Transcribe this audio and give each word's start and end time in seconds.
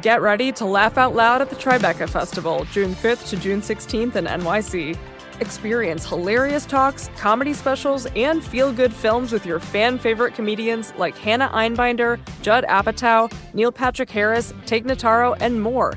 Get 0.00 0.22
ready 0.22 0.52
to 0.52 0.64
laugh 0.64 0.96
out 0.96 1.14
loud 1.14 1.42
at 1.42 1.50
the 1.50 1.56
Tribeca 1.56 2.08
Festival, 2.08 2.64
June 2.72 2.94
5th 2.94 3.28
to 3.28 3.36
June 3.36 3.60
16th 3.60 4.16
in 4.16 4.24
NYC. 4.24 4.96
Experience 5.40 6.06
hilarious 6.06 6.64
talks, 6.64 7.10
comedy 7.16 7.52
specials, 7.52 8.06
and 8.16 8.42
feel 8.42 8.72
good 8.72 8.92
films 8.92 9.32
with 9.32 9.44
your 9.44 9.60
fan 9.60 9.98
favorite 9.98 10.34
comedians 10.34 10.94
like 10.96 11.16
Hannah 11.18 11.50
Einbinder, 11.50 12.18
Judd 12.40 12.64
Apatow, 12.64 13.30
Neil 13.52 13.72
Patrick 13.72 14.08
Harris, 14.08 14.54
Tig 14.64 14.86
Notaro, 14.86 15.36
and 15.40 15.60
more. 15.60 15.92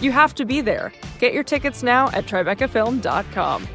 You 0.00 0.10
have 0.12 0.34
to 0.36 0.44
be 0.44 0.60
there. 0.60 0.92
Get 1.20 1.32
your 1.32 1.44
tickets 1.44 1.82
now 1.82 2.08
at 2.08 2.26
TribecaFilm.com. 2.26 3.68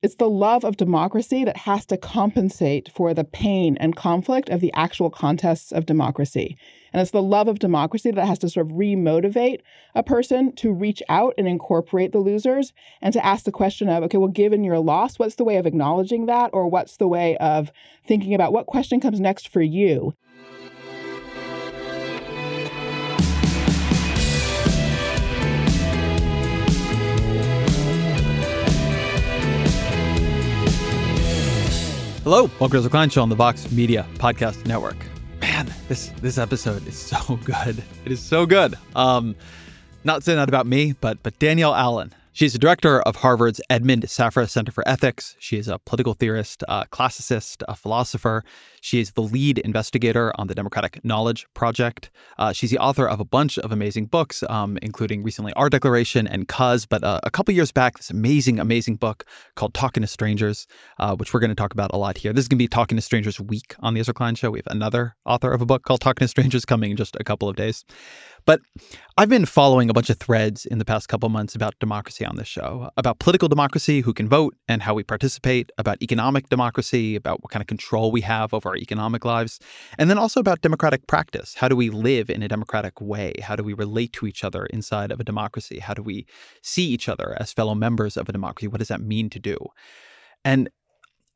It's 0.00 0.14
the 0.14 0.30
love 0.30 0.62
of 0.62 0.76
democracy 0.76 1.44
that 1.44 1.56
has 1.56 1.84
to 1.86 1.96
compensate 1.96 2.88
for 2.94 3.12
the 3.12 3.24
pain 3.24 3.76
and 3.80 3.96
conflict 3.96 4.48
of 4.48 4.60
the 4.60 4.72
actual 4.74 5.10
contests 5.10 5.72
of 5.72 5.86
democracy. 5.86 6.56
And 6.92 7.02
it's 7.02 7.10
the 7.10 7.20
love 7.20 7.48
of 7.48 7.58
democracy 7.58 8.12
that 8.12 8.24
has 8.24 8.38
to 8.38 8.48
sort 8.48 8.66
of 8.66 8.76
remotivate 8.76 9.62
a 9.96 10.04
person 10.04 10.54
to 10.54 10.72
reach 10.72 11.02
out 11.08 11.34
and 11.36 11.48
incorporate 11.48 12.12
the 12.12 12.20
losers 12.20 12.72
and 13.02 13.12
to 13.12 13.26
ask 13.26 13.44
the 13.44 13.50
question 13.50 13.88
of, 13.88 14.04
okay, 14.04 14.18
well, 14.18 14.28
given 14.28 14.62
your 14.62 14.78
loss, 14.78 15.18
what's 15.18 15.34
the 15.34 15.42
way 15.42 15.56
of 15.56 15.66
acknowledging 15.66 16.26
that? 16.26 16.50
Or 16.52 16.68
what's 16.68 16.98
the 16.98 17.08
way 17.08 17.36
of 17.38 17.72
thinking 18.06 18.34
about 18.34 18.52
what 18.52 18.66
question 18.66 19.00
comes 19.00 19.18
next 19.18 19.48
for 19.48 19.62
you? 19.62 20.14
Hello, 32.30 32.42
welcome 32.60 32.72
to 32.76 32.80
the 32.82 32.90
Klein 32.90 33.08
Show 33.08 33.22
on 33.22 33.30
the 33.30 33.34
Vox 33.34 33.72
Media 33.72 34.06
Podcast 34.16 34.66
Network. 34.66 34.98
Man, 35.40 35.72
this 35.88 36.08
this 36.20 36.36
episode 36.36 36.86
is 36.86 36.94
so 36.94 37.36
good. 37.46 37.82
It 38.04 38.12
is 38.12 38.20
so 38.20 38.44
good. 38.44 38.74
Um, 38.94 39.34
not 40.04 40.22
saying 40.22 40.36
that 40.36 40.46
about 40.46 40.66
me, 40.66 40.92
but 41.00 41.22
but 41.22 41.38
Danielle 41.38 41.74
Allen 41.74 42.12
She's 42.38 42.52
the 42.52 42.58
director 42.60 43.00
of 43.00 43.16
Harvard's 43.16 43.60
Edmond 43.68 44.04
Safra 44.04 44.48
Center 44.48 44.70
for 44.70 44.88
Ethics. 44.88 45.34
She 45.40 45.58
is 45.58 45.66
a 45.66 45.80
political 45.80 46.14
theorist, 46.14 46.62
a 46.68 46.86
classicist, 46.86 47.64
a 47.66 47.74
philosopher. 47.74 48.44
She 48.80 49.00
is 49.00 49.10
the 49.10 49.22
lead 49.22 49.58
investigator 49.58 50.32
on 50.36 50.46
the 50.46 50.54
Democratic 50.54 51.04
Knowledge 51.04 51.48
Project. 51.54 52.10
Uh, 52.38 52.52
she's 52.52 52.70
the 52.70 52.78
author 52.78 53.08
of 53.08 53.18
a 53.18 53.24
bunch 53.24 53.58
of 53.58 53.72
amazing 53.72 54.06
books, 54.06 54.44
um, 54.48 54.78
including 54.82 55.24
recently 55.24 55.52
Our 55.54 55.68
Declaration 55.68 56.28
and 56.28 56.46
Cuz. 56.46 56.86
But 56.86 57.02
uh, 57.02 57.18
a 57.24 57.30
couple 57.32 57.52
years 57.54 57.72
back, 57.72 57.96
this 57.96 58.08
amazing, 58.08 58.60
amazing 58.60 58.98
book 58.98 59.24
called 59.56 59.74
Talking 59.74 60.02
to 60.02 60.06
Strangers, 60.06 60.68
uh, 61.00 61.16
which 61.16 61.34
we're 61.34 61.40
going 61.40 61.50
to 61.50 61.56
talk 61.56 61.72
about 61.72 61.90
a 61.92 61.96
lot 61.96 62.16
here. 62.16 62.32
This 62.32 62.44
is 62.44 62.48
going 62.48 62.58
to 62.58 62.62
be 62.62 62.68
Talking 62.68 62.94
to 62.94 63.02
Strangers 63.02 63.40
week 63.40 63.74
on 63.80 63.94
the 63.94 64.00
Ezra 64.00 64.14
Klein 64.14 64.36
Show. 64.36 64.52
We 64.52 64.60
have 64.60 64.68
another 64.68 65.16
author 65.26 65.50
of 65.50 65.60
a 65.60 65.66
book 65.66 65.82
called 65.82 66.02
Talking 66.02 66.24
to 66.24 66.28
Strangers 66.28 66.64
coming 66.64 66.92
in 66.92 66.96
just 66.96 67.16
a 67.18 67.24
couple 67.24 67.48
of 67.48 67.56
days. 67.56 67.84
But 68.48 68.62
I've 69.18 69.28
been 69.28 69.44
following 69.44 69.90
a 69.90 69.92
bunch 69.92 70.08
of 70.08 70.16
threads 70.16 70.64
in 70.64 70.78
the 70.78 70.84
past 70.86 71.06
couple 71.06 71.28
months 71.28 71.54
about 71.54 71.78
democracy 71.80 72.24
on 72.24 72.36
this 72.36 72.48
show, 72.48 72.88
about 72.96 73.18
political 73.18 73.46
democracy, 73.46 74.00
who 74.00 74.14
can 74.14 74.26
vote 74.26 74.56
and 74.66 74.80
how 74.80 74.94
we 74.94 75.02
participate, 75.02 75.70
about 75.76 76.02
economic 76.02 76.48
democracy, 76.48 77.14
about 77.14 77.42
what 77.42 77.50
kind 77.50 77.60
of 77.60 77.66
control 77.66 78.10
we 78.10 78.22
have 78.22 78.54
over 78.54 78.70
our 78.70 78.76
economic 78.78 79.26
lives, 79.26 79.60
and 79.98 80.08
then 80.08 80.16
also 80.16 80.40
about 80.40 80.62
democratic 80.62 81.06
practice. 81.06 81.56
How 81.56 81.68
do 81.68 81.76
we 81.76 81.90
live 81.90 82.30
in 82.30 82.42
a 82.42 82.48
democratic 82.48 83.02
way? 83.02 83.34
How 83.42 83.54
do 83.54 83.62
we 83.62 83.74
relate 83.74 84.14
to 84.14 84.26
each 84.26 84.42
other 84.42 84.64
inside 84.64 85.12
of 85.12 85.20
a 85.20 85.24
democracy? 85.24 85.80
How 85.80 85.92
do 85.92 86.02
we 86.02 86.24
see 86.62 86.86
each 86.86 87.06
other 87.06 87.36
as 87.38 87.52
fellow 87.52 87.74
members 87.74 88.16
of 88.16 88.30
a 88.30 88.32
democracy? 88.32 88.66
What 88.66 88.78
does 88.78 88.88
that 88.88 89.02
mean 89.02 89.28
to 89.28 89.38
do? 89.38 89.58
And 90.42 90.70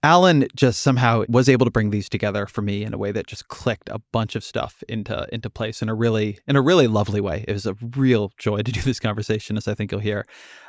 Allen 0.04 0.46
just 0.56 0.80
somehow 0.80 1.24
was 1.28 1.48
able 1.48 1.64
to 1.64 1.70
bring 1.70 1.90
these 1.90 2.08
together 2.08 2.46
for 2.46 2.60
me 2.60 2.82
in 2.82 2.92
a 2.92 2.98
way 2.98 3.12
that 3.12 3.28
just 3.28 3.46
clicked 3.48 3.88
a 3.88 4.00
bunch 4.12 4.34
of 4.34 4.42
stuff 4.42 4.82
into 4.88 5.26
into 5.32 5.48
place 5.48 5.80
in 5.80 5.88
a 5.88 5.94
really 5.94 6.40
in 6.48 6.56
a 6.56 6.60
really 6.60 6.88
lovely 6.88 7.20
way. 7.20 7.44
It 7.46 7.52
was 7.52 7.66
a 7.66 7.76
real 7.96 8.32
joy 8.36 8.62
to 8.62 8.72
do 8.72 8.80
this 8.80 8.98
conversation, 8.98 9.56
as 9.56 9.68
I 9.68 9.74
think 9.74 9.92
you'll 9.92 10.00
hear. 10.00 10.26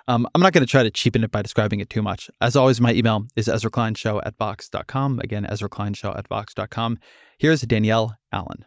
Um, 0.07 0.27
I'm 0.35 0.41
not 0.41 0.53
going 0.53 0.65
to 0.65 0.69
try 0.69 0.83
to 0.83 0.91
cheapen 0.91 1.23
it 1.23 1.31
by 1.31 1.41
describing 1.41 1.79
it 1.79 1.89
too 1.89 2.01
much. 2.01 2.29
As 2.41 2.55
always, 2.55 2.79
my 2.79 2.93
email 2.93 3.25
is 3.35 3.47
EzraKleinShow 3.47 4.21
at 4.25 4.37
Vox.com. 4.37 5.19
Again, 5.19 5.47
EzraKleinShow 5.49 6.17
at 6.17 6.27
Vox.com. 6.27 6.99
Here's 7.39 7.61
Danielle 7.61 8.17
Allen. 8.31 8.65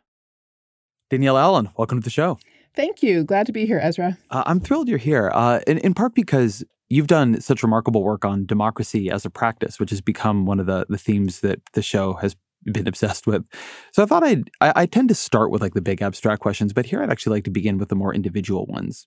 Danielle 1.10 1.38
Allen, 1.38 1.68
welcome 1.76 2.00
to 2.00 2.04
the 2.04 2.10
show. 2.10 2.38
Thank 2.74 3.02
you. 3.02 3.22
Glad 3.22 3.46
to 3.46 3.52
be 3.52 3.64
here, 3.64 3.78
Ezra. 3.80 4.18
Uh, 4.30 4.42
I'm 4.46 4.60
thrilled 4.60 4.88
you're 4.88 4.98
here, 4.98 5.30
uh, 5.32 5.60
in, 5.66 5.78
in 5.78 5.94
part 5.94 6.14
because 6.14 6.64
You've 6.88 7.06
done 7.06 7.40
such 7.40 7.62
remarkable 7.62 8.02
work 8.02 8.24
on 8.24 8.46
democracy 8.46 9.10
as 9.10 9.24
a 9.24 9.30
practice, 9.30 9.80
which 9.80 9.90
has 9.90 10.00
become 10.00 10.46
one 10.46 10.60
of 10.60 10.66
the, 10.66 10.86
the 10.88 10.98
themes 10.98 11.40
that 11.40 11.60
the 11.72 11.82
show 11.82 12.14
has 12.14 12.36
been 12.64 12.86
obsessed 12.88 13.26
with. 13.26 13.44
So 13.92 14.02
I 14.02 14.06
thought 14.06 14.24
I'd, 14.24 14.50
I, 14.60 14.72
I 14.76 14.86
tend 14.86 15.08
to 15.08 15.14
start 15.14 15.50
with 15.50 15.62
like 15.62 15.74
the 15.74 15.82
big 15.82 16.02
abstract 16.02 16.40
questions, 16.40 16.72
but 16.72 16.86
here 16.86 17.02
I'd 17.02 17.10
actually 17.10 17.36
like 17.36 17.44
to 17.44 17.50
begin 17.50 17.78
with 17.78 17.88
the 17.88 17.96
more 17.96 18.14
individual 18.14 18.66
ones. 18.66 19.06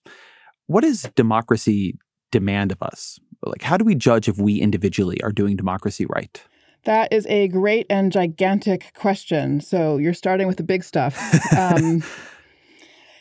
What 0.67 0.81
does 0.81 1.03
democracy 1.15 1.97
demand 2.31 2.71
of 2.71 2.81
us? 2.83 3.19
Like, 3.43 3.61
how 3.61 3.77
do 3.77 3.85
we 3.85 3.95
judge 3.95 4.27
if 4.27 4.37
we 4.37 4.59
individually 4.59 5.21
are 5.23 5.31
doing 5.31 5.55
democracy 5.55 6.05
right? 6.05 6.43
That 6.85 7.11
is 7.11 7.25
a 7.27 7.47
great 7.47 7.85
and 7.89 8.11
gigantic 8.11 8.93
question. 8.93 9.61
So 9.61 9.97
you're 9.97 10.13
starting 10.13 10.47
with 10.47 10.57
the 10.57 10.63
big 10.63 10.83
stuff. 10.83 11.17
Um, 11.57 12.03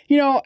you 0.08 0.16
know, 0.16 0.42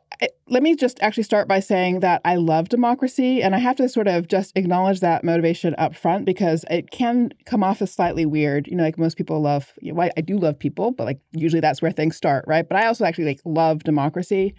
let 0.48 0.62
me 0.62 0.74
just 0.74 1.00
actually 1.00 1.22
start 1.22 1.46
by 1.46 1.60
saying 1.60 2.00
that 2.00 2.20
I 2.24 2.34
love 2.36 2.68
democracy, 2.68 3.42
and 3.42 3.54
I 3.54 3.58
have 3.58 3.76
to 3.76 3.88
sort 3.88 4.08
of 4.08 4.28
just 4.28 4.52
acknowledge 4.56 5.00
that 5.00 5.24
motivation 5.24 5.74
up 5.78 5.94
front 5.94 6.24
because 6.24 6.64
it 6.68 6.90
can 6.90 7.32
come 7.46 7.62
off 7.62 7.80
as 7.80 7.92
slightly 7.92 8.26
weird. 8.26 8.66
You 8.66 8.76
know, 8.76 8.82
like 8.82 8.98
most 8.98 9.16
people 9.16 9.40
love, 9.40 9.72
you 9.80 9.92
know, 9.92 10.02
I, 10.02 10.10
I 10.16 10.20
do 10.20 10.36
love 10.36 10.58
people, 10.58 10.90
but 10.90 11.04
like 11.04 11.20
usually 11.30 11.60
that's 11.60 11.80
where 11.80 11.92
things 11.92 12.16
start, 12.16 12.44
right? 12.48 12.68
But 12.68 12.76
I 12.76 12.86
also 12.86 13.04
actually 13.04 13.26
like 13.26 13.40
love 13.44 13.84
democracy. 13.84 14.54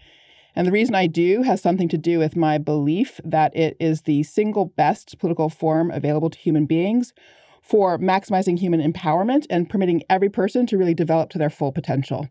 And 0.56 0.66
the 0.66 0.72
reason 0.72 0.96
I 0.96 1.08
do 1.08 1.41
has 1.41 1.62
something 1.62 1.90
to 1.90 1.97
do 1.97 2.20
with 2.20 2.35
my 2.35 2.58
belief 2.58 3.20
that 3.25 3.56
it 3.56 3.75
is 3.80 4.03
the 4.03 4.24
single 4.24 4.66
best 4.66 5.18
political 5.20 5.50
form 5.50 5.91
available 5.91 6.30
to 6.30 6.38
human 6.38 6.66
beings 6.66 7.14
for 7.62 7.97
maximizing 7.97 8.59
human 8.59 8.80
empowerment 8.80 9.47
and 9.50 9.70
permitting 9.70 10.03
every 10.09 10.30
person 10.30 10.66
to 10.68 10.78
really 10.78 10.94
develop 10.94 11.30
to 11.31 11.38
their 11.38 11.50
full 11.50 11.72
potential. 11.72 12.28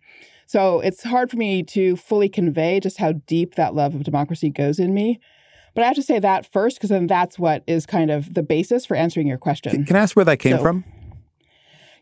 So 0.53 0.81
it's 0.81 1.03
hard 1.03 1.31
for 1.31 1.39
me 1.39 1.63
to 1.63 1.97
fully 1.97 2.29
convey 2.29 2.79
just 2.79 2.99
how 2.99 3.13
deep 3.13 3.55
that 3.55 3.75
love 3.75 3.95
of 3.95 4.05
democracy 4.05 4.51
goes 4.51 4.79
in 4.79 4.93
me. 4.93 5.19
But 5.75 5.83
I 5.83 5.87
have 5.87 5.97
to 5.97 6.03
say 6.03 6.19
that 6.19 6.45
first, 6.45 6.77
because 6.77 6.91
then 6.91 7.07
that's 7.07 7.39
what 7.39 7.65
is 7.67 7.87
kind 7.87 8.11
of 8.11 8.35
the 8.35 8.43
basis 8.43 8.85
for 8.85 8.95
answering 8.95 9.27
your 9.27 9.39
question. 9.39 9.87
Can 9.87 9.97
I 9.97 10.01
ask 10.01 10.15
where 10.15 10.27
that 10.27 10.41
came 10.41 10.59
so, 10.59 10.63
from? 10.63 10.85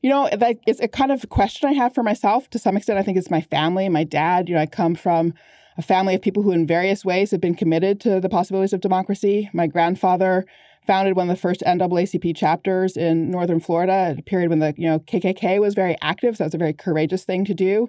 You 0.03 0.11
know, 0.11 0.29
that 0.37 0.57
it's 0.67 0.81
a 0.81 0.89
kind 0.89 1.13
of 1.13 1.29
question 1.29 1.69
I 1.69 1.75
have 1.75 1.95
for 1.95 2.03
myself 2.03 2.51
to 2.51 2.59
some 2.59 2.77
extent. 2.77 2.99
I 2.99 3.05
think 3.05 3.19
it's 3.19 3.31
my 3.31 3.41
family, 3.41 3.89
my 3.89 4.03
dad. 4.03 4.49
You 4.49 4.57
know, 4.57 4.63
I 4.63 4.67
come 4.67 4.97
from 4.97 5.33
a 5.79 5.83
family 5.83 6.17
of 6.17 6.21
people 6.21 6.43
who, 6.43 6.51
in 6.51 6.67
various 6.67 7.05
ways, 7.05 7.31
have 7.31 7.41
been 7.41 7.55
committed 7.55 8.01
to 8.01 8.19
the 8.19 8.29
possibilities 8.29 8.73
of 8.73 8.81
democracy. 8.81 9.49
My 9.53 9.69
grandfather 9.69 10.45
founded 10.89 11.15
one 11.15 11.31
of 11.31 11.37
the 11.37 11.41
first 11.41 11.63
NAACP 11.65 12.35
chapters 12.35 12.97
in 12.97 13.31
northern 13.31 13.61
Florida 13.61 13.93
at 13.93 14.19
a 14.19 14.23
period 14.23 14.51
when 14.51 14.59
the 14.59 14.75
you 14.77 14.89
know 14.89 14.99
KKK 14.99 15.61
was 15.61 15.75
very 15.75 15.97
active. 16.03 16.37
So 16.37 16.43
that's 16.43 16.55
a 16.57 16.59
very 16.59 16.73
courageous 16.73 17.23
thing 17.23 17.45
to 17.45 17.55
do. 17.55 17.89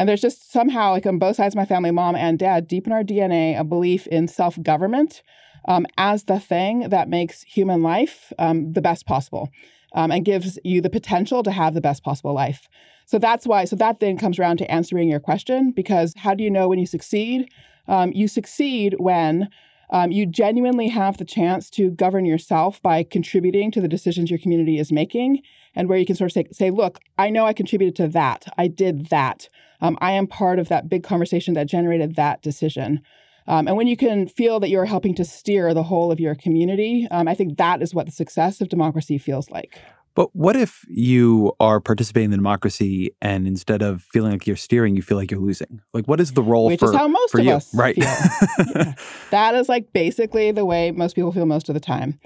And 0.00 0.08
there's 0.08 0.22
just 0.22 0.50
somehow, 0.50 0.92
like 0.92 1.04
on 1.04 1.18
both 1.18 1.36
sides 1.36 1.54
of 1.54 1.58
my 1.58 1.66
family, 1.66 1.90
mom 1.90 2.16
and 2.16 2.38
dad, 2.38 2.66
deep 2.66 2.86
in 2.86 2.92
our 2.94 3.04
DNA, 3.04 3.60
a 3.60 3.62
belief 3.62 4.06
in 4.06 4.28
self 4.28 4.60
government 4.62 5.22
um, 5.66 5.86
as 5.98 6.24
the 6.24 6.40
thing 6.40 6.88
that 6.88 7.10
makes 7.10 7.42
human 7.42 7.82
life 7.82 8.32
um, 8.38 8.72
the 8.72 8.80
best 8.80 9.04
possible 9.04 9.50
um, 9.92 10.10
and 10.10 10.24
gives 10.24 10.58
you 10.64 10.80
the 10.80 10.88
potential 10.88 11.42
to 11.42 11.50
have 11.50 11.74
the 11.74 11.82
best 11.82 12.02
possible 12.02 12.32
life. 12.32 12.66
So 13.04 13.18
that's 13.18 13.46
why, 13.46 13.66
so 13.66 13.76
that 13.76 14.00
then 14.00 14.16
comes 14.16 14.38
around 14.38 14.56
to 14.56 14.70
answering 14.70 15.10
your 15.10 15.20
question 15.20 15.70
because 15.70 16.14
how 16.16 16.32
do 16.32 16.42
you 16.42 16.50
know 16.50 16.66
when 16.66 16.78
you 16.78 16.86
succeed? 16.86 17.50
Um, 17.86 18.10
you 18.14 18.26
succeed 18.26 18.94
when 18.96 19.50
um, 19.90 20.12
you 20.12 20.24
genuinely 20.24 20.88
have 20.88 21.18
the 21.18 21.26
chance 21.26 21.68
to 21.72 21.90
govern 21.90 22.24
yourself 22.24 22.80
by 22.80 23.02
contributing 23.02 23.70
to 23.72 23.82
the 23.82 23.88
decisions 23.88 24.30
your 24.30 24.38
community 24.38 24.78
is 24.78 24.90
making, 24.90 25.42
and 25.74 25.88
where 25.88 25.98
you 25.98 26.06
can 26.06 26.16
sort 26.16 26.30
of 26.30 26.32
say, 26.32 26.44
say 26.52 26.70
look, 26.70 26.98
I 27.18 27.30
know 27.30 27.46
I 27.46 27.52
contributed 27.52 27.96
to 27.96 28.08
that. 28.08 28.46
I 28.58 28.68
did 28.68 29.06
that. 29.06 29.48
Um, 29.80 29.96
I 30.00 30.12
am 30.12 30.26
part 30.26 30.58
of 30.58 30.68
that 30.68 30.88
big 30.88 31.02
conversation 31.02 31.54
that 31.54 31.66
generated 31.66 32.16
that 32.16 32.42
decision. 32.42 33.00
Um, 33.46 33.66
and 33.66 33.76
when 33.76 33.86
you 33.86 33.96
can 33.96 34.28
feel 34.28 34.60
that 34.60 34.68
you're 34.68 34.84
helping 34.84 35.14
to 35.16 35.24
steer 35.24 35.74
the 35.74 35.82
whole 35.82 36.12
of 36.12 36.20
your 36.20 36.34
community, 36.34 37.08
um, 37.10 37.26
I 37.26 37.34
think 37.34 37.58
that 37.58 37.82
is 37.82 37.94
what 37.94 38.06
the 38.06 38.12
success 38.12 38.60
of 38.60 38.68
democracy 38.68 39.18
feels 39.18 39.50
like. 39.50 39.80
But 40.14 40.34
what 40.34 40.56
if 40.56 40.84
you 40.88 41.52
are 41.60 41.80
participating 41.80 42.26
in 42.26 42.30
the 42.32 42.36
democracy 42.36 43.14
and 43.22 43.46
instead 43.46 43.80
of 43.80 44.02
feeling 44.02 44.32
like 44.32 44.46
you're 44.46 44.56
steering, 44.56 44.96
you 44.96 45.02
feel 45.02 45.16
like 45.16 45.30
you're 45.30 45.40
losing? 45.40 45.80
Like, 45.94 46.06
what 46.06 46.20
is 46.20 46.32
the 46.32 46.42
role 46.42 46.66
Which 46.66 46.80
for, 46.80 46.90
is 46.90 46.96
how 46.96 47.08
most 47.08 47.34
of 47.34 47.44
you? 47.44 47.52
us 47.52 47.72
right. 47.74 47.94
feel. 47.94 48.04
Yeah. 48.74 48.94
That 49.30 49.54
is 49.54 49.68
like 49.68 49.92
basically 49.92 50.50
the 50.50 50.64
way 50.64 50.90
most 50.90 51.14
people 51.14 51.32
feel 51.32 51.46
most 51.46 51.68
of 51.68 51.74
the 51.74 51.80
time. 51.80 52.18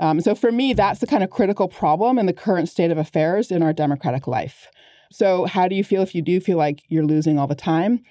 Um, 0.00 0.20
so 0.20 0.34
for 0.34 0.50
me, 0.50 0.72
that's 0.72 0.98
the 1.00 1.06
kind 1.06 1.22
of 1.22 1.30
critical 1.30 1.68
problem 1.68 2.18
in 2.18 2.26
the 2.26 2.32
current 2.32 2.68
state 2.68 2.90
of 2.90 2.98
affairs 2.98 3.52
in 3.52 3.62
our 3.62 3.72
democratic 3.72 4.26
life. 4.26 4.66
So, 5.12 5.44
how 5.44 5.68
do 5.68 5.74
you 5.74 5.84
feel 5.84 6.02
if 6.02 6.14
you 6.14 6.22
do 6.22 6.40
feel 6.40 6.56
like 6.56 6.82
you're 6.88 7.04
losing 7.04 7.38
all 7.38 7.46
the 7.46 7.54
time? 7.54 8.02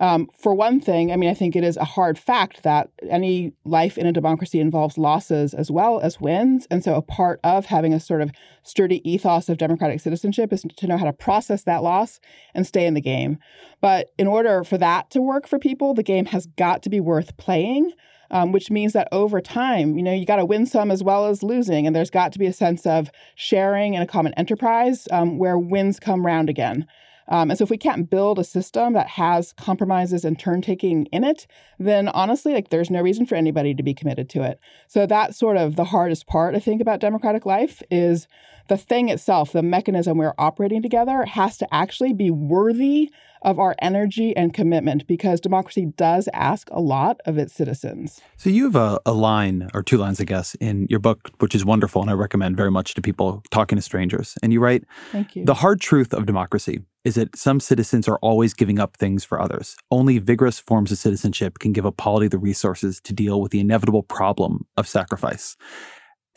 Um, 0.00 0.28
for 0.38 0.54
one 0.54 0.80
thing, 0.80 1.10
I 1.10 1.16
mean, 1.16 1.28
I 1.28 1.34
think 1.34 1.56
it 1.56 1.64
is 1.64 1.76
a 1.76 1.84
hard 1.84 2.18
fact 2.18 2.62
that 2.62 2.88
any 3.10 3.52
life 3.64 3.98
in 3.98 4.06
a 4.06 4.12
democracy 4.12 4.60
involves 4.60 4.96
losses 4.96 5.54
as 5.54 5.72
well 5.72 5.98
as 6.00 6.20
wins. 6.20 6.68
And 6.70 6.84
so, 6.84 6.94
a 6.94 7.02
part 7.02 7.40
of 7.44 7.66
having 7.66 7.94
a 7.94 8.00
sort 8.00 8.22
of 8.22 8.30
sturdy 8.64 9.08
ethos 9.08 9.48
of 9.48 9.58
democratic 9.58 10.00
citizenship 10.00 10.52
is 10.52 10.64
to 10.76 10.86
know 10.86 10.96
how 10.96 11.06
to 11.06 11.12
process 11.12 11.62
that 11.64 11.82
loss 11.82 12.20
and 12.54 12.66
stay 12.66 12.86
in 12.86 12.94
the 12.94 13.00
game. 13.00 13.38
But 13.80 14.10
in 14.18 14.26
order 14.26 14.64
for 14.64 14.78
that 14.78 15.10
to 15.10 15.22
work 15.22 15.46
for 15.46 15.58
people, 15.58 15.94
the 15.94 16.02
game 16.02 16.26
has 16.26 16.46
got 16.46 16.82
to 16.82 16.90
be 16.90 17.00
worth 17.00 17.36
playing. 17.36 17.92
Um, 18.30 18.52
which 18.52 18.70
means 18.70 18.92
that 18.92 19.08
over 19.10 19.40
time, 19.40 19.96
you 19.96 20.02
know, 20.02 20.12
you 20.12 20.26
got 20.26 20.36
to 20.36 20.44
win 20.44 20.66
some 20.66 20.90
as 20.90 21.02
well 21.02 21.26
as 21.28 21.42
losing, 21.42 21.86
and 21.86 21.96
there's 21.96 22.10
got 22.10 22.30
to 22.32 22.38
be 22.38 22.44
a 22.44 22.52
sense 22.52 22.84
of 22.84 23.10
sharing 23.36 23.94
and 23.94 24.04
a 24.04 24.06
common 24.06 24.34
enterprise 24.34 25.08
um, 25.10 25.38
where 25.38 25.56
wins 25.56 25.98
come 25.98 26.26
round 26.26 26.50
again. 26.50 26.86
Um, 27.28 27.50
and 27.50 27.58
so, 27.58 27.62
if 27.62 27.70
we 27.70 27.76
can't 27.78 28.08
build 28.08 28.38
a 28.38 28.44
system 28.44 28.94
that 28.94 29.08
has 29.08 29.52
compromises 29.52 30.24
and 30.24 30.38
turn 30.38 30.62
taking 30.62 31.06
in 31.06 31.24
it, 31.24 31.46
then 31.78 32.08
honestly, 32.08 32.54
like 32.54 32.70
there's 32.70 32.90
no 32.90 33.02
reason 33.02 33.26
for 33.26 33.34
anybody 33.34 33.74
to 33.74 33.82
be 33.82 33.94
committed 33.94 34.28
to 34.30 34.42
it. 34.42 34.58
So 34.88 35.06
that's 35.06 35.38
sort 35.38 35.56
of 35.56 35.76
the 35.76 35.84
hardest 35.84 36.26
part, 36.26 36.54
I 36.54 36.58
think, 36.58 36.80
about 36.80 37.00
democratic 37.00 37.44
life 37.44 37.82
is 37.90 38.26
the 38.68 38.78
thing 38.78 39.08
itself, 39.08 39.52
the 39.52 39.62
mechanism 39.62 40.18
we're 40.18 40.34
operating 40.38 40.82
together, 40.82 41.24
has 41.24 41.58
to 41.58 41.74
actually 41.74 42.12
be 42.12 42.30
worthy 42.30 43.10
of 43.42 43.58
our 43.58 43.74
energy 43.80 44.36
and 44.36 44.52
commitment 44.52 45.06
because 45.06 45.40
democracy 45.40 45.86
does 45.96 46.28
ask 46.32 46.68
a 46.70 46.80
lot 46.80 47.20
of 47.26 47.38
its 47.38 47.54
citizens. 47.54 48.20
So 48.36 48.50
you 48.50 48.64
have 48.64 48.76
a, 48.76 49.00
a, 49.06 49.12
line 49.12 49.68
or 49.74 49.82
two 49.82 49.96
lines, 49.96 50.20
I 50.20 50.24
guess, 50.24 50.54
in 50.56 50.86
your 50.88 51.00
book, 51.00 51.30
which 51.38 51.54
is 51.54 51.64
wonderful 51.64 52.02
and 52.02 52.10
I 52.10 52.14
recommend 52.14 52.56
very 52.56 52.70
much 52.70 52.94
to 52.94 53.02
people 53.02 53.42
talking 53.50 53.76
to 53.76 53.82
strangers. 53.82 54.36
And 54.42 54.52
you 54.52 54.60
write, 54.60 54.84
Thank 55.12 55.36
you. 55.36 55.44
The 55.44 55.54
hard 55.54 55.80
truth 55.80 56.12
of 56.12 56.26
democracy 56.26 56.80
is 57.04 57.14
that 57.14 57.36
some 57.36 57.60
citizens 57.60 58.08
are 58.08 58.18
always 58.18 58.54
giving 58.54 58.78
up 58.78 58.96
things 58.96 59.24
for 59.24 59.40
others. 59.40 59.76
Only 59.90 60.18
vigorous 60.18 60.58
forms 60.58 60.92
of 60.92 60.98
citizenship 60.98 61.58
can 61.58 61.72
give 61.72 61.84
a 61.84 61.92
polity 61.92 62.28
the 62.28 62.38
resources 62.38 63.00
to 63.02 63.12
deal 63.12 63.40
with 63.40 63.52
the 63.52 63.60
inevitable 63.60 64.02
problem 64.02 64.66
of 64.76 64.86
sacrifice. 64.86 65.56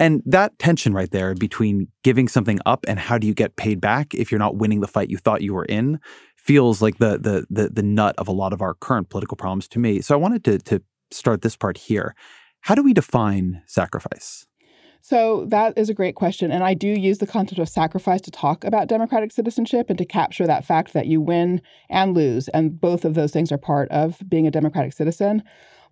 And 0.02 0.24
that 0.26 0.58
tension 0.58 0.96
right 0.96 1.12
there 1.12 1.36
between 1.36 1.88
giving 2.04 2.28
something 2.28 2.60
up 2.66 2.86
and 2.88 2.98
how 2.98 3.20
do 3.20 3.28
you 3.28 3.36
get 3.36 3.56
paid 3.56 3.80
back 3.80 4.16
if 4.16 4.32
you're 4.32 4.40
not 4.40 4.56
winning 4.56 4.80
the 4.80 4.88
fight 4.88 5.12
you 5.12 5.18
thought 5.18 5.44
you 5.44 5.54
were 5.54 5.66
in 5.66 6.00
feels 6.42 6.82
like 6.82 6.98
the 6.98 7.18
the 7.18 7.46
the, 7.50 7.70
the 7.70 7.84
nut 7.84 8.16
of 8.18 8.28
a 8.28 8.32
lot 8.32 8.54
of 8.54 8.62
our 8.62 8.74
current 8.74 9.10
political 9.10 9.38
problems 9.38 9.68
to 9.70 9.80
me. 9.80 10.02
So 10.02 10.14
I 10.14 10.18
wanted 10.18 10.44
to 10.46 10.58
to 10.60 10.82
start 11.12 11.42
this 11.42 11.56
part 11.56 11.78
here. 11.78 12.16
How 12.62 12.76
do 12.76 12.84
we 12.84 12.94
define 12.94 13.62
sacrifice? 13.66 14.46
So 15.04 15.46
that 15.48 15.74
is 15.78 15.90
a 15.90 15.96
great 15.96 16.14
question. 16.16 16.52
And 16.52 16.64
I 16.64 16.76
do 16.76 16.88
use 16.88 17.18
the 17.18 17.28
concept 17.28 17.60
of 17.60 17.68
sacrifice 17.68 18.22
to 18.22 18.32
talk 18.32 18.64
about 18.64 18.88
democratic 18.88 19.32
citizenship 19.32 19.90
and 19.90 19.98
to 19.98 20.06
capture 20.06 20.46
that 20.46 20.64
fact 20.64 20.94
that 20.94 21.08
you 21.08 21.20
win 21.20 21.62
and 21.90 22.14
lose. 22.14 22.48
And 22.50 22.80
both 22.80 23.04
of 23.04 23.16
those 23.16 23.32
things 23.32 23.52
are 23.52 23.58
part 23.58 23.90
of 23.90 24.22
being 24.30 24.46
a 24.46 24.52
democratic 24.52 24.94
citizen 24.94 25.42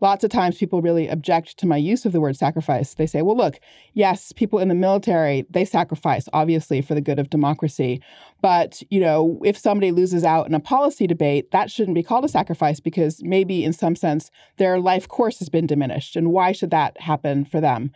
lots 0.02 0.24
of 0.24 0.32
times 0.32 0.58
people 0.58 0.82
really 0.82 1.08
object 1.08 1.58
to 1.60 1.68
my 1.68 1.78
use 1.78 2.06
of 2.06 2.12
the 2.12 2.22
word 2.22 2.36
sacrifice. 2.38 2.94
They 2.94 3.08
say, 3.08 3.22
well, 3.22 3.38
look, 3.38 3.60
yes, 3.94 4.32
people 4.32 4.60
in 4.60 4.68
the 4.68 4.76
military, 4.76 5.46
they 5.50 5.66
sacrifice, 5.66 6.28
obviously, 6.34 6.82
for 6.82 6.96
the 6.96 7.02
good 7.02 7.20
of 7.20 7.30
democracy. 7.30 8.02
But, 8.42 8.82
you 8.90 9.00
know, 9.00 9.40
if 9.44 9.58
somebody 9.58 9.92
loses 9.92 10.24
out 10.24 10.48
in 10.48 10.54
a 10.54 10.60
policy 10.60 11.08
debate, 11.08 11.52
that 11.52 11.70
shouldn't 11.70 11.96
be 11.96 12.04
called 12.04 12.26
a 12.26 12.30
sacrifice 12.30 12.80
because 12.80 13.22
maybe 13.24 13.64
in 13.64 13.74
some 13.74 13.96
sense 13.96 14.32
their 14.58 14.80
life 14.80 15.08
course 15.08 15.40
has 15.40 15.50
been 15.50 15.68
diminished. 15.68 16.16
And 16.16 16.32
why 16.32 16.52
should 16.52 16.72
that 16.72 17.00
happen 17.02 17.46
for 17.46 17.60
them? 17.60 17.92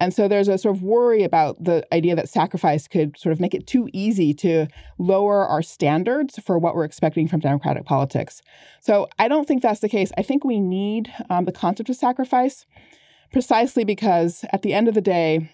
And 0.00 0.14
so 0.14 0.28
there's 0.28 0.48
a 0.48 0.58
sort 0.58 0.76
of 0.76 0.82
worry 0.82 1.24
about 1.24 1.62
the 1.62 1.86
idea 1.92 2.14
that 2.14 2.28
sacrifice 2.28 2.86
could 2.86 3.18
sort 3.18 3.32
of 3.32 3.40
make 3.40 3.54
it 3.54 3.66
too 3.66 3.88
easy 3.92 4.32
to 4.34 4.68
lower 4.98 5.44
our 5.44 5.62
standards 5.62 6.38
for 6.38 6.58
what 6.58 6.76
we're 6.76 6.84
expecting 6.84 7.26
from 7.26 7.40
democratic 7.40 7.84
politics. 7.84 8.40
So 8.80 9.08
I 9.18 9.26
don't 9.26 9.48
think 9.48 9.62
that's 9.62 9.80
the 9.80 9.88
case. 9.88 10.12
I 10.16 10.22
think 10.22 10.44
we 10.44 10.60
need 10.60 11.12
um, 11.30 11.46
the 11.46 11.52
concept 11.52 11.90
of 11.90 11.96
sacrifice 11.96 12.64
precisely 13.32 13.84
because 13.84 14.44
at 14.52 14.62
the 14.62 14.72
end 14.72 14.88
of 14.88 14.94
the 14.94 15.00
day, 15.00 15.50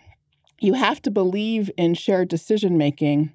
you 0.61 0.75
have 0.75 1.01
to 1.03 1.11
believe 1.11 1.71
in 1.77 1.95
shared 1.95 2.29
decision 2.29 2.79
making 2.79 3.33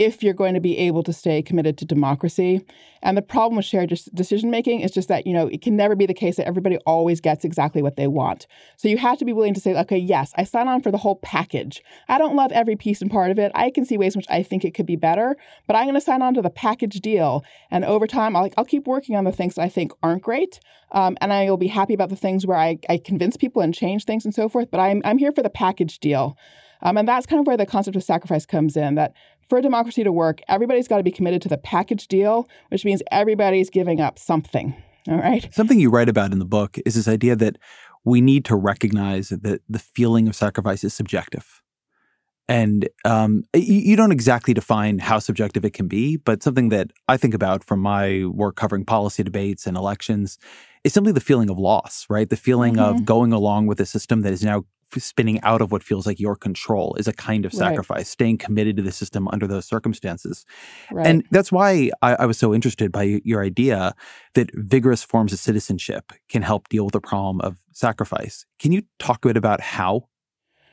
if 0.00 0.22
you're 0.22 0.32
going 0.32 0.54
to 0.54 0.60
be 0.60 0.78
able 0.78 1.02
to 1.02 1.12
stay 1.12 1.42
committed 1.42 1.76
to 1.76 1.84
democracy. 1.84 2.64
And 3.02 3.18
the 3.18 3.22
problem 3.22 3.56
with 3.56 3.66
shared 3.66 3.90
decision 4.14 4.50
making 4.50 4.80
is 4.80 4.90
just 4.90 5.08
that, 5.08 5.26
you 5.26 5.34
know, 5.34 5.46
it 5.48 5.60
can 5.60 5.76
never 5.76 5.94
be 5.94 6.06
the 6.06 6.14
case 6.14 6.36
that 6.36 6.46
everybody 6.46 6.78
always 6.86 7.20
gets 7.20 7.44
exactly 7.44 7.82
what 7.82 7.96
they 7.96 8.06
want. 8.06 8.46
So 8.78 8.88
you 8.88 8.96
have 8.96 9.18
to 9.18 9.26
be 9.26 9.34
willing 9.34 9.52
to 9.52 9.60
say, 9.60 9.74
okay, 9.76 9.98
yes, 9.98 10.32
I 10.36 10.44
sign 10.44 10.68
on 10.68 10.80
for 10.80 10.90
the 10.90 10.96
whole 10.96 11.16
package. 11.16 11.82
I 12.08 12.16
don't 12.16 12.34
love 12.34 12.50
every 12.50 12.76
piece 12.76 13.02
and 13.02 13.10
part 13.10 13.30
of 13.30 13.38
it. 13.38 13.52
I 13.54 13.70
can 13.70 13.84
see 13.84 13.98
ways 13.98 14.14
in 14.14 14.20
which 14.20 14.30
I 14.30 14.42
think 14.42 14.64
it 14.64 14.72
could 14.72 14.86
be 14.86 14.96
better, 14.96 15.36
but 15.66 15.76
I'm 15.76 15.84
going 15.84 15.94
to 15.94 16.00
sign 16.00 16.22
on 16.22 16.32
to 16.32 16.42
the 16.42 16.48
package 16.48 17.00
deal. 17.00 17.44
And 17.70 17.84
over 17.84 18.06
time, 18.06 18.34
I'll, 18.34 18.48
I'll 18.56 18.64
keep 18.64 18.86
working 18.86 19.16
on 19.16 19.24
the 19.24 19.32
things 19.32 19.56
that 19.56 19.62
I 19.62 19.68
think 19.68 19.92
aren't 20.02 20.22
great. 20.22 20.60
Um, 20.92 21.18
and 21.20 21.30
I 21.30 21.50
will 21.50 21.58
be 21.58 21.68
happy 21.68 21.92
about 21.92 22.08
the 22.08 22.16
things 22.16 22.46
where 22.46 22.56
I, 22.56 22.78
I 22.88 22.96
convince 22.96 23.36
people 23.36 23.60
and 23.60 23.74
change 23.74 24.06
things 24.06 24.24
and 24.24 24.34
so 24.34 24.48
forth. 24.48 24.70
But 24.70 24.80
I'm, 24.80 25.02
I'm 25.04 25.18
here 25.18 25.32
for 25.32 25.42
the 25.42 25.50
package 25.50 25.98
deal. 25.98 26.38
Um, 26.82 26.96
and 26.96 27.06
that's 27.06 27.26
kind 27.26 27.40
of 27.40 27.46
where 27.46 27.56
the 27.56 27.66
concept 27.66 27.96
of 27.96 28.02
sacrifice 28.02 28.46
comes 28.46 28.76
in 28.76 28.94
that 28.94 29.12
for 29.50 29.58
a 29.58 29.62
democracy 29.62 30.02
to 30.04 30.12
work, 30.12 30.40
everybody's 30.48 30.88
got 30.88 30.96
to 30.96 31.02
be 31.02 31.10
committed 31.10 31.42
to 31.42 31.48
the 31.48 31.58
package 31.58 32.08
deal, 32.08 32.48
which 32.70 32.84
means 32.84 33.02
everybody's 33.10 33.68
giving 33.68 34.00
up 34.00 34.18
something. 34.18 34.74
All 35.08 35.18
right. 35.18 35.52
Something 35.52 35.80
you 35.80 35.90
write 35.90 36.08
about 36.08 36.32
in 36.32 36.38
the 36.38 36.44
book 36.44 36.78
is 36.86 36.94
this 36.94 37.08
idea 37.08 37.36
that 37.36 37.58
we 38.04 38.20
need 38.20 38.44
to 38.46 38.56
recognize 38.56 39.28
that 39.28 39.60
the 39.68 39.78
feeling 39.78 40.28
of 40.28 40.36
sacrifice 40.36 40.84
is 40.84 40.94
subjective. 40.94 41.62
And 42.48 42.88
um, 43.04 43.44
you, 43.54 43.74
you, 43.74 43.96
don't 43.96 44.10
exactly 44.10 44.52
define 44.54 44.98
how 44.98 45.20
subjective 45.20 45.64
it 45.64 45.72
can 45.72 45.86
be, 45.86 46.16
but 46.16 46.42
something 46.42 46.70
that 46.70 46.90
I 47.06 47.16
think 47.16 47.32
about 47.32 47.62
from 47.62 47.78
my 47.78 48.24
work 48.24 48.56
covering 48.56 48.84
policy 48.84 49.22
debates 49.22 49.68
and 49.68 49.76
elections 49.76 50.36
is 50.82 50.92
simply 50.92 51.12
the 51.12 51.20
feeling 51.20 51.48
of 51.48 51.58
loss, 51.58 52.06
right? 52.10 52.28
The 52.28 52.36
feeling 52.36 52.74
mm-hmm. 52.74 52.96
of 52.96 53.04
going 53.04 53.32
along 53.32 53.68
with 53.68 53.78
a 53.78 53.86
system 53.86 54.22
that 54.22 54.32
is 54.32 54.42
now 54.42 54.64
spinning 54.98 55.40
out 55.42 55.60
of 55.60 55.70
what 55.70 55.82
feels 55.82 56.06
like 56.06 56.18
your 56.18 56.36
control 56.36 56.94
is 56.98 57.06
a 57.06 57.12
kind 57.12 57.44
of 57.44 57.52
sacrifice, 57.52 57.98
right. 57.98 58.06
staying 58.06 58.38
committed 58.38 58.76
to 58.76 58.82
the 58.82 58.92
system 58.92 59.28
under 59.28 59.46
those 59.46 59.66
circumstances. 59.66 60.44
Right. 60.90 61.06
And 61.06 61.24
that's 61.30 61.52
why 61.52 61.90
I, 62.02 62.14
I, 62.16 62.26
was 62.26 62.38
so 62.38 62.54
interested 62.54 62.90
by 62.90 63.20
your 63.24 63.44
idea 63.44 63.94
that 64.34 64.50
vigorous 64.54 65.02
forms 65.02 65.32
of 65.32 65.38
citizenship 65.38 66.12
can 66.28 66.42
help 66.42 66.68
deal 66.68 66.84
with 66.84 66.92
the 66.92 67.00
problem 67.00 67.40
of 67.42 67.58
sacrifice. 67.72 68.46
Can 68.58 68.72
you 68.72 68.82
talk 68.98 69.24
a 69.24 69.28
bit 69.28 69.36
about 69.36 69.60
how? 69.60 70.08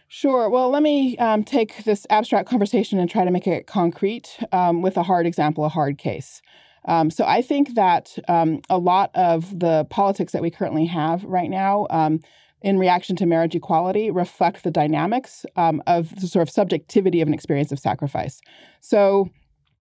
Sure. 0.08 0.50
Well, 0.50 0.70
let 0.70 0.84
me 0.84 1.18
um, 1.18 1.44
take 1.44 1.84
this 1.84 2.08
abstract 2.10 2.50
conversation 2.50 2.98
and 2.98 3.10
try 3.10 3.26
to 3.26 3.32
make 3.32 3.46
it 3.46 3.68
concrete 3.68 4.40
um, 4.54 4.82
with 4.82 4.96
a 4.96 5.04
hard 5.04 5.28
example, 5.28 5.66
a 5.66 5.70
hard 5.70 5.98
case. 5.98 6.42
Um, 6.86 7.12
so 7.12 7.26
I 7.26 7.42
think 7.42 7.76
that 7.76 8.18
um, 8.30 8.62
a 8.70 8.78
lot 8.78 9.12
of 9.14 9.60
the 9.60 9.86
politics 9.90 10.32
that 10.32 10.42
we 10.42 10.50
currently 10.50 10.86
have 10.86 11.24
right 11.26 11.50
now 11.50 11.88
um, 11.90 12.22
in 12.62 12.80
reaction 12.80 13.16
to 13.18 13.26
marriage 13.26 13.56
equality 13.56 14.10
reflect 14.12 14.64
the 14.64 14.72
dynamics 14.72 15.46
um, 15.56 15.82
of 15.88 16.20
the 16.20 16.28
sort 16.28 16.42
of 16.42 16.50
subjectivity 16.50 17.22
of 17.22 17.28
an 17.28 17.34
experience 17.34 17.72
of 17.72 17.80
sacrifice. 17.80 18.42
So, 18.82 19.30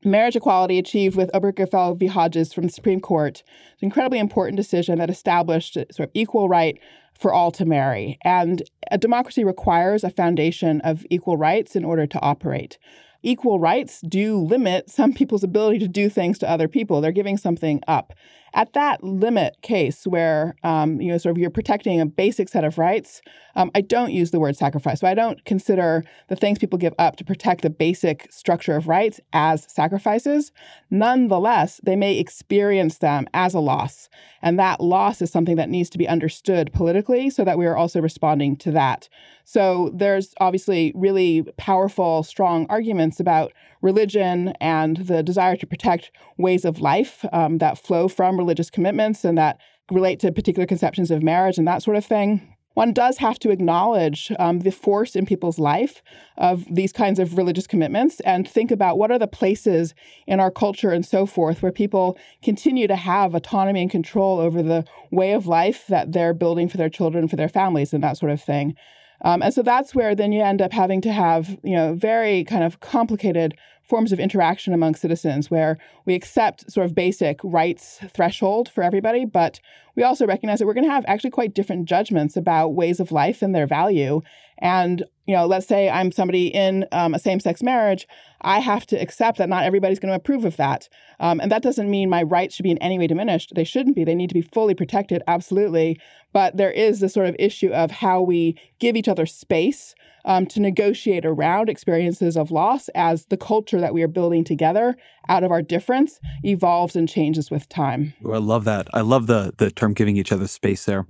marriage 0.05 0.37
equality 0.37 0.79
achieved 0.79 1.17
with 1.17 1.31
Obergefell 1.33 1.99
v. 1.99 2.07
Hodges 2.07 2.53
from 2.53 2.65
the 2.65 2.73
Supreme 2.73 3.01
Court, 3.01 3.43
an 3.81 3.87
incredibly 3.87 4.19
important 4.19 4.57
decision 4.57 4.99
that 4.99 5.11
established 5.11 5.75
sort 5.75 6.09
of 6.09 6.11
equal 6.15 6.49
right 6.49 6.79
for 7.19 7.33
all 7.33 7.51
to 7.51 7.65
marry. 7.65 8.19
And 8.23 8.63
a 8.91 8.99
democracy 8.99 9.43
requires 9.43 10.05
a 10.05 10.11
foundation 10.11 10.83
of 10.83 11.05
equal 11.09 11.39
rights 11.39 11.75
in 11.75 11.85
order 11.85 12.07
to 12.07 12.21
operate 12.21 12.79
equal 13.27 13.59
rights 13.59 14.01
do 14.03 14.39
limit 14.39 14.89
some 14.89 15.13
people's 15.13 15.43
ability 15.43 15.81
to 15.81 15.89
do 15.89 16.09
things 16.09 16.39
to 16.39 16.49
other 16.49 16.69
people. 16.69 17.01
They're 17.01 17.11
giving 17.11 17.37
something 17.37 17.81
up. 17.89 18.13
At 18.57 18.73
that 18.73 19.05
limit 19.05 19.59
case 19.61 20.07
where 20.07 20.55
um, 20.65 20.99
you 20.99 21.13
know 21.13 21.19
sort 21.19 21.33
of 21.33 21.39
you're 21.39 21.51
protecting 21.51 22.01
a 22.01 22.07
basic 22.07 22.49
set 22.49 22.65
of 22.65 22.79
rights, 22.79 23.21
um, 23.55 23.71
I 23.75 23.83
don't 23.83 24.13
use 24.13 24.31
the 24.31 24.41
word 24.41 24.57
sacrifice. 24.57 25.01
So 25.01 25.07
I 25.07 25.13
don't 25.13 25.45
consider 25.45 26.03
the 26.29 26.37
things 26.37 26.59
people 26.59 26.79
give 26.79 26.95
up 26.99 27.17
to 27.17 27.25
protect 27.25 27.61
the 27.61 27.71
basic 27.71 28.27
structure 28.33 28.75
of 28.75 28.89
rights 28.89 29.21
as 29.35 29.71
sacrifices. 29.71 30.53
Nonetheless, 30.91 31.83
they 31.85 31.97
may 31.97 32.19
experience 32.19 32.97
them 32.99 33.29
as 33.35 33.53
a 33.53 33.61
loss, 33.61 34.09
and 34.41 34.59
that 34.59 34.81
loss 34.81 35.21
is 35.21 35.31
something 35.31 35.57
that 35.57 35.69
needs 35.69 35.91
to 35.91 35.99
be 35.99 36.09
understood 36.09 36.73
politically, 36.73 37.29
so 37.29 37.45
that 37.45 37.59
we 37.59 37.67
are 37.67 37.77
also 37.77 38.01
responding 38.01 38.57
to 38.57 38.71
that. 38.71 39.09
So 39.45 39.93
there's 39.95 40.35
obviously 40.41 40.93
really 40.97 41.43
powerful, 41.59 42.23
strong 42.23 42.67
arguments 42.71 43.21
about 43.21 43.53
religion 43.83 44.53
and 44.61 44.97
the 44.99 45.23
desire 45.23 45.57
to 45.57 45.67
protect 45.67 46.11
ways 46.39 46.65
of 46.65 46.81
life 46.81 47.25
um, 47.33 47.59
that 47.59 47.79
flow 47.79 48.09
from 48.09 48.37
religious 48.37 48.71
commitments 48.71 49.25
and 49.25 49.37
that 49.39 49.59
relate 49.91 50.21
to 50.21 50.33
particular 50.33 50.67
conceptions 50.67 51.11
of 51.11 51.23
marriage 51.23 51.59
and 51.59 51.67
that 51.69 51.83
sort 51.83 51.97
of 51.97 52.05
thing. 52.05 52.57
one 52.75 52.93
does 52.93 53.17
have 53.17 53.39
to 53.39 53.51
acknowledge 53.51 54.31
um, 54.39 54.61
the 54.61 54.71
force 54.71 55.17
in 55.17 55.25
people's 55.25 55.59
life 55.59 56.03
of 56.37 56.67
these 56.71 56.93
kinds 56.93 57.19
of 57.19 57.39
religious 57.39 57.67
commitments 57.67 58.21
and 58.21 58.47
think 58.47 58.71
about 58.71 58.99
what 58.99 59.11
are 59.11 59.19
the 59.19 59.27
places 59.27 59.95
in 60.27 60.41
our 60.41 60.51
culture 60.51 60.91
and 60.91 61.07
so 61.07 61.25
forth 61.25 61.63
where 61.63 61.73
people 61.73 62.19
continue 62.43 62.87
to 62.87 62.97
have 62.97 63.35
autonomy 63.35 63.81
and 63.81 63.91
control 63.91 64.39
over 64.39 64.63
the 64.63 64.85
way 65.11 65.33
of 65.33 65.47
life 65.47 65.87
that 65.89 66.13
they're 66.13 66.35
building 66.35 66.69
for 66.69 66.77
their 66.77 66.91
children, 66.91 67.29
for 67.29 67.37
their 67.37 67.49
families, 67.49 67.95
and 67.95 68.05
that 68.05 68.19
sort 68.19 68.31
of 68.33 68.43
thing. 68.43 68.75
Um, 69.23 69.43
and 69.43 69.53
so 69.53 69.63
that's 69.63 69.95
where 69.95 70.15
then 70.15 70.33
you 70.33 70.43
end 70.43 70.61
up 70.63 70.73
having 70.73 71.01
to 71.03 71.13
have, 71.13 71.59
you 71.63 71.75
know, 71.75 71.95
very 71.95 72.45
kind 72.45 72.65
of 72.65 72.81
complicated 72.81 73.57
forms 73.83 74.13
of 74.13 74.19
interaction 74.19 74.75
among 74.75 74.95
citizens 74.95 75.51
where 75.51 75.79
we 76.05 76.15
accept 76.15 76.71
sort 76.71 76.85
of 76.85 76.95
basic 76.95 77.39
rights 77.45 78.01
threshold 78.13 78.69
for 78.69 78.83
everybody, 78.83 79.25
but 79.25 79.61
we 79.95 80.03
also 80.03 80.27
recognize 80.27 80.59
that 80.59 80.67
we're 80.67 80.75
going 80.75 80.85
to 80.85 80.91
have 80.91 81.05
actually 81.07 81.31
quite 81.31 81.55
different 81.55 81.87
judgments 81.87 82.37
about 82.37 82.75
ways 82.75 83.01
of 83.01 83.13
life 83.13 83.43
and 83.43 83.55
their 83.55 83.67
value. 83.67 84.21
And, 84.59 85.05
you 85.27 85.35
know, 85.35 85.47
let's 85.47 85.67
say 85.67 85.89
I'm 85.89 86.13
somebody 86.13 86.49
in 86.49 86.87
um, 86.93 87.15
a 87.15 87.19
same 87.19 87.41
sex 87.41 87.63
marriage, 87.63 88.07
I 88.43 88.61
have 88.61 88.87
to 88.87 88.97
accept 88.97 89.39
that 89.39 89.49
not 89.49 89.65
everybody's 89.65 89.99
going 89.99 90.11
to 90.11 90.17
approve 90.17 90.45
of 90.45 90.57
that. 90.57 90.89
Um, 91.21 91.41
and 91.41 91.51
that 91.51 91.63
doesn't 91.63 91.91
mean 91.91 92.09
my 92.09 92.23
rights 92.23 92.55
should 92.55 92.63
be 92.63 92.71
in 92.71 92.79
any 92.79 92.99
way 92.99 93.07
diminished. 93.07 93.53
They 93.55 93.65
shouldn't 93.65 93.97
be. 93.97 94.05
They 94.05 94.15
need 94.15 94.29
to 94.29 94.35
be 94.35 94.43
fully 94.43 94.75
protected, 94.75 95.23
absolutely. 95.27 96.01
But 96.33 96.57
there 96.57 96.71
is 96.71 97.01
this 97.01 97.15
sort 97.15 97.27
of 97.27 97.37
issue 97.39 97.71
of 97.71 97.91
how 97.91 98.23
we 98.23 98.59
give 98.79 98.97
each 98.97 99.09
other 99.09 99.27
space 99.27 99.95
um, 100.27 100.47
to 100.47 100.61
negotiate 100.61 101.25
around 101.25 101.69
experiences 101.69 102.37
of 102.37 102.51
loss 102.51 102.89
as 102.91 103.27
the 103.27 103.37
culture 103.37 103.81
that 103.81 103.95
we 103.95 104.03
are 104.03 104.09
building 104.09 104.45
together 104.45 104.97
out 105.29 105.45
of 105.45 105.51
our 105.51 105.63
difference 105.63 106.21
evolves 106.43 106.97
and 106.97 107.09
changes 107.09 107.51
with 107.51 107.69
time. 107.69 108.13
Ooh, 108.25 108.33
I 108.33 108.39
love 108.39 108.65
that. 108.65 108.89
I 108.93 109.01
love 109.01 109.29
the 109.29 109.55
the 109.57 109.71
term 109.71 109.95
giving 109.95 110.17
each 110.17 110.33
other 110.33 110.49
space 110.49 110.85
there. 110.85 111.07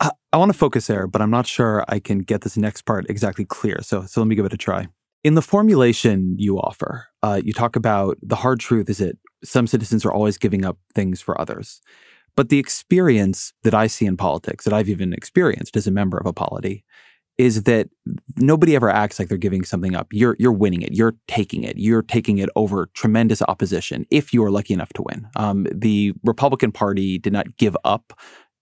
I, 0.00 0.36
want 0.36 0.52
to 0.52 0.58
focus 0.58 0.86
there, 0.86 1.06
but 1.06 1.22
I'm 1.22 1.30
not 1.30 1.46
sure 1.46 1.84
I 1.88 1.98
can 1.98 2.18
get 2.18 2.42
this 2.42 2.56
next 2.56 2.82
part 2.82 3.06
exactly 3.08 3.44
clear. 3.44 3.78
So 3.82 4.04
so 4.06 4.20
let 4.20 4.26
me 4.26 4.34
give 4.34 4.44
it 4.44 4.52
a 4.52 4.58
try. 4.58 4.88
In 5.24 5.34
the 5.34 5.42
formulation 5.42 6.36
you 6.38 6.58
offer, 6.58 7.06
uh, 7.22 7.40
you 7.42 7.52
talk 7.52 7.74
about 7.74 8.18
the 8.22 8.36
hard 8.36 8.60
truth 8.60 8.88
is 8.90 8.98
that 8.98 9.16
some 9.42 9.66
citizens 9.66 10.04
are 10.04 10.12
always 10.12 10.38
giving 10.38 10.64
up 10.64 10.78
things 10.94 11.20
for 11.20 11.40
others. 11.40 11.80
But 12.36 12.50
the 12.50 12.58
experience 12.58 13.54
that 13.62 13.74
I 13.74 13.86
see 13.86 14.04
in 14.04 14.16
politics, 14.16 14.64
that 14.64 14.74
I've 14.74 14.90
even 14.90 15.14
experienced 15.14 15.76
as 15.76 15.86
a 15.86 15.90
member 15.90 16.18
of 16.18 16.26
a 16.26 16.34
polity, 16.34 16.84
is 17.38 17.64
that 17.64 17.88
nobody 18.36 18.74
ever 18.74 18.88
acts 18.88 19.18
like 19.18 19.28
they're 19.28 19.36
giving 19.36 19.64
something 19.64 19.94
up. 19.94 20.08
You're 20.10 20.36
you're 20.38 20.52
winning 20.52 20.82
it. 20.82 20.92
You're 20.92 21.16
taking 21.28 21.64
it. 21.64 21.76
You're 21.76 22.02
taking 22.02 22.38
it 22.38 22.48
over 22.56 22.88
tremendous 22.94 23.42
opposition 23.42 24.06
if 24.10 24.32
you 24.32 24.42
are 24.44 24.50
lucky 24.50 24.74
enough 24.74 24.92
to 24.94 25.02
win. 25.02 25.26
Um, 25.36 25.66
the 25.72 26.14
Republican 26.24 26.72
Party 26.72 27.18
did 27.18 27.32
not 27.32 27.56
give 27.56 27.76
up 27.84 28.18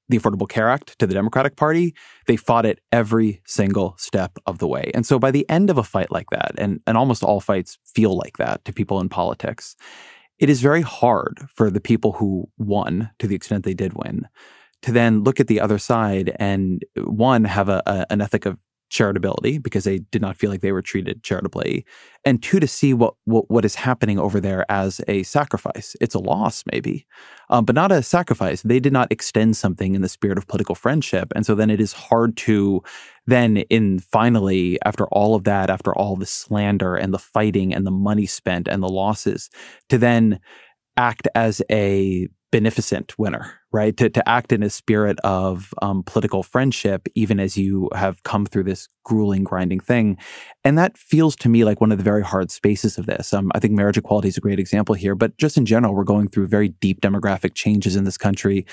the 0.08 0.18
Affordable 0.18 0.48
Care 0.48 0.68
Act 0.68 0.98
to 0.98 1.06
the 1.06 1.14
Democratic 1.14 1.56
Party. 1.56 1.94
They 2.26 2.36
fought 2.36 2.66
it 2.66 2.80
every 2.92 3.40
single 3.46 3.94
step 3.98 4.38
of 4.46 4.58
the 4.58 4.68
way. 4.68 4.90
And 4.94 5.06
so 5.06 5.18
by 5.18 5.30
the 5.30 5.48
end 5.48 5.70
of 5.70 5.78
a 5.78 5.82
fight 5.82 6.10
like 6.10 6.30
that, 6.30 6.52
and, 6.58 6.80
and 6.86 6.96
almost 6.96 7.22
all 7.22 7.40
fights 7.40 7.78
feel 7.84 8.16
like 8.16 8.36
that 8.36 8.64
to 8.64 8.72
people 8.72 9.00
in 9.00 9.08
politics, 9.08 9.76
it 10.38 10.50
is 10.50 10.60
very 10.60 10.82
hard 10.82 11.46
for 11.54 11.70
the 11.70 11.80
people 11.80 12.12
who 12.12 12.48
won, 12.58 13.10
to 13.18 13.26
the 13.26 13.34
extent 13.34 13.64
they 13.64 13.74
did 13.74 13.94
win, 13.94 14.26
to 14.82 14.92
then 14.92 15.22
look 15.22 15.40
at 15.40 15.46
the 15.46 15.60
other 15.60 15.78
side 15.78 16.34
and 16.38 16.84
one 16.96 17.44
have 17.44 17.68
a, 17.68 17.82
a, 17.86 18.06
an 18.10 18.20
ethic 18.20 18.44
of 18.44 18.58
charitability 18.94 19.60
because 19.60 19.84
they 19.84 19.98
did 19.98 20.22
not 20.22 20.36
feel 20.36 20.50
like 20.50 20.60
they 20.60 20.70
were 20.70 20.80
treated 20.80 21.22
charitably 21.24 21.84
and 22.24 22.42
two 22.42 22.60
to 22.60 22.68
see 22.68 22.94
what 22.94 23.14
what, 23.24 23.50
what 23.50 23.64
is 23.64 23.74
happening 23.74 24.18
over 24.18 24.40
there 24.40 24.64
as 24.70 25.00
a 25.08 25.24
sacrifice. 25.24 25.96
It's 26.00 26.14
a 26.14 26.20
loss 26.20 26.62
maybe 26.72 27.06
um, 27.50 27.64
but 27.64 27.74
not 27.74 27.90
a 27.90 28.02
sacrifice. 28.02 28.62
They 28.62 28.78
did 28.78 28.92
not 28.92 29.10
extend 29.10 29.56
something 29.56 29.94
in 29.94 30.02
the 30.02 30.08
spirit 30.08 30.38
of 30.38 30.46
political 30.46 30.76
friendship 30.76 31.32
and 31.34 31.44
so 31.44 31.56
then 31.56 31.70
it 31.70 31.80
is 31.80 31.92
hard 31.92 32.36
to 32.36 32.82
then 33.26 33.58
in 33.68 33.98
finally 33.98 34.78
after 34.84 35.06
all 35.08 35.34
of 35.34 35.42
that 35.44 35.70
after 35.70 35.92
all 35.94 36.14
the 36.14 36.26
slander 36.26 36.94
and 36.94 37.12
the 37.12 37.18
fighting 37.18 37.74
and 37.74 37.84
the 37.84 37.90
money 37.90 38.26
spent 38.26 38.68
and 38.68 38.80
the 38.80 38.88
losses 38.88 39.50
to 39.88 39.98
then 39.98 40.38
act 40.96 41.26
as 41.34 41.60
a 41.70 42.28
beneficent 42.54 43.18
winner, 43.18 43.58
right? 43.72 43.96
To, 43.96 44.08
to 44.08 44.28
act 44.28 44.52
in 44.52 44.62
a 44.62 44.70
spirit 44.70 45.18
of 45.24 45.74
um, 45.82 46.04
political 46.04 46.44
friendship, 46.44 47.08
even 47.16 47.40
as 47.40 47.56
you 47.56 47.90
have 47.96 48.22
come 48.22 48.46
through 48.46 48.62
this 48.62 48.88
grueling, 49.02 49.42
grinding 49.42 49.80
thing. 49.80 50.16
And 50.62 50.78
that 50.78 50.96
feels 50.96 51.34
to 51.36 51.48
me 51.48 51.64
like 51.64 51.80
one 51.80 51.90
of 51.90 51.98
the 51.98 52.04
very 52.04 52.22
hard 52.22 52.52
spaces 52.52 52.96
of 52.96 53.06
this. 53.06 53.34
Um, 53.34 53.50
I 53.56 53.58
think 53.58 53.72
marriage 53.72 53.98
equality 53.98 54.28
is 54.28 54.36
a 54.36 54.40
great 54.40 54.60
example 54.60 54.94
here, 54.94 55.16
but 55.16 55.36
just 55.36 55.56
in 55.56 55.66
general, 55.66 55.96
we're 55.96 56.04
going 56.04 56.28
through 56.28 56.46
very 56.46 56.68
deep 56.68 57.00
demographic 57.00 57.54
changes 57.54 57.96
in 57.96 58.04
this 58.04 58.16
country. 58.16 58.66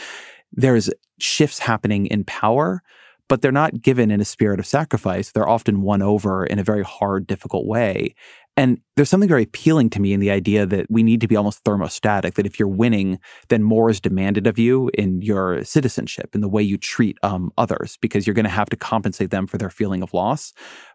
There's 0.53 0.91
shifts 1.19 1.57
happening 1.57 2.05
in 2.05 2.23
power 2.23 2.83
but 3.31 3.41
they're 3.41 3.49
not 3.49 3.81
given 3.81 4.11
in 4.11 4.19
a 4.19 4.25
spirit 4.25 4.59
of 4.59 4.65
sacrifice. 4.65 5.31
They're 5.31 5.47
often 5.47 5.83
won 5.83 6.01
over 6.01 6.45
in 6.45 6.59
a 6.59 6.65
very 6.65 6.83
hard, 6.83 7.27
difficult 7.27 7.65
way. 7.65 8.13
And 8.57 8.79
there's 8.95 9.09
something 9.09 9.29
very 9.29 9.43
appealing 9.43 9.89
to 9.91 10.01
me 10.01 10.13
in 10.13 10.19
the 10.19 10.29
idea 10.29 10.65
that 10.65 10.87
we 10.89 11.03
need 11.03 11.21
to 11.21 11.27
be 11.27 11.37
almost 11.37 11.63
thermostatic, 11.63 12.33
that 12.33 12.45
if 12.45 12.59
you're 12.59 12.67
winning, 12.67 13.17
then 13.47 13.63
more 13.63 13.89
is 13.89 14.01
demanded 14.01 14.45
of 14.45 14.59
you 14.59 14.91
in 14.93 15.21
your 15.21 15.63
citizenship, 15.63 16.35
in 16.35 16.41
the 16.41 16.49
way 16.49 16.61
you 16.61 16.77
treat 16.77 17.17
um, 17.23 17.51
others, 17.57 17.97
because 18.01 18.27
you're 18.27 18.33
going 18.33 18.43
to 18.43 18.49
have 18.49 18.69
to 18.69 18.75
compensate 18.75 19.31
them 19.31 19.47
for 19.47 19.57
their 19.57 19.69
feeling 19.69 20.03
of 20.03 20.13
loss. 20.13 20.53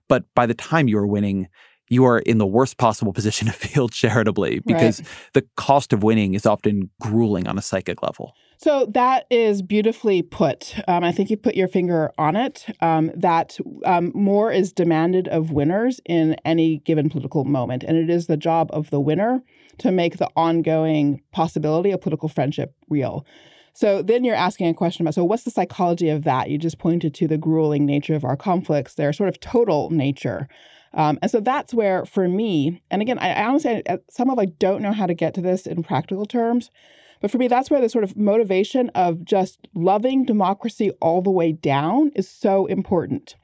But 0.08 0.24
by 0.34 0.44
the 0.46 0.54
time 0.54 0.86
you're 0.86 1.06
winning, 1.06 1.48
you 1.88 2.04
are 2.04 2.18
in 2.18 2.38
the 2.38 2.46
worst 2.46 2.76
possible 2.76 3.12
position 3.12 3.46
to 3.46 3.52
feel 3.52 3.88
charitably 3.88 4.60
because 4.66 5.00
right. 5.00 5.08
the 5.34 5.46
cost 5.56 5.92
of 5.92 6.02
winning 6.02 6.34
is 6.34 6.46
often 6.46 6.90
grueling 7.00 7.46
on 7.48 7.58
a 7.58 7.62
psychic 7.62 8.02
level. 8.02 8.34
So 8.58 8.86
that 8.86 9.26
is 9.30 9.62
beautifully 9.62 10.22
put. 10.22 10.74
Um, 10.88 11.04
I 11.04 11.12
think 11.12 11.30
you 11.30 11.36
put 11.36 11.56
your 11.56 11.68
finger 11.68 12.10
on 12.16 12.36
it. 12.36 12.66
Um, 12.80 13.10
that 13.14 13.58
um, 13.84 14.12
more 14.14 14.50
is 14.50 14.72
demanded 14.72 15.28
of 15.28 15.50
winners 15.50 16.00
in 16.06 16.36
any 16.44 16.78
given 16.78 17.10
political 17.10 17.44
moment, 17.44 17.84
and 17.84 17.96
it 17.96 18.08
is 18.08 18.26
the 18.26 18.36
job 18.36 18.70
of 18.72 18.90
the 18.90 19.00
winner 19.00 19.42
to 19.78 19.92
make 19.92 20.16
the 20.16 20.30
ongoing 20.36 21.22
possibility 21.32 21.90
of 21.90 22.00
political 22.00 22.28
friendship 22.28 22.74
real. 22.88 23.26
So 23.74 24.00
then 24.00 24.24
you're 24.24 24.34
asking 24.34 24.68
a 24.68 24.74
question 24.74 25.04
about 25.04 25.14
so 25.14 25.24
what's 25.24 25.42
the 25.42 25.50
psychology 25.50 26.08
of 26.08 26.24
that? 26.24 26.48
You 26.48 26.56
just 26.56 26.78
pointed 26.78 27.12
to 27.14 27.28
the 27.28 27.36
grueling 27.36 27.84
nature 27.84 28.14
of 28.14 28.24
our 28.24 28.36
conflicts, 28.36 28.94
their 28.94 29.12
sort 29.12 29.28
of 29.28 29.38
total 29.40 29.90
nature. 29.90 30.48
Um, 30.94 31.18
and 31.20 31.30
so 31.30 31.40
that's 31.40 31.74
where, 31.74 32.06
for 32.06 32.26
me, 32.26 32.82
and 32.90 33.02
again, 33.02 33.18
I, 33.18 33.34
I 33.34 33.44
honestly, 33.44 33.82
some 34.08 34.30
of 34.30 34.38
I 34.38 34.46
don't 34.46 34.80
know 34.80 34.92
how 34.92 35.04
to 35.04 35.12
get 35.12 35.34
to 35.34 35.42
this 35.42 35.66
in 35.66 35.82
practical 35.82 36.24
terms, 36.24 36.70
but 37.20 37.30
for 37.30 37.38
me, 37.38 37.48
that's 37.48 37.70
where 37.70 37.80
the 37.80 37.88
sort 37.88 38.04
of 38.04 38.16
motivation 38.16 38.90
of 38.90 39.24
just 39.24 39.68
loving 39.74 40.24
democracy 40.24 40.90
all 41.00 41.22
the 41.22 41.30
way 41.30 41.52
down 41.52 42.10
is 42.14 42.28
so 42.28 42.66
important 42.66 43.36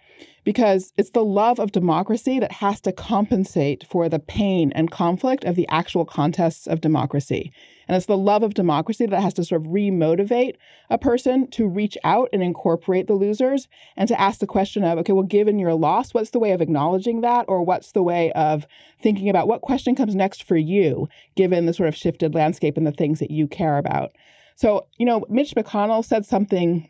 because 0.44 0.92
it's 0.96 1.10
the 1.10 1.24
love 1.24 1.58
of 1.58 1.72
democracy 1.72 2.40
that 2.40 2.52
has 2.52 2.80
to 2.80 2.92
compensate 2.92 3.84
for 3.88 4.08
the 4.08 4.18
pain 4.18 4.72
and 4.74 4.90
conflict 4.90 5.44
of 5.44 5.54
the 5.56 5.68
actual 5.68 6.04
contests 6.04 6.66
of 6.66 6.80
democracy. 6.80 7.52
And 7.92 7.98
it's 7.98 8.06
the 8.06 8.16
love 8.16 8.42
of 8.42 8.54
democracy 8.54 9.04
that 9.04 9.20
has 9.20 9.34
to 9.34 9.44
sort 9.44 9.60
of 9.60 9.66
remotivate 9.66 10.56
a 10.88 10.96
person 10.96 11.46
to 11.50 11.68
reach 11.68 11.98
out 12.04 12.30
and 12.32 12.42
incorporate 12.42 13.06
the 13.06 13.12
losers 13.12 13.68
and 13.98 14.08
to 14.08 14.18
ask 14.18 14.40
the 14.40 14.46
question 14.46 14.82
of, 14.82 14.96
okay, 15.00 15.12
well, 15.12 15.24
given 15.24 15.58
your 15.58 15.74
loss, 15.74 16.14
what's 16.14 16.30
the 16.30 16.38
way 16.38 16.52
of 16.52 16.62
acknowledging 16.62 17.20
that? 17.20 17.44
Or 17.48 17.62
what's 17.62 17.92
the 17.92 18.02
way 18.02 18.32
of 18.32 18.66
thinking 19.02 19.28
about 19.28 19.46
what 19.46 19.60
question 19.60 19.94
comes 19.94 20.14
next 20.14 20.42
for 20.44 20.56
you, 20.56 21.06
given 21.36 21.66
the 21.66 21.74
sort 21.74 21.90
of 21.90 21.94
shifted 21.94 22.34
landscape 22.34 22.78
and 22.78 22.86
the 22.86 22.92
things 22.92 23.18
that 23.18 23.30
you 23.30 23.46
care 23.46 23.76
about? 23.76 24.12
So, 24.56 24.86
you 24.96 25.04
know, 25.04 25.26
Mitch 25.28 25.54
McConnell 25.54 26.02
said 26.02 26.24
something 26.24 26.88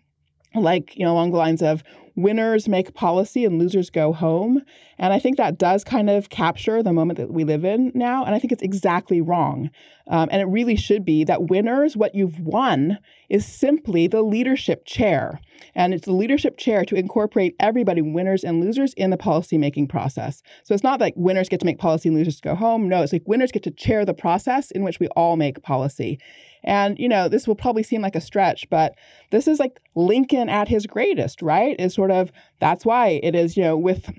like, 0.54 0.97
you 0.97 1.04
know, 1.04 1.12
along 1.12 1.32
the 1.32 1.38
lines 1.38 1.62
of 1.62 1.82
winners 2.14 2.68
make 2.68 2.94
policy 2.94 3.44
and 3.44 3.59
losers 3.59 3.90
go 3.90 4.12
home. 4.12 4.62
And 4.99 5.12
I 5.12 5.18
think 5.18 5.37
that 5.37 5.59
does 5.59 5.82
kind 5.85 6.11
of 6.11 6.28
capture 6.28 6.82
the 6.82 6.92
moment 6.92 7.18
that 7.18 7.32
we 7.32 7.44
live 7.44 7.64
in 7.64 7.90
now. 7.94 8.25
And 8.25 8.35
I 8.35 8.38
think 8.38 8.52
it's 8.52 8.62
exactly 8.62 9.21
wrong. 9.21 9.71
Um, 10.09 10.28
and 10.30 10.42
it 10.42 10.47
really 10.47 10.76
should 10.76 11.04
be 11.04 11.25
that 11.25 11.49
winners, 11.49 11.97
what 11.97 12.14
you've 12.14 12.40
won 12.40 12.99
is 13.28 13.47
simply 13.47 14.06
the 14.06 14.23
leadership 14.23 14.85
chair. 14.85 15.40
And 15.75 15.95
it's 15.95 16.07
the 16.07 16.12
leadership 16.12 16.57
chair 16.57 16.85
to 16.85 16.95
incorporate 16.95 17.54
everybody, 17.61 18.02
winners 18.02 18.45
and 18.45 18.61
losers, 18.61 18.95
in 18.95 19.11
the 19.11 19.16
policymaking 19.16 19.88
process. 19.88 20.42
So 20.64 20.75
it's 20.75 20.83
not 20.83 21.00
like 21.00 21.14
winners 21.16 21.49
get 21.49 21.61
to 21.61 21.66
make 21.66 21.78
policy 21.78 22.09
and 22.09 22.16
losers 22.16 22.40
go 22.40 22.54
home. 22.54 22.88
No, 22.88 23.02
it's 23.02 23.12
like 23.12 23.26
winners 23.26 23.52
get 23.52 23.62
to 23.64 23.71
chair 23.71 24.04
the 24.04 24.14
process 24.14 24.71
in 24.71 24.83
which 24.83 25.00
we 25.00 25.09
all 25.09 25.37
make 25.37 25.62
policy. 25.62 26.19
And, 26.64 26.99
you 26.99 27.09
know, 27.09 27.28
this 27.28 27.49
will 27.49 27.57
probably 27.57 27.83
seem 27.83 28.02
like 28.02 28.14
a 28.14 28.21
stretch, 28.21 28.69
but 28.71 28.95
this 29.31 29.49
is 29.49 29.59
like 29.59 29.81
Lincoln 29.95 30.49
at 30.49 30.69
his 30.69 30.87
greatest, 30.87 31.42
right? 31.42 31.75
Is 31.78 31.95
sort 31.95 32.11
of 32.11 32.31
that's 32.61 32.87
why 32.87 33.21
it 33.23 33.35
is, 33.35 33.57
you 33.57 33.64
know, 33.64 33.76
with 33.76 34.11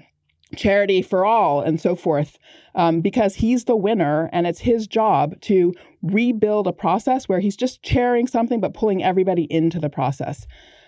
charity 0.56 1.02
for 1.02 1.26
all 1.26 1.62
and 1.62 1.80
so 1.80 1.96
forth, 1.96 2.38
um, 2.76 3.02
because 3.02 3.36
he's 3.36 3.66
the 3.66 3.76
winner 3.76 4.30
and 4.32 4.46
it's 4.46 4.60
his 4.60 4.88
job 4.88 5.40
to 5.42 5.74
rebuild 6.02 6.68
a 6.68 6.74
process 6.74 7.28
where 7.28 7.40
he's 7.40 7.56
just 7.56 7.82
chairing 7.82 8.28
something 8.28 8.60
but 8.60 8.74
pulling 8.74 9.04
everybody 9.04 9.44
into 9.52 9.80
the 9.80 9.90
process. 9.90 10.46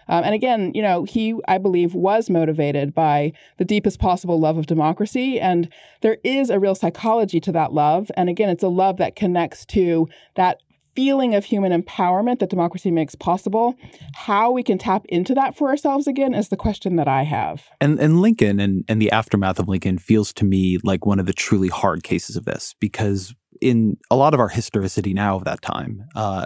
Um, 0.08 0.24
and 0.24 0.34
again, 0.34 0.72
you 0.74 0.82
know, 0.82 1.04
he, 1.04 1.36
I 1.48 1.58
believe, 1.58 1.94
was 1.94 2.30
motivated 2.30 2.94
by 2.94 3.34
the 3.58 3.66
deepest 3.66 4.00
possible 4.00 4.40
love 4.40 4.58
of 4.58 4.68
democracy. 4.68 5.40
And 5.40 5.70
there 6.02 6.18
is 6.24 6.50
a 6.50 6.60
real 6.60 6.76
psychology 6.76 7.40
to 7.42 7.52
that 7.54 7.74
love. 7.74 8.12
And 8.16 8.30
again, 8.30 8.50
it's 8.50 8.64
a 8.64 8.68
love 8.68 8.98
that 8.98 9.16
connects 9.16 9.66
to 9.68 10.08
that 10.36 10.60
feeling 10.96 11.36
of 11.36 11.44
human 11.44 11.72
empowerment 11.82 12.40
that 12.40 12.50
democracy 12.50 12.90
makes 12.90 13.16
possible. 13.16 13.76
How 14.14 14.52
we 14.52 14.64
can 14.64 14.78
tap 14.78 15.06
into 15.10 15.34
that 15.36 15.56
for 15.56 15.70
ourselves 15.70 16.08
again 16.08 16.34
is 16.34 16.50
the 16.50 16.58
question 16.58 16.96
that 16.96 17.08
I 17.08 17.24
have. 17.24 17.64
And 17.82 18.00
and 18.00 18.22
Lincoln 18.22 18.60
and, 18.60 18.86
and 18.88 19.02
the 19.02 19.12
aftermath 19.12 19.60
of 19.60 19.68
Lincoln 19.68 19.98
feels 19.98 20.34
to 20.34 20.46
me 20.46 20.80
like 20.84 21.06
one 21.06 21.20
of 21.20 21.26
the 21.26 21.34
truly 21.34 21.68
hard 21.68 22.04
cases 22.04 22.36
of 22.36 22.46
this 22.46 22.74
because 22.80 23.36
in 23.62 23.98
a 24.12 24.16
lot 24.16 24.34
of 24.34 24.40
our 24.40 24.50
historicity 24.50 25.14
now 25.14 25.36
of 25.36 25.46
that 25.46 25.62
time, 25.62 26.06
uh, 26.16 26.46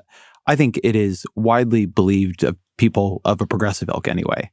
I 0.50 0.56
think 0.56 0.79
it 0.84 0.96
is 0.96 1.27
widely 1.36 1.86
believed 1.86 2.44
of 2.44 2.58
people 2.79 3.22
of 3.24 3.39
a 3.39 3.46
progressive 3.46 3.88
ilk 3.88 4.08
anyway 4.08 4.50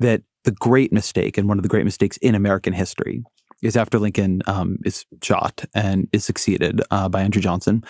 that 0.00 0.22
the 0.42 0.50
great 0.50 0.92
mistake 0.92 1.38
and 1.38 1.48
one 1.48 1.56
of 1.56 1.62
the 1.62 1.68
great 1.68 1.84
mistakes 1.84 2.16
in 2.16 2.34
American 2.34 2.72
history 2.72 3.22
is 3.62 3.76
after 3.76 4.00
Lincoln 4.00 4.42
um, 4.48 4.78
is 4.84 5.06
shot 5.22 5.64
and 5.72 6.08
is 6.12 6.24
succeeded 6.24 6.82
uh, 6.90 7.08
by 7.08 7.22
Andrew 7.22 7.40
Johnson, 7.40 7.84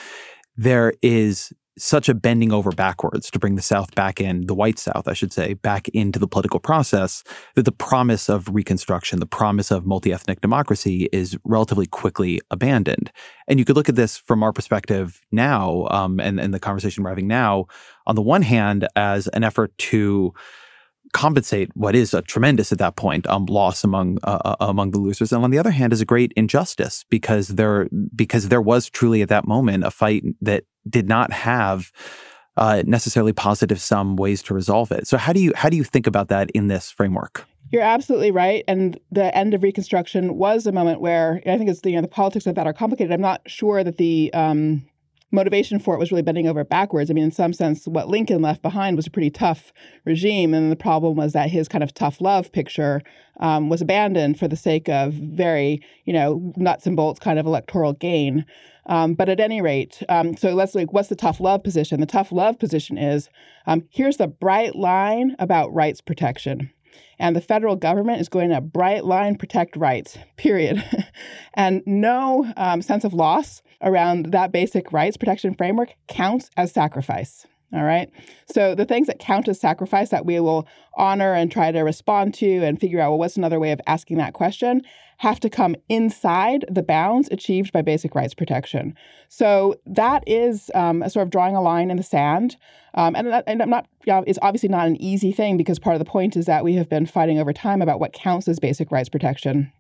there 0.59 0.93
is 1.01 1.51
such 1.79 2.09
a 2.09 2.15
bending 2.15 2.53
over 2.53 2.73
backwards 2.73 3.31
to 3.31 3.39
bring 3.39 3.55
the 3.55 3.63
South 3.63 3.95
back 3.95 4.21
in, 4.21 4.47
the 4.47 4.55
white 4.55 4.79
South, 4.79 5.07
I 5.07 5.13
should 5.13 5.33
say, 5.33 5.55
back 5.55 5.89
into 5.89 6.19
the 6.19 6.27
political 6.27 6.59
process, 6.59 7.23
that 7.55 7.65
the 7.65 7.73
promise 7.73 8.29
of 8.29 8.49
Reconstruction, 8.55 9.21
the 9.21 9.27
promise 9.27 9.71
of 9.71 9.85
multi 9.85 10.13
ethnic 10.13 10.41
democracy 10.41 11.09
is 11.13 11.37
relatively 11.45 11.87
quickly 11.87 12.41
abandoned. 12.51 13.13
And 13.47 13.59
you 13.59 13.65
could 13.65 13.77
look 13.77 13.89
at 13.89 13.97
this 13.97 14.17
from 14.17 14.43
our 14.43 14.53
perspective 14.53 15.21
now, 15.33 15.87
um, 15.91 16.19
and, 16.19 16.41
and 16.41 16.55
the 16.55 16.61
conversation 16.61 17.05
we're 17.05 17.11
having 17.11 17.29
now, 17.29 17.67
on 18.07 18.15
the 18.15 18.23
one 18.23 18.43
hand, 18.43 18.89
as 18.97 19.27
an 19.29 19.45
effort 19.45 19.77
to 19.79 20.33
compensate 21.13 21.71
what 21.75 21.95
is 21.95 22.13
a 22.13 22.23
tremendous 22.23 22.73
at 22.73 22.79
that 22.79 22.97
point 22.97 23.27
um, 23.27 23.47
loss 23.47 23.85
among 23.85 24.19
uh, 24.25 24.39
uh, 24.45 24.57
among 24.61 24.91
the 24.91 24.99
losers, 24.99 25.33
and 25.33 25.45
on 25.45 25.51
the 25.51 25.59
other 25.59 25.71
hand, 25.71 25.93
is 25.93 26.01
a 26.01 26.07
great 26.07 26.33
injustice 26.37 27.05
because 27.11 27.49
there 27.49 27.89
because 28.15 28.49
there 28.49 28.63
was 28.63 28.89
truly 28.91 29.23
at 29.23 29.29
that 29.29 29.47
moment 29.47 29.85
a 29.85 29.91
fight 29.91 30.25
that 30.41 30.65
did 30.89 31.09
not 31.09 31.33
have 31.33 31.93
uh, 32.57 32.83
necessarily 32.87 33.33
positive 33.33 33.81
sum 33.81 34.17
ways 34.17 34.43
to 34.45 34.55
resolve 34.55 34.91
it. 34.91 35.07
So 35.07 35.19
how 35.19 35.33
do 35.33 35.41
you 35.41 35.53
how 35.55 35.69
do 35.69 35.77
you 35.77 35.85
think 35.85 36.07
about 36.07 36.29
that 36.29 36.51
in 36.53 36.69
this 36.69 36.91
framework? 36.91 37.47
You're 37.71 37.83
absolutely 37.83 38.31
right, 38.31 38.65
and 38.69 38.99
the 39.11 39.37
end 39.37 39.53
of 39.53 39.63
Reconstruction 39.63 40.37
was 40.37 40.67
a 40.67 40.73
moment 40.73 41.01
where 41.01 41.43
I 41.47 41.59
think 41.59 41.69
it's 41.69 41.81
the 41.81 41.91
you 41.91 41.97
know, 41.97 42.03
the 42.03 42.09
politics 42.09 42.47
of 42.47 42.55
that 42.55 42.67
are 42.67 42.73
complicated. 42.73 43.13
I'm 43.13 43.21
not 43.21 43.43
sure 43.47 43.83
that 43.83 43.97
the 43.97 44.33
um, 44.33 44.87
motivation 45.33 45.79
for 45.79 45.95
it 45.95 45.99
was 45.99 46.13
really 46.13 46.23
bending 46.23 46.47
over 46.47 46.65
backwards. 46.65 47.11
I 47.11 47.15
mean, 47.15 47.25
in 47.25 47.33
some 47.33 47.53
sense, 47.53 47.87
what 47.87 48.09
Lincoln 48.09 48.41
left 48.41 48.63
behind 48.63 48.97
was 48.97 49.07
a 49.07 49.11
pretty 49.11 49.31
tough 49.31 49.73
regime, 50.05 50.55
and 50.55 50.71
the 50.71 50.77
problem 50.77 51.17
was 51.17 51.33
that 51.33 51.51
his 51.51 51.69
kind 51.69 51.83
of 51.83 51.93
tough 51.93 52.21
love 52.21 52.53
picture 52.53 53.03
um, 53.41 53.69
was 53.69 53.83
abandoned 53.83 54.39
for 54.39 54.49
the 54.49 54.57
sake 54.57 54.89
of 54.89 55.13
very, 55.13 55.83
you 56.05 56.13
know, 56.13 56.53
nuts 56.57 56.87
and 56.87 56.97
bolts 56.97 57.19
kind 57.19 57.39
of 57.39 57.47
electoral 57.47 57.93
gain. 57.93 58.45
Um, 58.87 59.15
but 59.15 59.29
at 59.29 59.41
any 59.41 59.61
rate, 59.61 60.03
um, 60.09 60.37
so 60.37 60.55
let's 60.55 60.75
like, 60.75 60.93
what's 60.93 61.09
the 61.09 61.17
tough 61.17 61.41
love 61.41 61.65
position? 61.65 62.01
The 62.01 62.07
tough 62.07 62.31
love 62.31 62.59
position 62.59 62.99
is 62.99 63.29
um, 63.67 63.85
here's 63.91 64.17
the 64.17 64.29
bright 64.29 64.77
line 64.77 65.35
about 65.39 65.75
rights 65.75 66.01
protection 66.01 66.71
and 67.19 67.35
the 67.35 67.41
federal 67.41 67.77
government 67.77 68.21
is 68.21 68.29
going 68.29 68.51
to 68.51 68.61
bright 68.61 69.05
line 69.05 69.37
protect 69.37 69.77
rights, 69.77 70.19
period. 70.37 70.83
and 71.55 71.83
no 71.87 72.53
um, 72.57 72.83
sense 72.83 73.05
of 73.05 73.15
loss 73.15 73.63
around 73.83 74.33
that 74.33 74.53
basic 74.53 74.93
rights 74.93 75.17
protection 75.17 75.55
framework 75.55 75.95
counts 76.09 76.51
as 76.57 76.73
sacrifice. 76.73 77.47
All 77.73 77.83
right. 77.83 78.11
So 78.47 78.75
the 78.75 78.85
things 78.85 79.09
that 79.09 79.19
count 79.19 79.49
as 79.49 79.61
sacrifice 79.61 80.11
that 80.11 80.25
we 80.25 80.39
will 80.39 80.69
honor 80.97 81.33
and 81.33 81.51
try 81.51 81.73
to 81.73 81.81
respond 81.81 82.33
to 82.35 82.63
and 82.63 82.81
figure 82.81 83.01
out, 83.01 83.11
well, 83.11 83.19
what's 83.19 83.37
another 83.37 83.59
way 83.59 83.73
of 83.73 83.81
asking 83.87 84.19
that 84.19 84.35
question, 84.35 84.83
have 85.19 85.41
to 85.41 85.51
come 85.51 85.77
inside 85.89 86.65
the 86.71 86.83
bounds 86.83 87.29
achieved 87.31 87.73
by 87.73 87.83
basic 87.83 88.15
rights 88.15 88.35
protection. 88.35 88.95
So 89.29 89.77
that 89.87 90.23
is 90.27 90.71
um, 90.75 91.03
a 91.03 91.11
sort 91.11 91.25
of 91.25 91.31
drawing 91.31 91.57
a 91.57 91.63
line 91.63 91.91
in 91.91 91.97
the 91.97 92.03
sand. 92.03 92.57
Um, 92.95 93.15
and, 93.15 93.29
and 93.47 93.63
I'm 93.63 93.71
not, 93.71 93.87
you 94.05 94.13
know, 94.13 94.25
it's 94.27 94.39
obviously 94.43 94.69
not 94.69 94.87
an 94.87 95.01
easy 95.01 95.33
thing 95.33 95.57
because 95.57 95.79
part 95.79 95.95
of 95.95 96.01
the 96.01 96.11
point 96.11 96.37
is 96.37 96.47
that 96.47 96.65
we 96.65 96.75
have 96.75 96.89
been 96.89 97.07
fighting 97.07 97.39
over 97.39 97.53
time 97.53 97.83
about 97.83 98.01
what 98.01 98.13
counts 98.13 98.49
as 98.49 98.59
basic 98.59 98.91
rights 98.91 99.09
protection. 99.09 99.73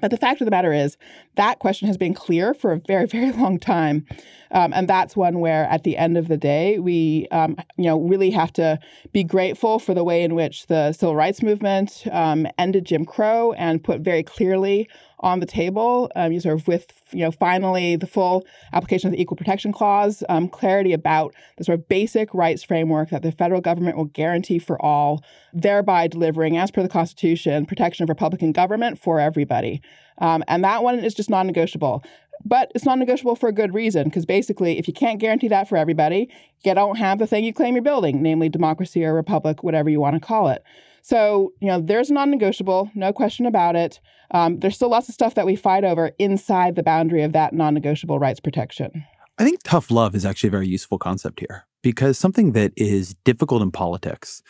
But 0.00 0.10
the 0.10 0.16
fact 0.16 0.40
of 0.40 0.46
the 0.46 0.50
matter 0.50 0.72
is, 0.72 0.96
that 1.36 1.58
question 1.58 1.86
has 1.86 1.96
been 1.96 2.14
clear 2.14 2.54
for 2.54 2.72
a 2.72 2.80
very, 2.86 3.06
very 3.06 3.32
long 3.32 3.58
time, 3.58 4.06
um, 4.50 4.72
and 4.72 4.88
that's 4.88 5.16
one 5.16 5.40
where, 5.40 5.64
at 5.66 5.84
the 5.84 5.96
end 5.96 6.16
of 6.16 6.28
the 6.28 6.36
day, 6.36 6.78
we, 6.78 7.26
um, 7.30 7.56
you 7.76 7.84
know, 7.84 8.00
really 8.00 8.30
have 8.30 8.52
to 8.54 8.78
be 9.12 9.24
grateful 9.24 9.78
for 9.78 9.94
the 9.94 10.04
way 10.04 10.22
in 10.22 10.34
which 10.34 10.66
the 10.66 10.92
civil 10.92 11.16
rights 11.16 11.42
movement 11.42 12.04
um, 12.10 12.46
ended 12.58 12.84
Jim 12.84 13.04
Crow 13.04 13.52
and 13.52 13.82
put 13.82 14.00
very 14.00 14.22
clearly 14.22 14.88
on 15.22 15.40
the 15.40 15.46
table. 15.46 16.10
Um, 16.16 16.32
you 16.32 16.40
sort 16.40 16.58
of 16.58 16.68
with 16.68 16.92
you 17.12 17.20
know 17.20 17.30
finally 17.30 17.96
the 17.96 18.06
full 18.06 18.44
application 18.72 19.08
of 19.08 19.12
the 19.12 19.22
Equal 19.22 19.36
Protection 19.36 19.72
Clause, 19.72 20.22
um, 20.28 20.48
clarity 20.48 20.92
about 20.92 21.34
the 21.56 21.64
sort 21.64 21.78
of 21.78 21.88
basic 21.88 22.32
rights 22.34 22.62
framework 22.62 23.10
that 23.10 23.22
the 23.22 23.32
federal 23.32 23.60
government 23.60 23.96
will 23.96 24.06
guarantee 24.06 24.58
for 24.58 24.80
all, 24.82 25.22
thereby 25.52 26.06
delivering, 26.06 26.56
as 26.56 26.70
per 26.70 26.82
the 26.82 26.88
Constitution, 26.88 27.66
protection 27.66 28.02
of 28.02 28.08
Republican 28.08 28.52
government 28.52 28.98
for 28.98 29.20
everybody. 29.20 29.80
Um, 30.18 30.44
and 30.48 30.62
that 30.64 30.82
one 30.82 30.98
is 30.98 31.14
just 31.14 31.30
non-negotiable. 31.30 32.04
But 32.44 32.72
it's 32.74 32.84
non-negotiable 32.84 33.36
for 33.36 33.48
a 33.48 33.52
good 33.52 33.72
reason, 33.72 34.04
because 34.04 34.26
basically, 34.26 34.78
if 34.78 34.88
you 34.88 34.94
can't 34.94 35.20
guarantee 35.20 35.48
that 35.48 35.68
for 35.68 35.76
everybody, 35.76 36.28
you 36.64 36.74
don't 36.74 36.96
have 36.96 37.18
the 37.18 37.26
thing 37.26 37.44
you 37.44 37.52
claim 37.52 37.74
you're 37.74 37.82
building, 37.82 38.20
namely 38.20 38.48
democracy 38.48 39.04
or 39.04 39.14
republic, 39.14 39.62
whatever 39.62 39.88
you 39.88 40.00
want 40.00 40.14
to 40.14 40.20
call 40.20 40.48
it. 40.48 40.64
So, 41.02 41.52
you 41.60 41.68
know, 41.68 41.80
there's 41.80 42.10
non-negotiable, 42.10 42.90
no 42.94 43.12
question 43.12 43.46
about 43.46 43.76
it. 43.76 44.00
Um, 44.32 44.58
there's 44.58 44.74
still 44.74 44.88
lots 44.88 45.08
of 45.08 45.14
stuff 45.14 45.34
that 45.34 45.46
we 45.46 45.56
fight 45.56 45.84
over 45.84 46.12
inside 46.18 46.74
the 46.74 46.82
boundary 46.82 47.22
of 47.22 47.32
that 47.32 47.52
non-negotiable 47.52 48.18
rights 48.18 48.40
protection. 48.40 49.04
I 49.38 49.44
think 49.44 49.60
tough 49.62 49.90
love 49.90 50.14
is 50.14 50.26
actually 50.26 50.48
a 50.48 50.52
very 50.52 50.68
useful 50.68 50.98
concept 50.98 51.40
here 51.40 51.66
because 51.82 52.18
something 52.18 52.52
that 52.52 52.72
is 52.76 53.14
difficult 53.24 53.62
in 53.62 53.70
politics 53.70 54.42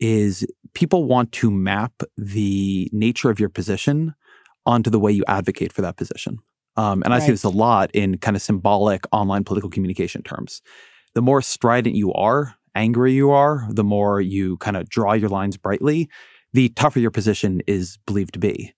is 0.00 0.46
people 0.74 1.04
want 1.04 1.32
to 1.32 1.50
map 1.50 2.02
the 2.16 2.88
nature 2.92 3.30
of 3.30 3.38
your 3.38 3.48
position 3.48 4.14
onto 4.66 4.90
the 4.90 4.98
way 4.98 5.12
you 5.12 5.24
advocate 5.28 5.72
for 5.72 5.82
that 5.82 5.96
position. 5.96 6.38
Um, 6.76 7.02
and 7.02 7.12
I 7.12 7.18
right. 7.18 7.26
see 7.26 7.32
this 7.32 7.44
a 7.44 7.50
lot 7.50 7.90
in 7.92 8.18
kind 8.18 8.36
of 8.36 8.42
symbolic 8.42 9.04
online 9.12 9.44
political 9.44 9.70
communication 9.70 10.22
terms. 10.22 10.62
The 11.14 11.22
more 11.22 11.42
strident 11.42 11.94
you 11.94 12.12
are, 12.14 12.54
angry 12.74 13.12
you 13.12 13.30
are, 13.30 13.66
the 13.70 13.84
more 13.84 14.20
you 14.20 14.56
kind 14.58 14.76
of 14.76 14.88
draw 14.88 15.12
your 15.12 15.28
lines 15.28 15.56
brightly, 15.56 16.08
the 16.52 16.70
tougher 16.70 17.00
your 17.00 17.10
position 17.10 17.62
is 17.66 17.98
believed 18.06 18.32
to 18.34 18.38
be. 18.38 18.72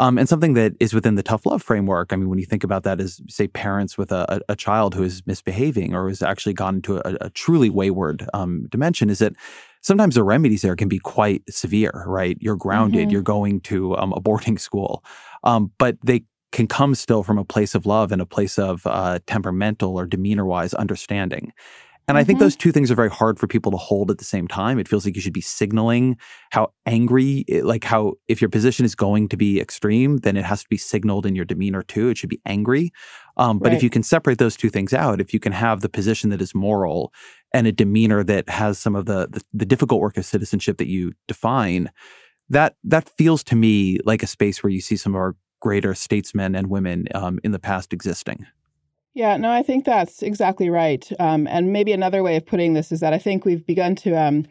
Um, 0.00 0.16
and 0.16 0.26
something 0.26 0.54
that 0.54 0.72
is 0.80 0.94
within 0.94 1.16
the 1.16 1.22
tough 1.22 1.44
love 1.44 1.62
framework. 1.62 2.10
I 2.10 2.16
mean, 2.16 2.30
when 2.30 2.38
you 2.38 2.46
think 2.46 2.64
about 2.64 2.84
that 2.84 3.02
as, 3.02 3.20
say, 3.28 3.48
parents 3.48 3.98
with 3.98 4.10
a, 4.12 4.40
a, 4.48 4.56
child 4.56 4.94
who 4.94 5.02
is 5.02 5.22
misbehaving 5.26 5.94
or 5.94 6.08
has 6.08 6.22
actually 6.22 6.54
gone 6.54 6.76
into 6.76 7.06
a, 7.06 7.18
a 7.20 7.28
truly 7.28 7.68
wayward 7.68 8.26
um, 8.32 8.66
dimension, 8.70 9.10
is 9.10 9.18
that 9.18 9.34
sometimes 9.82 10.14
the 10.14 10.24
remedies 10.24 10.62
there 10.62 10.74
can 10.74 10.88
be 10.88 10.98
quite 10.98 11.42
severe, 11.50 12.04
right? 12.06 12.38
You're 12.40 12.56
grounded, 12.56 13.02
mm-hmm. 13.02 13.10
you're 13.10 13.20
going 13.20 13.60
to 13.62 13.94
um, 13.98 14.14
a 14.14 14.20
boarding 14.20 14.56
school, 14.68 15.04
um, 15.44 15.70
but 15.76 15.98
they 16.02 16.24
can 16.50 16.66
come 16.66 16.94
still 16.94 17.22
from 17.22 17.36
a 17.36 17.44
place 17.44 17.74
of 17.74 17.84
love 17.84 18.10
and 18.10 18.22
a 18.22 18.26
place 18.26 18.58
of 18.58 18.86
uh, 18.86 19.18
temperamental 19.26 19.98
or 19.98 20.06
demeanor 20.06 20.46
wise 20.46 20.72
understanding. 20.72 21.52
And 22.10 22.16
mm-hmm. 22.16 22.22
I 22.22 22.24
think 22.24 22.36
mm-hmm. 22.38 22.44
those 22.44 22.56
two 22.56 22.72
things 22.72 22.90
are 22.90 22.96
very 22.96 23.08
hard 23.08 23.38
for 23.38 23.46
people 23.46 23.70
to 23.70 23.78
hold 23.78 24.10
at 24.10 24.18
the 24.18 24.24
same 24.24 24.48
time. 24.48 24.80
It 24.80 24.88
feels 24.88 25.04
like 25.04 25.14
you 25.14 25.22
should 25.22 25.32
be 25.32 25.40
signaling 25.40 26.18
how 26.50 26.72
angry, 26.84 27.44
like 27.62 27.84
how 27.84 28.14
if 28.26 28.42
your 28.42 28.50
position 28.50 28.84
is 28.84 28.96
going 28.96 29.28
to 29.28 29.36
be 29.36 29.60
extreme, 29.60 30.16
then 30.18 30.36
it 30.36 30.44
has 30.44 30.64
to 30.64 30.68
be 30.68 30.76
signaled 30.76 31.24
in 31.24 31.36
your 31.36 31.44
demeanor 31.44 31.82
too. 31.84 32.08
It 32.08 32.18
should 32.18 32.28
be 32.28 32.40
angry. 32.44 32.92
Um, 33.36 33.60
but 33.60 33.68
right. 33.68 33.76
if 33.76 33.84
you 33.84 33.90
can 33.90 34.02
separate 34.02 34.38
those 34.38 34.56
two 34.56 34.70
things 34.70 34.92
out, 34.92 35.20
if 35.20 35.32
you 35.32 35.38
can 35.38 35.52
have 35.52 35.82
the 35.82 35.88
position 35.88 36.30
that 36.30 36.42
is 36.42 36.52
moral 36.52 37.12
and 37.54 37.68
a 37.68 37.72
demeanor 37.72 38.24
that 38.24 38.48
has 38.48 38.76
some 38.78 38.96
of 38.96 39.06
the, 39.06 39.28
the, 39.30 39.42
the 39.52 39.66
difficult 39.66 40.00
work 40.00 40.16
of 40.16 40.24
citizenship 40.24 40.78
that 40.78 40.88
you 40.88 41.12
define, 41.28 41.92
that 42.48 42.74
that 42.82 43.08
feels 43.08 43.44
to 43.44 43.54
me 43.54 43.98
like 44.04 44.24
a 44.24 44.26
space 44.26 44.64
where 44.64 44.70
you 44.70 44.80
see 44.80 44.96
some 44.96 45.14
of 45.14 45.20
our 45.20 45.36
greater 45.60 45.94
statesmen 45.94 46.56
and 46.56 46.68
women 46.70 47.06
um, 47.14 47.38
in 47.44 47.52
the 47.52 47.60
past 47.60 47.92
existing. 47.92 48.46
Yeah, 49.20 49.36
no, 49.36 49.50
I 49.50 49.62
think 49.62 49.84
that's 49.84 50.22
exactly 50.22 50.70
right. 50.70 51.06
Um, 51.20 51.46
and 51.46 51.74
maybe 51.74 51.92
another 51.92 52.22
way 52.22 52.36
of 52.36 52.46
putting 52.46 52.72
this 52.72 52.90
is 52.90 53.00
that 53.00 53.12
I 53.12 53.18
think 53.18 53.44
we've 53.44 53.66
begun 53.66 53.94
to 53.96 54.14
um, 54.14 54.46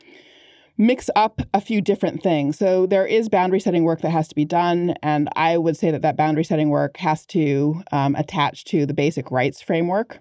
mix 0.77 1.09
up 1.15 1.41
a 1.55 1.59
few 1.59 1.81
different 1.81 2.21
things. 2.21 2.59
So 2.59 2.85
there 2.85 3.07
is 3.07 3.29
boundary 3.29 3.59
setting 3.59 3.83
work 3.83 4.01
that 4.01 4.11
has 4.11 4.27
to 4.27 4.35
be 4.35 4.45
done, 4.45 4.93
and 5.01 5.27
I 5.35 5.57
would 5.57 5.75
say 5.75 5.89
that 5.89 6.03
that 6.03 6.15
boundary 6.15 6.43
setting 6.43 6.69
work 6.69 6.97
has 6.97 7.25
to 7.27 7.81
um, 7.91 8.13
attach 8.13 8.63
to 8.65 8.85
the 8.85 8.93
basic 8.93 9.31
rights 9.31 9.59
framework. 9.59 10.19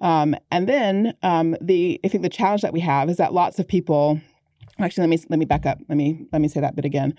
Um, 0.00 0.36
and 0.50 0.66
then 0.66 1.14
um, 1.22 1.54
the 1.60 2.00
I 2.02 2.08
think 2.08 2.22
the 2.22 2.30
challenge 2.30 2.62
that 2.62 2.72
we 2.72 2.80
have 2.80 3.10
is 3.10 3.18
that 3.18 3.34
lots 3.34 3.58
of 3.58 3.68
people. 3.68 4.18
Actually, 4.78 5.02
let 5.02 5.10
me 5.10 5.24
let 5.28 5.38
me 5.38 5.44
back 5.44 5.66
up. 5.66 5.76
Let 5.90 5.98
me 5.98 6.24
let 6.32 6.40
me 6.40 6.48
say 6.48 6.60
that 6.60 6.74
bit 6.74 6.86
again. 6.86 7.12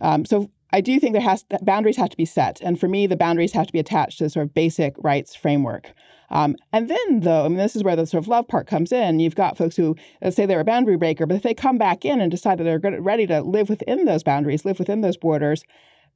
Um, 0.00 0.24
so 0.24 0.48
I 0.74 0.80
do 0.80 0.98
think 0.98 1.12
there 1.12 1.22
has 1.22 1.44
boundaries 1.62 1.96
have 1.98 2.10
to 2.10 2.16
be 2.16 2.24
set, 2.24 2.60
and 2.60 2.80
for 2.80 2.88
me, 2.88 3.06
the 3.06 3.16
boundaries 3.16 3.52
have 3.52 3.68
to 3.68 3.72
be 3.72 3.78
attached 3.78 4.18
to 4.18 4.24
the 4.24 4.30
sort 4.30 4.46
of 4.46 4.54
basic 4.54 4.96
rights 4.98 5.32
framework. 5.32 5.92
Um, 6.30 6.56
and 6.72 6.90
then, 6.90 7.20
though, 7.20 7.44
I 7.44 7.48
mean, 7.48 7.58
this 7.58 7.76
is 7.76 7.84
where 7.84 7.94
the 7.94 8.06
sort 8.06 8.24
of 8.24 8.28
love 8.28 8.48
part 8.48 8.66
comes 8.66 8.90
in. 8.90 9.20
You've 9.20 9.36
got 9.36 9.56
folks 9.56 9.76
who 9.76 9.94
say 10.30 10.46
they're 10.46 10.58
a 10.58 10.64
boundary 10.64 10.96
breaker, 10.96 11.26
but 11.26 11.36
if 11.36 11.44
they 11.44 11.54
come 11.54 11.78
back 11.78 12.04
in 12.04 12.20
and 12.20 12.28
decide 12.28 12.58
that 12.58 12.64
they're 12.64 13.00
ready 13.00 13.24
to 13.28 13.40
live 13.42 13.68
within 13.68 14.04
those 14.04 14.24
boundaries, 14.24 14.64
live 14.64 14.80
within 14.80 15.00
those 15.00 15.16
borders, 15.16 15.62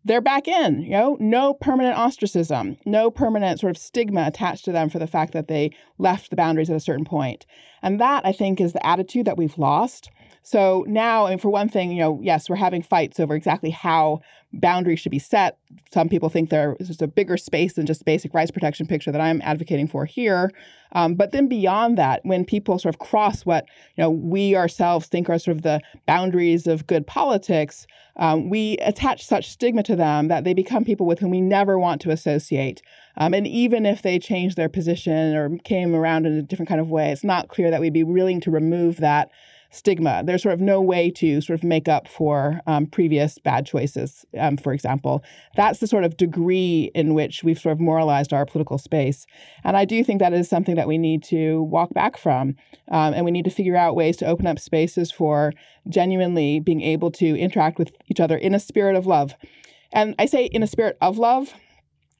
they're 0.05 0.21
back 0.21 0.49
in, 0.49 0.83
you 0.83 0.91
know, 0.91 1.17
no 1.21 1.55
permanent 1.55 1.97
ostracism, 1.97 2.79
no 2.85 3.13
permanent 3.13 3.61
sort 3.61 3.71
of 3.71 3.79
stigma 3.79 4.27
attached 4.27 4.65
to 4.65 4.73
them 4.73 4.89
for 4.89 4.99
the 4.99 5.07
fact 5.07 5.35
that 5.35 5.47
they 5.47 5.71
left 5.99 6.31
the 6.31 6.37
boundaries 6.37 6.71
at 6.71 6.77
a 6.77 6.81
certain 6.81 7.05
point. 7.05 7.47
And 7.81 8.01
that, 8.01 8.27
I 8.27 8.33
think, 8.33 8.61
is 8.61 8.73
the 8.73 8.85
attitude 8.85 9.27
that 9.27 9.37
we've 9.37 9.59
lost. 9.59 10.11
So 10.43 10.85
now, 10.89 11.37
for 11.37 11.51
one 11.51 11.69
thing, 11.69 11.91
you 11.91 11.99
know, 11.99 12.21
yes, 12.23 12.49
we're 12.49 12.57
having 12.57 12.83
fights 12.83 13.21
over 13.21 13.35
exactly 13.35 13.71
how 13.71 14.21
boundaries 14.53 14.99
should 14.99 15.13
be 15.13 15.19
set. 15.19 15.59
Some 15.93 16.09
people 16.09 16.29
think 16.29 16.49
there's 16.51 17.03
a 17.03 17.07
bigger 17.07 17.37
space 17.37 17.75
than 17.75 17.87
just 17.87 18.05
basic 18.05 18.33
rights 18.33 18.51
protection 18.51 18.87
picture 18.87 19.13
that 19.13 19.21
I'm 19.21 19.43
advocating 19.43 19.87
for 19.87 20.07
here. 20.07 20.51
Um, 20.93 21.15
but 21.15 21.33
then 21.33 21.49
beyond 21.49 21.99
that, 21.99 22.21
when 22.25 22.47
people 22.47 22.79
sort 22.79 22.95
of 22.95 22.99
cross 22.99 23.43
what 23.43 23.67
you 23.97 24.03
know 24.03 24.11
we 24.11 24.57
ourselves 24.57 25.07
think 25.07 25.29
are 25.29 25.39
sort 25.39 25.57
of 25.57 25.63
the 25.63 25.81
boundaries 26.07 26.67
of 26.67 26.87
good 26.87 27.07
politics, 27.07 27.87
um, 28.17 28.49
we 28.49 28.79
attach 28.79 29.27
such 29.27 29.51
stigma 29.51 29.83
to 29.83 29.97
them 29.97 30.29
that 30.29 30.45
they 30.45 30.55
become 30.55 30.85
people 30.85 31.05
with 31.05 31.19
whom 31.19 31.31
we 31.31 31.43
never 31.43 31.79
want 31.79 32.01
to 32.03 32.11
associate. 32.11 32.81
Um, 33.19 33.35
and 33.35 33.47
even 33.47 33.85
if 33.85 34.01
they 34.01 34.19
change 34.19 34.55
their 34.55 34.69
position 34.71 35.35
or 35.37 35.59
came 35.59 35.95
around 35.95 36.25
in 36.25 36.33
a 36.33 36.43
different 36.43 36.69
kind 36.69 36.81
of 36.81 36.91
way, 36.91 37.11
it's 37.11 37.25
not 37.25 37.49
clear 37.49 37.71
that 37.71 37.81
we'd 37.81 37.93
be 37.93 38.05
willing 38.05 38.41
to 38.43 38.51
remove 38.51 38.97
that 38.99 39.31
stigma. 39.71 40.23
There's 40.25 40.43
sort 40.43 40.55
of 40.55 40.61
no 40.61 40.81
way 40.81 41.11
to 41.13 41.41
sort 41.41 41.59
of 41.59 41.65
make 41.65 41.89
up 41.89 42.09
for 42.09 42.61
um, 42.67 42.87
previous 42.87 43.39
bad 43.39 43.67
choices, 43.67 44.25
um, 44.39 44.57
for 44.57 44.73
example. 44.73 45.23
That's 45.57 45.81
the 45.81 45.87
sort 45.87 46.05
of 46.05 46.17
degree 46.17 46.91
in 46.95 47.15
which 47.15 47.45
we've 47.45 47.59
sort 47.59 47.73
of 47.73 47.81
moralized 47.81 48.33
our 48.33 48.47
political 48.47 48.79
space. 48.79 49.27
And 49.65 49.77
I 49.77 49.85
do 49.85 50.03
think 50.03 50.21
that 50.21 50.33
is 50.33 50.49
something 50.49 50.77
that 50.77 50.89
we 50.89 50.99
need 50.99 51.23
to 51.25 51.63
walk 51.65 51.93
back 51.93 52.17
from. 52.17 52.57
Um, 52.91 53.15
and 53.15 53.25
we 53.25 53.31
need 53.31 53.45
to 53.45 53.51
figure 53.51 53.77
out 53.77 53.97
ways 53.97 54.17
to 54.19 54.27
open 54.27 54.47
up 54.47 54.59
spaces 54.59 55.11
for 55.11 55.53
genuinely 55.89 56.61
being 56.61 56.81
able 56.81 57.11
to 57.13 57.39
interact 57.39 57.79
with 57.79 57.93
each 58.09 58.21
other 58.21 58.37
in 58.37 58.55
a 58.55 58.61
spirit 58.61 58.97
of 58.97 59.07
love. 59.07 59.35
And 59.93 60.15
I 60.19 60.27
say 60.27 60.47
in 60.47 60.63
a 60.63 60.67
spirit 60.67 60.97
of 61.01 61.19
love 61.19 61.55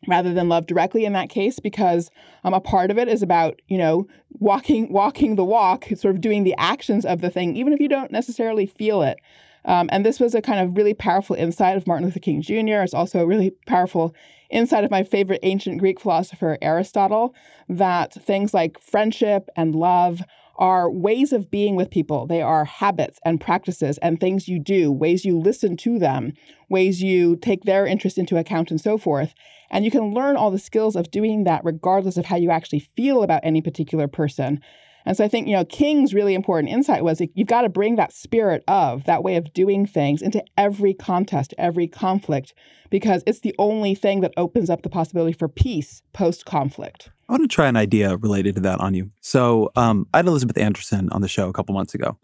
rather 0.07 0.33
than 0.33 0.49
love 0.49 0.67
directly 0.67 1.05
in 1.05 1.13
that 1.13 1.29
case 1.29 1.59
because 1.59 2.11
um, 2.45 2.55
a 2.55 2.61
part 2.61 2.91
of 2.91 2.99
it 2.99 3.09
is 3.09 3.23
about 3.23 3.61
you 3.69 3.79
know 3.79 4.07
walking 4.39 4.93
walking 4.93 5.37
the 5.37 5.45
walk 5.45 5.87
sort 5.97 6.15
of 6.15 6.21
doing 6.21 6.45
the 6.45 6.55
actions 6.59 7.05
of 7.05 7.21
the 7.21 7.31
thing 7.31 7.57
even 7.57 7.73
if 7.73 7.81
you 7.81 7.89
don't 7.89 8.13
necessarily 8.13 8.67
feel 8.67 9.03
it 9.03 9.19
um, 9.65 9.89
and 9.91 10.07
this 10.07 10.21
was 10.21 10.35
a 10.35 10.43
kind 10.43 10.61
of 10.61 10.77
really 10.77 10.95
powerful 10.95 11.35
insight 11.35 11.77
of 11.77 11.87
martin 11.87 12.05
luther 12.05 12.21
king 12.21 12.41
jr 12.41 12.83
it's 12.83 12.95
also 12.95 13.21
a 13.21 13.27
really 13.27 13.51
powerful 13.67 14.15
insight 14.51 14.85
of 14.85 14.91
my 14.91 15.03
favorite 15.03 15.41
ancient 15.43 15.79
greek 15.79 15.99
philosopher 15.99 16.57
aristotle 16.63 17.35
that 17.69 18.13
things 18.15 18.55
like 18.55 18.79
friendship 18.81 19.49
and 19.57 19.75
love 19.75 20.23
are 20.59 20.91
ways 20.91 21.33
of 21.33 21.51
being 21.51 21.77
with 21.77 21.89
people. 21.89 22.27
They 22.27 22.43
are 22.43 22.65
habits 22.65 23.21
and 23.25 23.41
practices 23.41 23.97
and 23.99 24.19
things 24.19 24.49
you 24.49 24.59
do, 24.59 24.91
ways 24.91 25.25
you 25.25 25.39
listen 25.39 25.77
to 25.79 25.99
them, 25.99 26.33
ways 26.69 27.01
you 27.01 27.37
take 27.37 27.63
their 27.63 27.87
interest 27.87 28.19
into 28.19 28.37
account, 28.37 28.71
and 28.71 28.81
so 28.81 28.99
forth. 28.99 29.35
And 29.71 29.85
you 29.85 29.91
can 29.91 30.15
learn 30.15 30.37
all 30.37 30.51
the 30.51 30.59
skills 30.59 30.97
of 30.97 31.11
doing 31.11 31.45
that 31.45 31.65
regardless 31.65 32.17
of 32.17 32.27
how 32.27 32.37
you 32.37 32.51
actually 32.51 32.89
feel 32.97 33.23
about 33.23 33.41
any 33.45 33.61
particular 33.61 34.09
person. 34.09 34.61
And 35.05 35.17
so 35.17 35.25
I 35.25 35.29
think, 35.29 35.47
you 35.47 35.55
know, 35.55 35.65
King's 35.65 36.13
really 36.13 36.35
important 36.35 36.71
insight 36.71 37.03
was 37.03 37.23
you've 37.35 37.49
got 37.49 37.63
to 37.63 37.71
bring 37.71 37.97
that 37.97 38.13
spirit 38.13 38.63
of 38.69 39.05
that 39.05 39.23
way 39.23 39.37
of 39.37 39.53
doing 39.55 39.87
things 39.87 40.21
into 40.21 40.45
every 40.59 40.93
contest, 40.93 41.55
every 41.57 41.89
conflict, 41.89 42.53
because 42.91 43.23
it's 43.27 43.41
the 43.41 43.55
only 43.59 43.95
thing 43.95 44.21
that 44.21 44.35
opens 44.37 44.69
up 44.69 44.83
the 44.83 44.91
possibility 44.91 45.33
for 45.33 45.49
peace 45.49 46.03
post 46.13 46.45
conflict. 46.45 47.11
I 47.29 47.33
want 47.33 47.43
to 47.43 47.49
try 47.49 47.69
an 47.69 47.77
idea 47.77 48.17
related 48.17 48.55
to 48.57 48.61
that 48.63 48.81
on 48.81 48.93
you. 48.95 49.11
So 49.21 49.71
um, 49.77 50.07
I 50.13 50.19
had 50.19 50.27
Elizabeth 50.27 50.59
Anderson 50.59 51.09
on 51.11 51.23
the 51.23 51.29
show 51.29 51.49
a 51.49 51.53
couple 51.53 51.75
months 51.75 51.95
ago, 51.95 52.19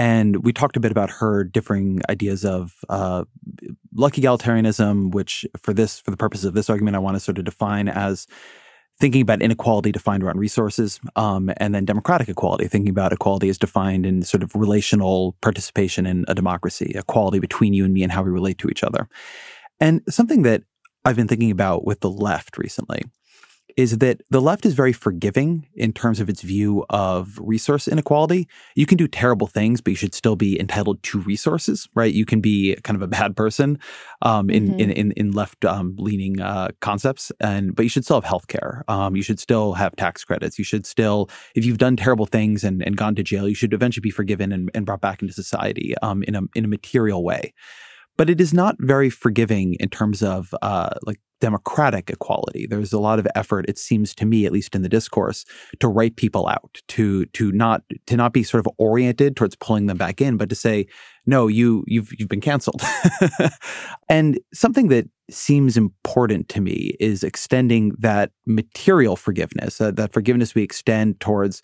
and 0.00 0.42
we 0.42 0.54
talked 0.54 0.78
a 0.78 0.80
bit 0.80 0.90
about 0.90 1.10
her 1.10 1.44
differing 1.44 2.00
ideas 2.08 2.42
of 2.42 2.72
uh, 2.88 3.24
luck 3.94 4.14
egalitarianism, 4.14 5.12
which 5.12 5.44
for 5.60 5.74
this, 5.74 6.00
for 6.00 6.10
the 6.10 6.16
purpose 6.16 6.42
of 6.42 6.54
this 6.54 6.70
argument, 6.70 6.96
I 6.96 7.00
want 7.00 7.16
to 7.16 7.20
sort 7.20 7.36
of 7.36 7.44
define 7.44 7.86
as 7.86 8.26
thinking 8.98 9.20
about 9.20 9.42
inequality 9.42 9.92
defined 9.92 10.22
around 10.22 10.38
resources, 10.38 11.00
um, 11.16 11.50
and 11.58 11.74
then 11.74 11.84
democratic 11.84 12.30
equality, 12.30 12.66
thinking 12.66 12.88
about 12.88 13.12
equality 13.12 13.50
as 13.50 13.58
defined 13.58 14.06
in 14.06 14.22
sort 14.22 14.42
of 14.42 14.54
relational 14.54 15.36
participation 15.42 16.06
in 16.06 16.24
a 16.28 16.34
democracy, 16.34 16.92
equality 16.94 17.38
between 17.38 17.74
you 17.74 17.84
and 17.84 17.92
me 17.92 18.02
and 18.02 18.10
how 18.10 18.22
we 18.22 18.30
relate 18.30 18.56
to 18.56 18.70
each 18.70 18.82
other. 18.82 19.06
And 19.80 20.00
something 20.08 20.44
that 20.44 20.62
I've 21.04 21.16
been 21.16 21.28
thinking 21.28 21.50
about 21.50 21.84
with 21.84 22.00
the 22.00 22.10
left 22.10 22.56
recently 22.56 23.02
is 23.76 23.98
that 23.98 24.20
the 24.30 24.40
left 24.40 24.66
is 24.66 24.74
very 24.74 24.92
forgiving 24.92 25.66
in 25.74 25.92
terms 25.92 26.20
of 26.20 26.28
its 26.28 26.42
view 26.42 26.84
of 26.90 27.38
resource 27.40 27.88
inequality. 27.88 28.48
You 28.74 28.86
can 28.86 28.96
do 28.96 29.08
terrible 29.08 29.46
things, 29.46 29.80
but 29.80 29.90
you 29.90 29.96
should 29.96 30.14
still 30.14 30.36
be 30.36 30.58
entitled 30.58 31.02
to 31.04 31.20
resources, 31.20 31.88
right? 31.94 32.12
You 32.12 32.24
can 32.24 32.40
be 32.40 32.76
kind 32.82 32.96
of 32.96 33.02
a 33.02 33.08
bad 33.08 33.36
person 33.36 33.78
um, 34.22 34.50
in, 34.50 34.68
mm-hmm. 34.68 34.80
in, 34.80 34.90
in, 34.90 35.12
in 35.12 35.32
left 35.32 35.64
um, 35.64 35.94
leaning 35.98 36.40
uh, 36.40 36.68
concepts, 36.80 37.32
and 37.40 37.74
but 37.74 37.82
you 37.82 37.88
should 37.88 38.04
still 38.04 38.16
have 38.16 38.24
health 38.24 38.48
care. 38.48 38.84
Um, 38.88 39.16
you 39.16 39.22
should 39.22 39.40
still 39.40 39.74
have 39.74 39.94
tax 39.96 40.24
credits. 40.24 40.58
You 40.58 40.64
should 40.64 40.86
still, 40.86 41.30
if 41.54 41.64
you've 41.64 41.78
done 41.78 41.96
terrible 41.96 42.26
things 42.26 42.64
and, 42.64 42.82
and 42.82 42.96
gone 42.96 43.14
to 43.14 43.22
jail, 43.22 43.48
you 43.48 43.54
should 43.54 43.72
eventually 43.72 44.02
be 44.02 44.10
forgiven 44.10 44.52
and, 44.52 44.70
and 44.74 44.86
brought 44.86 45.00
back 45.00 45.22
into 45.22 45.34
society 45.34 45.94
um, 46.02 46.22
in 46.24 46.34
a 46.34 46.42
in 46.54 46.64
a 46.64 46.68
material 46.68 47.24
way 47.24 47.52
but 48.16 48.28
it 48.30 48.40
is 48.40 48.52
not 48.52 48.76
very 48.78 49.10
forgiving 49.10 49.74
in 49.80 49.88
terms 49.88 50.22
of 50.22 50.54
uh, 50.62 50.90
like 51.06 51.20
democratic 51.40 52.10
equality. 52.10 52.66
There's 52.66 52.92
a 52.92 52.98
lot 52.98 53.18
of 53.18 53.26
effort, 53.34 53.64
it 53.68 53.78
seems 53.78 54.14
to 54.16 54.26
me, 54.26 54.46
at 54.46 54.52
least 54.52 54.74
in 54.74 54.82
the 54.82 54.88
discourse, 54.88 55.44
to 55.80 55.88
write 55.88 56.16
people 56.16 56.46
out, 56.46 56.80
to 56.88 57.24
to 57.26 57.50
not 57.52 57.82
to 58.06 58.16
not 58.16 58.32
be 58.32 58.42
sort 58.42 58.64
of 58.64 58.72
oriented 58.78 59.36
towards 59.36 59.56
pulling 59.56 59.86
them 59.86 59.96
back 59.96 60.20
in, 60.20 60.36
but 60.36 60.48
to 60.50 60.54
say, 60.54 60.86
no, 61.26 61.46
you 61.46 61.84
you've 61.86 62.10
you've 62.18 62.28
been 62.28 62.40
canceled. 62.40 62.82
and 64.08 64.38
something 64.52 64.88
that 64.88 65.08
seems 65.30 65.76
important 65.76 66.48
to 66.50 66.60
me 66.60 66.96
is 67.00 67.22
extending 67.22 67.92
that 67.98 68.32
material 68.46 69.16
forgiveness, 69.16 69.80
uh, 69.80 69.90
that 69.92 70.12
forgiveness 70.12 70.54
we 70.54 70.62
extend 70.62 71.20
towards 71.20 71.62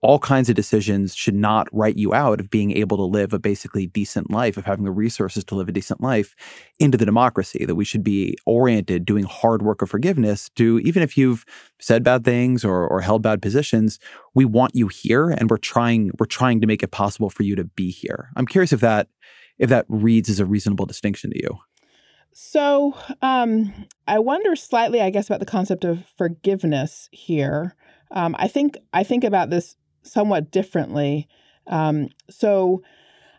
all 0.00 0.18
kinds 0.18 0.48
of 0.48 0.54
decisions 0.54 1.14
should 1.14 1.34
not 1.34 1.66
write 1.72 1.96
you 1.96 2.14
out 2.14 2.38
of 2.38 2.50
being 2.50 2.70
able 2.76 2.96
to 2.96 3.02
live 3.02 3.32
a 3.32 3.38
basically 3.38 3.86
decent 3.86 4.30
life, 4.30 4.56
of 4.56 4.64
having 4.64 4.84
the 4.84 4.92
resources 4.92 5.44
to 5.44 5.56
live 5.56 5.68
a 5.68 5.72
decent 5.72 6.00
life 6.00 6.36
into 6.78 6.96
the 6.96 7.04
democracy, 7.04 7.64
that 7.64 7.74
we 7.74 7.84
should 7.84 8.04
be 8.04 8.36
oriented 8.46 9.04
doing 9.04 9.24
hard 9.24 9.62
work 9.62 9.82
of 9.82 9.90
forgiveness 9.90 10.50
to 10.50 10.78
even 10.80 11.02
if 11.02 11.16
you've 11.16 11.44
said 11.80 12.04
bad 12.04 12.24
things 12.24 12.64
or, 12.64 12.86
or 12.86 13.00
held 13.00 13.22
bad 13.22 13.42
positions, 13.42 13.98
we 14.34 14.44
want 14.44 14.74
you 14.74 14.86
here 14.86 15.30
and 15.30 15.50
we're 15.50 15.56
trying 15.56 16.12
we're 16.18 16.26
trying 16.26 16.60
to 16.60 16.66
make 16.66 16.82
it 16.82 16.92
possible 16.92 17.30
for 17.30 17.42
you 17.42 17.56
to 17.56 17.64
be 17.64 17.90
here. 17.90 18.30
I'm 18.36 18.46
curious 18.46 18.72
if 18.72 18.80
that 18.80 19.08
if 19.58 19.68
that 19.70 19.84
reads 19.88 20.28
as 20.28 20.38
a 20.38 20.46
reasonable 20.46 20.86
distinction 20.86 21.30
to 21.30 21.38
you. 21.38 21.58
So 22.32 22.94
um, 23.20 23.86
I 24.06 24.20
wonder 24.20 24.54
slightly, 24.54 25.00
I 25.00 25.10
guess, 25.10 25.26
about 25.26 25.40
the 25.40 25.46
concept 25.46 25.84
of 25.84 26.04
forgiveness 26.16 27.08
here. 27.10 27.74
Um, 28.12 28.36
I 28.38 28.46
think 28.46 28.76
I 28.92 29.02
think 29.02 29.24
about 29.24 29.50
this 29.50 29.74
somewhat 30.02 30.50
differently. 30.50 31.28
Um, 31.66 32.08
so 32.30 32.82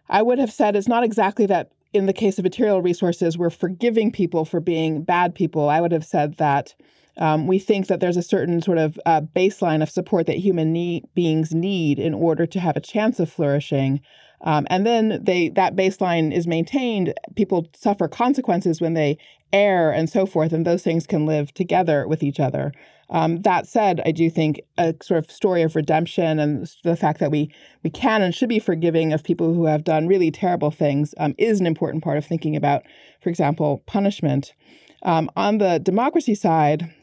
I 0.09 0.21
would 0.21 0.39
have 0.39 0.51
said 0.51 0.75
it's 0.75 0.87
not 0.87 1.03
exactly 1.03 1.45
that 1.47 1.71
in 1.93 2.05
the 2.05 2.13
case 2.13 2.37
of 2.37 2.43
material 2.43 2.81
resources, 2.81 3.37
we're 3.37 3.49
forgiving 3.49 4.11
people 4.11 4.45
for 4.45 4.59
being 4.59 5.03
bad 5.03 5.33
people. 5.33 5.69
I 5.69 5.81
would 5.81 5.91
have 5.91 6.05
said 6.05 6.37
that 6.37 6.75
um, 7.17 7.47
we 7.47 7.59
think 7.59 7.87
that 7.87 7.99
there's 7.99 8.17
a 8.17 8.21
certain 8.23 8.61
sort 8.61 8.77
of 8.77 8.99
uh, 9.05 9.21
baseline 9.21 9.81
of 9.81 9.89
support 9.89 10.25
that 10.27 10.37
human 10.37 10.71
need, 10.71 11.07
beings 11.15 11.53
need 11.53 11.99
in 11.99 12.13
order 12.13 12.45
to 12.45 12.59
have 12.59 12.77
a 12.77 12.81
chance 12.81 13.19
of 13.19 13.31
flourishing. 13.31 14.01
Um, 14.41 14.65
and 14.69 14.85
then 14.85 15.19
they 15.21 15.49
that 15.49 15.75
baseline 15.75 16.33
is 16.33 16.47
maintained. 16.47 17.13
People 17.35 17.67
suffer 17.75 18.07
consequences 18.07 18.79
when 18.79 18.93
they 18.93 19.17
err 19.51 19.91
and 19.91 20.09
so 20.09 20.25
forth, 20.25 20.53
and 20.53 20.65
those 20.65 20.83
things 20.83 21.05
can 21.05 21.25
live 21.25 21.53
together 21.53 22.07
with 22.07 22.23
each 22.23 22.39
other. 22.39 22.71
Um, 23.11 23.41
that 23.41 23.67
said, 23.67 24.01
I 24.05 24.11
do 24.11 24.29
think 24.29 24.61
a 24.77 24.93
sort 25.01 25.17
of 25.17 25.31
story 25.31 25.63
of 25.63 25.75
redemption 25.75 26.37
and 26.37 26.71
the 26.83 26.95
fact 26.95 27.19
that 27.19 27.31
we 27.31 27.51
we 27.83 27.89
can 27.89 28.21
and 28.21 28.35
should 28.35 28.49
be 28.49 28.59
forgiving 28.59 29.13
of 29.13 29.23
people 29.23 29.53
who 29.53 29.65
have 29.65 29.83
done 29.83 30.07
really 30.07 30.29
terrible 30.29 30.69
things 30.69 31.15
um, 31.17 31.33
is 31.37 31.59
an 31.59 31.65
important 31.65 32.03
part 32.03 32.17
of 32.17 32.25
thinking 32.25 32.55
about, 32.55 32.83
for 33.21 33.29
example, 33.29 33.83
punishment. 33.87 34.53
Um, 35.01 35.29
on 35.35 35.57
the 35.57 35.79
democracy 35.79 36.35
side, 36.35 36.93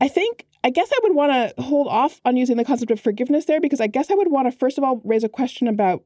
I 0.00 0.08
think 0.08 0.46
I 0.64 0.70
guess 0.70 0.90
I 0.92 0.98
would 1.02 1.14
want 1.14 1.32
to 1.32 1.62
hold 1.62 1.86
off 1.88 2.20
on 2.24 2.36
using 2.36 2.56
the 2.56 2.64
concept 2.64 2.90
of 2.90 3.00
forgiveness 3.00 3.44
there 3.44 3.60
because 3.60 3.80
I 3.80 3.86
guess 3.86 4.10
I 4.10 4.14
would 4.14 4.30
want 4.30 4.50
to 4.50 4.58
first 4.58 4.78
of 4.78 4.84
all 4.84 5.00
raise 5.04 5.24
a 5.24 5.28
question 5.28 5.68
about 5.68 6.02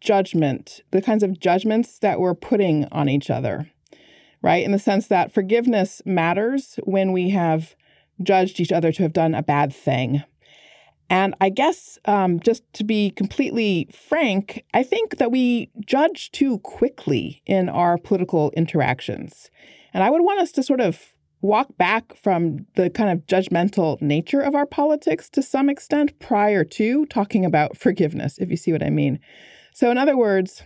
judgment, 0.00 0.82
the 0.90 1.02
kinds 1.02 1.22
of 1.22 1.38
judgments 1.38 1.98
that 2.00 2.20
we're 2.20 2.34
putting 2.34 2.86
on 2.92 3.08
each 3.08 3.30
other, 3.30 3.70
right? 4.42 4.64
In 4.64 4.72
the 4.72 4.78
sense 4.78 5.06
that 5.08 5.32
forgiveness 5.32 6.02
matters 6.04 6.78
when 6.84 7.12
we 7.12 7.30
have 7.30 7.74
judged 8.22 8.60
each 8.60 8.72
other 8.72 8.92
to 8.92 9.02
have 9.02 9.12
done 9.12 9.34
a 9.34 9.42
bad 9.42 9.72
thing. 9.72 10.22
And 11.10 11.34
I 11.40 11.48
guess, 11.48 11.98
um, 12.04 12.38
just 12.40 12.62
to 12.74 12.84
be 12.84 13.10
completely 13.10 13.88
frank, 13.92 14.64
I 14.74 14.82
think 14.82 15.16
that 15.16 15.30
we 15.30 15.70
judge 15.84 16.30
too 16.32 16.58
quickly 16.58 17.42
in 17.46 17.68
our 17.68 17.96
political 17.96 18.50
interactions. 18.50 19.50
And 19.94 20.04
I 20.04 20.10
would 20.10 20.20
want 20.20 20.40
us 20.40 20.52
to 20.52 20.62
sort 20.62 20.80
of 20.80 21.14
walk 21.40 21.68
back 21.78 22.14
from 22.14 22.66
the 22.74 22.90
kind 22.90 23.10
of 23.10 23.26
judgmental 23.26 24.00
nature 24.02 24.40
of 24.40 24.54
our 24.54 24.66
politics 24.66 25.30
to 25.30 25.42
some 25.42 25.70
extent 25.70 26.18
prior 26.18 26.64
to 26.64 27.06
talking 27.06 27.44
about 27.44 27.76
forgiveness, 27.76 28.38
if 28.38 28.50
you 28.50 28.56
see 28.56 28.72
what 28.72 28.82
I 28.82 28.90
mean. 28.90 29.20
So, 29.72 29.90
in 29.90 29.96
other 29.98 30.16
words, 30.16 30.62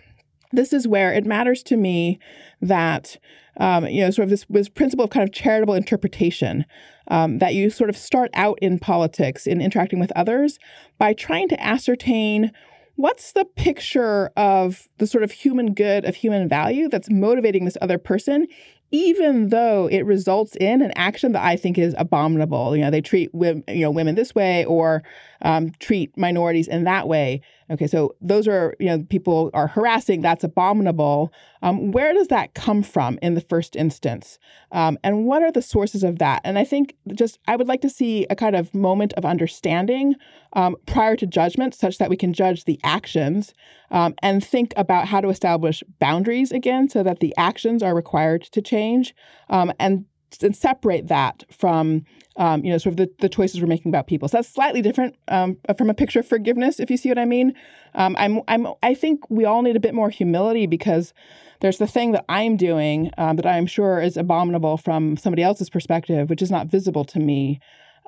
this 0.52 0.72
is 0.72 0.86
where 0.86 1.12
it 1.12 1.24
matters 1.24 1.62
to 1.64 1.76
me 1.76 2.18
that 2.60 3.16
um, 3.58 3.86
you 3.86 4.02
know 4.02 4.10
sort 4.10 4.24
of 4.24 4.30
this, 4.30 4.46
this 4.48 4.68
principle 4.68 5.04
of 5.04 5.10
kind 5.10 5.28
of 5.28 5.34
charitable 5.34 5.74
interpretation 5.74 6.64
um, 7.08 7.38
that 7.38 7.54
you 7.54 7.70
sort 7.70 7.90
of 7.90 7.96
start 7.96 8.30
out 8.34 8.58
in 8.62 8.78
politics 8.78 9.46
in 9.46 9.60
interacting 9.60 9.98
with 9.98 10.12
others 10.16 10.58
by 10.98 11.12
trying 11.12 11.48
to 11.48 11.62
ascertain 11.62 12.50
what's 12.96 13.32
the 13.32 13.44
picture 13.44 14.30
of 14.36 14.88
the 14.98 15.06
sort 15.06 15.24
of 15.24 15.32
human 15.32 15.74
good 15.74 16.04
of 16.04 16.14
human 16.14 16.48
value 16.48 16.88
that's 16.88 17.10
motivating 17.10 17.64
this 17.64 17.78
other 17.80 17.98
person 17.98 18.46
even 18.92 19.48
though 19.48 19.88
it 19.90 20.04
results 20.04 20.54
in 20.56 20.82
an 20.82 20.92
action 20.94 21.32
that 21.32 21.42
I 21.42 21.56
think 21.56 21.78
is 21.78 21.94
abominable. 21.96 22.76
You 22.76 22.82
know, 22.82 22.90
they 22.90 23.00
treat 23.00 23.34
women, 23.34 23.64
you 23.66 23.80
know, 23.80 23.90
women 23.90 24.14
this 24.14 24.34
way 24.34 24.66
or 24.66 25.02
um, 25.40 25.70
treat 25.80 26.16
minorities 26.16 26.68
in 26.68 26.84
that 26.84 27.08
way. 27.08 27.40
Okay, 27.72 27.86
so 27.86 28.14
those 28.20 28.46
are, 28.46 28.74
you 28.78 28.86
know, 28.86 29.02
people 29.08 29.50
are 29.54 29.66
harassing, 29.66 30.20
that's 30.20 30.44
abominable. 30.44 31.32
Um, 31.62 31.90
where 31.90 32.12
does 32.12 32.28
that 32.28 32.52
come 32.52 32.82
from 32.82 33.18
in 33.22 33.32
the 33.32 33.40
first 33.40 33.76
instance? 33.76 34.38
Um, 34.72 34.98
and 35.02 35.24
what 35.24 35.42
are 35.42 35.50
the 35.50 35.62
sources 35.62 36.04
of 36.04 36.18
that? 36.18 36.42
And 36.44 36.58
I 36.58 36.64
think 36.64 36.94
just, 37.14 37.38
I 37.48 37.56
would 37.56 37.68
like 37.68 37.80
to 37.80 37.88
see 37.88 38.26
a 38.28 38.36
kind 38.36 38.54
of 38.54 38.74
moment 38.74 39.14
of 39.14 39.24
understanding 39.24 40.16
um, 40.52 40.76
prior 40.84 41.16
to 41.16 41.26
judgment 41.26 41.74
such 41.74 41.96
that 41.96 42.10
we 42.10 42.16
can 42.16 42.34
judge 42.34 42.64
the 42.64 42.78
actions 42.84 43.54
um, 43.90 44.14
and 44.22 44.44
think 44.44 44.74
about 44.76 45.08
how 45.08 45.22
to 45.22 45.30
establish 45.30 45.82
boundaries 45.98 46.52
again 46.52 46.90
so 46.90 47.02
that 47.02 47.20
the 47.20 47.34
actions 47.38 47.82
are 47.82 47.94
required 47.94 48.42
to 48.42 48.60
change 48.60 49.14
um, 49.48 49.72
and 49.80 50.04
and 50.42 50.56
separate 50.56 51.08
that 51.08 51.44
from 51.50 52.04
um, 52.36 52.64
you 52.64 52.70
know 52.70 52.78
sort 52.78 52.92
of 52.92 52.96
the, 52.96 53.10
the 53.20 53.28
choices 53.28 53.60
we're 53.60 53.66
making 53.66 53.90
about 53.90 54.06
people. 54.06 54.28
So 54.28 54.38
that's 54.38 54.48
slightly 54.48 54.82
different 54.82 55.16
um, 55.28 55.56
from 55.76 55.90
a 55.90 55.94
picture 55.94 56.20
of 56.20 56.26
forgiveness, 56.26 56.80
if 56.80 56.90
you 56.90 56.96
see 56.96 57.08
what 57.08 57.18
I 57.18 57.24
mean. 57.24 57.54
Um, 57.94 58.16
I'm 58.18 58.40
I'm 58.48 58.66
I 58.82 58.94
think 58.94 59.20
we 59.30 59.44
all 59.44 59.62
need 59.62 59.76
a 59.76 59.80
bit 59.80 59.94
more 59.94 60.10
humility 60.10 60.66
because 60.66 61.12
there's 61.60 61.78
the 61.78 61.86
thing 61.86 62.12
that 62.12 62.24
I'm 62.28 62.56
doing 62.56 63.10
um, 63.18 63.36
that 63.36 63.46
I'm 63.46 63.66
sure 63.66 64.00
is 64.00 64.16
abominable 64.16 64.76
from 64.76 65.16
somebody 65.16 65.42
else's 65.42 65.70
perspective, 65.70 66.28
which 66.28 66.42
is 66.42 66.50
not 66.50 66.66
visible 66.66 67.04
to 67.06 67.20
me. 67.20 67.60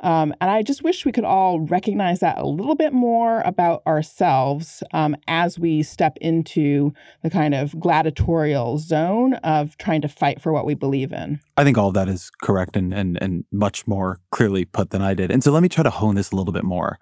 Um, 0.05 0.35
and 0.39 0.51
I 0.51 0.63
just 0.63 0.85
wish 0.85 1.07
we 1.07 1.13
could 1.13 1.25
all 1.25 1.61
recognize 1.61 2.21
that 2.21 2.37
a 2.37 2.47
little 2.47 2.75
bit 2.75 2.93
more 2.93 3.41
about 3.41 3.83
ourselves 3.87 4.83
um, 4.93 5.17
as 5.27 5.59
we 5.59 5.83
step 5.83 6.19
into 6.21 6.93
the 7.23 7.31
kind 7.31 7.55
of 7.55 7.81
gladiatorial 7.81 8.77
zone 8.77 9.35
of 9.37 9.79
trying 9.79 10.03
to 10.03 10.09
fight 10.09 10.43
for 10.43 10.53
what 10.53 10.67
we 10.67 10.75
believe 10.75 11.11
in. 11.11 11.41
I 11.57 11.65
think 11.65 11.79
all 11.79 11.89
of 11.89 11.95
that 11.95 12.09
is 12.09 12.31
correct 12.43 12.77
and, 12.77 12.93
and, 12.93 13.19
and 13.23 13.45
much 13.51 13.87
more 13.87 14.21
clearly 14.31 14.67
put 14.67 14.91
than 14.91 15.01
I 15.01 15.15
did. 15.15 15.31
And 15.31 15.43
so 15.43 15.51
let 15.51 15.63
me 15.63 15.71
try 15.71 15.83
to 15.83 15.91
hone 15.91 16.17
this 16.17 16.33
a 16.33 16.37
little 16.37 16.53
bit 16.53 16.65
more. 16.65 16.99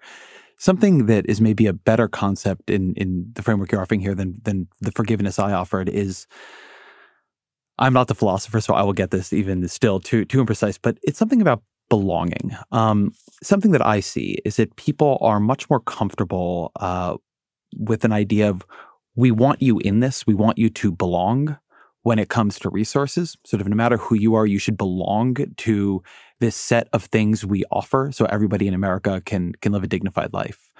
Something 0.57 1.07
that 1.07 1.25
is 1.27 1.41
maybe 1.41 1.67
a 1.67 1.73
better 1.73 2.07
concept 2.07 2.69
in, 2.69 2.93
in 2.95 3.31
the 3.33 3.43
framework 3.43 3.73
you're 3.73 3.81
offering 3.81 3.99
here 3.99 4.15
than, 4.15 4.39
than 4.43 4.69
the 4.79 4.93
forgiveness 4.93 5.39
I 5.39 5.51
offered 5.51 5.89
is 5.89 6.25
I'm 7.77 7.91
not 7.91 8.07
the 8.07 8.15
philosopher, 8.15 8.61
so 8.61 8.73
I 8.73 8.83
will 8.83 8.93
get 8.93 9.11
this 9.11 9.33
even 9.33 9.67
still 9.67 9.99
too 9.99 10.25
too 10.25 10.43
imprecise, 10.43 10.77
but 10.81 10.99
it's 11.01 11.17
something 11.17 11.41
about 11.41 11.63
belonging. 11.93 12.57
Um, 12.71 13.11
something 13.43 13.69
that 13.69 13.85
I 13.85 13.99
see 13.99 14.39
is 14.45 14.55
that 14.55 14.75
people 14.77 15.19
are 15.21 15.39
much 15.39 15.69
more 15.69 15.79
comfortable 15.79 16.71
uh, 16.79 17.17
with 17.77 18.03
an 18.03 18.11
idea 18.11 18.49
of 18.49 18.65
we 19.15 19.29
want 19.29 19.61
you 19.61 19.77
in 19.77 19.99
this, 19.99 20.25
we 20.25 20.33
want 20.33 20.57
you 20.57 20.71
to 20.71 20.91
belong 20.91 21.55
when 22.01 22.17
it 22.17 22.29
comes 22.29 22.57
to 22.57 22.69
resources. 22.71 23.37
Sort 23.45 23.61
of 23.61 23.67
no 23.67 23.75
matter 23.75 23.97
who 23.97 24.15
you 24.15 24.33
are, 24.33 24.47
you 24.47 24.57
should 24.57 24.75
belong 24.75 25.35
to 25.55 26.01
this 26.39 26.55
set 26.55 26.87
of 26.93 27.03
things 27.03 27.45
we 27.45 27.63
offer 27.69 28.09
so 28.11 28.25
everybody 28.25 28.67
in 28.67 28.73
America 28.73 29.21
can 29.23 29.53
can 29.61 29.71
live 29.71 29.83
a 29.83 29.87
dignified 29.87 30.33
life. 30.33 30.71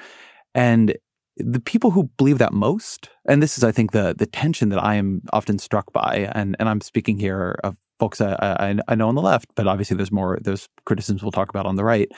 And 0.55 0.97
the 1.37 1.59
people 1.59 1.91
who 1.91 2.09
believe 2.17 2.39
that 2.39 2.53
most, 2.53 3.11
and 3.29 3.43
this 3.43 3.55
is, 3.55 3.63
I 3.63 3.71
think, 3.71 3.91
the 3.91 4.15
the 4.17 4.25
tension 4.25 4.69
that 4.69 4.83
I 4.83 4.95
am 4.95 5.21
often 5.31 5.59
struck 5.59 5.93
by, 5.93 6.31
and 6.33 6.55
and 6.59 6.67
I'm 6.67 6.81
speaking 6.81 7.19
here 7.19 7.59
of 7.63 7.77
folks 8.03 8.19
I, 8.19 8.35
I, 8.59 8.75
I 8.89 8.95
know 8.95 9.07
on 9.07 9.15
the 9.15 9.21
left, 9.21 9.47
but 9.55 9.65
obviously 9.65 9.95
there's 9.95 10.11
more 10.11 10.37
there's 10.41 10.67
criticisms 10.85 11.23
we'll 11.23 11.31
talk 11.31 11.49
about 11.49 11.65
on 11.65 11.77
the 11.77 11.85
right. 11.85 12.09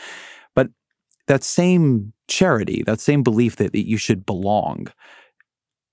But 0.56 0.70
that 1.28 1.44
same 1.44 2.12
charity, 2.28 2.82
that 2.88 3.00
same 3.00 3.22
belief 3.22 3.58
that, 3.58 3.72
that 3.74 3.88
you 3.88 3.98
should 3.98 4.26
belong, 4.26 4.88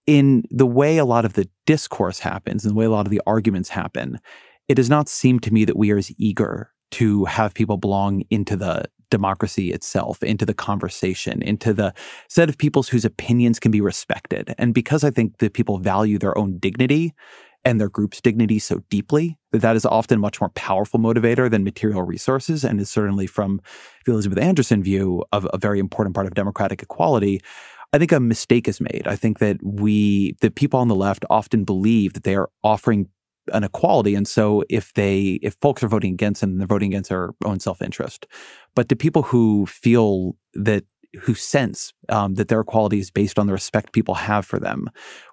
in 0.06 0.44
the 0.50 0.66
way 0.66 0.96
a 0.96 1.04
lot 1.04 1.26
of 1.26 1.34
the 1.34 1.46
discourse 1.66 2.20
happens, 2.20 2.64
and 2.64 2.72
the 2.72 2.78
way 2.78 2.86
a 2.86 2.90
lot 2.90 3.06
of 3.06 3.10
the 3.10 3.20
arguments 3.26 3.68
happen, 3.68 4.18
it 4.66 4.76
does 4.76 4.88
not 4.88 5.10
seem 5.10 5.38
to 5.40 5.52
me 5.52 5.66
that 5.66 5.76
we 5.76 5.90
are 5.90 5.98
as 5.98 6.10
eager 6.16 6.70
to 6.92 7.26
have 7.26 7.52
people 7.52 7.76
belong 7.76 8.22
into 8.30 8.56
the 8.56 8.84
democracy 9.10 9.72
itself, 9.72 10.22
into 10.22 10.46
the 10.46 10.54
conversation, 10.54 11.42
into 11.42 11.74
the 11.74 11.92
set 12.28 12.48
of 12.48 12.56
peoples 12.56 12.88
whose 12.88 13.04
opinions 13.04 13.60
can 13.60 13.70
be 13.70 13.82
respected. 13.82 14.54
And 14.56 14.72
because 14.72 15.04
I 15.04 15.10
think 15.10 15.36
that 15.38 15.52
people 15.52 15.76
value 15.78 16.18
their 16.18 16.36
own 16.38 16.58
dignity 16.58 17.12
and 17.64 17.80
their 17.80 17.88
group's 17.88 18.20
dignity 18.20 18.58
so 18.58 18.82
deeply 18.90 19.38
that 19.52 19.60
that 19.60 19.76
is 19.76 19.86
often 19.86 20.18
much 20.20 20.40
more 20.40 20.50
powerful 20.50 20.98
motivator 20.98 21.50
than 21.50 21.64
material 21.64 22.02
resources 22.02 22.64
and 22.64 22.80
is 22.80 22.90
certainly 22.90 23.26
from 23.26 23.60
the 24.04 24.12
Elizabeth 24.12 24.38
Anderson 24.38 24.82
view 24.82 25.24
of 25.32 25.46
a 25.52 25.58
very 25.58 25.78
important 25.78 26.14
part 26.14 26.26
of 26.26 26.34
democratic 26.34 26.82
equality 26.82 27.40
I 27.92 27.98
think 27.98 28.12
a 28.12 28.20
mistake 28.20 28.68
is 28.68 28.80
made. 28.80 29.02
I 29.06 29.16
think 29.16 29.38
that 29.40 29.58
we, 29.62 30.34
the 30.40 30.50
people 30.50 30.80
on 30.80 30.88
the 30.88 30.94
left 30.94 31.26
often 31.28 31.64
believe 31.64 32.14
that 32.14 32.24
they 32.24 32.34
are 32.34 32.48
offering 32.64 33.08
an 33.52 33.64
equality. 33.64 34.14
And 34.14 34.26
so 34.26 34.64
if 34.70 34.94
they, 34.94 35.38
if 35.42 35.56
folks 35.60 35.82
are 35.82 35.88
voting 35.88 36.14
against 36.14 36.40
them, 36.40 36.58
they're 36.58 36.66
voting 36.66 36.92
against 36.92 37.10
their 37.10 37.30
own 37.44 37.60
self 37.60 37.82
interest. 37.82 38.26
But 38.74 38.88
to 38.88 38.96
people 38.96 39.22
who 39.22 39.66
feel 39.66 40.36
that 40.54 40.84
who 41.20 41.34
sense 41.34 41.92
um, 42.08 42.34
that 42.34 42.48
their 42.48 42.60
equality 42.60 42.98
is 42.98 43.10
based 43.10 43.38
on 43.38 43.46
the 43.46 43.52
respect 43.52 43.92
people 43.92 44.14
have 44.14 44.46
for 44.46 44.58
them. 44.58 44.88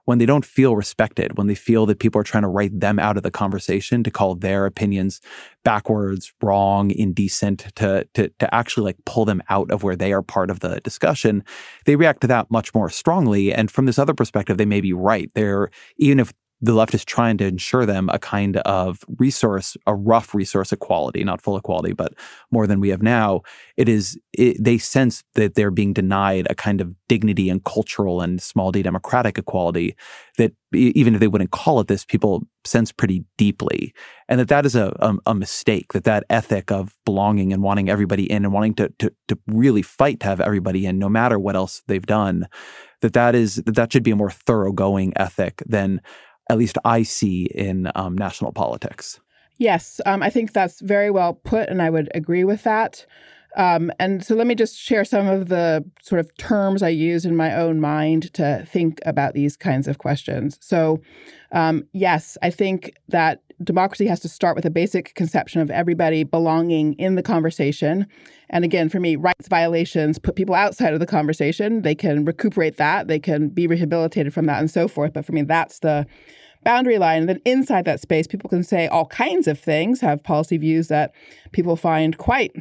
When 0.05 0.17
they 0.17 0.25
don't 0.25 0.45
feel 0.45 0.75
respected, 0.75 1.37
when 1.37 1.47
they 1.47 1.55
feel 1.55 1.85
that 1.85 1.99
people 1.99 2.19
are 2.19 2.25
trying 2.25 2.43
to 2.43 2.49
write 2.49 2.77
them 2.77 2.99
out 2.99 3.15
of 3.15 3.23
the 3.23 3.31
conversation 3.31 4.03
to 4.03 4.11
call 4.11 4.35
their 4.35 4.65
opinions 4.65 5.21
backwards, 5.63 6.33
wrong, 6.41 6.91
indecent, 6.91 7.67
to, 7.75 8.07
to, 8.15 8.29
to 8.39 8.55
actually 8.55 8.85
like 8.85 8.97
pull 9.05 9.25
them 9.25 9.41
out 9.49 9.71
of 9.71 9.83
where 9.83 9.95
they 9.95 10.11
are 10.11 10.23
part 10.23 10.49
of 10.49 10.59
the 10.59 10.79
discussion, 10.81 11.43
they 11.85 11.95
react 11.95 12.21
to 12.21 12.27
that 12.27 12.49
much 12.49 12.73
more 12.73 12.89
strongly. 12.89 13.53
And 13.53 13.69
from 13.69 13.85
this 13.85 13.99
other 13.99 14.13
perspective, 14.13 14.57
they 14.57 14.65
may 14.65 14.81
be 14.81 14.93
right. 14.93 15.31
They're, 15.35 15.69
even 15.97 16.19
if 16.19 16.33
the 16.62 16.74
left 16.74 16.93
is 16.93 17.06
trying 17.06 17.38
to 17.38 17.45
ensure 17.45 17.86
them 17.86 18.10
a 18.12 18.19
kind 18.19 18.58
of 18.58 19.04
resource, 19.17 19.78
a 19.88 19.95
rough 19.95 20.36
resource 20.36 20.74
equality, 20.74 21.24
not 21.24 21.41
full 21.41 21.56
equality, 21.56 21.93
but 21.93 22.13
more 22.52 22.67
than 22.67 22.82
we 22.82 22.89
have 22.89 23.02
now. 23.02 23.41
It 23.78 23.88
is, 23.88 24.19
it, 24.34 24.62
they 24.62 24.78
sense 24.78 25.24
that 25.36 25.56
they're 25.56 25.72
being 25.72 25.93
denied 25.93 26.48
a 26.50 26.56
kind 26.56 26.82
of 26.82 26.93
dignity 27.08 27.50
and 27.50 27.63
cultural 27.63 28.19
and 28.22 28.41
small 28.41 28.72
d 28.72 28.84
democratic 28.84 29.38
equality 29.38 29.95
that 30.38 30.54
even 30.74 31.13
if 31.13 31.19
they 31.19 31.28
wouldn't 31.28 31.52
call 31.52 31.80
it 31.80 31.88
this, 31.88 32.06
people 32.06 32.43
sense 32.65 32.91
pretty 32.91 33.24
deeply. 33.38 33.93
And 34.28 34.39
that 34.39 34.50
that 34.50 34.65
is 34.65 34.76
a, 34.76 34.95
a, 35.00 35.15
a 35.28 35.36
mistake, 35.36 35.93
that 35.93 36.04
that 36.04 36.26
ethic 36.30 36.72
of 36.72 36.95
belonging 37.06 37.54
and 37.54 37.63
wanting 37.63 37.89
everybody 37.89 38.30
in 38.30 38.43
and 38.43 38.54
wanting 38.54 38.76
to, 38.76 38.89
to, 39.00 39.12
to 39.30 39.39
really 39.48 39.82
fight 39.82 40.19
to 40.19 40.28
have 40.28 40.41
everybody 40.41 40.86
in, 40.86 41.00
no 41.00 41.10
matter 41.10 41.39
what 41.39 41.56
else 41.56 41.84
they've 41.88 42.06
done, 42.06 42.48
that 43.02 43.13
that 43.13 43.34
is, 43.34 43.56
that 43.56 43.76
that 43.76 43.93
should 43.93 44.04
be 44.04 44.12
a 44.12 44.15
more 44.15 44.30
thoroughgoing 44.30 45.13
ethic 45.15 45.63
than 45.65 46.02
at 46.49 46.57
least 46.57 46.77
I 46.83 47.03
see 47.03 47.45
in 47.45 47.91
um, 47.95 48.17
national 48.17 48.51
politics. 48.51 49.19
Yes, 49.57 49.99
um, 50.05 50.23
I 50.23 50.29
think 50.29 50.53
that's 50.53 50.79
very 50.79 51.12
well 51.12 51.33
put, 51.33 51.69
and 51.69 51.81
I 51.81 51.89
would 51.89 52.09
agree 52.15 52.43
with 52.43 52.63
that. 52.63 53.05
Um, 53.55 53.91
and 53.99 54.23
so 54.23 54.35
let 54.35 54.47
me 54.47 54.55
just 54.55 54.77
share 54.77 55.03
some 55.03 55.27
of 55.27 55.49
the 55.49 55.83
sort 56.01 56.19
of 56.19 56.35
terms 56.38 56.83
I 56.83 56.89
use 56.89 57.25
in 57.25 57.35
my 57.35 57.53
own 57.55 57.81
mind 57.81 58.33
to 58.35 58.65
think 58.69 58.99
about 59.05 59.33
these 59.33 59.57
kinds 59.57 59.88
of 59.88 59.97
questions. 59.97 60.57
So, 60.62 61.01
um, 61.51 61.85
yes, 61.91 62.38
I 62.41 62.51
think 62.51 62.93
that 63.09 63.41
democracy 63.63 64.05
has 64.05 64.19
to 64.21 64.29
start 64.29 64.55
with 64.55 64.65
a 64.65 64.69
basic 64.69 65.13
conception 65.15 65.62
of 65.62 65.69
everybody 65.71 66.23
belonging 66.23 66.93
in 66.93 67.15
the 67.15 67.23
conversation. 67.23 68.07
And 68.49 68.63
again, 68.63 68.88
for 68.88 68.99
me, 68.99 69.15
rights 69.15 69.47
violations 69.47 70.19
put 70.19 70.35
people 70.35 70.55
outside 70.55 70.93
of 70.93 70.99
the 70.99 71.05
conversation. 71.05 71.81
They 71.81 71.95
can 71.95 72.23
recuperate 72.25 72.77
that, 72.77 73.07
they 73.07 73.19
can 73.19 73.49
be 73.49 73.67
rehabilitated 73.67 74.33
from 74.33 74.45
that, 74.45 74.59
and 74.59 74.71
so 74.71 74.88
forth. 74.88 75.13
But 75.13 75.25
for 75.25 75.33
me, 75.33 75.41
that's 75.41 75.79
the 75.79 76.07
boundary 76.63 76.98
line. 76.98 77.22
And 77.22 77.30
then 77.30 77.41
inside 77.45 77.86
that 77.86 78.00
space, 78.00 78.28
people 78.28 78.50
can 78.50 78.63
say 78.63 78.88
all 78.88 79.06
kinds 79.06 79.48
of 79.48 79.60
things, 79.60 80.02
have 80.02 80.24
policy 80.24 80.58
views 80.58 80.88
that 80.89 81.13
people 81.52 81.76
find 81.76 82.17
quite 82.17 82.54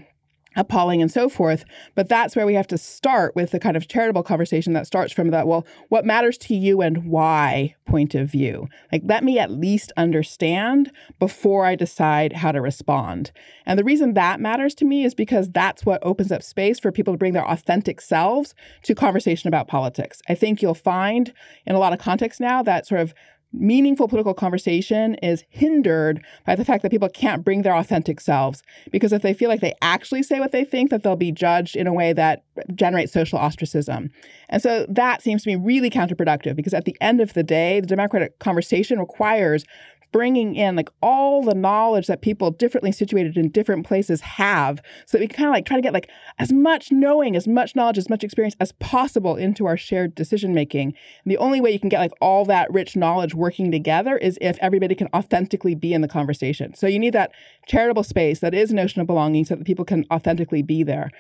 appalling 0.57 1.01
and 1.01 1.11
so 1.11 1.29
forth. 1.29 1.65
But 1.95 2.09
that's 2.09 2.35
where 2.35 2.47
we 2.47 2.55
have 2.55 2.67
to 2.69 2.79
start 2.79 3.37
with 3.37 3.53
the 3.53 3.61
kind 3.61 3.77
of 3.77 3.87
charitable 3.87 4.25
conversation 4.25 4.73
that 4.73 4.87
starts 4.87 5.13
from 5.13 5.31
that, 5.31 5.47
well, 5.47 5.67
what 5.89 6.05
matters 6.05 6.37
to 6.39 6.55
you 6.55 6.81
and 6.81 7.07
why 7.07 7.77
point 7.87 8.15
of 8.15 8.31
view? 8.31 8.69
Like, 8.91 9.03
let 9.05 9.23
me 9.23 9.39
at 9.39 9.51
least 9.51 9.93
understand 9.97 10.91
before 11.19 11.65
I 11.65 11.77
decide 11.77 12.33
how 12.33 12.53
to 12.53 12.61
respond. 12.61 13.31
And 13.67 13.79
the 13.79 13.85
reason 13.85 14.15
that 14.15 14.41
matters 14.41 14.75
to 14.77 14.85
me 14.85 15.05
is 15.05 15.15
because 15.15 15.49
that's 15.49 15.87
what 15.87 16.05
opens 16.05 16.33
up 16.33 16.43
space 16.43 16.81
for 16.81 16.93
people 16.93 17.15
to 17.15 17.19
bring 17.19 17.35
their 17.35 17.49
authentic 17.49 18.01
selves 18.01 18.55
to 18.83 18.95
conversation 18.95 19.49
about 19.49 19.69
politics. 19.69 20.21
I 20.29 20.35
think 20.35 20.61
you'll 20.61 20.75
find 20.75 21.33
in 21.67 21.77
a 21.77 21.79
lot 21.79 21.93
of 21.93 22.01
contexts 22.01 22.41
now 22.41 22.63
that 22.65 22.87
sort 22.87 23.01
of 23.01 23.15
meaningful 23.53 24.09
political 24.09 24.35
conversation 24.35 25.15
is 25.17 25.45
hindered 25.49 26.25
by 26.47 26.55
the 26.55 26.65
fact 26.65 26.83
that 26.83 26.91
people 26.91 27.09
can't 27.09 27.45
bring 27.45 27.63
their 27.63 27.75
authentic 27.75 28.21
selves. 28.21 28.63
Because 28.91 29.13
if 29.13 29.23
they 29.23 29.33
feel 29.33 29.49
like 29.49 29.61
they 29.61 29.75
actually 29.81 30.23
say 30.23 30.39
what 30.39 30.53
they 30.53 30.65
think, 30.65 30.91
that 30.91 31.03
they'll 31.03 31.17
be 31.17 31.33
judged 31.33 31.75
in 31.75 31.87
a 31.87 31.93
way 31.93 32.13
that 32.13 32.45
generates 32.75 33.13
social 33.13 33.39
ostracism. 33.39 34.11
And 34.49 34.63
so 34.63 34.87
that 34.89 35.23
seems 35.23 35.45
to 35.45 35.51
me 35.51 35.57
really 35.57 35.91
counterproductive 35.91 36.57
because 36.57 36.75
at 36.75 36.85
the 36.85 36.97
end 37.01 37.21
of 37.21 37.33
the 37.35 37.43
day, 37.43 37.81
the 37.81 37.87
democratic 37.87 38.39
conversation 38.39 38.99
requires 38.99 39.65
bringing 40.13 40.55
in 40.55 40.77
like 40.77 40.89
all 41.03 41.43
the 41.43 41.55
knowledge 41.55 42.07
that 42.07 42.23
people 42.23 42.51
differently 42.51 42.93
situated 42.93 43.37
in 43.37 43.51
different 43.51 43.87
places 43.87 44.21
have. 44.21 44.81
So 45.07 45.19
that 45.19 45.21
we 45.21 45.29
kind 45.29 45.49
of 45.49 45.53
like 45.53 45.67
try 45.67 45.77
to 45.77 45.83
get 45.83 45.93
like 45.93 46.11
as 46.39 46.53
much 46.53 46.91
knowing 46.91 47.37
as 47.37 47.47
much 47.47 47.77
knowledge 47.77 47.99
as 47.99 48.09
much 48.09 48.25
experience 48.25 48.57
as 48.61 48.73
possible 48.73 49.37
into 49.37 49.67
our 49.67 49.77
shared 49.77 50.15
decision 50.15 50.55
making 50.55 50.95
and 51.25 51.31
the 51.31 51.39
only 51.39 51.61
way 51.61 51.71
you 51.71 51.79
can 51.79 51.89
get 51.89 52.01
like 52.01 52.13
all 52.21 52.45
that 52.47 52.73
rich 52.73 52.97
knowledge 52.97 53.35
working 53.35 53.71
together 53.71 54.17
is 54.17 54.39
if 54.41 54.59
everybody 54.61 54.95
can 54.95 55.09
authentically 55.15 55.75
be 55.75 55.93
in 55.93 56.01
the 56.01 56.09
conversation. 56.09 56.75
So 56.75 56.87
you 56.87 56.99
need 56.99 57.15
that 57.15 57.33
charitable 57.67 58.05
space 58.05 58.41
that 58.41 58.55
is 58.55 58.73
notion 58.73 59.01
of 59.01 59.07
belonging 59.07 59.45
so 59.45 59.57
that 59.57 59.65
people 59.65 59.85
can 59.85 60.05
authentically 60.11 60.63
be 60.63 60.83
there. 60.83 61.11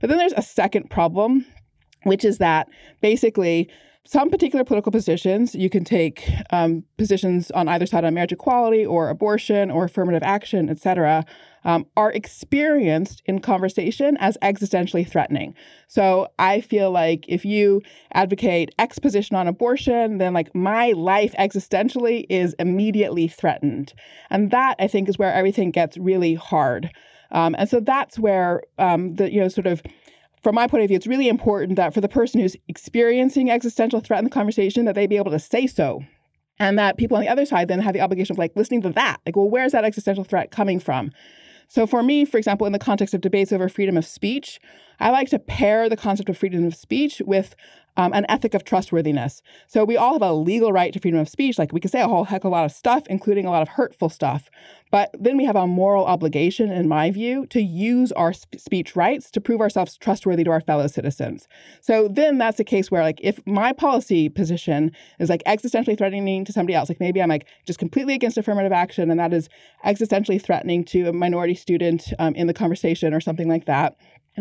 But 0.00 0.08
then 0.08 0.18
there's 0.18 0.32
a 0.32 0.42
second 0.42 0.90
problem 0.90 1.44
which 2.04 2.24
is 2.24 2.38
that 2.38 2.68
basically 3.00 3.68
some 4.08 4.30
particular 4.30 4.64
political 4.64 4.90
positions, 4.90 5.54
you 5.54 5.68
can 5.68 5.84
take 5.84 6.26
um, 6.48 6.82
positions 6.96 7.50
on 7.50 7.68
either 7.68 7.84
side 7.84 8.06
on 8.06 8.14
marriage 8.14 8.32
equality 8.32 8.86
or 8.86 9.10
abortion 9.10 9.70
or 9.70 9.84
affirmative 9.84 10.22
action, 10.22 10.70
etc. 10.70 11.26
um, 11.64 11.84
are 11.94 12.10
experienced 12.12 13.22
in 13.26 13.38
conversation 13.38 14.16
as 14.16 14.38
existentially 14.40 15.06
threatening. 15.06 15.54
So 15.88 16.28
I 16.38 16.62
feel 16.62 16.90
like 16.90 17.26
if 17.28 17.44
you 17.44 17.82
advocate 18.14 18.74
X 18.78 18.98
position 18.98 19.36
on 19.36 19.46
abortion, 19.46 20.16
then 20.16 20.32
like 20.32 20.54
my 20.54 20.92
life 20.92 21.34
existentially 21.38 22.24
is 22.30 22.54
immediately 22.58 23.28
threatened. 23.28 23.92
And 24.30 24.50
that 24.52 24.76
I 24.78 24.88
think 24.88 25.10
is 25.10 25.18
where 25.18 25.34
everything 25.34 25.70
gets 25.70 25.98
really 25.98 26.32
hard. 26.32 26.90
Um, 27.30 27.54
and 27.58 27.68
so 27.68 27.78
that's 27.78 28.18
where 28.18 28.62
um, 28.78 29.16
the, 29.16 29.30
you 29.30 29.38
know, 29.38 29.48
sort 29.48 29.66
of 29.66 29.82
from 30.42 30.54
my 30.54 30.66
point 30.66 30.82
of 30.82 30.88
view, 30.88 30.96
it's 30.96 31.06
really 31.06 31.28
important 31.28 31.76
that 31.76 31.94
for 31.94 32.00
the 32.00 32.08
person 32.08 32.40
who's 32.40 32.56
experiencing 32.68 33.50
existential 33.50 34.00
threat 34.00 34.18
in 34.18 34.24
the 34.24 34.30
conversation, 34.30 34.84
that 34.84 34.94
they 34.94 35.06
be 35.06 35.16
able 35.16 35.32
to 35.32 35.38
say 35.38 35.66
so. 35.66 36.02
And 36.60 36.78
that 36.78 36.96
people 36.96 37.16
on 37.16 37.22
the 37.22 37.28
other 37.28 37.46
side 37.46 37.68
then 37.68 37.80
have 37.80 37.94
the 37.94 38.00
obligation 38.00 38.34
of 38.34 38.38
like 38.38 38.56
listening 38.56 38.82
to 38.82 38.90
that. 38.90 39.18
Like, 39.24 39.36
well, 39.36 39.48
where's 39.48 39.72
that 39.72 39.84
existential 39.84 40.24
threat 40.24 40.50
coming 40.50 40.80
from? 40.80 41.12
So 41.68 41.86
for 41.86 42.02
me, 42.02 42.24
for 42.24 42.38
example, 42.38 42.66
in 42.66 42.72
the 42.72 42.78
context 42.78 43.14
of 43.14 43.20
debates 43.20 43.52
over 43.52 43.68
freedom 43.68 43.96
of 43.96 44.06
speech, 44.06 44.58
I 45.00 45.10
like 45.10 45.28
to 45.30 45.38
pair 45.38 45.88
the 45.88 45.96
concept 45.96 46.28
of 46.28 46.38
freedom 46.38 46.64
of 46.64 46.74
speech 46.74 47.22
with 47.24 47.54
um, 47.98 48.12
an 48.14 48.24
ethic 48.28 48.54
of 48.54 48.64
trustworthiness. 48.64 49.42
So 49.66 49.84
we 49.84 49.96
all 49.96 50.14
have 50.14 50.22
a 50.22 50.32
legal 50.32 50.72
right 50.72 50.92
to 50.92 51.00
freedom 51.00 51.20
of 51.20 51.28
speech. 51.28 51.58
Like 51.58 51.72
we 51.72 51.80
can 51.80 51.90
say 51.90 52.00
a 52.00 52.08
whole 52.08 52.24
heck 52.24 52.44
of 52.44 52.48
a 52.50 52.54
lot 52.54 52.64
of 52.64 52.72
stuff, 52.72 53.02
including 53.10 53.44
a 53.44 53.50
lot 53.50 53.60
of 53.60 53.68
hurtful 53.68 54.08
stuff. 54.08 54.48
But 54.90 55.10
then 55.18 55.36
we 55.36 55.44
have 55.44 55.56
a 55.56 55.66
moral 55.66 56.06
obligation, 56.06 56.70
in 56.70 56.88
my 56.88 57.10
view, 57.10 57.44
to 57.48 57.60
use 57.60 58.10
our 58.12 58.32
sp- 58.32 58.56
speech 58.56 58.96
rights 58.96 59.30
to 59.32 59.40
prove 59.40 59.60
ourselves 59.60 59.98
trustworthy 59.98 60.44
to 60.44 60.50
our 60.50 60.62
fellow 60.62 60.86
citizens. 60.86 61.46
So 61.82 62.08
then 62.08 62.38
that's 62.38 62.58
a 62.58 62.64
case 62.64 62.90
where, 62.90 63.02
like, 63.02 63.20
if 63.22 63.44
my 63.46 63.72
policy 63.72 64.30
position 64.30 64.92
is 65.18 65.28
like 65.28 65.42
existentially 65.44 65.98
threatening 65.98 66.44
to 66.46 66.52
somebody 66.52 66.74
else, 66.74 66.88
like 66.88 67.00
maybe 67.00 67.20
I'm 67.20 67.28
like 67.28 67.46
just 67.66 67.78
completely 67.78 68.14
against 68.14 68.38
affirmative 68.38 68.72
action 68.72 69.10
and 69.10 69.20
that 69.20 69.34
is 69.34 69.48
existentially 69.84 70.40
threatening 70.40 70.84
to 70.84 71.08
a 71.08 71.12
minority 71.12 71.54
student 71.54 72.12
um, 72.18 72.34
in 72.34 72.46
the 72.46 72.54
conversation 72.54 73.12
or 73.12 73.20
something 73.20 73.48
like 73.48 73.66
that 73.66 73.96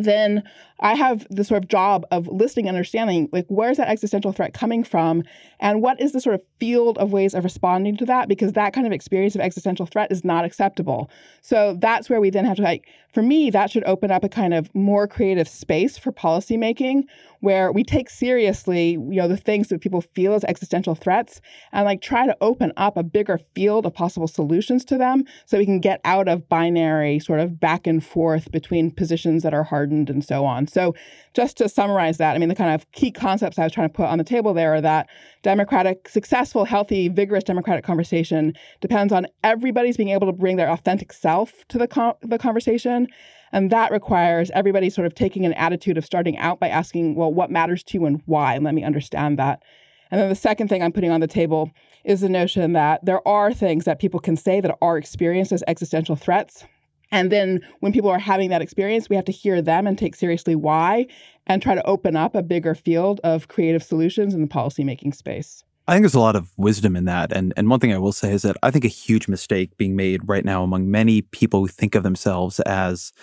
then 0.06 0.44
I 0.80 0.96
have 0.96 1.26
the 1.30 1.44
sort 1.44 1.64
of 1.64 1.70
job 1.70 2.06
of 2.12 2.28
listening 2.28 2.68
and 2.68 2.76
understanding 2.76 3.30
like 3.32 3.46
where's 3.48 3.78
that 3.78 3.90
existential 3.90 4.32
threat 4.32 4.54
coming 4.54 4.84
from 4.84 5.24
and 5.60 5.82
what 5.82 6.00
is 6.00 6.12
the 6.12 6.22
sort 6.22 6.36
of 6.36 6.44
field 6.60 6.98
of 6.98 7.12
ways 7.12 7.34
of 7.34 7.44
responding 7.44 7.98
to 7.98 8.06
that 8.06 8.28
because 8.28 8.54
that 8.54 8.74
kind 8.74 8.86
of 8.86 8.94
experience 8.94 9.36
of 9.36 9.42
existential 9.42 9.86
threat 9.86 10.12
is 10.12 10.24
not 10.24 10.46
acceptable. 10.46 11.10
So 11.42 11.78
that's 11.80 12.10
where 12.10 12.22
we 12.22 12.30
then 12.30 12.46
have 12.46 12.58
to 12.58 12.64
like 12.64 12.88
for 13.18 13.24
me 13.24 13.50
that 13.50 13.72
should 13.72 13.84
open 13.86 14.12
up 14.12 14.24
a 14.24 14.30
kind 14.30 14.54
of 14.54 14.70
more 14.76 15.08
creative 15.08 15.48
space 15.48 15.98
for 15.98 16.12
policymaking 16.12 17.02
where 17.40 17.72
we 17.72 17.84
take 17.84 18.12
seriously 18.12 18.92
you 18.92 19.16
know 19.16 19.28
the 19.28 19.36
things 19.36 19.70
that 19.70 19.82
people 19.82 20.02
feel 20.02 20.36
as 20.36 20.44
existential 20.44 20.94
threats 20.94 21.42
and 21.72 21.86
like 21.86 22.00
try 22.00 22.28
to 22.28 22.38
open 22.42 22.72
up 22.78 22.96
a 22.96 23.02
bigger 23.02 23.40
field 23.56 23.88
of 23.88 23.94
possible 23.96 24.28
solutions 24.28 24.86
to 24.86 25.00
them 25.00 25.24
so 25.48 25.58
we 25.58 25.66
can 25.66 25.80
get 25.80 26.00
out 26.06 26.28
of 26.28 26.48
binary 26.48 27.18
sort 27.18 27.40
of 27.40 27.60
back 27.60 27.88
and 27.88 28.06
forth 28.06 28.52
between 28.52 28.92
positions 28.92 29.42
that 29.42 29.54
are 29.54 29.64
hardened 29.64 30.12
and 30.12 30.24
so 30.24 30.46
on. 30.46 30.68
So, 30.68 30.94
just 31.38 31.56
to 31.56 31.70
summarize 31.70 32.18
that, 32.18 32.34
I 32.34 32.40
mean, 32.40 32.50
the 32.50 32.56
kind 32.56 32.74
of 32.74 32.92
key 32.94 33.12
concepts 33.12 33.60
I 33.60 33.64
was 33.64 33.72
trying 33.72 33.88
to 33.90 33.94
put 33.94 34.08
on 34.08 34.18
the 34.18 34.24
table 34.24 34.56
there 34.56 34.74
are 34.74 34.82
that 34.82 35.08
democratic, 35.44 36.10
successful, 36.10 36.66
healthy, 36.66 37.10
vigorous 37.10 37.44
democratic 37.44 37.86
conversation 37.86 38.54
depends 38.82 39.14
on 39.14 39.28
everybody's 39.44 39.98
being 39.98 40.10
able 40.10 40.26
to 40.26 40.34
bring 40.34 40.56
their 40.56 40.72
authentic 40.72 41.14
self 41.14 41.64
to 41.68 41.78
the, 41.78 41.88
con- 41.88 42.16
the 42.24 42.40
conversation. 42.40 43.08
And 43.52 43.70
that 43.70 43.92
requires 43.92 44.50
everybody 44.56 44.90
sort 44.90 45.06
of 45.06 45.14
taking 45.14 45.46
an 45.46 45.54
attitude 45.54 45.96
of 45.96 46.06
starting 46.06 46.40
out 46.40 46.60
by 46.60 46.70
asking, 46.70 47.14
well, 47.14 47.32
what 47.32 47.52
matters 47.52 47.84
to 47.84 48.00
you 48.00 48.08
and 48.08 48.20
why? 48.26 48.56
And 48.56 48.66
let 48.66 48.74
me 48.74 48.84
understand 48.84 49.38
that. 49.38 49.62
And 50.10 50.20
then 50.20 50.30
the 50.30 50.36
second 50.36 50.70
thing 50.70 50.82
I'm 50.82 50.92
putting 50.92 51.12
on 51.12 51.22
the 51.22 51.28
table 51.28 51.70
is 52.04 52.22
the 52.22 52.30
notion 52.30 52.74
that 52.74 53.06
there 53.06 53.26
are 53.28 53.54
things 53.54 53.86
that 53.86 54.00
people 54.00 54.20
can 54.20 54.38
say 54.38 54.60
that 54.60 54.76
are 54.82 54.98
experienced 54.98 55.52
as 55.52 55.64
existential 55.68 56.16
threats 56.16 56.66
and 57.12 57.32
then 57.32 57.62
when 57.80 57.94
people 57.94 58.10
are 58.10 58.20
having 58.20 58.50
that 58.50 58.62
experience, 58.62 59.10
we 59.10 59.16
have 59.16 59.26
to 59.26 59.32
hear 59.32 59.62
them 59.62 59.88
and 59.88 59.98
take 59.98 60.16
seriously 60.16 60.56
why 60.56 61.08
and 61.46 61.62
try 61.62 61.76
to 61.76 61.86
open 61.88 62.16
up 62.16 62.36
a 62.36 62.44
bigger 62.44 62.76
field 62.76 63.20
of 63.24 63.48
creative 63.48 63.84
solutions 63.84 64.34
in 64.34 64.42
the 64.42 64.48
policymaking 64.48 65.16
space. 65.16 65.64
I 65.88 65.94
think 65.94 66.04
there's 66.04 66.16
a 66.16 66.20
lot 66.20 66.36
of 66.36 66.52
wisdom 66.58 66.98
in 66.98 67.06
that. 67.06 67.32
And 67.32 67.54
and 67.56 67.70
one 67.70 67.80
thing 67.80 67.94
I 67.94 67.98
will 67.98 68.12
say 68.12 68.34
is 68.34 68.42
that 68.42 68.58
I 68.62 68.72
think 68.72 68.84
a 68.84 68.90
huge 68.90 69.28
mistake 69.28 69.78
being 69.78 69.96
made 69.96 70.28
right 70.28 70.44
now 70.44 70.64
among 70.64 70.92
many 70.92 71.22
people 71.22 71.62
who 71.62 71.68
think 71.68 71.96
of 71.96 72.04
themselves 72.04 72.60
as 72.62 73.14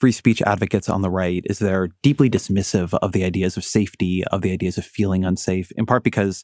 free 0.00 0.12
speech 0.12 0.42
advocates 0.42 0.88
on 0.88 1.02
the 1.02 1.10
right 1.10 1.42
is 1.46 1.58
they're 1.58 1.90
deeply 2.02 2.28
dismissive 2.28 2.98
of 3.02 3.12
the 3.12 3.24
ideas 3.24 3.56
of 3.56 3.64
safety, 3.64 4.24
of 4.26 4.40
the 4.42 4.52
ideas 4.52 4.78
of 4.78 4.84
feeling 4.84 5.24
unsafe, 5.24 5.70
in 5.72 5.86
part 5.86 6.02
because 6.02 6.42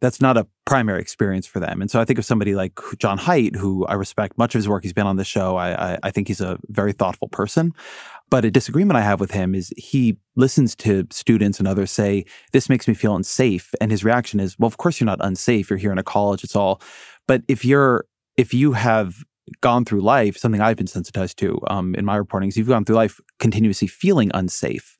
that's 0.00 0.20
not 0.20 0.36
a 0.36 0.46
primary 0.64 1.00
experience 1.00 1.46
for 1.46 1.60
them. 1.60 1.80
And 1.80 1.90
so 1.90 2.00
I 2.00 2.04
think 2.04 2.18
of 2.18 2.24
somebody 2.24 2.54
like 2.54 2.78
John 2.98 3.18
Haidt, 3.18 3.56
who 3.56 3.84
I 3.86 3.94
respect 3.94 4.38
much 4.38 4.54
of 4.54 4.58
his 4.58 4.68
work. 4.68 4.82
He's 4.82 4.92
been 4.92 5.06
on 5.06 5.16
the 5.16 5.24
show. 5.24 5.56
I, 5.56 5.92
I, 5.92 5.98
I 6.04 6.10
think 6.10 6.28
he's 6.28 6.40
a 6.40 6.58
very 6.68 6.92
thoughtful 6.92 7.28
person. 7.28 7.72
But 8.30 8.44
a 8.44 8.50
disagreement 8.50 8.96
I 8.96 9.02
have 9.02 9.20
with 9.20 9.30
him 9.30 9.54
is 9.54 9.72
he 9.76 10.18
listens 10.36 10.76
to 10.76 11.06
students 11.10 11.58
and 11.58 11.66
others 11.66 11.90
say, 11.90 12.26
This 12.52 12.68
makes 12.68 12.86
me 12.86 12.94
feel 12.94 13.16
unsafe. 13.16 13.72
And 13.80 13.90
his 13.90 14.04
reaction 14.04 14.38
is, 14.38 14.58
Well, 14.58 14.66
of 14.66 14.76
course 14.76 15.00
you're 15.00 15.06
not 15.06 15.18
unsafe. 15.20 15.70
You're 15.70 15.78
here 15.78 15.92
in 15.92 15.98
a 15.98 16.04
college. 16.04 16.44
It's 16.44 16.56
all. 16.56 16.80
But 17.26 17.42
if 17.48 17.64
you're, 17.64 18.04
if 18.36 18.54
you 18.54 18.72
have 18.72 19.24
gone 19.62 19.84
through 19.84 20.02
life, 20.02 20.36
something 20.36 20.60
I've 20.60 20.76
been 20.76 20.86
sensitized 20.86 21.38
to 21.38 21.58
um, 21.68 21.94
in 21.94 22.04
my 22.04 22.16
reporting 22.16 22.50
is 22.50 22.56
you've 22.56 22.68
gone 22.68 22.84
through 22.84 22.96
life 22.96 23.20
continuously 23.38 23.88
feeling 23.88 24.30
unsafe 24.34 24.96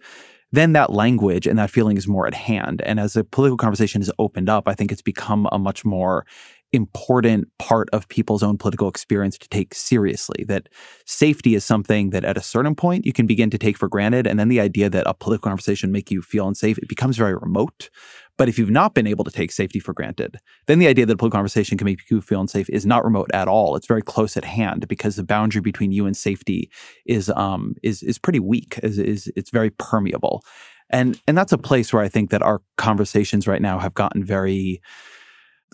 then 0.52 0.72
that 0.72 0.92
language 0.92 1.46
and 1.46 1.58
that 1.58 1.70
feeling 1.70 1.96
is 1.96 2.08
more 2.08 2.26
at 2.26 2.34
hand. 2.34 2.82
And 2.82 2.98
as 2.98 3.12
the 3.12 3.24
political 3.24 3.56
conversation 3.56 4.00
has 4.00 4.10
opened 4.18 4.48
up, 4.48 4.66
I 4.66 4.74
think 4.74 4.90
it's 4.90 5.02
become 5.02 5.48
a 5.52 5.58
much 5.58 5.84
more 5.84 6.24
important 6.72 7.48
part 7.58 7.88
of 7.92 8.08
people's 8.08 8.42
own 8.42 8.58
political 8.58 8.88
experience 8.88 9.38
to 9.38 9.48
take 9.48 9.74
seriously. 9.74 10.44
That 10.46 10.68
safety 11.06 11.54
is 11.54 11.64
something 11.64 12.10
that 12.10 12.24
at 12.24 12.36
a 12.36 12.42
certain 12.42 12.74
point 12.74 13.06
you 13.06 13.12
can 13.12 13.26
begin 13.26 13.50
to 13.50 13.58
take 13.58 13.78
for 13.78 13.88
granted. 13.88 14.26
And 14.26 14.38
then 14.38 14.48
the 14.48 14.60
idea 14.60 14.90
that 14.90 15.06
a 15.06 15.14
political 15.14 15.48
conversation 15.48 15.92
make 15.92 16.10
you 16.10 16.20
feel 16.20 16.46
unsafe, 16.46 16.78
it 16.78 16.88
becomes 16.88 17.16
very 17.16 17.34
remote. 17.34 17.88
But 18.36 18.48
if 18.48 18.58
you've 18.58 18.70
not 18.70 18.94
been 18.94 19.06
able 19.06 19.24
to 19.24 19.32
take 19.32 19.50
safety 19.50 19.80
for 19.80 19.92
granted, 19.92 20.36
then 20.66 20.78
the 20.78 20.86
idea 20.86 21.06
that 21.06 21.14
a 21.14 21.16
political 21.16 21.38
conversation 21.38 21.76
can 21.76 21.86
make 21.86 22.08
you 22.10 22.20
feel 22.20 22.40
unsafe 22.40 22.70
is 22.70 22.86
not 22.86 23.04
remote 23.04 23.30
at 23.34 23.48
all. 23.48 23.74
It's 23.74 23.88
very 23.88 24.02
close 24.02 24.36
at 24.36 24.44
hand 24.44 24.86
because 24.86 25.16
the 25.16 25.24
boundary 25.24 25.60
between 25.60 25.90
you 25.90 26.06
and 26.06 26.16
safety 26.16 26.70
is 27.04 27.30
um 27.30 27.74
is 27.82 28.02
is 28.02 28.18
pretty 28.18 28.40
weak. 28.40 28.78
Is 28.82 28.98
is 28.98 29.32
it's 29.34 29.50
very 29.50 29.70
permeable. 29.70 30.44
And 30.90 31.20
and 31.26 31.36
that's 31.36 31.52
a 31.52 31.58
place 31.58 31.92
where 31.92 32.02
I 32.02 32.08
think 32.08 32.30
that 32.30 32.42
our 32.42 32.62
conversations 32.76 33.48
right 33.48 33.60
now 33.60 33.78
have 33.78 33.94
gotten 33.94 34.24
very 34.24 34.80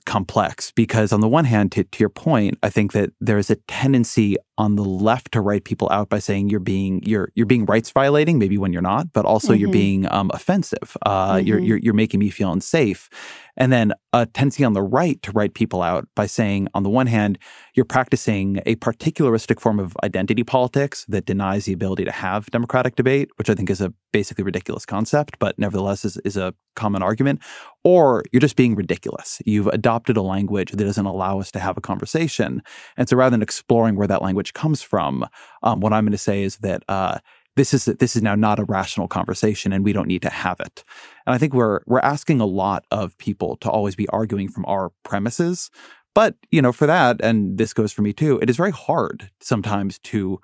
complex 0.07 0.71
because 0.73 1.13
on 1.13 1.21
the 1.21 1.29
one 1.29 1.45
hand 1.45 1.73
to, 1.73 1.85
to 1.85 2.01
your 2.01 2.09
point 2.09 2.59
i 2.63 2.69
think 2.69 2.93
that 2.93 3.11
there's 3.21 3.51
a 3.51 3.57
tendency 3.69 4.37
on 4.57 4.77
the 4.77 4.85
left 4.85 5.33
to 5.33 5.41
write 5.41 5.65
people 5.65 5.89
out 5.91 6.09
by 6.09 6.19
saying 6.19 6.49
you're 6.49 6.61
being 6.61 7.03
you're 7.05 7.31
you're 7.35 7.47
being 7.47 7.65
rights 7.67 7.91
violating 7.91 8.39
maybe 8.39 8.57
when 8.57 8.73
you're 8.73 8.83
not 8.83 9.13
but 9.13 9.25
also 9.25 9.49
mm-hmm. 9.49 9.61
you're 9.61 9.71
being 9.71 10.11
um, 10.13 10.31
offensive 10.33 10.97
uh, 11.07 11.35
mm-hmm. 11.35 11.47
you're, 11.47 11.59
you're 11.59 11.79
you're 11.79 11.95
making 11.95 12.21
me 12.21 12.31
feel 12.31 12.53
unsafe 12.53 13.11
and 13.57 13.73
then 13.73 13.93
a 14.13 14.27
tendency 14.27 14.65
on 14.65 14.73
the 14.73 14.83
right 14.83 15.21
to 15.23 15.33
write 15.33 15.55
people 15.55 15.83
out 15.83 16.09
by 16.17 16.27
saying, 16.27 16.69
on 16.75 16.83
the 16.83 16.91
one 16.91 17.07
hand, 17.07 17.39
you're 17.75 17.85
practicing 17.85 18.61
a 18.67 18.77
particularistic 18.77 19.61
form 19.61 19.79
of 19.79 19.97
identity 20.03 20.43
politics 20.43 21.05
that 21.09 21.27
denies 21.27 21.65
the 21.65 21.73
ability 21.73 22.05
to 22.05 22.13
have 22.13 22.47
democratic 22.47 22.97
debate, 22.97 23.31
which 23.37 23.51
I 23.51 23.55
think 23.55 23.71
is 23.71 23.81
a 23.81 23.93
basically 24.13 24.45
ridiculous 24.45 24.87
concept, 24.87 25.39
but 25.39 25.59
nevertheless 25.59 26.05
is, 26.05 26.17
is 26.19 26.37
a 26.37 26.55
common 26.77 27.03
argument. 27.03 27.41
Or 27.83 28.25
you're 28.33 28.41
just 28.41 28.57
being 28.57 28.75
ridiculous. 28.75 29.43
You've 29.45 29.67
adopted 29.69 30.17
a 30.17 30.23
language 30.23 30.71
that 30.71 30.85
doesn't 30.85 31.07
allow 31.07 31.41
us 31.41 31.51
to 31.53 31.59
have 31.59 31.77
a 31.77 31.81
conversation. 31.81 32.63
And 32.97 33.09
so 33.09 33.17
rather 33.17 33.35
than 33.35 33.43
exploring 33.43 33.97
where 33.97 34.07
that 34.07 34.23
language 34.23 34.44
comes 34.53 34.83
from, 34.83 35.27
um, 35.63 35.81
what 35.81 35.93
I'm 35.93 36.05
going 36.05 36.13
to 36.13 36.19
say 36.19 36.43
is 36.43 36.59
that 36.59 36.83
uh, 36.89 37.19
this 37.57 37.73
is 37.73 37.85
this 37.85 38.17
is 38.17 38.23
now 38.23 38.35
not 38.35 38.59
a 38.59 38.65
rational 38.65 39.09
conversation 39.09 39.73
and 39.73 39.85
we 39.85 39.93
don't 39.93 40.09
need 40.09 40.23
to 40.23 40.31
have 40.31 40.61
it. 40.61 40.85
And 41.27 41.35
I 41.35 41.39
think 41.39 41.55
we're 41.55 41.81
we're 41.87 42.01
asking 42.01 42.41
a 42.41 42.47
lot 42.47 42.85
of 42.91 43.17
people 43.19 43.57
to 43.59 43.71
always 43.71 43.95
be 43.95 44.09
arguing 44.09 44.49
from 44.49 44.65
our 44.67 44.91
premises, 45.05 45.71
but 46.15 46.37
you 46.51 46.61
know, 46.61 46.73
for 46.73 46.87
that, 46.87 47.21
and 47.23 47.59
this 47.59 47.73
goes 47.73 47.93
for 47.93 48.03
me 48.03 48.13
too, 48.13 48.39
it 48.41 48.51
is 48.51 48.57
very 48.57 48.73
hard 48.73 49.31
sometimes 49.41 49.99
to 50.01 50.41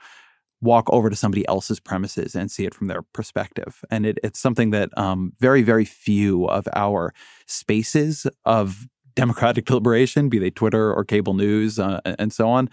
walk 0.63 0.89
over 0.93 1.09
to 1.09 1.17
somebody 1.17 1.47
else's 1.49 1.81
premises 1.81 2.35
and 2.35 2.51
see 2.51 2.67
it 2.67 2.75
from 2.75 2.89
their 2.89 3.03
perspective. 3.03 3.83
And 3.91 4.05
it, 4.05 4.19
it's 4.23 4.39
something 4.39 4.71
that 4.71 4.97
um, 4.99 5.33
very, 5.41 5.63
very 5.63 5.85
few 5.85 6.45
of 6.47 6.69
our 6.75 7.15
spaces 7.47 8.27
of 8.45 8.87
democratic 9.15 9.65
deliberation, 9.67 10.29
be 10.29 10.39
they 10.39 10.51
Twitter 10.51 10.93
or 10.93 11.05
cable 11.05 11.35
news 11.35 11.79
uh, 11.79 12.01
and 12.05 12.33
so 12.33 12.49
on, 12.51 12.69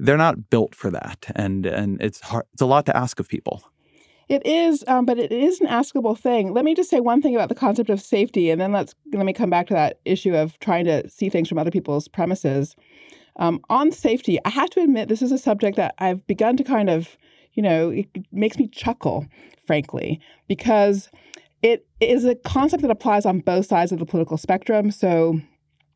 they're 0.00 0.16
not 0.16 0.50
built 0.50 0.74
for 0.74 0.90
that. 0.90 1.26
And 1.36 1.66
and 1.66 2.00
it's 2.00 2.20
hard, 2.20 2.46
it's 2.52 2.62
a 2.62 2.66
lot 2.66 2.86
to 2.86 2.96
ask 2.96 3.20
of 3.20 3.28
people. 3.28 3.62
It 4.28 4.46
is, 4.46 4.84
um, 4.86 5.06
but 5.06 5.18
it 5.18 5.32
is 5.32 5.60
an 5.60 5.66
askable 5.66 6.16
thing. 6.16 6.54
Let 6.54 6.64
me 6.64 6.74
just 6.74 6.88
say 6.88 7.00
one 7.00 7.20
thing 7.20 7.34
about 7.34 7.48
the 7.48 7.54
concept 7.54 7.90
of 7.90 8.00
safety, 8.00 8.50
and 8.50 8.60
then 8.60 8.72
let's 8.72 8.94
let 9.12 9.26
me 9.26 9.32
come 9.32 9.50
back 9.50 9.66
to 9.68 9.74
that 9.74 9.98
issue 10.04 10.34
of 10.34 10.58
trying 10.60 10.84
to 10.84 11.08
see 11.10 11.28
things 11.28 11.48
from 11.48 11.58
other 11.58 11.70
people's 11.70 12.08
premises. 12.08 12.76
Um, 13.36 13.60
on 13.68 13.90
safety, 13.90 14.38
I 14.44 14.50
have 14.50 14.70
to 14.70 14.80
admit 14.80 15.08
this 15.08 15.22
is 15.22 15.32
a 15.32 15.38
subject 15.38 15.76
that 15.76 15.94
I've 15.98 16.26
begun 16.26 16.56
to 16.58 16.64
kind 16.64 16.90
of, 16.90 17.16
you 17.54 17.62
know, 17.62 17.90
it 17.90 18.06
makes 18.32 18.58
me 18.58 18.68
chuckle, 18.68 19.26
frankly, 19.66 20.20
because 20.46 21.08
it 21.62 21.86
is 22.00 22.24
a 22.24 22.34
concept 22.34 22.82
that 22.82 22.90
applies 22.90 23.26
on 23.26 23.40
both 23.40 23.66
sides 23.66 23.92
of 23.92 23.98
the 23.98 24.06
political 24.06 24.36
spectrum. 24.36 24.90
So 24.90 25.40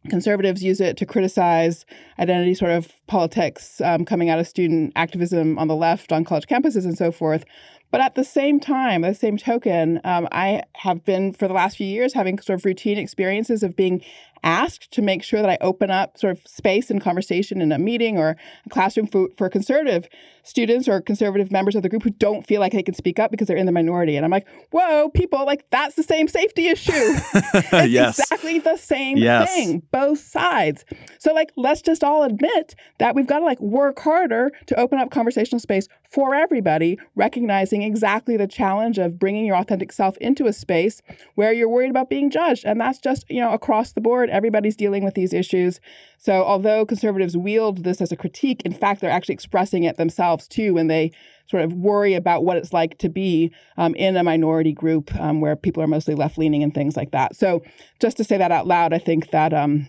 conservatives 0.08 0.62
use 0.62 0.80
it 0.80 0.96
to 0.98 1.06
criticize 1.06 1.86
identity 2.18 2.54
sort 2.54 2.70
of 2.70 2.92
politics 3.06 3.80
um, 3.80 4.04
coming 4.04 4.30
out 4.30 4.38
of 4.38 4.46
student 4.46 4.92
activism 4.96 5.58
on 5.58 5.68
the 5.68 5.76
left 5.76 6.12
on 6.12 6.24
college 6.24 6.46
campuses 6.46 6.84
and 6.84 6.96
so 6.96 7.10
forth. 7.10 7.44
But 7.90 8.00
at 8.00 8.16
the 8.16 8.24
same 8.24 8.58
time, 8.58 9.02
the 9.02 9.14
same 9.14 9.36
token, 9.36 10.00
um, 10.02 10.26
I 10.32 10.64
have 10.74 11.04
been 11.04 11.32
for 11.32 11.46
the 11.46 11.54
last 11.54 11.76
few 11.76 11.86
years 11.86 12.12
having 12.12 12.40
sort 12.40 12.58
of 12.58 12.64
routine 12.64 12.98
experiences 12.98 13.62
of 13.62 13.76
being 13.76 14.02
asked 14.44 14.92
to 14.92 15.02
make 15.02 15.24
sure 15.24 15.40
that 15.40 15.50
I 15.50 15.58
open 15.60 15.90
up 15.90 16.16
sort 16.18 16.36
of 16.36 16.46
space 16.46 16.90
and 16.90 17.00
conversation 17.00 17.60
in 17.60 17.72
a 17.72 17.78
meeting 17.78 18.18
or 18.18 18.36
a 18.66 18.68
classroom 18.68 19.06
for, 19.06 19.28
for 19.36 19.48
conservative 19.48 20.08
students 20.44 20.86
or 20.86 21.00
conservative 21.00 21.50
members 21.50 21.74
of 21.74 21.82
the 21.82 21.88
group 21.88 22.02
who 22.02 22.10
don't 22.10 22.46
feel 22.46 22.60
like 22.60 22.72
they 22.72 22.82
can 22.82 22.94
speak 22.94 23.18
up 23.18 23.30
because 23.30 23.48
they're 23.48 23.56
in 23.56 23.66
the 23.66 23.72
minority. 23.72 24.14
And 24.14 24.24
I'm 24.24 24.30
like, 24.30 24.46
whoa, 24.70 25.08
people, 25.08 25.44
like 25.44 25.64
that's 25.70 25.96
the 25.96 26.02
same 26.02 26.28
safety 26.28 26.68
issue. 26.68 26.92
it's 26.94 27.90
yes. 27.90 28.18
exactly 28.18 28.58
the 28.58 28.76
same 28.76 29.16
yes. 29.16 29.52
thing, 29.52 29.82
both 29.90 30.20
sides. 30.20 30.84
So 31.18 31.32
like, 31.32 31.50
let's 31.56 31.82
just 31.82 32.04
all 32.04 32.22
admit 32.22 32.74
that 32.98 33.14
we've 33.14 33.26
got 33.26 33.38
to 33.38 33.44
like 33.44 33.60
work 33.60 33.98
harder 33.98 34.52
to 34.66 34.78
open 34.78 34.98
up 34.98 35.10
conversational 35.10 35.58
space 35.58 35.88
for 36.10 36.34
everybody, 36.34 36.98
recognizing 37.16 37.82
exactly 37.82 38.36
the 38.36 38.46
challenge 38.46 38.98
of 38.98 39.18
bringing 39.18 39.46
your 39.46 39.56
authentic 39.56 39.90
self 39.92 40.16
into 40.18 40.46
a 40.46 40.52
space 40.52 41.00
where 41.34 41.52
you're 41.52 41.68
worried 41.68 41.90
about 41.90 42.10
being 42.10 42.30
judged. 42.30 42.64
And 42.64 42.80
that's 42.80 42.98
just, 42.98 43.24
you 43.30 43.40
know, 43.40 43.52
across 43.52 43.92
the 43.92 44.00
board 44.00 44.28
Everybody's 44.34 44.76
dealing 44.76 45.04
with 45.04 45.14
these 45.14 45.32
issues. 45.32 45.80
So, 46.18 46.44
although 46.44 46.84
conservatives 46.84 47.36
wield 47.36 47.84
this 47.84 48.00
as 48.00 48.12
a 48.12 48.16
critique, 48.16 48.62
in 48.64 48.72
fact, 48.72 49.00
they're 49.00 49.10
actually 49.10 49.34
expressing 49.34 49.84
it 49.84 49.96
themselves 49.96 50.46
too 50.46 50.74
when 50.74 50.88
they 50.88 51.12
sort 51.46 51.62
of 51.62 51.72
worry 51.72 52.14
about 52.14 52.44
what 52.44 52.56
it's 52.56 52.72
like 52.72 52.98
to 52.98 53.08
be 53.08 53.52
um, 53.76 53.94
in 53.94 54.16
a 54.16 54.24
minority 54.24 54.72
group 54.72 55.14
um, 55.20 55.40
where 55.40 55.56
people 55.56 55.82
are 55.82 55.86
mostly 55.86 56.14
left 56.14 56.36
leaning 56.36 56.62
and 56.62 56.74
things 56.74 56.96
like 56.96 57.12
that. 57.12 57.36
So, 57.36 57.62
just 58.00 58.16
to 58.18 58.24
say 58.24 58.36
that 58.36 58.52
out 58.52 58.66
loud, 58.66 58.92
I 58.92 58.98
think 58.98 59.30
that 59.30 59.54
um, 59.54 59.88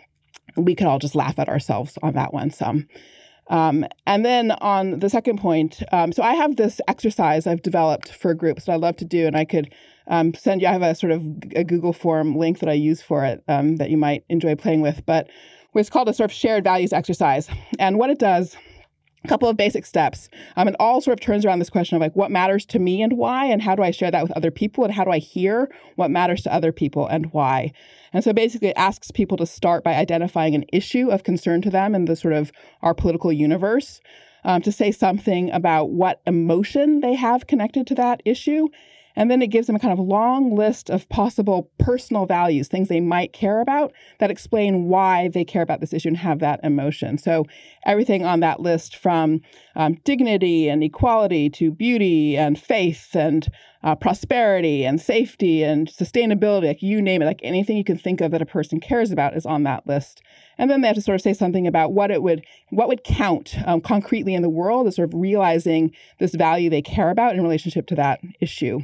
we 0.56 0.76
could 0.76 0.88
all 0.88 1.00
just 1.00 1.16
laugh 1.16 1.40
at 1.40 1.50
ourselves 1.50 1.98
on 2.04 2.14
that 2.14 2.34
one 2.34 2.52
some. 2.52 2.88
Um, 3.48 3.86
and 4.08 4.26
then 4.26 4.52
on 4.52 5.00
the 5.00 5.10
second 5.10 5.40
point, 5.40 5.84
um, 5.92 6.12
so 6.12 6.24
I 6.24 6.34
have 6.34 6.56
this 6.56 6.82
exercise 6.88 7.46
I've 7.46 7.62
developed 7.62 8.12
for 8.12 8.34
groups 8.34 8.66
that 8.66 8.72
I 8.74 8.76
love 8.76 8.96
to 8.98 9.06
do, 9.06 9.28
and 9.28 9.36
I 9.36 9.46
could 9.46 9.74
um, 10.08 10.34
send 10.34 10.62
you. 10.62 10.68
I 10.68 10.72
have 10.72 10.82
a 10.82 10.96
sort 10.96 11.12
of 11.12 11.24
a 11.56 11.64
Google 11.64 11.94
form 11.94 12.36
link 12.36 12.60
that 12.60 12.70
I 12.70 12.74
use 12.74 13.02
for 13.02 13.26
it 13.26 13.44
um, 13.48 13.78
that 13.78 13.90
you 13.90 13.98
might 13.98 14.24
enjoy 14.30 14.56
playing 14.56 14.82
with. 14.82 15.06
But 15.06 15.28
it's 15.74 15.90
called 15.90 16.10
a 16.10 16.14
sort 16.14 16.32
of 16.32 16.36
shared 16.36 16.64
values 16.64 16.94
exercise, 16.94 17.50
and 17.80 17.98
what 17.98 18.10
it 18.10 18.20
does 18.20 18.56
a 19.26 19.28
couple 19.28 19.50
of 19.50 19.58
basic 19.58 19.86
steps. 19.86 20.30
Um, 20.56 20.68
it 20.68 20.76
all 20.80 21.02
sort 21.02 21.20
of 21.20 21.26
turns 21.26 21.46
around 21.46 21.60
this 21.60 21.70
question 21.70 21.96
of 21.96 22.02
like 22.02 22.16
what 22.16 22.32
matters 22.32 22.66
to 22.68 22.80
me 22.80 23.02
and 23.02 23.14
why, 23.14 23.46
and 23.46 23.62
how 23.62 23.76
do 23.76 23.82
I 23.82 23.92
share 23.92 24.12
that 24.12 24.22
with 24.24 24.32
other 24.34 24.52
people, 24.52 24.84
and 24.84 24.94
how 24.94 25.04
do 25.04 25.12
I 25.12 25.18
hear 25.18 25.70
what 25.96 26.12
matters 26.12 26.44
to 26.44 26.54
other 26.54 26.72
people 26.72 27.08
and 27.08 27.32
why. 27.34 27.72
And 28.14 28.24
so 28.24 28.32
basically, 28.32 28.70
it 28.70 28.78
asks 28.78 29.12
people 29.12 29.36
to 29.38 29.46
start 29.46 29.84
by 29.84 29.96
identifying 29.96 30.56
an 30.56 30.66
issue 30.72 31.10
of 31.10 31.24
concern 31.24 31.62
to 31.64 31.70
them 31.70 31.96
in 31.96 32.06
the 32.06 32.16
sort 32.16 32.34
of 32.34 32.52
our 32.82 32.94
political 32.94 33.34
universe, 33.34 34.00
um, 34.44 34.62
to 34.62 34.72
say 34.72 34.92
something 34.92 35.52
about 35.52 35.90
what 35.90 36.22
emotion 36.28 37.02
they 37.02 37.16
have 37.16 37.48
connected 37.48 37.88
to 37.88 37.96
that 37.96 38.22
issue, 38.26 38.68
and 39.16 39.32
then 39.32 39.42
it 39.42 39.48
gives 39.48 39.68
them 39.68 39.76
a 39.76 39.80
kind 39.80 39.94
of 39.94 40.00
long 40.00 40.56
list 40.56 40.90
of 40.90 41.08
possible 41.10 41.72
personal 41.80 42.26
values, 42.26 42.68
things 42.68 42.88
they 42.88 43.00
might 43.00 43.34
care 43.34 43.62
about 43.62 43.94
that 44.20 44.32
explain 44.32 44.86
why 44.86 45.30
they 45.30 45.44
care 45.44 45.62
about 45.62 45.80
this 45.80 45.94
issue 45.94 46.10
and 46.10 46.18
have 46.18 46.40
that 46.40 46.60
emotion. 46.64 47.18
So 47.18 47.46
everything 47.86 48.26
on 48.26 48.40
that 48.42 48.60
list 48.60 48.96
from 48.96 49.42
um, 49.76 49.96
dignity 50.04 50.68
and 50.70 50.84
equality 50.84 51.50
to 51.52 51.72
beauty 51.72 52.38
and 52.38 52.60
faith 52.60 53.16
and 53.16 53.48
uh, 53.84 53.96
prosperity 53.96 54.84
and 54.84 55.00
safety 55.00 55.64
and 55.64 55.88
sustainability, 55.88 56.66
like 56.66 56.82
you 56.82 57.02
name 57.02 57.22
it, 57.22 57.26
like 57.26 57.40
anything 57.44 57.78
you 57.78 57.84
can 57.84 57.98
think 57.98 58.20
of 58.20 58.32
that 58.32 58.42
a 58.42 58.46
person 58.46 58.80
cares 58.80 59.12
about 59.12 59.38
is 59.38 59.46
on 59.46 59.64
that 59.64 59.86
list. 59.86 60.24
And 60.58 60.72
then 60.72 60.82
they 60.82 60.88
have 60.88 60.96
to 60.96 61.02
sort 61.02 61.16
of 61.16 61.22
say 61.22 61.34
something 61.34 61.68
about 61.68 61.94
what 61.94 62.10
it 62.10 62.24
would, 62.24 62.44
what 62.72 62.88
would 62.88 63.04
count 63.04 63.56
um, 63.66 63.82
concretely 63.82 64.34
in 64.34 64.42
the 64.42 64.50
world 64.50 64.88
as 64.88 64.96
sort 64.96 65.10
of 65.14 65.20
realizing 65.20 65.92
this 66.20 66.34
value 66.34 66.70
they 66.70 66.82
care 66.82 67.12
about 67.12 67.36
in 67.36 67.44
relationship 67.44 67.86
to 67.88 67.96
that 67.96 68.22
issue. 68.40 68.80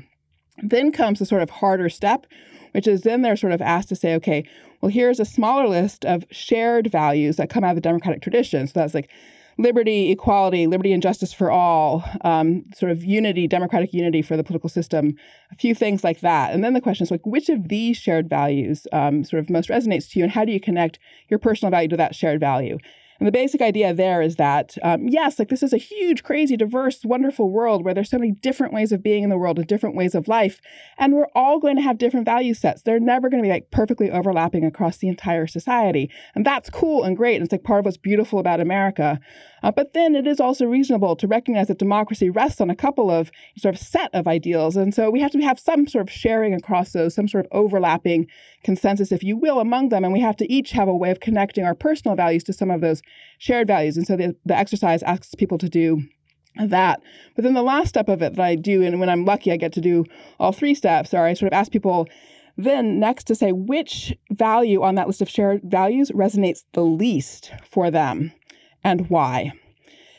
Then 0.62 0.92
comes 0.92 1.20
the 1.20 1.26
sort 1.26 1.42
of 1.42 1.50
harder 1.50 1.90
step, 1.90 2.26
which 2.74 2.88
is 2.88 3.02
then 3.02 3.22
they're 3.22 3.36
sort 3.36 3.54
of 3.54 3.62
asked 3.62 3.90
to 3.90 3.96
say, 3.96 4.16
okay, 4.16 4.44
well, 4.82 4.92
here's 4.92 5.20
a 5.20 5.26
smaller 5.26 5.68
list 5.68 6.06
of 6.06 6.26
shared 6.32 6.88
values 6.92 7.36
that 7.36 7.50
come 7.50 7.64
out 7.64 7.72
of 7.72 7.76
the 7.76 7.82
democratic 7.82 8.22
tradition. 8.22 8.68
So 8.68 8.74
that's 8.76 8.94
like 8.94 9.10
liberty, 9.58 10.10
equality, 10.10 10.66
liberty 10.66 10.94
and 10.94 11.04
justice 11.04 11.34
for 11.34 11.52
all, 11.52 12.04
um, 12.22 12.64
sort 12.74 12.92
of 12.92 13.04
unity, 13.04 13.48
democratic 13.48 13.94
unity 13.94 14.22
for 14.22 14.38
the 14.38 14.44
political 14.44 14.70
system, 14.70 15.16
a 15.52 15.56
few 15.56 15.76
things 15.76 16.04
like 16.04 16.22
that. 16.22 16.54
And 16.54 16.64
then 16.64 16.74
the 16.74 16.82
question 16.82 17.04
is 17.04 17.12
like, 17.12 17.26
which 17.26 17.50
of 17.50 17.68
these 17.68 17.98
shared 17.98 18.30
values 18.30 18.88
um, 18.92 19.24
sort 19.24 19.42
of 19.42 19.50
most 19.50 19.70
resonates 19.70 20.10
to 20.12 20.20
you, 20.20 20.24
and 20.24 20.32
how 20.32 20.46
do 20.46 20.52
you 20.52 20.60
connect 20.60 21.00
your 21.28 21.38
personal 21.38 21.70
value 21.70 21.90
to 21.90 21.98
that 21.98 22.16
shared 22.16 22.40
value? 22.40 22.78
And 23.22 23.28
the 23.28 23.32
basic 23.32 23.62
idea 23.62 23.94
there 23.94 24.24
is 24.24 24.38
that, 24.38 24.76
um, 24.82 25.08
yes, 25.08 25.38
like 25.38 25.50
this 25.50 25.62
is 25.62 25.74
a 25.74 25.78
huge, 25.78 26.24
crazy, 26.24 26.58
diverse, 26.58 27.06
wonderful 27.06 27.52
world 27.52 27.86
where 27.86 27.94
there's 27.94 28.10
so 28.10 28.18
many 28.18 28.32
different 28.32 28.74
ways 28.74 28.92
of 28.92 29.04
being 29.04 29.24
in 29.24 29.30
the 29.30 29.38
world 29.38 29.60
and 29.60 29.68
different 29.68 29.96
ways 29.96 30.16
of 30.16 30.28
life. 30.28 30.60
And 30.98 31.14
we're 31.14 31.28
all 31.36 31.60
going 31.60 31.76
to 31.76 31.84
have 31.84 32.00
different 32.00 32.26
value 32.26 32.56
sets. 32.56 32.82
They're 32.82 33.00
never 33.00 33.30
going 33.30 33.44
to 33.44 33.48
be 33.48 33.54
like 33.54 33.70
perfectly 33.70 34.10
overlapping 34.10 34.66
across 34.66 34.98
the 34.98 35.08
entire 35.08 35.46
society. 35.46 36.10
And 36.34 36.44
that's 36.44 36.72
cool 36.72 37.04
and 37.04 37.16
great. 37.16 37.36
And 37.36 37.44
it's 37.44 37.52
like 37.52 37.64
part 37.64 37.78
of 37.78 37.86
what's 37.86 37.96
beautiful 37.96 38.40
about 38.40 38.60
America. 38.60 39.20
Uh, 39.64 39.72
but 39.72 39.94
then 39.94 40.16
it 40.16 40.26
is 40.26 40.40
also 40.40 40.66
reasonable 40.66 41.16
to 41.16 41.28
recognize 41.28 41.68
that 41.68 41.78
democracy 41.78 42.30
rests 42.30 42.62
on 42.62 42.70
a 42.70 42.76
couple 42.76 43.12
of 43.12 43.32
sort 43.58 43.76
of 43.76 43.82
set 43.82 44.10
of 44.14 44.28
ideals. 44.28 44.76
And 44.76 44.94
so 44.94 45.10
we 45.10 45.20
have 45.22 45.32
to 45.32 45.42
have 45.42 45.60
some 45.60 45.88
sort 45.88 46.08
of 46.08 46.12
sharing 46.12 46.54
across 46.54 46.94
those, 46.94 47.14
some 47.14 47.28
sort 47.28 47.46
of 47.46 47.52
overlapping 47.52 48.28
consensus, 48.64 49.12
if 49.12 49.24
you 49.24 49.38
will, 49.38 49.60
among 49.60 49.90
them. 49.90 50.04
And 50.04 50.14
we 50.14 50.20
have 50.20 50.38
to 50.38 50.52
each 50.52 50.72
have 50.72 50.88
a 50.88 50.96
way 50.96 51.12
of 51.12 51.20
connecting 51.20 51.64
our 51.64 51.76
personal 51.76 52.16
values 52.16 52.44
to 52.46 52.54
some 52.54 52.72
of 52.72 52.82
those 52.82 53.02
shared 53.38 53.68
values. 53.68 53.98
And 53.98 54.08
so 54.08 54.16
the, 54.16 54.36
the 54.46 54.56
exercise 54.56 55.04
asks 55.04 55.36
people 55.36 55.58
to 55.60 55.70
do 55.70 56.02
that. 56.56 57.02
But 57.36 57.44
then 57.44 57.54
the 57.54 57.64
last 57.64 57.90
step 57.90 58.10
of 58.10 58.22
it 58.22 58.36
that 58.36 58.44
I 58.44 58.56
do, 58.56 58.84
and 58.84 59.00
when 59.00 59.10
I'm 59.10 59.26
lucky, 59.26 59.52
I 59.52 59.58
get 59.58 59.74
to 59.74 59.82
do 59.82 60.06
all 60.40 60.52
three 60.52 60.76
steps, 60.76 61.14
are 61.14 61.26
I 61.26 61.34
sort 61.34 61.52
of 61.52 61.58
ask 61.58 61.72
people 61.72 62.08
then 62.58 63.00
next 63.00 63.24
to 63.26 63.36
say 63.36 63.54
which 63.54 64.16
value 64.32 64.82
on 64.82 64.96
that 64.96 65.08
list 65.08 65.22
of 65.22 65.30
shared 65.30 65.62
values 65.64 66.12
resonates 66.12 66.64
the 66.74 66.84
least 66.84 67.52
for 67.64 67.90
them 67.90 68.34
and 68.84 69.10
why. 69.10 69.52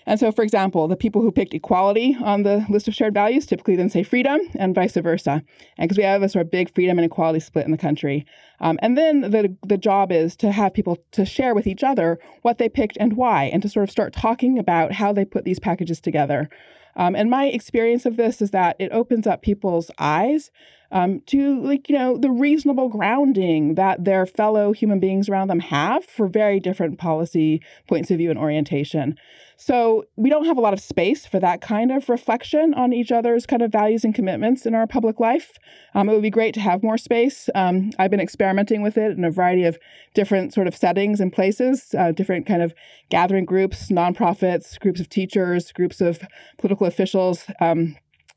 And 0.06 0.18
so, 0.18 0.32
for 0.32 0.42
example, 0.42 0.88
the 0.88 0.96
people 0.96 1.22
who 1.22 1.30
picked 1.30 1.54
equality 1.54 2.16
on 2.20 2.42
the 2.42 2.66
list 2.68 2.88
of 2.88 2.94
shared 2.94 3.14
values 3.14 3.46
typically 3.46 3.76
then 3.76 3.90
say 3.90 4.02
freedom 4.02 4.40
and 4.54 4.74
vice 4.74 4.94
versa. 4.94 5.42
And 5.78 5.88
because 5.88 5.98
we 5.98 6.04
have 6.04 6.22
a 6.22 6.28
sort 6.28 6.46
of 6.46 6.50
big 6.50 6.74
freedom 6.74 6.98
and 6.98 7.06
equality 7.06 7.40
split 7.40 7.64
in 7.64 7.70
the 7.70 7.78
country. 7.78 8.26
Um, 8.60 8.78
and 8.82 8.96
then 8.96 9.22
the, 9.22 9.56
the 9.66 9.78
job 9.78 10.12
is 10.12 10.36
to 10.36 10.52
have 10.52 10.74
people 10.74 10.98
to 11.12 11.24
share 11.24 11.54
with 11.54 11.66
each 11.66 11.82
other 11.82 12.18
what 12.42 12.58
they 12.58 12.68
picked 12.68 12.96
and 12.98 13.16
why, 13.16 13.44
and 13.44 13.62
to 13.62 13.68
sort 13.68 13.84
of 13.84 13.90
start 13.90 14.12
talking 14.12 14.58
about 14.58 14.92
how 14.92 15.12
they 15.12 15.24
put 15.24 15.44
these 15.44 15.58
packages 15.58 16.00
together. 16.00 16.48
Um, 16.94 17.16
and 17.16 17.30
my 17.30 17.46
experience 17.46 18.04
of 18.04 18.16
this 18.16 18.42
is 18.42 18.50
that 18.50 18.76
it 18.78 18.92
opens 18.92 19.26
up 19.26 19.42
people's 19.42 19.90
eyes 19.98 20.50
um, 20.90 21.22
to 21.26 21.60
like 21.62 21.88
you 21.88 21.98
know 21.98 22.18
the 22.18 22.30
reasonable 22.30 22.88
grounding 22.88 23.74
that 23.74 24.04
their 24.04 24.26
fellow 24.26 24.72
human 24.72 25.00
beings 25.00 25.28
around 25.28 25.48
them 25.48 25.60
have 25.60 26.04
for 26.04 26.28
very 26.28 26.60
different 26.60 26.98
policy 26.98 27.62
points 27.88 28.10
of 28.10 28.18
view 28.18 28.30
and 28.30 28.38
orientation. 28.38 29.16
So 29.64 30.06
we 30.16 30.28
don't 30.28 30.46
have 30.46 30.58
a 30.58 30.60
lot 30.60 30.72
of 30.72 30.80
space 30.80 31.24
for 31.24 31.38
that 31.38 31.60
kind 31.60 31.92
of 31.92 32.08
reflection 32.08 32.74
on 32.74 32.92
each 32.92 33.12
other's 33.12 33.46
kind 33.46 33.62
of 33.62 33.70
values 33.70 34.02
and 34.02 34.12
commitments 34.12 34.66
in 34.66 34.74
our 34.74 34.88
public 34.88 35.20
life. 35.20 35.52
Um, 35.94 36.08
it 36.08 36.14
would 36.14 36.22
be 36.22 36.30
great 36.30 36.52
to 36.54 36.60
have 36.60 36.82
more 36.82 36.98
space. 36.98 37.48
Um, 37.54 37.92
I've 37.96 38.10
been 38.10 38.18
experimenting 38.18 38.82
with 38.82 38.98
it 38.98 39.16
in 39.16 39.22
a 39.22 39.30
variety 39.30 39.62
of 39.62 39.78
different 40.14 40.52
sort 40.52 40.66
of 40.66 40.74
settings 40.74 41.20
and 41.20 41.32
places, 41.32 41.94
uh, 41.96 42.10
different 42.10 42.44
kind 42.44 42.60
of 42.60 42.74
gathering 43.08 43.44
groups, 43.44 43.88
nonprofits, 43.88 44.80
groups 44.80 44.98
of 44.98 45.08
teachers, 45.08 45.70
groups 45.70 46.00
of 46.00 46.18
political 46.58 46.88
officials. 46.88 47.44
Um, 47.60 47.96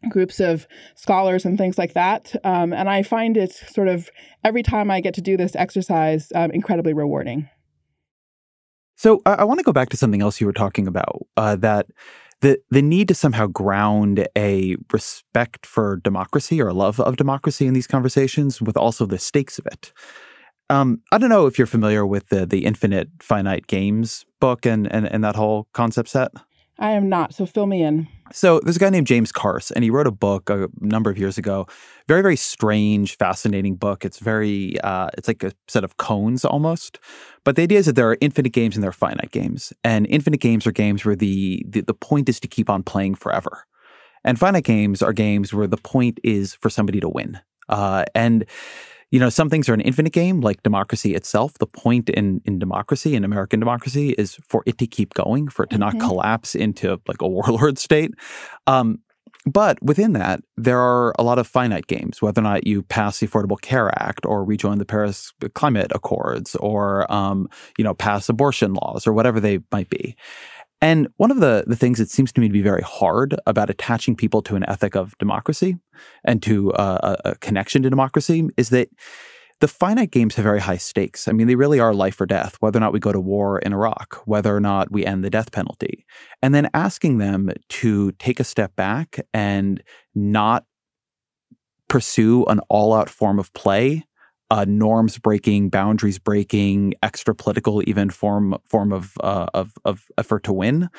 groups 0.09 0.39
of 0.39 0.67
scholars 0.93 1.45
and 1.45 1.57
things 1.57 1.79
like 1.79 1.93
that. 1.93 2.35
Um, 2.43 2.73
and 2.73 2.87
I 2.87 3.01
find 3.01 3.37
it 3.37 3.51
sort 3.51 3.87
of 3.87 4.11
every 4.43 4.61
time 4.61 4.91
I 4.91 5.01
get 5.01 5.15
to 5.15 5.21
do 5.21 5.35
this 5.35 5.55
exercise 5.55 6.31
um, 6.35 6.51
incredibly 6.51 6.93
rewarding. 6.93 7.49
So 8.95 9.21
I, 9.25 9.33
I 9.33 9.43
want 9.43 9.59
to 9.59 9.63
go 9.63 9.73
back 9.73 9.89
to 9.89 9.97
something 9.97 10.21
else 10.21 10.39
you 10.39 10.47
were 10.47 10.53
talking 10.53 10.87
about 10.87 11.25
uh, 11.37 11.55
that 11.57 11.87
the 12.41 12.59
the 12.69 12.81
need 12.81 13.07
to 13.07 13.15
somehow 13.15 13.47
ground 13.47 14.27
a 14.37 14.75
respect 14.91 15.65
for 15.65 15.97
democracy 15.97 16.61
or 16.61 16.67
a 16.67 16.73
love 16.73 16.99
of 16.99 17.17
democracy 17.17 17.65
in 17.65 17.73
these 17.73 17.87
conversations 17.87 18.61
with 18.61 18.77
also 18.77 19.05
the 19.05 19.17
stakes 19.17 19.57
of 19.57 19.65
it. 19.67 19.93
Um, 20.69 21.01
I 21.11 21.17
don't 21.17 21.29
know 21.29 21.45
if 21.45 21.57
you're 21.57 21.67
familiar 21.67 22.05
with 22.05 22.29
the 22.29 22.45
the 22.45 22.65
Infinite 22.65 23.09
Finite 23.21 23.67
Games 23.67 24.25
book 24.39 24.65
and 24.65 24.91
and, 24.91 25.05
and 25.11 25.23
that 25.23 25.35
whole 25.35 25.67
concept 25.73 26.09
set. 26.09 26.31
I 26.77 26.91
am 26.91 27.07
not. 27.07 27.33
So 27.33 27.45
fill 27.45 27.67
me 27.67 27.83
in. 27.83 28.07
So 28.31 28.59
there's 28.59 28.75
a 28.75 28.79
guy 28.79 28.89
named 28.89 29.07
James 29.07 29.31
Carse, 29.31 29.71
and 29.71 29.83
he 29.83 29.89
wrote 29.89 30.07
a 30.07 30.11
book 30.11 30.49
a 30.49 30.67
number 30.79 31.09
of 31.09 31.17
years 31.17 31.37
ago. 31.37 31.67
Very, 32.07 32.21
very 32.21 32.35
strange, 32.35 33.17
fascinating 33.17 33.75
book. 33.75 34.03
It's 34.03 34.19
very, 34.19 34.79
uh, 34.81 35.09
it's 35.17 35.27
like 35.27 35.43
a 35.43 35.51
set 35.67 35.83
of 35.83 35.97
koans 35.97 36.43
almost. 36.43 36.99
But 37.43 37.55
the 37.55 37.61
idea 37.61 37.79
is 37.79 37.85
that 37.85 37.95
there 37.95 38.09
are 38.09 38.17
infinite 38.21 38.51
games 38.51 38.75
and 38.75 38.83
there 38.83 38.89
are 38.89 38.93
finite 38.93 39.31
games, 39.31 39.73
and 39.83 40.07
infinite 40.07 40.39
games 40.41 40.65
are 40.65 40.71
games 40.71 41.05
where 41.05 41.15
the 41.15 41.63
the, 41.69 41.81
the 41.81 41.93
point 41.93 42.27
is 42.27 42.39
to 42.39 42.47
keep 42.47 42.69
on 42.69 42.81
playing 42.83 43.15
forever, 43.15 43.65
and 44.23 44.39
finite 44.39 44.63
games 44.63 45.01
are 45.03 45.13
games 45.13 45.53
where 45.53 45.67
the 45.67 45.77
point 45.77 46.19
is 46.23 46.55
for 46.55 46.69
somebody 46.69 46.99
to 46.99 47.09
win. 47.09 47.39
Uh, 47.69 48.05
and 48.13 48.45
you 49.11 49.19
know, 49.19 49.29
some 49.29 49.49
things 49.49 49.69
are 49.69 49.73
an 49.73 49.81
infinite 49.81 50.13
game, 50.13 50.41
like 50.41 50.63
democracy 50.63 51.15
itself. 51.15 51.53
The 51.59 51.67
point 51.67 52.09
in, 52.09 52.41
in 52.45 52.59
democracy, 52.59 53.15
in 53.15 53.23
American 53.23 53.59
democracy, 53.59 54.11
is 54.11 54.35
for 54.47 54.63
it 54.65 54.77
to 54.79 54.87
keep 54.87 55.13
going, 55.13 55.47
for 55.47 55.63
it 55.63 55.69
to 55.71 55.77
mm-hmm. 55.77 55.97
not 55.97 56.07
collapse 56.07 56.55
into 56.55 56.99
like 57.07 57.21
a 57.21 57.27
warlord 57.27 57.77
state. 57.77 58.11
Um, 58.67 58.99
but 59.45 59.81
within 59.81 60.13
that, 60.13 60.41
there 60.57 60.79
are 60.79 61.13
a 61.19 61.23
lot 61.23 61.37
of 61.37 61.45
finite 61.45 61.85
games, 61.85 62.19
whether 62.19 62.41
or 62.41 62.43
not 62.43 62.65
you 62.65 62.81
pass 62.81 63.19
the 63.19 63.27
Affordable 63.27 63.61
Care 63.61 63.91
Act 64.01 64.25
or 64.25 64.43
rejoin 64.43 64.79
the 64.79 64.85
Paris 64.85 65.33
Climate 65.53 65.91
Accords 65.93 66.55
or, 66.55 67.11
um, 67.13 67.47
you 67.77 67.83
know, 67.83 67.93
pass 67.93 68.27
abortion 68.27 68.73
laws 68.73 69.05
or 69.05 69.13
whatever 69.13 69.39
they 69.39 69.59
might 69.71 69.89
be. 69.89 70.15
And 70.85 71.07
one 71.17 71.31
of 71.31 71.39
the, 71.39 71.63
the 71.65 71.75
things 71.75 71.97
that 71.97 72.11
seems 72.11 72.31
to 72.33 72.39
me 72.39 72.47
to 72.47 72.53
be 72.53 72.61
very 72.61 72.83
hard 72.83 73.33
about 73.47 73.71
attaching 73.71 74.15
people 74.15 74.43
to 74.43 74.55
an 74.55 74.63
ethic 74.69 74.95
of 74.95 75.17
democracy 75.17 75.77
and 76.23 76.43
to 76.43 76.71
uh, 76.73 77.15
a, 77.25 77.29
a 77.31 77.35
connection 77.37 77.81
to 77.81 77.89
democracy 77.89 78.47
is 78.55 78.69
that 78.69 78.89
the 79.61 79.67
finite 79.67 80.11
games 80.11 80.35
have 80.35 80.43
very 80.43 80.59
high 80.59 80.77
stakes. 80.77 81.27
I 81.27 81.31
mean, 81.31 81.47
they 81.47 81.55
really 81.55 81.79
are 81.79 81.91
life 81.91 82.21
or 82.21 82.27
death, 82.27 82.57
whether 82.59 82.77
or 82.77 82.81
not 82.81 82.93
we 82.93 82.99
go 82.99 83.11
to 83.11 83.19
war 83.19 83.57
in 83.57 83.73
Iraq, 83.73 84.21
whether 84.25 84.55
or 84.55 84.59
not 84.59 84.91
we 84.91 85.03
end 85.03 85.23
the 85.23 85.31
death 85.31 85.51
penalty. 85.51 86.05
And 86.43 86.53
then 86.53 86.69
asking 86.75 87.17
them 87.17 87.49
to 87.69 88.11
take 88.19 88.39
a 88.39 88.43
step 88.43 88.75
back 88.75 89.25
and 89.33 89.81
not 90.13 90.65
pursue 91.87 92.45
an 92.45 92.59
all 92.69 92.93
out 92.93 93.09
form 93.09 93.39
of 93.39 93.51
play 93.53 94.03
uh, 94.51 94.65
norms 94.67 95.17
breaking, 95.17 95.69
boundaries 95.69 96.19
breaking, 96.19 96.93
extra 97.01 97.33
political 97.33 97.81
even 97.87 98.09
form 98.09 98.55
form 98.65 98.93
of 98.93 99.13
uh, 99.21 99.47
of, 99.53 99.73
of 99.85 100.05
effort 100.17 100.43
to 100.43 100.53
win 100.53 100.89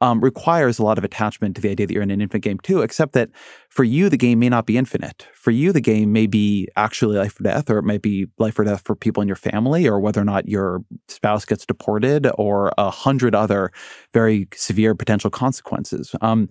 um, 0.00 0.20
requires 0.20 0.78
a 0.78 0.82
lot 0.84 0.98
of 0.98 1.04
attachment 1.04 1.54
to 1.56 1.62
the 1.62 1.70
idea 1.70 1.86
that 1.86 1.92
you're 1.92 2.02
in 2.02 2.10
an 2.10 2.20
infinite 2.20 2.42
game 2.42 2.58
too. 2.58 2.82
Except 2.82 3.12
that 3.12 3.30
for 3.68 3.84
you, 3.84 4.08
the 4.08 4.16
game 4.16 4.40
may 4.40 4.48
not 4.48 4.66
be 4.66 4.76
infinite. 4.76 5.26
For 5.34 5.52
you, 5.52 5.72
the 5.72 5.80
game 5.80 6.12
may 6.12 6.26
be 6.26 6.68
actually 6.76 7.16
life 7.16 7.38
or 7.38 7.44
death, 7.44 7.70
or 7.70 7.78
it 7.78 7.84
may 7.84 7.98
be 7.98 8.26
life 8.38 8.58
or 8.58 8.64
death 8.64 8.82
for 8.84 8.96
people 8.96 9.22
in 9.22 9.28
your 9.28 9.36
family, 9.36 9.86
or 9.86 10.00
whether 10.00 10.20
or 10.20 10.24
not 10.24 10.48
your 10.48 10.82
spouse 11.08 11.44
gets 11.44 11.64
deported, 11.64 12.28
or 12.36 12.72
a 12.76 12.90
hundred 12.90 13.34
other 13.34 13.70
very 14.12 14.48
severe 14.54 14.94
potential 14.94 15.30
consequences. 15.30 16.14
Um, 16.20 16.48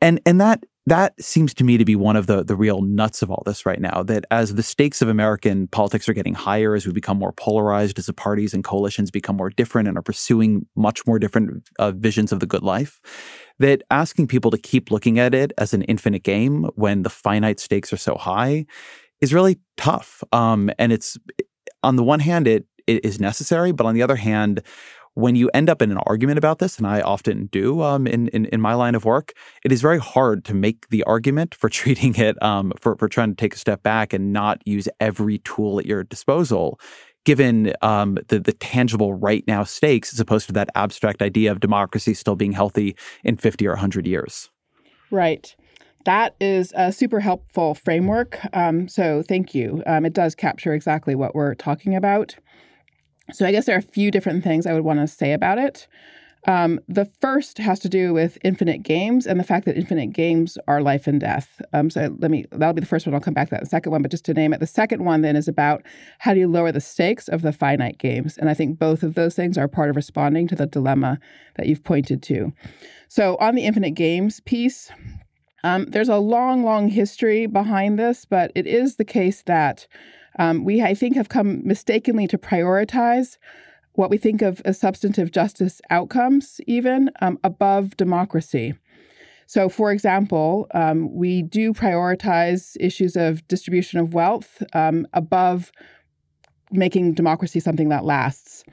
and 0.00 0.20
and 0.26 0.40
that 0.40 0.64
that 0.86 1.20
seems 1.22 1.52
to 1.54 1.64
me 1.64 1.76
to 1.76 1.84
be 1.84 1.96
one 1.96 2.16
of 2.16 2.26
the 2.26 2.42
the 2.42 2.56
real 2.56 2.82
nuts 2.82 3.22
of 3.22 3.30
all 3.30 3.42
this 3.44 3.66
right 3.66 3.80
now. 3.80 4.02
That 4.02 4.24
as 4.30 4.54
the 4.54 4.62
stakes 4.62 5.02
of 5.02 5.08
American 5.08 5.68
politics 5.68 6.08
are 6.08 6.14
getting 6.14 6.34
higher, 6.34 6.74
as 6.74 6.86
we 6.86 6.92
become 6.92 7.18
more 7.18 7.32
polarized, 7.32 7.98
as 7.98 8.06
the 8.06 8.12
parties 8.12 8.54
and 8.54 8.64
coalitions 8.64 9.10
become 9.10 9.36
more 9.36 9.50
different 9.50 9.88
and 9.88 9.98
are 9.98 10.02
pursuing 10.02 10.66
much 10.76 11.06
more 11.06 11.18
different 11.18 11.68
uh, 11.78 11.92
visions 11.92 12.32
of 12.32 12.40
the 12.40 12.46
good 12.46 12.62
life, 12.62 13.00
that 13.58 13.82
asking 13.90 14.26
people 14.26 14.50
to 14.50 14.58
keep 14.58 14.90
looking 14.90 15.18
at 15.18 15.34
it 15.34 15.52
as 15.58 15.74
an 15.74 15.82
infinite 15.82 16.22
game 16.22 16.64
when 16.74 17.02
the 17.02 17.10
finite 17.10 17.60
stakes 17.60 17.92
are 17.92 17.98
so 17.98 18.14
high 18.14 18.64
is 19.20 19.34
really 19.34 19.58
tough. 19.76 20.24
Um, 20.32 20.70
and 20.78 20.92
it's 20.92 21.18
on 21.82 21.96
the 21.96 22.04
one 22.04 22.20
hand, 22.20 22.46
it 22.46 22.66
it 22.86 23.04
is 23.04 23.20
necessary, 23.20 23.72
but 23.72 23.86
on 23.86 23.94
the 23.94 24.02
other 24.02 24.16
hand, 24.16 24.62
when 25.20 25.36
you 25.36 25.50
end 25.54 25.68
up 25.70 25.82
in 25.82 25.90
an 25.90 25.98
argument 26.06 26.38
about 26.38 26.58
this, 26.58 26.78
and 26.78 26.86
I 26.86 27.00
often 27.00 27.46
do 27.46 27.82
um, 27.82 28.06
in, 28.06 28.28
in, 28.28 28.46
in 28.46 28.60
my 28.60 28.74
line 28.74 28.94
of 28.94 29.04
work, 29.04 29.32
it 29.64 29.72
is 29.72 29.80
very 29.80 29.98
hard 29.98 30.44
to 30.46 30.54
make 30.54 30.88
the 30.88 31.02
argument 31.04 31.54
for 31.54 31.68
treating 31.80 32.14
it 32.16 32.40
um, 32.42 32.72
for 32.80 32.96
for 32.96 33.08
trying 33.08 33.30
to 33.30 33.36
take 33.36 33.54
a 33.54 33.58
step 33.58 33.82
back 33.82 34.12
and 34.12 34.32
not 34.32 34.66
use 34.66 34.88
every 35.00 35.38
tool 35.38 35.78
at 35.78 35.86
your 35.86 36.04
disposal, 36.04 36.80
given 37.24 37.72
um, 37.82 38.18
the 38.28 38.38
the 38.38 38.52
tangible 38.52 39.14
right 39.14 39.44
now 39.46 39.64
stakes, 39.64 40.12
as 40.12 40.20
opposed 40.20 40.46
to 40.46 40.52
that 40.52 40.70
abstract 40.74 41.22
idea 41.22 41.52
of 41.52 41.60
democracy 41.60 42.14
still 42.14 42.36
being 42.36 42.52
healthy 42.52 42.96
in 43.24 43.36
fifty 43.36 43.66
or 43.66 43.76
hundred 43.76 44.06
years. 44.06 44.50
Right. 45.10 45.54
That 46.06 46.34
is 46.40 46.72
a 46.74 46.92
super 46.92 47.20
helpful 47.20 47.74
framework. 47.74 48.38
Um, 48.54 48.88
so 48.88 49.22
thank 49.22 49.54
you. 49.54 49.82
Um, 49.86 50.06
it 50.06 50.14
does 50.14 50.34
capture 50.34 50.72
exactly 50.72 51.14
what 51.14 51.34
we're 51.34 51.54
talking 51.54 51.94
about. 51.94 52.36
So 53.32 53.46
I 53.46 53.52
guess 53.52 53.66
there 53.66 53.76
are 53.76 53.78
a 53.78 53.82
few 53.82 54.10
different 54.10 54.44
things 54.44 54.66
I 54.66 54.72
would 54.72 54.84
want 54.84 55.00
to 55.00 55.08
say 55.08 55.32
about 55.32 55.58
it. 55.58 55.86
Um, 56.46 56.80
the 56.88 57.04
first 57.04 57.58
has 57.58 57.78
to 57.80 57.88
do 57.88 58.14
with 58.14 58.38
infinite 58.42 58.82
games 58.82 59.26
and 59.26 59.38
the 59.38 59.44
fact 59.44 59.66
that 59.66 59.76
infinite 59.76 60.12
games 60.14 60.56
are 60.66 60.80
life 60.80 61.06
and 61.06 61.20
death. 61.20 61.60
Um, 61.74 61.90
so 61.90 62.16
let 62.18 62.30
me, 62.30 62.46
that'll 62.50 62.72
be 62.72 62.80
the 62.80 62.86
first 62.86 63.06
one. 63.06 63.14
I'll 63.14 63.20
come 63.20 63.34
back 63.34 63.48
to 63.48 63.56
that 63.56 63.60
the 63.60 63.68
second 63.68 63.92
one, 63.92 64.00
but 64.00 64.10
just 64.10 64.24
to 64.24 64.34
name 64.34 64.54
it, 64.54 64.60
the 64.60 64.66
second 64.66 65.04
one 65.04 65.20
then 65.20 65.36
is 65.36 65.48
about 65.48 65.82
how 66.18 66.32
do 66.32 66.40
you 66.40 66.48
lower 66.48 66.72
the 66.72 66.80
stakes 66.80 67.28
of 67.28 67.42
the 67.42 67.52
finite 67.52 67.98
games? 67.98 68.38
And 68.38 68.48
I 68.48 68.54
think 68.54 68.78
both 68.78 69.02
of 69.02 69.14
those 69.14 69.34
things 69.34 69.58
are 69.58 69.68
part 69.68 69.90
of 69.90 69.96
responding 69.96 70.48
to 70.48 70.56
the 70.56 70.66
dilemma 70.66 71.18
that 71.56 71.66
you've 71.66 71.84
pointed 71.84 72.22
to. 72.24 72.54
So 73.08 73.36
on 73.36 73.54
the 73.54 73.64
infinite 73.64 73.90
games 73.90 74.40
piece, 74.40 74.90
um, 75.62 75.86
there's 75.86 76.08
a 76.08 76.16
long, 76.16 76.64
long 76.64 76.88
history 76.88 77.44
behind 77.44 77.98
this, 77.98 78.24
but 78.24 78.50
it 78.54 78.66
is 78.66 78.96
the 78.96 79.04
case 79.04 79.42
that 79.42 79.86
um, 80.42 80.64
we, 80.64 80.82
I 80.82 80.94
think, 80.94 81.14
have 81.16 81.28
come 81.28 81.60
mistakenly 81.64 82.26
to 82.28 82.38
prioritize 82.38 83.38
what 83.92 84.10
we 84.10 84.18
think 84.18 84.42
of 84.42 84.62
as 84.64 84.78
substantive 84.78 85.30
justice 85.30 85.80
outcomes, 85.90 86.60
even 86.66 87.10
um, 87.20 87.38
above 87.44 87.96
democracy. 87.96 88.74
So, 89.46 89.68
for 89.68 89.90
example, 89.92 90.66
um, 90.74 91.12
we 91.12 91.42
do 91.42 91.72
prioritize 91.72 92.76
issues 92.80 93.16
of 93.16 93.46
distribution 93.48 93.98
of 94.00 94.14
wealth 94.14 94.62
um, 94.72 95.06
above 95.12 95.72
making 96.70 97.14
democracy 97.14 97.60
something 97.60 97.88
that 97.88 98.04
lasts. 98.04 98.64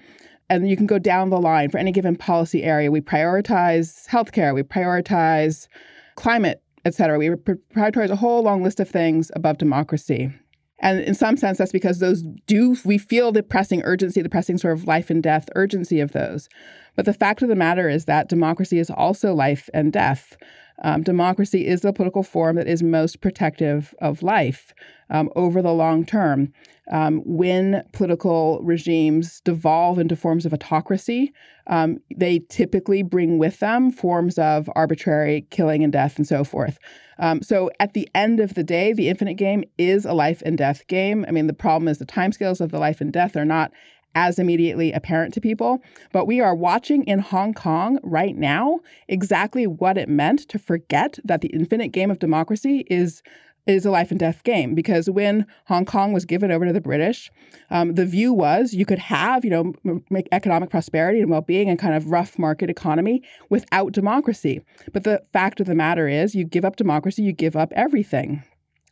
And 0.50 0.70
you 0.70 0.78
can 0.78 0.86
go 0.86 1.00
down 1.00 1.30
the 1.30 1.42
line 1.42 1.70
for 1.72 1.80
any 1.80 1.92
given 1.92 2.16
policy 2.16 2.64
area. 2.64 2.92
We 2.92 3.02
prioritize 3.02 4.08
healthcare, 4.08 4.54
we 4.54 4.64
prioritize 4.64 5.68
climate, 6.16 6.62
et 6.86 6.94
cetera. 6.94 7.18
We 7.18 7.30
prioritize 7.76 8.12
a 8.12 8.16
whole 8.16 8.44
long 8.44 8.64
list 8.64 8.80
of 8.80 8.90
things 8.90 9.32
above 9.36 9.58
democracy. 9.58 10.32
And 10.80 11.00
in 11.02 11.16
some 11.16 11.38
sense, 11.38 11.58
that's 11.58 11.72
because 11.72 12.00
those 12.00 12.24
do, 12.46 12.78
we 12.86 12.98
feel 12.98 13.32
the 13.32 13.44
pressing 13.44 13.82
urgency, 13.84 14.22
the 14.22 14.30
pressing 14.30 14.58
sort 14.58 14.74
of 14.74 14.86
life 14.86 15.10
and 15.10 15.24
death 15.24 15.50
urgency 15.56 16.00
of 16.00 16.12
those. 16.12 16.50
But 16.96 17.06
the 17.06 17.14
fact 17.14 17.42
of 17.42 17.50
the 17.50 17.56
matter 17.56 17.90
is 17.90 18.06
that 18.06 18.30
democracy 18.30 18.80
is 18.80 18.90
also 18.90 19.34
life 19.34 19.70
and 19.74 19.92
death. 19.92 20.38
Um, 20.84 21.04
democracy 21.04 21.66
is 21.66 21.82
the 21.82 21.94
political 21.94 22.24
form 22.24 22.56
that 22.56 22.68
is 22.68 22.84
most 22.84 23.22
protective 23.22 23.96
of 24.00 24.22
life 24.22 24.74
um, 25.10 25.30
over 25.36 25.62
the 25.62 25.74
long 25.74 26.06
term. 26.06 26.54
Um, 26.90 27.22
when 27.26 27.84
political 27.92 28.62
regimes 28.64 29.42
devolve 29.42 30.00
into 30.00 30.16
forms 30.16 30.46
of 30.46 30.54
autocracy, 30.54 31.34
um, 31.68 31.98
they 32.16 32.40
typically 32.48 33.04
bring 33.04 33.38
with 33.38 33.60
them 33.60 33.92
forms 33.92 34.38
of 34.38 34.70
arbitrary 34.74 35.46
killing 35.50 35.84
and 35.84 35.92
death 35.92 36.16
and 36.18 36.26
so 36.26 36.46
forth. 36.46 36.80
Um, 37.20 37.42
so 37.42 37.70
at 37.80 37.94
the 37.94 38.08
end 38.16 38.40
of 38.40 38.54
the 38.54 38.64
day, 38.64 38.94
the 38.94 39.10
infinite 39.10 39.34
game 39.34 39.64
is 39.78 40.06
a 40.06 40.14
life 40.14 40.42
and 40.46 40.58
death 40.58 40.88
game. 40.88 41.26
I 41.28 41.32
mean, 41.32 41.48
the 41.48 41.54
problem 41.54 41.88
is 41.88 41.98
the 41.98 42.06
timescales 42.06 42.62
of 42.62 42.72
the 42.72 42.80
life 42.80 43.02
and 43.02 43.12
death 43.12 43.36
are 43.36 43.46
not 43.46 43.72
as 44.18 44.40
immediately 44.40 44.92
apparent 44.92 45.32
to 45.32 45.40
people. 45.40 45.80
But 46.12 46.26
we 46.26 46.42
are 46.42 46.56
watching 46.56 47.04
in 47.04 47.20
Hong 47.20 47.54
Kong 47.54 48.00
right 48.02 48.36
now 48.36 48.80
exactly 49.08 49.68
what 49.68 49.96
it 49.96 50.10
meant 50.10 50.40
to 50.50 50.58
forget 50.58 51.20
that 51.24 51.42
the 51.42 51.50
infinite 51.50 51.90
game 51.90 52.10
of 52.10 52.18
democracy 52.18 52.86
is 52.90 53.22
is 53.68 53.86
a 53.86 53.92
life 53.92 54.12
and 54.12 54.20
death 54.20 54.44
game 54.46 54.74
because 54.74 55.10
when 55.10 55.46
Hong 55.66 55.84
Kong 55.84 56.14
was 56.14 56.24
given 56.24 56.52
over 56.52 56.66
to 56.66 56.72
the 56.72 56.80
British, 56.80 57.30
um, 57.70 57.96
the 57.96 58.06
view 58.06 58.32
was 58.32 58.74
you 58.74 58.86
could 58.86 58.98
have, 58.98 59.44
you 59.44 59.52
know, 59.52 60.02
make 60.10 60.30
economic 60.32 60.70
prosperity 60.70 61.20
and 61.20 61.30
well-being 61.30 61.70
and 61.70 61.78
kind 61.78 61.94
of 61.94 62.10
rough 62.10 62.40
market 62.40 62.70
economy 62.70 63.22
without 63.50 63.92
democracy. 63.92 64.62
But 64.94 65.04
the 65.04 65.22
fact 65.34 65.60
of 65.60 65.68
the 65.68 65.76
matter 65.76 66.08
is, 66.08 66.34
you 66.34 66.46
give 66.46 66.64
up 66.64 66.78
democracy, 66.78 67.24
you 67.24 67.34
give 67.34 67.58
up 67.58 67.74
everything 67.76 68.42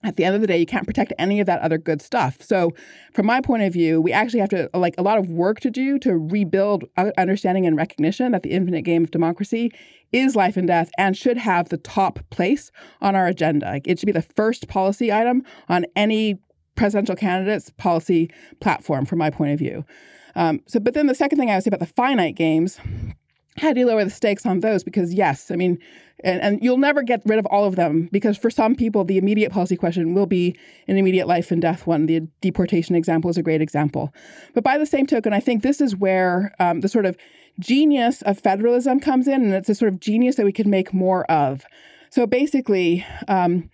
at 0.06 0.16
the 0.16 0.24
end 0.24 0.36
of 0.36 0.42
the 0.42 0.48
day, 0.48 0.58
you 0.58 0.66
can't 0.66 0.86
protect 0.86 1.14
any 1.18 1.40
of 1.40 1.48
that 1.48 1.60
other 1.62 1.78
good 1.78 2.02
stuff. 2.02 2.38
So, 2.42 2.72
from 3.14 3.26
my 3.26 3.42
point 3.42 3.64
of 3.64 3.74
view, 3.74 4.00
we 4.00 4.12
actually 4.12 4.40
have 4.40 4.50
to 4.50 4.70
like 4.74 4.96
a 4.98 5.02
lot 5.02 5.18
of 5.18 5.30
work 5.30 5.60
to 5.62 5.72
do 5.72 5.98
to 6.00 6.16
rebuild 6.18 6.86
understanding 7.18 7.66
and 7.66 7.76
recognition 7.76 8.32
that 8.32 8.44
the 8.44 8.52
infinite 8.52 8.84
game 8.84 9.04
of 9.04 9.12
democracy 9.12 9.72
is 10.12 10.36
life 10.36 10.56
and 10.56 10.68
death 10.68 10.92
and 10.98 11.18
should 11.18 11.38
have 11.38 11.70
the 11.70 11.78
top 11.78 12.20
place 12.30 12.72
on 13.02 13.16
our 13.16 13.28
agenda. 13.28 13.82
It 13.84 14.00
should 14.00 14.06
be 14.06 14.12
the 14.12 14.22
first 14.22 14.68
policy 14.68 15.12
item 15.12 15.44
on 15.68 15.86
any 15.96 16.38
presidential 16.76 17.16
candidate's 17.16 17.70
policy 17.72 18.30
platform, 18.60 19.06
from 19.06 19.20
my 19.20 19.30
point 19.30 19.54
of 19.54 19.60
view. 19.60 19.86
Um, 20.36 20.62
so, 20.68 20.80
but 20.80 20.94
then 20.94 21.08
the 21.08 21.16
second 21.16 21.40
thing 21.40 21.50
I 21.50 21.56
would 21.56 21.64
say 21.64 21.70
about 21.70 21.80
the 21.80 21.86
finite 21.86 22.36
games 22.36 22.80
how 23.58 23.72
do 23.72 23.80
you 23.80 23.86
lower 23.86 24.04
the 24.04 24.10
stakes 24.10 24.46
on 24.46 24.60
those? 24.60 24.84
Because 24.84 25.14
yes, 25.14 25.50
I 25.50 25.56
mean, 25.56 25.80
and, 26.26 26.42
and 26.42 26.64
you'll 26.64 26.78
never 26.78 27.04
get 27.04 27.22
rid 27.26 27.38
of 27.38 27.46
all 27.46 27.66
of 27.66 27.76
them 27.76 28.10
because 28.12 28.36
for 28.36 28.50
some 28.50 28.76
people, 28.76 29.06
the 29.06 29.18
immediate 29.18 29.52
policy 29.52 29.78
question 29.78 30.16
will 30.16 30.26
be 30.26 30.58
an 30.88 30.98
immediate 30.98 31.28
life 31.28 31.52
and 31.52 31.62
death 31.62 31.86
one. 31.86 32.08
The 32.08 32.22
deportation 32.42 32.96
example 32.96 33.30
is 33.30 33.38
a 33.38 33.44
great 33.44 33.62
example. 33.62 34.12
But 34.56 34.64
by 34.64 34.80
the 34.80 34.88
same 34.88 35.06
token, 35.06 35.34
I 35.34 35.40
think 35.40 35.62
this 35.62 35.80
is 35.80 35.96
where 35.96 36.54
um, 36.60 36.82
the 36.82 36.90
sort 36.90 37.06
of 37.06 37.16
genius 37.60 38.24
of 38.24 38.40
federalism 38.40 39.00
comes 39.00 39.28
in, 39.28 39.44
and 39.44 39.54
it's 39.54 39.70
a 39.70 39.76
sort 39.76 39.94
of 39.94 40.00
genius 40.00 40.36
that 40.36 40.46
we 40.46 40.52
can 40.52 40.70
make 40.70 40.94
more 40.94 41.30
of. 41.32 41.64
So 42.10 42.26
basically, 42.26 43.06
um, 43.28 43.70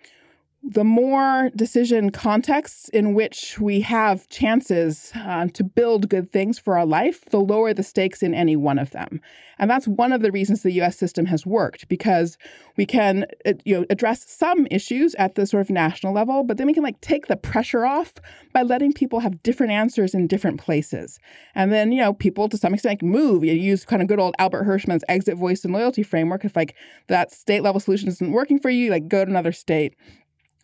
the 0.64 0.84
more 0.84 1.50
decision 1.56 2.10
contexts 2.10 2.88
in 2.90 3.14
which 3.14 3.58
we 3.58 3.80
have 3.80 4.28
chances 4.28 5.10
uh, 5.16 5.48
to 5.54 5.64
build 5.64 6.08
good 6.08 6.30
things 6.30 6.56
for 6.56 6.78
our 6.78 6.86
life, 6.86 7.24
the 7.26 7.40
lower 7.40 7.74
the 7.74 7.82
stakes 7.82 8.22
in 8.22 8.32
any 8.32 8.54
one 8.54 8.78
of 8.78 8.90
them. 8.92 9.20
And 9.58 9.68
that's 9.68 9.88
one 9.88 10.12
of 10.12 10.22
the 10.22 10.30
reasons 10.30 10.62
the 10.62 10.80
US 10.82 10.96
system 10.96 11.26
has 11.26 11.44
worked 11.44 11.88
because 11.88 12.38
we 12.76 12.86
can 12.86 13.26
uh, 13.44 13.54
you 13.64 13.80
know 13.80 13.86
address 13.90 14.24
some 14.28 14.68
issues 14.70 15.16
at 15.16 15.34
the 15.34 15.46
sort 15.46 15.62
of 15.62 15.70
national 15.70 16.12
level, 16.12 16.44
but 16.44 16.58
then 16.58 16.68
we 16.68 16.74
can 16.74 16.84
like 16.84 17.00
take 17.00 17.26
the 17.26 17.36
pressure 17.36 17.84
off 17.84 18.14
by 18.52 18.62
letting 18.62 18.92
people 18.92 19.18
have 19.18 19.42
different 19.42 19.72
answers 19.72 20.14
in 20.14 20.28
different 20.28 20.60
places. 20.60 21.18
And 21.56 21.72
then, 21.72 21.90
you 21.90 22.00
know, 22.00 22.12
people 22.12 22.48
to 22.48 22.56
some 22.56 22.72
extent 22.72 23.02
move. 23.02 23.44
You 23.44 23.52
use 23.52 23.84
kind 23.84 24.02
of 24.02 24.08
good 24.08 24.20
old 24.20 24.34
Albert 24.38 24.64
Hirschman's 24.64 25.04
exit 25.08 25.36
voice 25.36 25.64
and 25.64 25.72
loyalty 25.72 26.02
framework. 26.02 26.44
If 26.44 26.54
like 26.54 26.74
that 27.08 27.32
state 27.32 27.62
level 27.62 27.80
solution 27.80 28.08
isn't 28.08 28.32
working 28.32 28.58
for 28.58 28.70
you, 28.70 28.90
like 28.90 29.08
go 29.08 29.24
to 29.24 29.30
another 29.30 29.52
state 29.52 29.94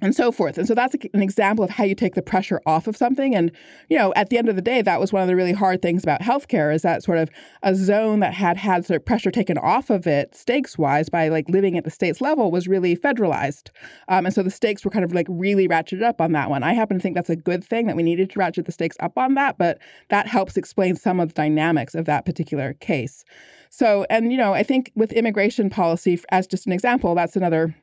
and 0.01 0.15
so 0.15 0.31
forth. 0.31 0.59
And 0.59 0.67
so 0.69 0.75
that's 0.75 0.95
an 1.13 1.23
example 1.23 1.65
of 1.65 1.71
how 1.71 1.85
you 1.85 1.95
take 1.95 2.15
the 2.15 2.23
pressure 2.23 2.61
off 2.67 2.87
of 2.87 2.97
something. 2.97 3.35
And, 3.35 3.51
you 3.89 3.99
know, 3.99 4.13
at 4.15 4.31
the 4.31 4.39
end 4.39 4.49
of 4.49 4.57
the 4.57 4.63
day, 4.63 4.81
that 4.83 5.01
was 5.01 5.13
one 5.13 5.23
of 5.23 5.29
the 5.29 5.35
really 5.35 5.53
hard 5.53 5.83
things 5.83 6.03
about 6.03 6.21
healthcare 6.21 6.73
is 6.73 6.83
that 6.83 7.03
sort 7.03 7.19
of 7.19 7.31
a 7.63 7.75
zone 7.75 8.21
that 8.21 8.33
had 8.33 8.57
had 8.57 8.87
sort 8.87 8.97
of 8.97 9.05
pressure 9.05 9.31
taken 9.31 9.59
off 9.59 9.91
of 9.91 10.07
it 10.07 10.35
stakes 10.35 10.79
wise 10.79 11.09
by 11.09 11.29
like 11.29 11.49
living 11.49 11.77
at 11.77 11.85
the 11.85 11.91
state's 11.91 12.21
level 12.21 12.51
was 12.51 12.69
really 12.69 12.97
federalized. 12.97 13.71
Um, 14.09 14.27
and 14.27 14.35
so 14.35 14.43
the 14.43 14.51
stakes 14.51 14.85
were 14.85 14.91
kind 14.91 15.05
of 15.05 15.13
like 15.13 15.27
really 15.29 15.67
ratcheted 15.67 16.03
up 16.03 16.21
on 16.21 16.33
that 16.33 16.51
one. 16.51 16.63
I 16.63 16.75
happen 16.75 16.99
to 16.99 17.03
think 17.03 17.15
that's 17.15 17.31
a 17.31 17.37
good 17.37 17.65
thing 17.65 17.87
that 17.87 17.97
we 17.97 18.03
needed 18.03 18.31
to 18.31 18.39
ratchet 18.39 18.67
the 18.67 18.73
stakes 18.73 18.97
up 19.01 19.19
on 19.19 19.35
that, 19.35 19.59
but 19.59 19.79
that 20.11 20.29
helps 20.29 20.57
explain 20.57 20.95
some 20.97 21.19
of 21.19 21.29
the 21.29 21.35
dynamics 21.35 21.95
of 21.95 22.05
that 22.05 22.25
particular 22.25 22.75
case. 22.75 23.25
So, 23.71 24.07
and, 24.09 24.33
you 24.33 24.39
know, 24.39 24.55
I 24.55 24.63
think 24.63 24.93
with 24.95 25.13
immigration 25.13 25.69
policy, 25.71 26.19
as 26.31 26.47
just 26.47 26.67
an 26.67 26.73
example, 26.73 27.15
that's 27.15 27.37
another 27.37 27.75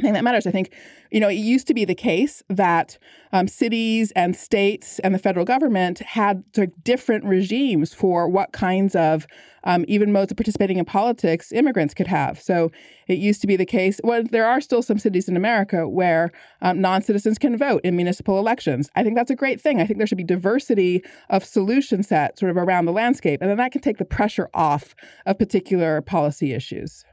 thing 0.00 0.12
that 0.14 0.24
matters. 0.24 0.46
I 0.46 0.50
think, 0.50 0.72
you 1.10 1.20
know, 1.20 1.28
it 1.28 1.34
used 1.34 1.66
to 1.68 1.74
be 1.74 1.84
the 1.84 1.94
case 1.94 2.42
that 2.48 2.98
um, 3.32 3.48
cities 3.48 4.12
and 4.12 4.34
states 4.34 4.98
and 5.00 5.14
the 5.14 5.18
federal 5.18 5.44
government 5.44 6.00
had 6.00 6.44
different 6.84 7.24
regimes 7.24 7.94
for 7.94 8.28
what 8.28 8.52
kinds 8.52 8.94
of 8.94 9.26
um, 9.64 9.84
even 9.88 10.12
modes 10.12 10.32
of 10.32 10.36
participating 10.36 10.78
in 10.78 10.84
politics 10.84 11.52
immigrants 11.52 11.94
could 11.94 12.06
have. 12.06 12.40
So 12.40 12.70
it 13.08 13.18
used 13.18 13.40
to 13.42 13.46
be 13.46 13.56
the 13.56 13.66
case. 13.66 14.00
Well, 14.02 14.22
there 14.22 14.46
are 14.46 14.60
still 14.60 14.82
some 14.82 14.98
cities 14.98 15.28
in 15.28 15.36
America 15.36 15.88
where 15.88 16.30
um, 16.62 16.80
non 16.80 17.02
citizens 17.02 17.38
can 17.38 17.56
vote 17.56 17.82
in 17.84 17.96
municipal 17.96 18.38
elections. 18.38 18.88
I 18.96 19.02
think 19.02 19.16
that's 19.16 19.30
a 19.30 19.36
great 19.36 19.60
thing. 19.60 19.80
I 19.80 19.86
think 19.86 19.98
there 19.98 20.06
should 20.06 20.18
be 20.18 20.24
diversity 20.24 21.02
of 21.28 21.44
solution 21.44 22.02
set 22.02 22.38
sort 22.38 22.50
of 22.50 22.56
around 22.56 22.86
the 22.86 22.92
landscape, 22.92 23.40
and 23.40 23.50
then 23.50 23.58
that 23.58 23.72
can 23.72 23.80
take 23.80 23.98
the 23.98 24.04
pressure 24.04 24.48
off 24.54 24.94
of 25.26 25.38
particular 25.38 26.00
policy 26.02 26.52
issues. 26.52 27.04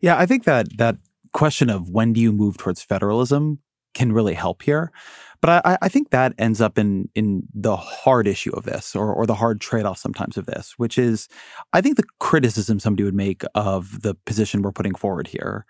Yeah, 0.00 0.16
I 0.16 0.26
think 0.26 0.44
that 0.44 0.76
that 0.78 0.96
question 1.32 1.70
of 1.70 1.90
when 1.90 2.12
do 2.12 2.20
you 2.20 2.32
move 2.32 2.56
towards 2.56 2.82
federalism 2.82 3.60
can 3.94 4.12
really 4.12 4.34
help 4.34 4.62
here. 4.62 4.92
But 5.40 5.64
I, 5.64 5.78
I, 5.82 5.88
think 5.88 6.10
that 6.10 6.34
ends 6.38 6.60
up 6.60 6.78
in 6.78 7.08
in 7.14 7.44
the 7.54 7.76
hard 7.76 8.26
issue 8.26 8.50
of 8.52 8.64
this, 8.64 8.96
or 8.96 9.12
or 9.12 9.26
the 9.26 9.34
hard 9.34 9.60
trade 9.60 9.86
off 9.86 9.98
sometimes 9.98 10.36
of 10.36 10.46
this, 10.46 10.74
which 10.78 10.98
is, 10.98 11.28
I 11.72 11.80
think 11.80 11.96
the 11.96 12.04
criticism 12.18 12.80
somebody 12.80 13.04
would 13.04 13.14
make 13.14 13.42
of 13.54 14.02
the 14.02 14.14
position 14.26 14.62
we're 14.62 14.72
putting 14.72 14.94
forward 14.94 15.28
here 15.28 15.64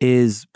is 0.00 0.46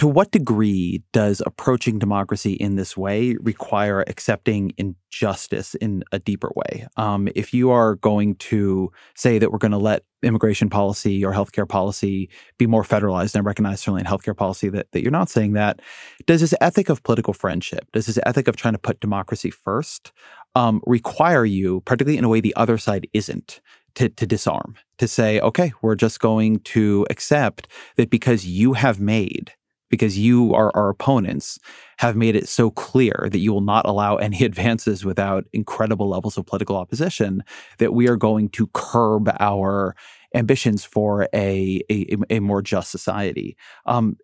to 0.00 0.08
what 0.08 0.30
degree 0.30 1.02
does 1.12 1.42
approaching 1.44 1.98
democracy 1.98 2.54
in 2.54 2.76
this 2.76 2.96
way 2.96 3.36
require 3.42 4.02
accepting 4.06 4.72
injustice 4.78 5.74
in 5.74 6.02
a 6.10 6.18
deeper 6.18 6.50
way? 6.56 6.86
Um, 6.96 7.28
if 7.34 7.52
you 7.52 7.70
are 7.70 7.96
going 7.96 8.36
to 8.36 8.90
say 9.14 9.38
that 9.38 9.52
we're 9.52 9.58
going 9.58 9.72
to 9.72 9.76
let 9.76 10.04
immigration 10.22 10.70
policy 10.70 11.22
or 11.22 11.34
healthcare 11.34 11.68
policy 11.68 12.30
be 12.56 12.66
more 12.66 12.82
federalized, 12.82 13.34
and 13.34 13.42
I 13.42 13.44
recognize 13.44 13.82
certainly 13.82 14.00
in 14.00 14.06
healthcare 14.06 14.34
policy 14.34 14.70
that, 14.70 14.90
that 14.92 15.02
you're 15.02 15.10
not 15.10 15.28
saying 15.28 15.52
that, 15.52 15.80
does 16.24 16.40
this 16.40 16.54
ethic 16.62 16.88
of 16.88 17.02
political 17.02 17.34
friendship, 17.34 17.92
does 17.92 18.06
this 18.06 18.18
ethic 18.24 18.48
of 18.48 18.56
trying 18.56 18.72
to 18.72 18.78
put 18.78 19.00
democracy 19.00 19.50
first 19.50 20.12
um, 20.54 20.80
require 20.86 21.44
you, 21.44 21.82
particularly 21.82 22.16
in 22.16 22.24
a 22.24 22.28
way 22.30 22.40
the 22.40 22.56
other 22.56 22.78
side 22.78 23.06
isn't, 23.12 23.60
to, 23.96 24.08
to 24.08 24.26
disarm, 24.26 24.76
to 24.96 25.06
say, 25.06 25.40
okay, 25.40 25.74
we're 25.82 25.94
just 25.94 26.20
going 26.20 26.60
to 26.60 27.06
accept 27.10 27.68
that 27.96 28.08
because 28.08 28.46
you 28.46 28.72
have 28.72 28.98
made 28.98 29.52
because 29.90 30.18
you 30.18 30.54
are 30.54 30.70
our 30.74 30.88
opponents 30.88 31.58
have 31.98 32.16
made 32.16 32.34
it 32.34 32.48
so 32.48 32.70
clear 32.70 33.28
that 33.30 33.40
you 33.40 33.52
will 33.52 33.60
not 33.60 33.84
allow 33.86 34.16
any 34.16 34.44
advances 34.44 35.04
without 35.04 35.44
incredible 35.52 36.08
levels 36.08 36.38
of 36.38 36.46
political 36.46 36.76
opposition 36.76 37.44
that 37.78 37.92
we 37.92 38.08
are 38.08 38.16
going 38.16 38.48
to 38.48 38.68
curb 38.68 39.30
our 39.40 39.94
ambitions 40.34 40.84
for 40.84 41.28
a 41.34 41.82
a, 41.90 42.16
a 42.30 42.40
more 42.40 42.62
just 42.62 42.90
society. 42.90 43.56
Um, 43.86 44.16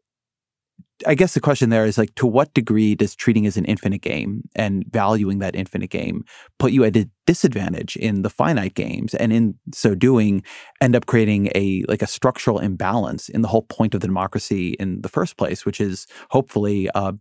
I 1.07 1.15
guess 1.15 1.35
the 1.35 1.41
question 1.41 1.69
there 1.69 1.85
is 1.85 1.99
like, 1.99 2.15
to 2.15 2.27
what 2.27 2.55
degree 2.55 2.95
does 2.95 3.15
treating 3.15 3.47
as 3.47 3.59
an 3.59 3.67
infinite 3.67 4.01
game 4.01 4.49
and 4.55 4.83
valuing 4.91 5.41
that 5.41 5.55
infinite 5.55 5.91
game 5.91 6.25
put 6.59 6.73
you 6.73 6.85
at 6.85 6.97
a 6.97 7.09
disadvantage 7.27 7.97
in 7.97 8.23
the 8.23 8.31
finite 8.31 8.75
games, 8.75 9.15
and 9.15 9.31
in 9.31 9.57
so 9.75 9.95
doing, 9.95 10.43
end 10.81 10.97
up 10.97 11.05
creating 11.05 11.51
a 11.55 11.85
like 11.87 12.01
a 12.01 12.07
structural 12.07 12.59
imbalance 12.59 13.29
in 13.29 13.43
the 13.43 13.49
whole 13.49 13.63
point 13.63 13.95
of 13.95 14.01
the 14.01 14.07
democracy 14.07 14.71
in 14.81 15.03
the 15.03 15.09
first 15.09 15.37
place, 15.37 15.67
which 15.67 15.83
is 15.83 16.07
hopefully 16.31 16.89
uh, 16.95 17.13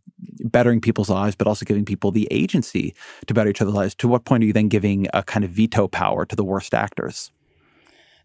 bettering 0.46 0.80
people's 0.80 1.10
lives, 1.10 1.36
but 1.36 1.48
also 1.48 1.66
giving 1.66 1.84
people 1.84 2.12
the 2.12 2.30
agency 2.32 2.96
to 3.28 3.34
better 3.34 3.50
each 3.50 3.62
other's 3.62 3.74
lives. 3.74 3.96
To 3.96 4.08
what 4.08 4.24
point 4.24 4.44
are 4.44 4.48
you 4.48 4.54
then 4.54 4.70
giving 4.70 5.08
a 5.14 5.22
kind 5.22 5.44
of 5.44 5.52
veto 5.52 5.90
power 5.90 6.26
to 6.26 6.36
the 6.36 6.46
worst 6.46 6.74
actors? 6.74 7.32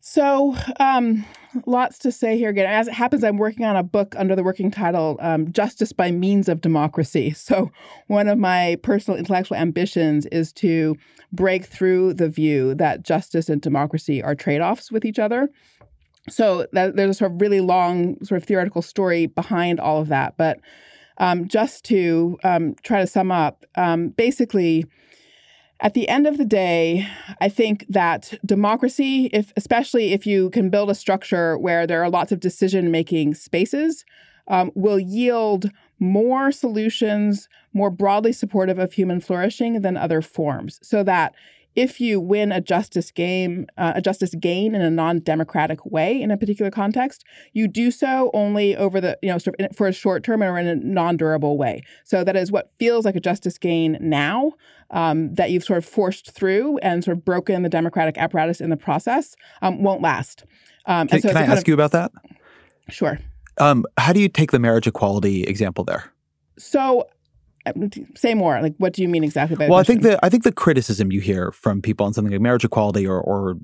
So, 0.01 0.57
um, 0.79 1.27
lots 1.67 1.99
to 1.99 2.13
say 2.13 2.39
here 2.39 2.51
again. 2.51 2.67
As 2.67 2.89
it 2.89 2.95
happens, 2.95 3.25
I'm 3.25 3.37
working 3.37 3.65
on 3.65 3.77
a 3.77 3.83
book 3.83 4.15
under 4.17 4.37
the 4.37 4.43
working 4.43 4.71
title 4.71 5.17
um, 5.21 5.53
Justice 5.53 5.93
by 5.93 6.11
Means 6.11 6.49
of 6.49 6.61
Democracy. 6.61 7.35
So, 7.51 7.73
one 8.07 8.29
of 8.29 8.39
my 8.39 8.77
personal 8.83 9.19
intellectual 9.19 9.57
ambitions 9.57 10.27
is 10.27 10.53
to 10.55 10.97
break 11.33 11.65
through 11.65 12.15
the 12.15 12.29
view 12.29 12.75
that 12.77 13.03
justice 13.03 13.49
and 13.49 13.61
democracy 13.61 14.23
are 14.23 14.37
trade 14.37 14.61
offs 14.61 14.93
with 14.93 15.05
each 15.05 15.19
other. 15.19 15.49
So, 16.29 16.67
that, 16.73 16.95
there's 16.95 17.11
a 17.11 17.15
sort 17.15 17.33
of 17.33 17.41
really 17.41 17.61
long, 17.61 18.23
sort 18.25 18.41
of 18.41 18.47
theoretical 18.47 18.83
story 18.83 19.27
behind 19.27 19.81
all 19.81 20.01
of 20.01 20.09
that. 20.09 20.37
But 20.37 20.61
um, 21.19 21.49
just 21.49 21.85
to 21.87 22.39
um, 22.45 22.77
try 22.83 23.01
to 23.01 23.07
sum 23.07 23.33
up, 23.33 23.65
um, 23.75 24.11
basically, 24.11 24.87
at 25.81 25.95
the 25.95 26.09
end 26.09 26.27
of 26.27 26.37
the 26.37 26.45
day, 26.45 27.09
I 27.41 27.49
think 27.49 27.87
that 27.89 28.35
democracy, 28.45 29.31
if 29.33 29.53
especially 29.57 30.13
if 30.13 30.27
you 30.27 30.51
can 30.51 30.71
build 30.71 30.91
a 30.91 30.95
structure 30.95 31.57
where 31.57 31.87
there 31.87 32.03
are 32.03 32.11
lots 32.11 32.33
of 32.33 32.41
decision-making 32.41 33.35
spaces, 33.35 34.05
um, 34.49 34.71
will 34.75 34.99
yield 34.99 35.71
more 35.99 36.53
solutions, 36.53 37.49
more 37.73 37.91
broadly 37.91 38.33
supportive 38.33 38.79
of 38.79 38.93
human 38.93 39.21
flourishing 39.21 39.81
than 39.81 39.97
other 39.97 40.21
forms. 40.21 40.81
So 40.83 41.03
that 41.05 41.35
if 41.77 42.01
you 42.01 42.21
win 42.21 42.53
a 42.53 42.61
justice 42.61 43.11
game, 43.11 43.67
uh, 43.77 43.93
a 43.95 44.03
justice 44.03 44.35
gain 44.35 44.75
in 44.75 44.81
a 44.81 44.91
non-democratic 44.91 45.87
way 45.87 46.21
in 46.21 46.31
a 46.31 46.37
particular 46.37 46.71
context, 46.71 47.25
you 47.53 47.69
do 47.69 47.91
so 47.91 48.31
only 48.35 48.77
over 48.77 49.01
the, 49.01 49.19
you 49.23 49.31
know, 49.31 49.39
sort 49.39 49.61
of 49.61 49.77
for 49.77 49.87
a 49.87 49.93
short 49.93 50.25
term 50.25 50.43
or 50.43 50.59
in 50.59 50.67
a 50.67 50.75
non-durable 50.75 51.57
way. 51.57 51.83
So 52.05 52.25
that 52.25 52.37
is 52.37 52.51
what 52.51 52.73
feels 52.79 53.05
like 53.05 53.17
a 53.17 53.21
justice 53.21 53.59
gain 53.59 53.99
now 54.01 54.53
um, 54.91 55.35
that 55.35 55.51
you've 55.51 55.65
sort 55.65 55.79
of 55.79 55.85
forced 55.85 56.33
through 56.33 56.79
and 56.79 57.05
sort 57.05 57.17
of 57.17 57.25
broken 57.25 57.63
the 57.63 57.69
democratic 57.69 58.19
apparatus 58.19 58.61
in 58.61 58.71
the 58.71 58.77
process 58.77 59.37
um, 59.63 59.83
won't 59.83 60.03
last. 60.03 60.45
Um, 60.87 61.09
can, 61.09 61.21
so 61.21 61.29
can 61.29 61.37
I 61.37 61.43
ask 61.43 61.63
of, 61.63 61.69
you 61.69 61.75
about 61.75 61.93
that? 61.93 62.11
Sure. 62.89 63.19
Um, 63.59 63.85
how 63.99 64.13
do 64.13 64.21
you 64.21 64.29
take 64.29 64.51
the 64.51 64.59
marriage 64.59 64.87
equality 64.87 65.45
example 65.45 65.85
there? 65.85 66.13
So 66.59 67.07
say 68.15 68.35
more 68.35 68.61
like 68.63 68.75
what 68.79 68.93
do 68.93 69.03
you 69.03 69.09
mean 69.09 69.23
exactly 69.23 69.57
by 69.57 69.69
well 69.69 69.79
i 69.79 69.83
think 69.83 70.03
the 70.03 70.19
i 70.25 70.29
think 70.29 70.45
the 70.45 70.53
criticism 70.53 71.13
you 71.13 71.21
hear 71.21 71.53
from 71.53 71.83
people 71.83 72.07
on 72.07 72.15
something 72.15 72.33
like 72.33 72.41
marriage 72.41 72.65
equality 72.65 73.07
or 73.07 73.21
or 73.21 73.57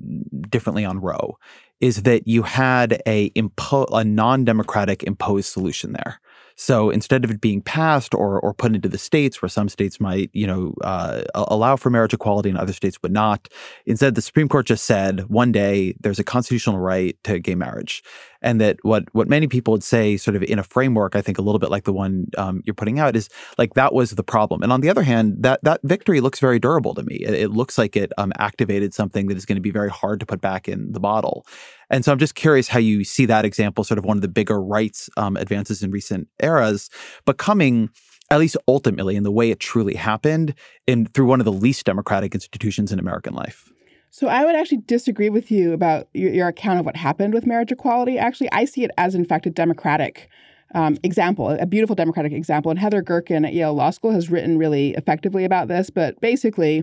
differently 0.51 0.85
on 0.85 1.01
roe 1.01 1.37
is 1.81 2.03
that 2.03 2.27
you 2.27 2.43
had 2.43 3.03
a 3.07 3.31
impo- 3.31 3.89
a 3.93 4.05
non-democratic 4.05 5.03
imposed 5.03 5.53
solution 5.53 5.93
there. 5.93 6.21
So 6.59 6.89
instead 6.89 7.23
of 7.23 7.31
it 7.31 7.43
being 7.43 7.61
passed 7.61 8.15
or 8.15 8.41
or 8.41 8.55
put 8.55 8.75
into 8.75 8.89
the 8.89 8.97
states, 8.97 9.43
where 9.43 9.49
some 9.51 9.69
states 9.69 10.01
might 10.01 10.31
you 10.33 10.47
know 10.47 10.73
uh, 10.83 11.23
allow 11.35 11.77
for 11.77 11.91
marriage 11.91 12.15
equality 12.15 12.49
and 12.49 12.59
other 12.59 12.73
states 12.73 13.03
would 13.03 13.13
not, 13.13 13.49
instead 13.85 14.15
the 14.15 14.23
Supreme 14.23 14.49
Court 14.49 14.65
just 14.65 14.85
said 14.85 15.29
one 15.29 15.53
day 15.53 15.95
there's 16.01 16.19
a 16.19 16.25
constitutional 16.25 16.79
right 16.79 17.15
to 17.25 17.39
gay 17.41 17.55
marriage, 17.55 18.03
and 18.47 18.61
that 18.61 18.79
what 18.83 19.05
what 19.13 19.29
many 19.29 19.49
people 19.49 19.73
would 19.73 19.83
say, 19.83 20.17
sort 20.17 20.37
of 20.37 20.43
in 20.45 20.61
a 20.61 20.63
framework, 20.63 21.17
I 21.17 21.21
think 21.21 21.37
a 21.37 21.43
little 21.43 21.59
bit 21.59 21.69
like 21.69 21.83
the 21.83 21.93
one 21.93 22.29
um, 22.39 22.63
you're 22.65 22.75
putting 22.75 23.01
out, 23.01 23.17
is 23.17 23.29
like 23.59 23.75
that 23.75 23.93
was 23.93 24.13
the 24.13 24.23
problem. 24.23 24.63
And 24.63 24.73
on 24.73 24.83
the 24.83 24.89
other 24.89 25.03
hand, 25.03 25.35
that 25.41 25.59
that 25.65 25.81
victory 25.83 26.21
looks 26.21 26.39
very 26.39 26.61
durable 26.61 26.95
to 26.95 27.03
me. 27.03 27.17
It, 27.17 27.35
it 27.35 27.51
looks 27.51 27.77
like 27.77 27.97
it 27.97 28.13
um, 28.17 28.33
activated 28.39 28.95
something 28.95 29.27
that 29.27 29.37
is 29.37 29.47
going 29.47 29.57
to 29.57 29.63
be 29.63 29.73
very 29.73 29.91
hard 29.91 30.21
to 30.21 30.27
put 30.27 30.41
back 30.41 30.69
in 30.69 30.93
the 30.93 31.01
bottle. 31.01 31.45
And 31.91 32.05
so 32.05 32.13
I'm 32.13 32.21
just 32.21 32.37
curious 32.37 32.69
how 32.69 32.79
you 32.79 33.03
see 33.03 33.27
that 33.27 33.45
example, 33.45 33.83
sort 33.83 33.99
of 33.99 34.05
one 34.05 34.17
of 34.17 34.23
the 34.23 34.29
bigger 34.29 34.63
rights 34.63 35.11
um, 35.17 35.37
advances 35.37 35.83
in 35.83 35.91
recent 35.91 36.29
eras, 36.41 36.89
but 37.25 37.39
coming 37.39 37.91
at 38.31 38.39
least 38.39 38.57
ultimately 38.67 39.17
in 39.17 39.23
the 39.23 39.31
way 39.31 39.51
it 39.51 39.61
truly 39.61 39.95
happened 39.95 40.55
in 40.87 41.07
through 41.07 41.27
one 41.27 41.41
of 41.41 41.45
the 41.45 41.53
least 41.53 41.87
democratic 41.87 42.35
institutions 42.35 42.93
in 42.93 42.99
American 42.99 43.35
life. 43.35 43.73
So 44.17 44.29
I 44.29 44.47
would 44.47 44.55
actually 44.55 44.79
disagree 44.79 45.29
with 45.29 45.51
you 45.51 45.75
about 45.75 46.09
your, 46.15 46.33
your, 46.33 46.49
account 46.49 46.81
of 46.81 46.87
what 46.87 46.97
happened 46.97 47.35
with 47.35 47.45
marriage 47.45 47.71
equality. 47.71 48.17
Actually, 48.17 48.51
I 48.51 48.65
see 48.65 48.83
it 48.83 48.91
as, 48.97 49.15
in 49.15 49.27
fact, 49.27 49.45
a 49.45 49.51
democratic 49.51 50.31
um, 50.75 50.97
example, 51.03 51.51
a 51.51 51.67
beautiful 51.67 51.95
democratic 51.95 52.33
example. 52.33 52.71
And 52.71 52.81
Heather 52.81 53.03
Gerken 53.03 53.47
at 53.47 53.53
Yale 53.53 53.75
Law 53.75 53.91
School 53.91 54.13
has 54.13 54.31
written 54.31 54.57
really 54.57 54.95
effectively 54.95 55.45
about 55.45 55.69
this. 55.69 55.91
But 55.91 56.19
basically, 56.23 56.83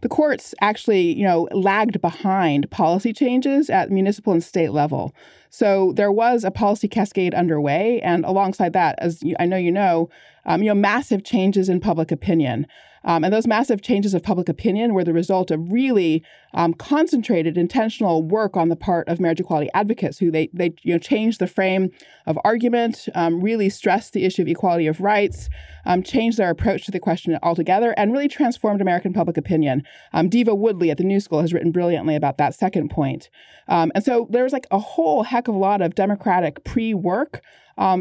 the 0.00 0.08
courts 0.08 0.56
actually, 0.60 1.16
you 1.16 1.22
know, 1.22 1.46
lagged 1.52 2.00
behind 2.00 2.68
policy 2.72 3.12
changes 3.12 3.70
at 3.70 3.92
municipal 3.92 4.32
and 4.32 4.42
state 4.42 4.72
level. 4.72 5.14
So 5.50 5.92
there 5.92 6.10
was 6.10 6.42
a 6.42 6.50
policy 6.50 6.88
cascade 6.88 7.32
underway, 7.32 8.00
and 8.00 8.24
alongside 8.24 8.72
that, 8.72 8.96
as 8.98 9.22
you, 9.22 9.36
I 9.38 9.46
know 9.46 9.56
you 9.56 9.70
know, 9.70 10.10
um, 10.46 10.64
you 10.64 10.68
know, 10.68 10.74
massive 10.74 11.22
changes 11.22 11.68
in 11.68 11.78
public 11.78 12.10
opinion. 12.10 12.66
Um, 13.04 13.24
and 13.24 13.32
those 13.32 13.46
massive 13.46 13.82
changes 13.82 14.14
of 14.14 14.22
public 14.22 14.48
opinion 14.48 14.94
were 14.94 15.04
the 15.04 15.12
result 15.12 15.50
of 15.50 15.72
really 15.72 16.22
um, 16.54 16.74
concentrated, 16.74 17.56
intentional 17.56 18.22
work 18.22 18.56
on 18.56 18.68
the 18.68 18.76
part 18.76 19.08
of 19.08 19.20
marriage 19.20 19.40
equality 19.40 19.70
advocates, 19.74 20.18
who 20.18 20.30
they 20.30 20.48
they 20.52 20.74
you 20.82 20.94
know 20.94 20.98
changed 20.98 21.38
the 21.38 21.46
frame 21.46 21.90
of 22.26 22.38
argument, 22.44 23.08
um, 23.14 23.40
really 23.40 23.68
stressed 23.68 24.12
the 24.12 24.24
issue 24.24 24.42
of 24.42 24.48
equality 24.48 24.86
of 24.86 25.00
rights, 25.00 25.48
um, 25.86 26.02
changed 26.02 26.38
their 26.38 26.50
approach 26.50 26.84
to 26.84 26.90
the 26.90 27.00
question 27.00 27.38
altogether, 27.42 27.92
and 27.96 28.12
really 28.12 28.28
transformed 28.28 28.80
American 28.80 29.12
public 29.12 29.36
opinion. 29.36 29.82
Um, 30.12 30.28
Deva 30.28 30.54
Woodly 30.54 30.90
at 30.90 30.98
the 30.98 31.04
New 31.04 31.20
School 31.20 31.40
has 31.40 31.52
written 31.52 31.72
brilliantly 31.72 32.14
about 32.14 32.38
that 32.38 32.54
second 32.54 32.90
point. 32.90 33.30
Um, 33.68 33.92
and 33.94 34.04
so 34.04 34.28
there 34.30 34.44
was 34.44 34.52
like 34.52 34.66
a 34.70 34.78
whole 34.78 35.22
heck 35.22 35.48
of 35.48 35.54
a 35.54 35.58
lot 35.58 35.80
of 35.80 35.94
democratic 35.94 36.64
pre-work 36.64 37.40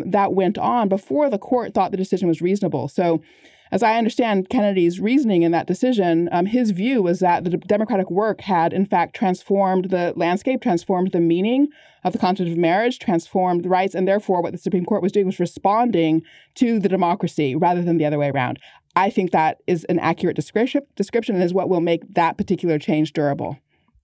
that 0.06 0.34
went 0.34 0.58
on 0.58 0.90
before 0.90 1.30
the 1.30 1.40
court 1.40 1.74
thought 1.74 1.92
the 1.92 1.98
decision 1.98 2.28
was 2.28 2.42
reasonable. 2.42 2.88
So 2.88 3.22
as 3.72 3.84
I 3.84 3.98
understand 3.98 4.50
Kennedy's 4.50 5.00
reasoning 5.00 5.44
in 5.44 5.52
that 5.54 5.66
decision, 5.66 6.28
um, 6.32 6.46
his 6.46 6.72
view 6.72 7.02
was 7.02 7.20
that 7.20 7.46
the 7.46 7.52
Democratic 7.52 8.12
work 8.12 8.42
had, 8.42 8.74
in 8.74 8.86
fact, 8.86 9.16
transformed 9.16 9.86
the 9.86 10.14
landscape, 10.18 10.62
transformed 10.62 11.14
the 11.14 11.22
meaning 11.22 11.70
of 12.04 12.12
the 12.12 12.20
concept 12.20 12.50
of 12.50 12.58
marriage, 12.58 13.00
transformed 13.00 13.64
the 13.64 13.70
rights, 13.70 13.96
and 13.96 14.08
therefore 14.08 14.42
what 14.42 14.52
the 14.52 14.58
Supreme 14.58 14.86
Court 14.86 15.02
was 15.02 15.14
doing 15.14 15.26
was 15.26 15.40
responding 15.40 16.22
to 16.56 16.80
the 16.80 16.90
democracy 16.90 17.56
rather 17.56 17.82
than 17.82 17.98
the 17.98 18.06
other 18.06 18.18
way 18.20 18.30
around. 18.30 18.60
I 18.96 19.10
think 19.10 19.32
that 19.32 19.60
is 19.68 19.86
an 19.86 20.00
accurate 20.00 20.36
description, 20.36 20.82
description 20.98 21.36
and 21.36 21.44
is 21.44 21.54
what 21.54 21.70
will 21.70 21.80
make 21.80 22.02
that 22.14 22.38
particular 22.38 22.78
change 22.78 23.14
durable. 23.14 23.58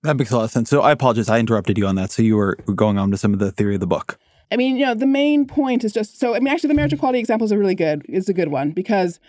That 0.03 0.15
makes 0.15 0.31
a 0.31 0.37
lot 0.37 0.45
of 0.45 0.51
sense. 0.51 0.69
So 0.69 0.81
I 0.81 0.91
apologize. 0.91 1.27
I 1.27 1.39
interrupted 1.39 1.77
you 1.77 1.87
on 1.87 1.95
that. 1.95 2.11
So 2.11 2.21
you 2.21 2.37
were 2.37 2.55
going 2.73 2.97
on 2.97 3.11
to 3.11 3.17
some 3.17 3.33
of 3.33 3.39
the 3.39 3.51
theory 3.51 3.73
of 3.73 3.81
the 3.81 3.87
book. 3.87 4.17
I 4.49 4.55
mean, 4.55 4.77
you 4.77 4.85
know, 4.85 4.93
the 4.93 5.07
main 5.07 5.45
point 5.45 5.83
is 5.83 5.91
just 5.91 6.19
so. 6.19 6.35
I 6.35 6.39
mean, 6.39 6.47
actually, 6.47 6.69
the 6.69 6.75
marriage 6.75 6.93
equality 6.93 7.19
example 7.19 7.43
is 7.43 7.51
a 7.51 7.57
really 7.57 7.75
good 7.75 8.05
is 8.07 8.29
a 8.29 8.33
good 8.33 8.47
one 8.47 8.71
because 8.71 9.19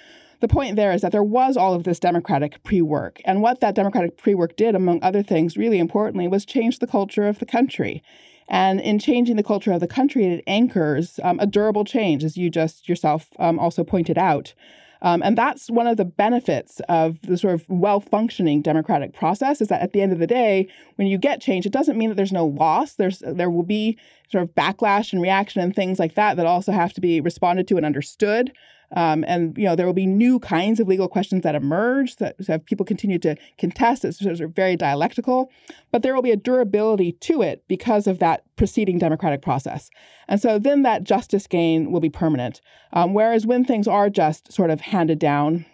the 0.40 0.48
point 0.48 0.76
there 0.76 0.92
is 0.92 1.02
that 1.02 1.12
there 1.12 1.22
was 1.22 1.56
all 1.56 1.74
of 1.74 1.84
this 1.84 1.98
democratic 1.98 2.62
pre 2.64 2.82
work. 2.82 3.20
And 3.24 3.42
what 3.42 3.60
that 3.60 3.74
democratic 3.74 4.16
pre 4.16 4.34
work 4.34 4.56
did, 4.56 4.74
among 4.74 5.02
other 5.02 5.22
things, 5.22 5.56
really 5.56 5.78
importantly, 5.78 6.28
was 6.28 6.44
change 6.44 6.78
the 6.78 6.86
culture 6.86 7.26
of 7.26 7.38
the 7.38 7.46
country. 7.46 8.02
And 8.48 8.80
in 8.80 8.98
changing 8.98 9.36
the 9.36 9.42
culture 9.42 9.72
of 9.72 9.80
the 9.80 9.86
country, 9.86 10.24
it 10.24 10.44
anchors 10.46 11.20
um, 11.22 11.38
a 11.38 11.46
durable 11.46 11.84
change, 11.84 12.24
as 12.24 12.36
you 12.36 12.48
just 12.48 12.88
yourself 12.88 13.28
um, 13.38 13.58
also 13.58 13.84
pointed 13.84 14.16
out. 14.16 14.54
Um, 15.00 15.22
and 15.22 15.38
that's 15.38 15.70
one 15.70 15.86
of 15.86 15.96
the 15.96 16.04
benefits 16.04 16.80
of 16.88 17.20
the 17.22 17.38
sort 17.38 17.54
of 17.54 17.64
well 17.68 18.00
functioning 18.00 18.62
democratic 18.62 19.12
process 19.12 19.60
is 19.60 19.68
that 19.68 19.80
at 19.80 19.92
the 19.92 20.02
end 20.02 20.12
of 20.12 20.18
the 20.18 20.26
day, 20.26 20.68
when 20.96 21.06
you 21.06 21.18
get 21.18 21.40
change, 21.40 21.66
it 21.66 21.72
doesn't 21.72 21.96
mean 21.96 22.08
that 22.08 22.16
there's 22.16 22.32
no 22.32 22.46
loss. 22.46 22.94
There's 22.94 23.20
there 23.20 23.50
will 23.50 23.62
be 23.62 23.96
sort 24.30 24.42
of 24.42 24.54
backlash 24.54 25.12
and 25.12 25.22
reaction 25.22 25.62
and 25.62 25.74
things 25.74 25.98
like 25.98 26.14
that 26.14 26.36
that 26.36 26.46
also 26.46 26.72
have 26.72 26.92
to 26.94 27.00
be 27.00 27.20
responded 27.20 27.68
to 27.68 27.76
and 27.76 27.86
understood. 27.86 28.52
Um, 28.96 29.24
and 29.28 29.56
you 29.58 29.64
know 29.64 29.76
there 29.76 29.86
will 29.86 29.92
be 29.92 30.06
new 30.06 30.38
kinds 30.38 30.80
of 30.80 30.88
legal 30.88 31.08
questions 31.08 31.42
that 31.42 31.54
emerge 31.54 32.16
that 32.16 32.36
so 32.42 32.58
people 32.58 32.86
continue 32.86 33.18
to 33.18 33.36
contest. 33.58 34.04
It's 34.04 34.18
sort 34.18 34.40
of 34.40 34.54
very 34.54 34.76
dialectical, 34.76 35.50
but 35.92 36.02
there 36.02 36.14
will 36.14 36.22
be 36.22 36.30
a 36.30 36.36
durability 36.36 37.12
to 37.12 37.42
it 37.42 37.64
because 37.68 38.06
of 38.06 38.18
that 38.20 38.44
preceding 38.56 38.98
democratic 38.98 39.42
process. 39.42 39.90
And 40.26 40.40
so 40.40 40.58
then 40.58 40.82
that 40.82 41.04
justice 41.04 41.46
gain 41.46 41.90
will 41.90 42.00
be 42.00 42.10
permanent. 42.10 42.60
Um, 42.92 43.14
whereas 43.14 43.46
when 43.46 43.64
things 43.64 43.86
are 43.86 44.08
just 44.08 44.52
sort 44.52 44.70
of 44.70 44.80
handed 44.80 45.18
down 45.18 45.66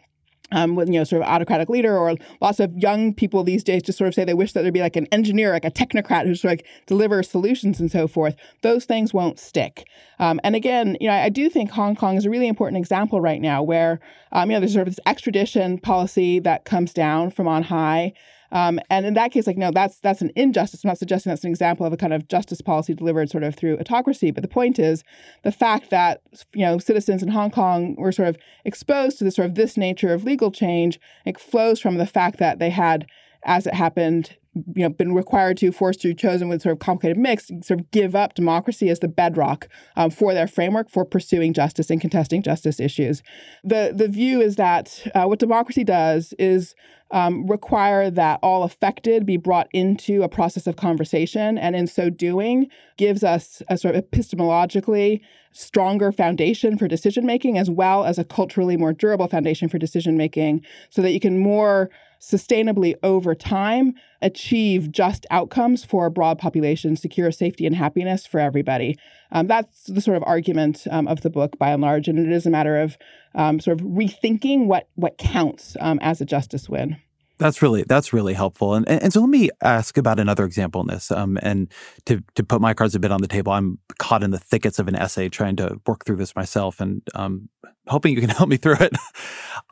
um, 0.52 0.74
with 0.74 0.88
you 0.88 0.94
know 0.94 1.04
sort 1.04 1.22
of 1.22 1.28
autocratic 1.28 1.68
leader 1.68 1.96
or 1.96 2.14
lots 2.40 2.60
of 2.60 2.76
young 2.76 3.14
people 3.14 3.42
these 3.42 3.64
days 3.64 3.82
just 3.82 3.98
sort 3.98 4.08
of 4.08 4.14
say 4.14 4.24
they 4.24 4.34
wish 4.34 4.52
that 4.52 4.62
there'd 4.62 4.74
be 4.74 4.80
like 4.80 4.96
an 4.96 5.06
engineer 5.06 5.52
like 5.52 5.64
a 5.64 5.70
technocrat 5.70 6.26
who's 6.26 6.44
like 6.44 6.66
deliver 6.86 7.22
solutions 7.22 7.80
and 7.80 7.90
so 7.90 8.06
forth. 8.06 8.36
Those 8.62 8.84
things 8.84 9.14
won't 9.14 9.38
stick. 9.38 9.88
Um, 10.18 10.40
and 10.44 10.54
again 10.54 10.96
you 11.00 11.08
know 11.08 11.14
I, 11.14 11.24
I, 11.24 11.28
do 11.28 11.50
think 11.50 11.70
hong 11.70 11.96
kong 11.96 12.16
is 12.16 12.24
a 12.24 12.30
really 12.30 12.46
important 12.46 12.78
example 12.78 13.20
right 13.20 13.40
now 13.40 13.62
where 13.62 13.98
um, 14.32 14.50
you 14.50 14.56
know 14.56 14.60
there's 14.60 14.74
sort 14.74 14.86
of 14.86 14.94
this 14.94 15.04
extradition 15.06 15.78
policy 15.78 16.38
that 16.40 16.64
comes 16.64 16.92
down 16.92 17.30
from 17.30 17.48
on 17.48 17.64
high 17.64 18.12
um, 18.54 18.78
and 18.88 19.04
in 19.04 19.14
that 19.14 19.32
case, 19.32 19.48
like, 19.48 19.58
no, 19.58 19.72
that's 19.72 19.98
that's 19.98 20.22
an 20.22 20.30
injustice. 20.36 20.84
I'm 20.84 20.88
not 20.88 20.98
suggesting 20.98 21.30
that's 21.30 21.42
an 21.42 21.50
example 21.50 21.84
of 21.84 21.92
a 21.92 21.96
kind 21.96 22.12
of 22.12 22.28
justice 22.28 22.60
policy 22.60 22.94
delivered 22.94 23.28
sort 23.28 23.42
of 23.42 23.56
through 23.56 23.78
autocracy. 23.78 24.30
But 24.30 24.42
the 24.42 24.48
point 24.48 24.78
is 24.78 25.02
the 25.42 25.50
fact 25.50 25.90
that 25.90 26.22
you 26.54 26.64
know 26.64 26.78
citizens 26.78 27.20
in 27.20 27.30
Hong 27.30 27.50
Kong 27.50 27.96
were 27.96 28.12
sort 28.12 28.28
of 28.28 28.38
exposed 28.64 29.18
to 29.18 29.24
this 29.24 29.34
sort 29.34 29.48
of 29.48 29.56
this 29.56 29.76
nature 29.76 30.14
of 30.14 30.22
legal 30.22 30.52
change. 30.52 31.00
It 31.26 31.38
flows 31.38 31.80
from 31.80 31.96
the 31.96 32.06
fact 32.06 32.38
that 32.38 32.60
they 32.60 32.70
had, 32.70 33.06
as 33.44 33.66
it 33.66 33.74
happened, 33.74 34.36
you 34.74 34.82
know, 34.82 34.88
been 34.88 35.14
required 35.14 35.56
to, 35.58 35.72
forced 35.72 36.00
to, 36.02 36.14
chosen 36.14 36.48
with 36.48 36.62
sort 36.62 36.72
of 36.72 36.78
complicated 36.78 37.18
mix, 37.18 37.48
sort 37.62 37.80
of 37.80 37.90
give 37.90 38.14
up 38.14 38.34
democracy 38.34 38.88
as 38.88 39.00
the 39.00 39.08
bedrock 39.08 39.68
um, 39.96 40.10
for 40.10 40.32
their 40.32 40.46
framework 40.46 40.88
for 40.88 41.04
pursuing 41.04 41.52
justice 41.52 41.90
and 41.90 42.00
contesting 42.00 42.42
justice 42.42 42.80
issues. 42.80 43.22
The 43.62 43.92
the 43.94 44.08
view 44.08 44.40
is 44.40 44.56
that 44.56 45.06
uh, 45.14 45.24
what 45.24 45.38
democracy 45.38 45.84
does 45.84 46.34
is 46.38 46.74
um, 47.10 47.46
require 47.46 48.10
that 48.10 48.40
all 48.42 48.62
affected 48.62 49.26
be 49.26 49.36
brought 49.36 49.68
into 49.72 50.22
a 50.22 50.28
process 50.28 50.66
of 50.66 50.76
conversation, 50.76 51.58
and 51.58 51.76
in 51.76 51.86
so 51.86 52.10
doing, 52.10 52.68
gives 52.96 53.22
us 53.22 53.62
a 53.68 53.76
sort 53.76 53.94
of 53.94 54.04
epistemologically 54.04 55.20
stronger 55.52 56.10
foundation 56.10 56.76
for 56.76 56.88
decision 56.88 57.24
making, 57.24 57.56
as 57.58 57.70
well 57.70 58.04
as 58.04 58.18
a 58.18 58.24
culturally 58.24 58.76
more 58.76 58.92
durable 58.92 59.28
foundation 59.28 59.68
for 59.68 59.78
decision 59.78 60.16
making, 60.16 60.64
so 60.90 61.02
that 61.02 61.12
you 61.12 61.20
can 61.20 61.38
more 61.38 61.90
sustainably 62.30 62.94
over 63.02 63.34
time 63.34 63.94
achieve 64.22 64.90
just 64.90 65.26
outcomes 65.30 65.84
for 65.84 66.06
a 66.06 66.10
broad 66.10 66.38
population, 66.38 66.96
secure 66.96 67.30
safety 67.30 67.66
and 67.66 67.76
happiness 67.76 68.26
for 68.26 68.40
everybody. 68.40 68.98
Um, 69.32 69.46
that's 69.46 69.84
the 69.84 70.00
sort 70.00 70.16
of 70.16 70.22
argument 70.24 70.86
um, 70.90 71.06
of 71.06 71.20
the 71.20 71.30
book 71.30 71.58
by 71.58 71.70
and 71.70 71.82
large, 71.82 72.08
and 72.08 72.18
it 72.18 72.30
is 72.30 72.46
a 72.46 72.50
matter 72.50 72.80
of 72.80 72.96
um, 73.34 73.60
sort 73.60 73.80
of 73.80 73.86
rethinking 73.86 74.66
what 74.66 74.88
what 74.94 75.18
counts 75.18 75.76
um, 75.80 75.98
as 76.00 76.20
a 76.20 76.24
justice 76.24 76.68
win. 76.68 76.96
That's 77.38 77.62
really 77.62 77.82
that's 77.82 78.12
really 78.12 78.32
helpful, 78.32 78.74
and, 78.74 78.88
and, 78.88 79.02
and 79.02 79.12
so 79.12 79.20
let 79.20 79.28
me 79.28 79.50
ask 79.62 79.98
about 79.98 80.20
another 80.20 80.44
example 80.44 80.80
in 80.82 80.86
this. 80.86 81.10
Um, 81.10 81.36
and 81.42 81.72
to 82.06 82.22
to 82.36 82.44
put 82.44 82.60
my 82.60 82.74
cards 82.74 82.94
a 82.94 83.00
bit 83.00 83.10
on 83.10 83.20
the 83.20 83.28
table, 83.28 83.52
I'm 83.52 83.78
caught 83.98 84.22
in 84.22 84.30
the 84.30 84.38
thickets 84.38 84.78
of 84.78 84.86
an 84.86 84.94
essay 84.94 85.28
trying 85.28 85.56
to 85.56 85.80
work 85.86 86.04
through 86.04 86.16
this 86.16 86.36
myself, 86.36 86.80
and 86.80 87.02
um, 87.14 87.48
hoping 87.88 88.14
you 88.14 88.20
can 88.20 88.30
help 88.38 88.48
me 88.48 88.56
through 88.56 88.76
it. 88.80 88.94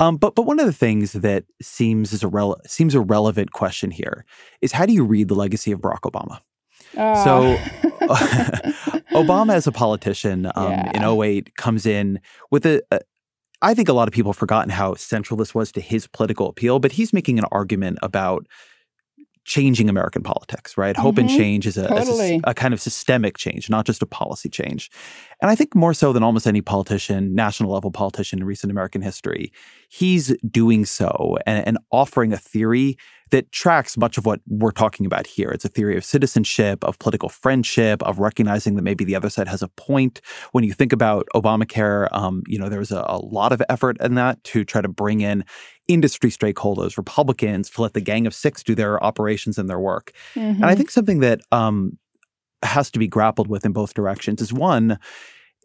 um, 0.00 0.16
but 0.16 0.34
but 0.34 0.42
one 0.42 0.58
of 0.58 0.66
the 0.66 0.72
things 0.72 1.12
that 1.12 1.44
seems 1.60 2.12
is 2.12 2.24
a 2.24 2.28
rele- 2.28 2.66
seems 2.66 2.94
a 2.94 3.00
relevant 3.00 3.52
question 3.52 3.92
here 3.92 4.24
is 4.60 4.72
how 4.72 4.84
do 4.84 4.92
you 4.92 5.04
read 5.04 5.28
the 5.28 5.34
legacy 5.34 5.70
of 5.70 5.80
Barack 5.80 6.00
Obama? 6.00 6.40
Uh. 6.96 7.24
So 7.24 7.56
Obama 9.12 9.54
as 9.54 9.66
a 9.66 9.72
politician 9.72 10.46
um, 10.54 10.70
yeah. 10.70 11.10
in 11.12 11.20
08 11.20 11.54
comes 11.56 11.86
in 11.86 12.20
with 12.50 12.66
a, 12.66 12.82
a 12.90 13.00
I 13.62 13.74
think 13.74 13.88
a 13.88 13.92
lot 13.92 14.08
of 14.08 14.14
people 14.14 14.32
have 14.32 14.38
forgotten 14.38 14.70
how 14.70 14.94
central 14.94 15.36
this 15.36 15.54
was 15.54 15.70
to 15.72 15.80
his 15.80 16.06
political 16.08 16.48
appeal, 16.48 16.80
but 16.80 16.92
he's 16.92 17.12
making 17.12 17.38
an 17.38 17.44
argument 17.52 17.98
about 18.02 18.46
changing 19.44 19.88
American 19.88 20.22
politics, 20.22 20.76
right? 20.76 20.94
Mm-hmm. 20.94 21.02
Hope 21.02 21.18
and 21.18 21.28
mm-hmm. 21.28 21.38
change 21.38 21.66
is, 21.66 21.76
a, 21.76 21.88
totally. 21.88 22.40
a, 22.44 22.50
a, 22.50 22.54
kind 22.54 22.72
of 22.72 22.80
systemic 22.80 23.36
change, 23.36 23.68
not 23.68 23.86
just 23.86 24.02
a 24.02 24.06
policy 24.06 24.48
change. 24.48 24.90
And 25.40 25.50
I 25.50 25.54
think 25.54 25.74
more 25.74 25.94
so 25.94 26.12
than 26.12 26.22
almost 26.22 26.46
any 26.46 26.60
politician, 26.60 27.34
national 27.34 27.72
level 27.72 27.90
politician 27.90 28.38
in 28.38 28.44
recent 28.44 28.70
American 28.70 29.02
history, 29.02 29.52
he's 29.88 30.36
doing 30.48 30.84
so 30.84 31.36
and, 31.46 31.66
and 31.66 31.78
offering 31.90 32.32
a 32.32 32.38
theory 32.38 32.96
that 33.32 33.50
tracks 33.50 33.96
much 33.96 34.18
of 34.18 34.26
what 34.26 34.40
we're 34.46 34.70
talking 34.70 35.06
about 35.06 35.26
here. 35.26 35.48
It's 35.48 35.64
a 35.64 35.68
theory 35.68 35.96
of 35.96 36.04
citizenship, 36.04 36.84
of 36.84 36.98
political 36.98 37.30
friendship, 37.30 38.02
of 38.02 38.18
recognizing 38.18 38.76
that 38.76 38.82
maybe 38.82 39.04
the 39.04 39.16
other 39.16 39.30
side 39.30 39.48
has 39.48 39.62
a 39.62 39.68
point. 39.68 40.20
When 40.52 40.64
you 40.64 40.74
think 40.74 40.92
about 40.92 41.26
Obamacare, 41.34 42.08
um, 42.12 42.42
you 42.46 42.58
know, 42.58 42.68
there 42.68 42.78
was 42.78 42.92
a, 42.92 43.02
a 43.08 43.18
lot 43.18 43.52
of 43.52 43.62
effort 43.70 43.96
in 44.02 44.14
that 44.16 44.44
to 44.44 44.64
try 44.64 44.82
to 44.82 44.88
bring 44.88 45.22
in 45.22 45.44
industry 45.88 46.30
stakeholders, 46.30 46.96
Republicans, 46.96 47.70
to 47.70 47.82
let 47.82 47.94
the 47.94 48.00
Gang 48.00 48.26
of 48.26 48.34
Six 48.34 48.62
do 48.62 48.74
their 48.74 49.02
operations 49.02 49.58
and 49.58 49.68
their 49.68 49.80
work. 49.80 50.12
Mm-hmm. 50.34 50.40
And 50.40 50.64
I 50.64 50.68
mm-hmm. 50.68 50.78
think 50.78 50.90
something 50.90 51.20
that 51.20 51.40
um, 51.50 51.98
has 52.62 52.90
to 52.92 52.98
be 52.98 53.08
grappled 53.08 53.48
with 53.48 53.64
in 53.64 53.72
both 53.72 53.94
directions 53.94 54.40
is 54.40 54.52
one, 54.52 54.98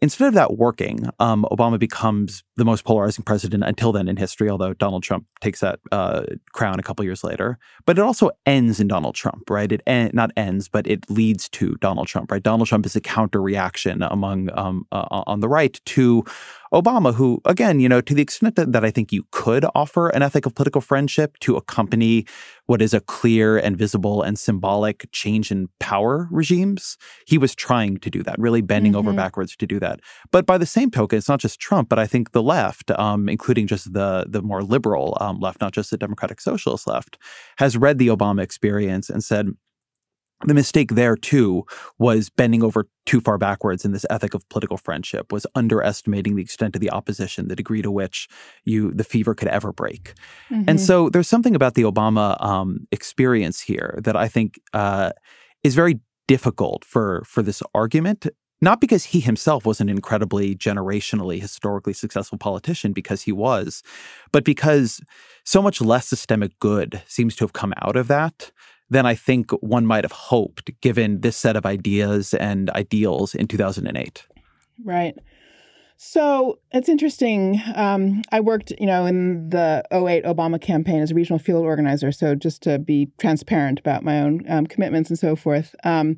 Instead 0.00 0.28
of 0.28 0.34
that 0.34 0.56
working, 0.56 1.08
um, 1.18 1.44
Obama 1.50 1.76
becomes 1.76 2.44
the 2.56 2.64
most 2.64 2.84
polarizing 2.84 3.24
president 3.24 3.64
until 3.64 3.90
then 3.90 4.06
in 4.06 4.16
history, 4.16 4.48
although 4.48 4.72
Donald 4.74 5.02
Trump 5.02 5.26
takes 5.40 5.58
that 5.58 5.80
uh, 5.90 6.22
crown 6.52 6.78
a 6.78 6.84
couple 6.84 7.04
years 7.04 7.24
later. 7.24 7.58
But 7.84 7.98
it 7.98 8.02
also 8.02 8.30
ends 8.46 8.78
in 8.78 8.86
Donald 8.86 9.16
Trump, 9.16 9.50
right? 9.50 9.70
It 9.72 9.82
en- 9.88 10.12
not 10.14 10.30
ends, 10.36 10.68
but 10.68 10.86
it 10.86 11.10
leads 11.10 11.48
to 11.50 11.74
Donald 11.80 12.06
Trump, 12.06 12.30
right? 12.30 12.42
Donald 12.42 12.68
Trump 12.68 12.86
is 12.86 12.94
a 12.94 13.00
counter 13.00 13.42
reaction 13.42 14.02
among 14.02 14.50
um, 14.56 14.86
uh, 14.92 15.22
on 15.26 15.40
the 15.40 15.48
right 15.48 15.80
to 15.86 16.24
Obama, 16.72 17.14
who, 17.14 17.40
again, 17.44 17.80
you 17.80 17.88
know, 17.88 18.00
to 18.00 18.14
the 18.14 18.22
extent 18.22 18.56
that, 18.56 18.72
that 18.72 18.84
I 18.84 18.90
think 18.90 19.12
you 19.12 19.24
could 19.30 19.64
offer 19.74 20.08
an 20.08 20.22
ethic 20.22 20.46
of 20.46 20.54
political 20.54 20.80
friendship 20.80 21.38
to 21.40 21.56
accompany 21.56 22.26
what 22.66 22.82
is 22.82 22.92
a 22.92 23.00
clear 23.00 23.56
and 23.56 23.76
visible 23.76 24.22
and 24.22 24.38
symbolic 24.38 25.08
change 25.12 25.50
in 25.50 25.68
power 25.80 26.28
regimes, 26.30 26.98
he 27.26 27.38
was 27.38 27.54
trying 27.54 27.96
to 27.98 28.10
do 28.10 28.22
that, 28.22 28.38
really 28.38 28.60
bending 28.60 28.92
mm-hmm. 28.92 28.98
over 28.98 29.12
backwards 29.14 29.56
to 29.56 29.66
do 29.66 29.80
that. 29.80 30.00
But 30.30 30.44
by 30.44 30.58
the 30.58 30.66
same 30.66 30.90
token, 30.90 31.16
it's 31.16 31.28
not 31.28 31.40
just 31.40 31.58
Trump, 31.58 31.88
but 31.88 31.98
I 31.98 32.06
think 32.06 32.32
the 32.32 32.42
left, 32.42 32.90
um, 32.92 33.28
including 33.28 33.66
just 33.66 33.92
the 33.92 34.26
the 34.28 34.42
more 34.42 34.62
liberal 34.62 35.16
um, 35.20 35.40
left, 35.40 35.60
not 35.60 35.72
just 35.72 35.90
the 35.90 35.96
democratic 35.96 36.40
socialist 36.40 36.86
left, 36.86 37.18
has 37.56 37.76
read 37.76 37.98
the 37.98 38.08
Obama 38.08 38.42
experience 38.42 39.08
and 39.08 39.24
said, 39.24 39.48
the 40.46 40.54
mistake 40.54 40.94
there 40.94 41.16
too 41.16 41.64
was 41.98 42.30
bending 42.30 42.62
over 42.62 42.88
too 43.06 43.20
far 43.20 43.38
backwards 43.38 43.84
in 43.84 43.92
this 43.92 44.06
ethic 44.10 44.34
of 44.34 44.48
political 44.48 44.76
friendship 44.76 45.32
was 45.32 45.46
underestimating 45.54 46.36
the 46.36 46.42
extent 46.42 46.76
of 46.76 46.80
the 46.80 46.90
opposition 46.90 47.48
the 47.48 47.56
degree 47.56 47.82
to 47.82 47.90
which 47.90 48.28
you 48.64 48.92
the 48.92 49.04
fever 49.04 49.34
could 49.34 49.48
ever 49.48 49.72
break 49.72 50.14
mm-hmm. 50.50 50.64
and 50.68 50.80
so 50.80 51.08
there's 51.08 51.28
something 51.28 51.54
about 51.54 51.74
the 51.74 51.82
obama 51.82 52.42
um, 52.44 52.86
experience 52.92 53.60
here 53.60 53.98
that 54.02 54.16
i 54.16 54.28
think 54.28 54.60
uh, 54.72 55.10
is 55.64 55.74
very 55.74 55.98
difficult 56.28 56.84
for 56.84 57.22
for 57.26 57.42
this 57.42 57.62
argument 57.74 58.26
not 58.60 58.80
because 58.80 59.04
he 59.04 59.20
himself 59.20 59.64
was 59.64 59.80
an 59.80 59.88
incredibly 59.88 60.54
generationally 60.54 61.40
historically 61.40 61.92
successful 61.92 62.38
politician 62.38 62.92
because 62.92 63.22
he 63.22 63.32
was 63.32 63.82
but 64.30 64.44
because 64.44 65.00
so 65.44 65.62
much 65.62 65.80
less 65.80 66.06
systemic 66.06 66.58
good 66.60 67.02
seems 67.08 67.34
to 67.34 67.44
have 67.44 67.52
come 67.54 67.72
out 67.82 67.96
of 67.96 68.06
that 68.08 68.52
than 68.90 69.06
I 69.06 69.14
think 69.14 69.50
one 69.62 69.86
might 69.86 70.04
have 70.04 70.12
hoped 70.12 70.70
given 70.80 71.20
this 71.20 71.36
set 71.36 71.56
of 71.56 71.66
ideas 71.66 72.34
and 72.34 72.70
ideals 72.70 73.34
in 73.34 73.46
2008. 73.46 74.26
Right. 74.84 75.14
So 76.00 76.60
it's 76.70 76.88
interesting. 76.88 77.60
Um, 77.74 78.22
I 78.30 78.38
worked, 78.38 78.72
you 78.78 78.86
know, 78.86 79.04
in 79.04 79.50
the 79.50 79.82
08 79.90 80.24
Obama 80.24 80.60
campaign 80.60 81.00
as 81.02 81.10
a 81.10 81.14
regional 81.14 81.40
field 81.40 81.64
organizer. 81.64 82.12
So 82.12 82.36
just 82.36 82.62
to 82.62 82.78
be 82.78 83.10
transparent 83.18 83.80
about 83.80 84.04
my 84.04 84.20
own 84.20 84.44
um, 84.48 84.66
commitments 84.66 85.10
and 85.10 85.18
so 85.18 85.34
forth. 85.34 85.74
Um, 85.82 86.16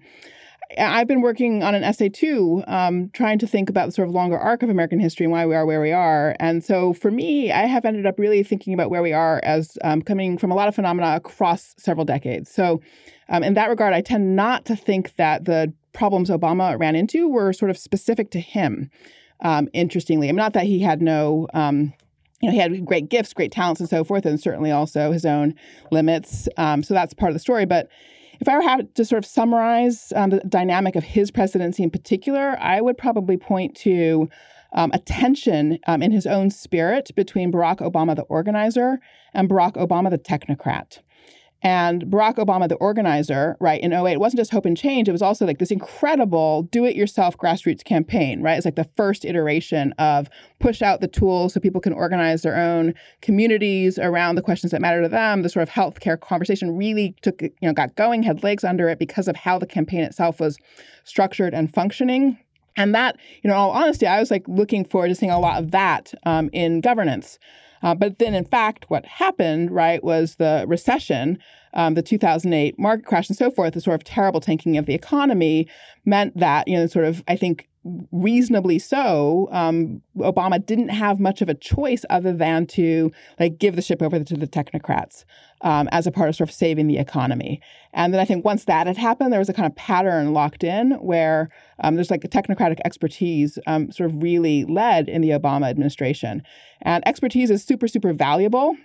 I've 0.78 1.08
been 1.08 1.20
working 1.20 1.62
on 1.62 1.74
an 1.74 1.82
essay 1.82 2.08
too, 2.08 2.62
um, 2.66 3.10
trying 3.12 3.38
to 3.40 3.46
think 3.46 3.68
about 3.68 3.86
the 3.86 3.92
sort 3.92 4.08
of 4.08 4.14
longer 4.14 4.38
arc 4.38 4.62
of 4.62 4.70
American 4.70 5.00
history 5.00 5.24
and 5.24 5.32
why 5.32 5.44
we 5.46 5.54
are 5.54 5.66
where 5.66 5.80
we 5.80 5.92
are. 5.92 6.36
And 6.38 6.62
so 6.62 6.92
for 6.92 7.10
me, 7.10 7.50
I 7.50 7.66
have 7.66 7.84
ended 7.84 8.06
up 8.06 8.18
really 8.18 8.42
thinking 8.42 8.72
about 8.72 8.90
where 8.90 9.02
we 9.02 9.12
are 9.12 9.40
as 9.42 9.76
um, 9.82 10.00
coming 10.02 10.38
from 10.38 10.52
a 10.52 10.54
lot 10.54 10.68
of 10.68 10.74
phenomena 10.74 11.16
across 11.16 11.74
several 11.76 12.04
decades. 12.04 12.50
So 12.50 12.80
um, 13.28 13.42
in 13.42 13.54
that 13.54 13.68
regard, 13.68 13.94
I 13.94 14.00
tend 14.00 14.36
not 14.36 14.64
to 14.66 14.76
think 14.76 15.16
that 15.16 15.44
the 15.44 15.72
problems 15.92 16.30
Obama 16.30 16.78
ran 16.78 16.94
into 16.94 17.28
were 17.28 17.52
sort 17.52 17.70
of 17.70 17.78
specific 17.78 18.30
to 18.30 18.40
him. 18.40 18.90
Um, 19.40 19.68
interestingly, 19.72 20.28
I 20.28 20.32
mean, 20.32 20.36
not 20.36 20.52
that 20.52 20.64
he 20.64 20.80
had 20.80 21.02
no 21.02 21.48
um, 21.54 21.94
you 22.40 22.48
know, 22.48 22.52
he 22.52 22.58
had 22.58 22.84
great 22.86 23.08
gifts, 23.08 23.34
great 23.34 23.52
talents, 23.52 23.80
and 23.80 23.88
so 23.88 24.02
forth, 24.02 24.24
and 24.24 24.40
certainly 24.40 24.70
also 24.70 25.12
his 25.12 25.26
own 25.26 25.54
limits. 25.90 26.48
Um, 26.56 26.82
so 26.82 26.94
that's 26.94 27.12
part 27.12 27.30
of 27.30 27.34
the 27.34 27.40
story. 27.40 27.66
But 27.66 27.88
if 28.40 28.48
I 28.48 28.56
were 28.56 28.62
have 28.62 28.92
to 28.94 29.04
sort 29.04 29.18
of 29.18 29.26
summarize 29.26 30.12
um, 30.16 30.30
the 30.30 30.40
dynamic 30.40 30.96
of 30.96 31.04
his 31.04 31.30
presidency 31.30 31.82
in 31.82 31.90
particular, 31.90 32.56
I 32.58 32.80
would 32.80 32.96
probably 32.96 33.36
point 33.36 33.76
to 33.78 34.28
um, 34.72 34.90
a 34.94 34.98
tension 34.98 35.78
um, 35.86 36.02
in 36.02 36.10
his 36.10 36.26
own 36.26 36.50
spirit 36.50 37.10
between 37.14 37.52
Barack 37.52 37.78
Obama, 37.78 38.16
the 38.16 38.22
organizer, 38.22 39.00
and 39.34 39.48
Barack 39.48 39.74
Obama, 39.74 40.10
the 40.10 40.18
technocrat. 40.18 41.00
And 41.62 42.04
Barack 42.06 42.36
Obama, 42.36 42.68
the 42.68 42.76
organizer, 42.76 43.56
right, 43.60 43.80
in 43.80 43.92
08, 43.92 44.12
it 44.12 44.20
wasn't 44.20 44.38
just 44.38 44.50
Hope 44.50 44.64
and 44.64 44.76
Change, 44.76 45.08
it 45.08 45.12
was 45.12 45.20
also 45.20 45.44
like 45.44 45.58
this 45.58 45.70
incredible 45.70 46.62
do 46.64 46.86
it 46.86 46.96
yourself 46.96 47.36
grassroots 47.36 47.84
campaign, 47.84 48.42
right? 48.42 48.56
It's 48.56 48.64
like 48.64 48.76
the 48.76 48.88
first 48.96 49.26
iteration 49.26 49.92
of 49.98 50.28
push 50.58 50.80
out 50.80 51.02
the 51.02 51.08
tools 51.08 51.52
so 51.52 51.60
people 51.60 51.80
can 51.80 51.92
organize 51.92 52.42
their 52.42 52.56
own 52.56 52.94
communities 53.20 53.98
around 53.98 54.36
the 54.36 54.42
questions 54.42 54.72
that 54.72 54.80
matter 54.80 55.02
to 55.02 55.08
them. 55.08 55.42
The 55.42 55.50
sort 55.50 55.62
of 55.62 55.68
healthcare 55.68 56.18
conversation 56.18 56.76
really 56.76 57.14
took, 57.20 57.42
you 57.42 57.50
know, 57.62 57.74
got 57.74 57.94
going, 57.94 58.22
had 58.22 58.42
legs 58.42 58.64
under 58.64 58.88
it 58.88 58.98
because 58.98 59.28
of 59.28 59.36
how 59.36 59.58
the 59.58 59.66
campaign 59.66 60.00
itself 60.00 60.40
was 60.40 60.58
structured 61.04 61.52
and 61.52 61.72
functioning. 61.72 62.38
And 62.76 62.94
that, 62.94 63.16
you 63.42 63.50
know, 63.50 63.56
all 63.56 63.70
honesty, 63.70 64.06
I 64.06 64.20
was 64.20 64.30
like 64.30 64.46
looking 64.48 64.84
forward 64.84 65.08
to 65.08 65.14
seeing 65.14 65.32
a 65.32 65.38
lot 65.40 65.62
of 65.62 65.72
that 65.72 66.14
um, 66.24 66.48
in 66.52 66.80
governance. 66.80 67.38
Uh, 67.82 67.94
but 67.94 68.18
then, 68.18 68.34
in 68.34 68.44
fact, 68.44 68.84
what 68.88 69.06
happened, 69.06 69.70
right, 69.70 70.02
was 70.04 70.36
the 70.36 70.64
recession, 70.68 71.38
um, 71.74 71.94
the 71.94 72.02
2008 72.02 72.78
market 72.78 73.06
crash, 73.06 73.28
and 73.28 73.38
so 73.38 73.50
forth, 73.50 73.74
the 73.74 73.80
sort 73.80 73.94
of 73.94 74.04
terrible 74.04 74.40
tanking 74.40 74.76
of 74.76 74.86
the 74.86 74.94
economy 74.94 75.68
meant 76.04 76.36
that, 76.38 76.68
you 76.68 76.76
know, 76.76 76.86
sort 76.86 77.04
of, 77.04 77.22
I 77.28 77.36
think, 77.36 77.68
reasonably 78.12 78.78
so, 78.78 79.48
um, 79.52 80.02
Obama 80.18 80.64
didn't 80.64 80.90
have 80.90 81.18
much 81.18 81.40
of 81.40 81.48
a 81.48 81.54
choice 81.54 82.04
other 82.10 82.32
than 82.32 82.66
to 82.66 83.10
like 83.38 83.58
give 83.58 83.74
the 83.74 83.82
ship 83.82 84.02
over 84.02 84.22
to 84.22 84.34
the 84.34 84.46
technocrats 84.46 85.24
um, 85.62 85.88
as 85.92 86.06
a 86.06 86.10
part 86.10 86.28
of 86.28 86.36
sort 86.36 86.48
of 86.48 86.54
saving 86.54 86.86
the 86.86 86.98
economy. 86.98 87.60
And 87.92 88.12
then 88.12 88.20
I 88.20 88.24
think 88.24 88.44
once 88.44 88.64
that 88.64 88.86
had 88.86 88.96
happened, 88.96 89.32
there 89.32 89.38
was 89.40 89.48
a 89.48 89.52
kind 89.52 89.66
of 89.66 89.74
pattern 89.76 90.32
locked 90.32 90.64
in 90.64 90.92
where 90.92 91.50
um, 91.82 91.96
there's 91.96 92.10
like 92.10 92.24
a 92.24 92.28
technocratic 92.28 92.78
expertise 92.84 93.58
um, 93.66 93.90
sort 93.90 94.10
of 94.10 94.22
really 94.22 94.64
led 94.64 95.08
in 95.08 95.22
the 95.22 95.30
Obama 95.30 95.68
administration. 95.68 96.42
And 96.82 97.06
expertise 97.06 97.50
is 97.50 97.64
super, 97.64 97.88
super 97.88 98.12
valuable. 98.12 98.76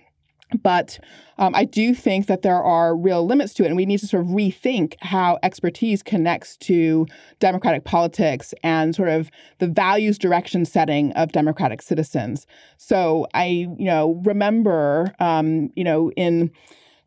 But 0.62 0.98
um, 1.38 1.54
I 1.54 1.64
do 1.64 1.92
think 1.94 2.26
that 2.26 2.42
there 2.42 2.62
are 2.62 2.96
real 2.96 3.26
limits 3.26 3.52
to 3.54 3.64
it, 3.64 3.66
and 3.66 3.76
we 3.76 3.84
need 3.84 3.98
to 3.98 4.06
sort 4.06 4.22
of 4.24 4.28
rethink 4.30 4.94
how 5.00 5.38
expertise 5.42 6.02
connects 6.02 6.56
to 6.58 7.06
democratic 7.40 7.84
politics 7.84 8.54
and 8.62 8.94
sort 8.94 9.08
of 9.08 9.30
the 9.58 9.66
values 9.66 10.18
direction 10.18 10.64
setting 10.64 11.12
of 11.12 11.32
democratic 11.32 11.82
citizens. 11.82 12.46
So 12.76 13.26
I, 13.34 13.46
you 13.76 13.86
know, 13.86 14.22
remember, 14.24 15.14
um, 15.18 15.70
you 15.74 15.82
know, 15.82 16.12
in 16.12 16.50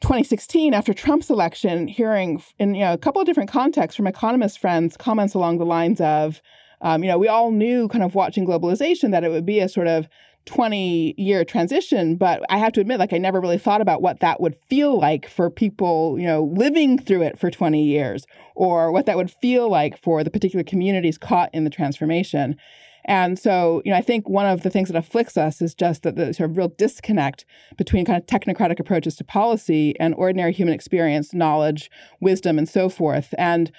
2016, 0.02 0.74
after 0.74 0.94
Trump's 0.94 1.30
election, 1.30 1.88
hearing 1.88 2.42
in 2.58 2.76
you 2.76 2.84
know 2.84 2.94
a 2.94 2.98
couple 2.98 3.22
of 3.22 3.26
different 3.26 3.50
contexts 3.50 3.96
from 3.96 4.08
economist 4.08 4.60
friends 4.60 4.98
comments 4.98 5.34
along 5.34 5.60
the 5.60 5.66
lines 5.66 6.02
of, 6.02 6.42
um, 6.82 7.04
you 7.04 7.10
know, 7.10 7.18
we 7.18 7.28
all 7.28 7.52
knew 7.52 7.88
kind 7.88 8.04
of 8.04 8.16
watching 8.16 8.46
globalization 8.46 9.12
that 9.12 9.24
it 9.24 9.32
would 9.32 9.46
be 9.46 9.60
a 9.60 9.70
sort 9.70 9.88
of 9.88 10.08
20 10.46 11.14
year 11.18 11.46
transition 11.46 12.16
but 12.16 12.42
i 12.50 12.58
have 12.58 12.74
to 12.74 12.82
admit 12.82 13.00
like 13.00 13.14
i 13.14 13.18
never 13.18 13.40
really 13.40 13.58
thought 13.58 13.82
about 13.82 14.02
what 14.02 14.20
that 14.20 14.42
would 14.42 14.56
feel 14.68 14.98
like 14.98 15.30
for 15.30 15.50
people 15.50 16.18
you 16.20 16.26
know 16.26 16.44
living 16.56 16.98
through 16.98 17.22
it 17.22 17.38
for 17.38 17.52
20 17.52 17.84
years 17.84 18.26
or 18.60 18.92
what 18.92 19.06
that 19.06 19.16
would 19.16 19.32
feel 19.32 19.70
like 19.70 19.98
for 19.98 20.22
the 20.22 20.30
particular 20.30 20.64
communities 20.64 21.18
caught 21.18 21.50
in 21.54 21.64
the 21.64 21.70
transformation. 21.70 22.58
And 23.06 23.40
so 23.40 23.82
you 23.86 23.92
know 23.92 23.98
i 23.98 24.02
think 24.02 24.28
one 24.28 24.46
of 24.46 24.62
the 24.64 24.70
things 24.70 24.90
that 24.90 24.98
afflicts 24.98 25.38
us 25.38 25.62
is 25.62 25.74
just 25.74 26.04
that 26.04 26.18
the 26.18 26.34
sort 26.34 26.50
of 26.50 26.58
real 26.58 26.68
disconnect 26.68 27.46
between 27.78 28.06
kind 28.06 28.22
of 28.22 28.28
technocratic 28.28 28.80
approaches 28.80 29.16
to 29.16 29.24
policy 29.24 29.98
and 30.00 30.14
ordinary 30.16 30.52
human 30.52 30.74
experience 30.74 31.34
knowledge 31.34 31.90
wisdom 32.20 32.58
and 32.58 32.68
so 32.68 32.90
forth. 32.90 33.34
And 33.38 33.72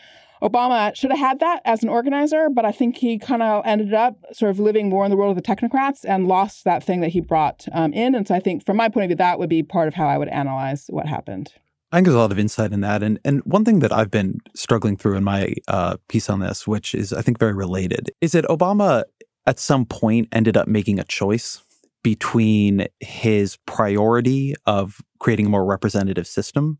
Obama 0.42 0.94
should 0.94 1.10
have 1.10 1.20
had 1.20 1.40
that 1.40 1.60
as 1.64 1.82
an 1.82 1.88
organizer, 1.88 2.48
but 2.48 2.64
I 2.64 2.72
think 2.72 2.96
he 2.96 3.18
kind 3.18 3.42
of 3.42 3.62
ended 3.66 3.92
up 3.92 4.16
sort 4.32 4.50
of 4.50 4.58
living 4.58 4.88
more 4.88 5.04
in 5.04 5.10
the 5.10 5.16
world 5.16 5.36
of 5.36 5.42
the 5.42 5.46
technocrats 5.46 6.04
and 6.04 6.26
lost 6.26 6.64
that 6.64 6.82
thing 6.82 7.00
that 7.00 7.08
he 7.08 7.20
brought 7.20 7.66
um, 7.72 7.92
in. 7.92 8.14
And 8.14 8.26
so 8.26 8.34
I 8.34 8.40
think, 8.40 8.64
from 8.64 8.76
my 8.76 8.88
point 8.88 9.04
of 9.04 9.08
view, 9.08 9.16
that 9.16 9.38
would 9.38 9.50
be 9.50 9.62
part 9.62 9.88
of 9.88 9.94
how 9.94 10.06
I 10.06 10.16
would 10.16 10.28
analyze 10.28 10.86
what 10.88 11.06
happened. 11.06 11.52
I 11.92 11.96
think 11.96 12.06
there's 12.06 12.14
a 12.14 12.18
lot 12.18 12.32
of 12.32 12.38
insight 12.38 12.72
in 12.72 12.80
that. 12.82 13.02
And, 13.02 13.18
and 13.24 13.42
one 13.44 13.64
thing 13.64 13.80
that 13.80 13.92
I've 13.92 14.10
been 14.10 14.38
struggling 14.54 14.96
through 14.96 15.16
in 15.16 15.24
my 15.24 15.54
uh, 15.68 15.96
piece 16.08 16.30
on 16.30 16.40
this, 16.40 16.66
which 16.66 16.94
is, 16.94 17.12
I 17.12 17.20
think, 17.20 17.38
very 17.38 17.54
related, 17.54 18.10
is 18.20 18.32
that 18.32 18.44
Obama 18.44 19.04
at 19.46 19.58
some 19.58 19.84
point 19.84 20.28
ended 20.32 20.56
up 20.56 20.68
making 20.68 21.00
a 21.00 21.04
choice 21.04 21.62
between 22.02 22.86
his 23.00 23.58
priority 23.66 24.54
of 24.66 25.00
creating 25.18 25.46
a 25.46 25.48
more 25.50 25.64
representative 25.64 26.26
system 26.26 26.78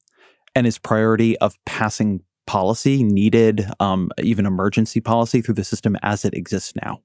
and 0.55 0.65
his 0.65 0.79
priority 0.79 1.37
of 1.39 1.59
passing 1.67 2.23
policy, 2.51 3.05
needed 3.05 3.65
um, 3.79 4.11
even 4.21 4.45
emergency 4.45 5.01
policy 5.01 5.41
through 5.41 5.55
the 5.55 5.63
system 5.63 5.97
as 6.03 6.25
it 6.25 6.35
exists 6.35 6.73
now. 6.83 7.01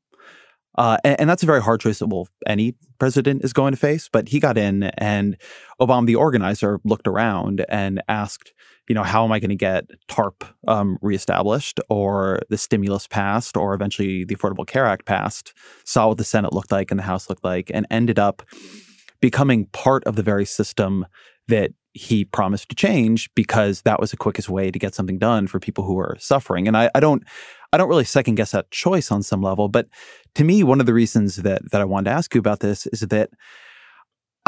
Uh, 0.73 0.97
and, 1.03 1.21
and, 1.21 1.29
that's 1.29 1.43
a 1.43 1.45
very 1.45 1.61
hard 1.61 1.79
choice 1.79 1.99
that 1.99 2.07
well, 2.07 2.27
any 2.47 2.73
president 2.97 3.43
is 3.43 3.53
going 3.53 3.71
to 3.71 3.77
face. 3.77 4.09
But 4.11 4.27
he 4.29 4.39
got 4.39 4.57
in, 4.57 4.85
and 4.97 5.37
Obama, 5.79 6.07
the 6.07 6.15
organizer, 6.15 6.79
looked 6.83 7.07
around 7.07 7.63
and 7.69 8.01
asked, 8.09 8.53
you 8.89 8.95
know, 8.95 9.03
how 9.03 9.23
am 9.23 9.31
I 9.31 9.39
going 9.39 9.51
to 9.51 9.55
get 9.55 9.85
TARP 10.07 10.43
um, 10.67 10.97
reestablished 11.03 11.79
or 11.89 12.39
the 12.49 12.57
stimulus 12.57 13.05
passed 13.05 13.55
or 13.55 13.75
eventually 13.75 14.25
the 14.25 14.35
Affordable 14.35 14.65
Care 14.65 14.87
Act 14.87 15.05
passed? 15.05 15.53
Saw 15.83 16.07
what 16.07 16.17
the 16.17 16.23
Senate 16.23 16.53
looked 16.53 16.71
like 16.71 16.89
and 16.89 16.99
the 16.99 17.03
House 17.03 17.29
looked 17.29 17.43
like, 17.43 17.69
and 17.71 17.85
ended 17.91 18.17
up 18.17 18.41
becoming 19.21 19.67
part 19.67 20.03
of 20.05 20.15
the 20.15 20.23
very 20.23 20.45
system 20.45 21.05
that 21.47 21.69
he 21.95 22.25
promised 22.25 22.67
to 22.67 22.75
change 22.75 23.33
because 23.35 23.81
that 23.83 24.01
was 24.01 24.11
the 24.11 24.17
quickest 24.17 24.49
way 24.49 24.69
to 24.69 24.77
get 24.77 24.93
something 24.93 25.17
done 25.17 25.47
for 25.47 25.61
people 25.61 25.85
who 25.85 25.97
are 25.97 26.17
suffering. 26.19 26.67
And 26.67 26.75
I, 26.75 26.91
I 26.93 26.99
don't 26.99 27.23
I 27.71 27.77
don't 27.77 27.87
really 27.87 28.03
second 28.03 28.35
guess 28.35 28.51
that 28.51 28.69
choice 28.69 29.11
on 29.11 29.23
some 29.23 29.41
level, 29.41 29.69
but 29.69 29.87
to 30.35 30.43
me, 30.43 30.61
one 30.61 30.81
of 30.81 30.85
the 30.85 30.93
reasons 30.93 31.37
that 31.37 31.71
that 31.71 31.81
I 31.81 31.85
wanted 31.85 32.09
to 32.09 32.15
ask 32.15 32.35
you 32.35 32.39
about 32.39 32.59
this 32.59 32.85
is 32.87 32.99
that 32.99 33.29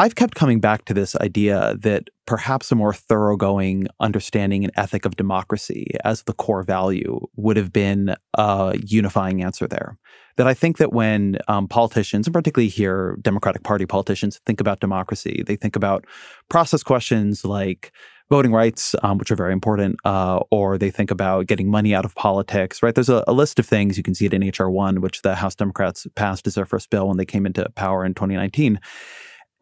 I've 0.00 0.14
kept 0.14 0.36
coming 0.36 0.60
back 0.60 0.84
to 0.84 0.94
this 0.94 1.16
idea 1.16 1.74
that 1.80 2.04
perhaps 2.24 2.70
a 2.70 2.76
more 2.76 2.92
thoroughgoing 2.94 3.88
understanding 3.98 4.62
and 4.62 4.72
ethic 4.76 5.04
of 5.04 5.16
democracy 5.16 5.88
as 6.04 6.22
the 6.22 6.32
core 6.32 6.62
value 6.62 7.18
would 7.34 7.56
have 7.56 7.72
been 7.72 8.14
a 8.34 8.78
unifying 8.80 9.42
answer 9.42 9.66
there. 9.66 9.98
That 10.36 10.46
I 10.46 10.54
think 10.54 10.76
that 10.76 10.92
when 10.92 11.38
um, 11.48 11.66
politicians, 11.66 12.28
and 12.28 12.34
particularly 12.34 12.68
here, 12.68 13.18
Democratic 13.22 13.64
Party 13.64 13.86
politicians, 13.86 14.40
think 14.46 14.60
about 14.60 14.78
democracy, 14.78 15.42
they 15.44 15.56
think 15.56 15.74
about 15.74 16.04
process 16.48 16.84
questions 16.84 17.44
like 17.44 17.90
voting 18.30 18.52
rights, 18.52 18.94
um, 19.02 19.18
which 19.18 19.32
are 19.32 19.36
very 19.36 19.52
important, 19.52 19.96
uh, 20.04 20.38
or 20.52 20.78
they 20.78 20.90
think 20.90 21.10
about 21.10 21.46
getting 21.46 21.68
money 21.68 21.92
out 21.92 22.04
of 22.04 22.14
politics, 22.14 22.84
right? 22.84 22.94
There's 22.94 23.08
a, 23.08 23.24
a 23.26 23.32
list 23.32 23.58
of 23.58 23.66
things. 23.66 23.96
You 23.96 24.04
can 24.04 24.14
see 24.14 24.26
it 24.26 24.34
in 24.34 24.44
H.R. 24.44 24.70
1, 24.70 25.00
which 25.00 25.22
the 25.22 25.34
House 25.34 25.56
Democrats 25.56 26.06
passed 26.14 26.46
as 26.46 26.54
their 26.54 26.66
first 26.66 26.90
bill 26.90 27.08
when 27.08 27.16
they 27.16 27.26
came 27.26 27.46
into 27.46 27.68
power 27.70 28.04
in 28.04 28.14
2019. 28.14 28.78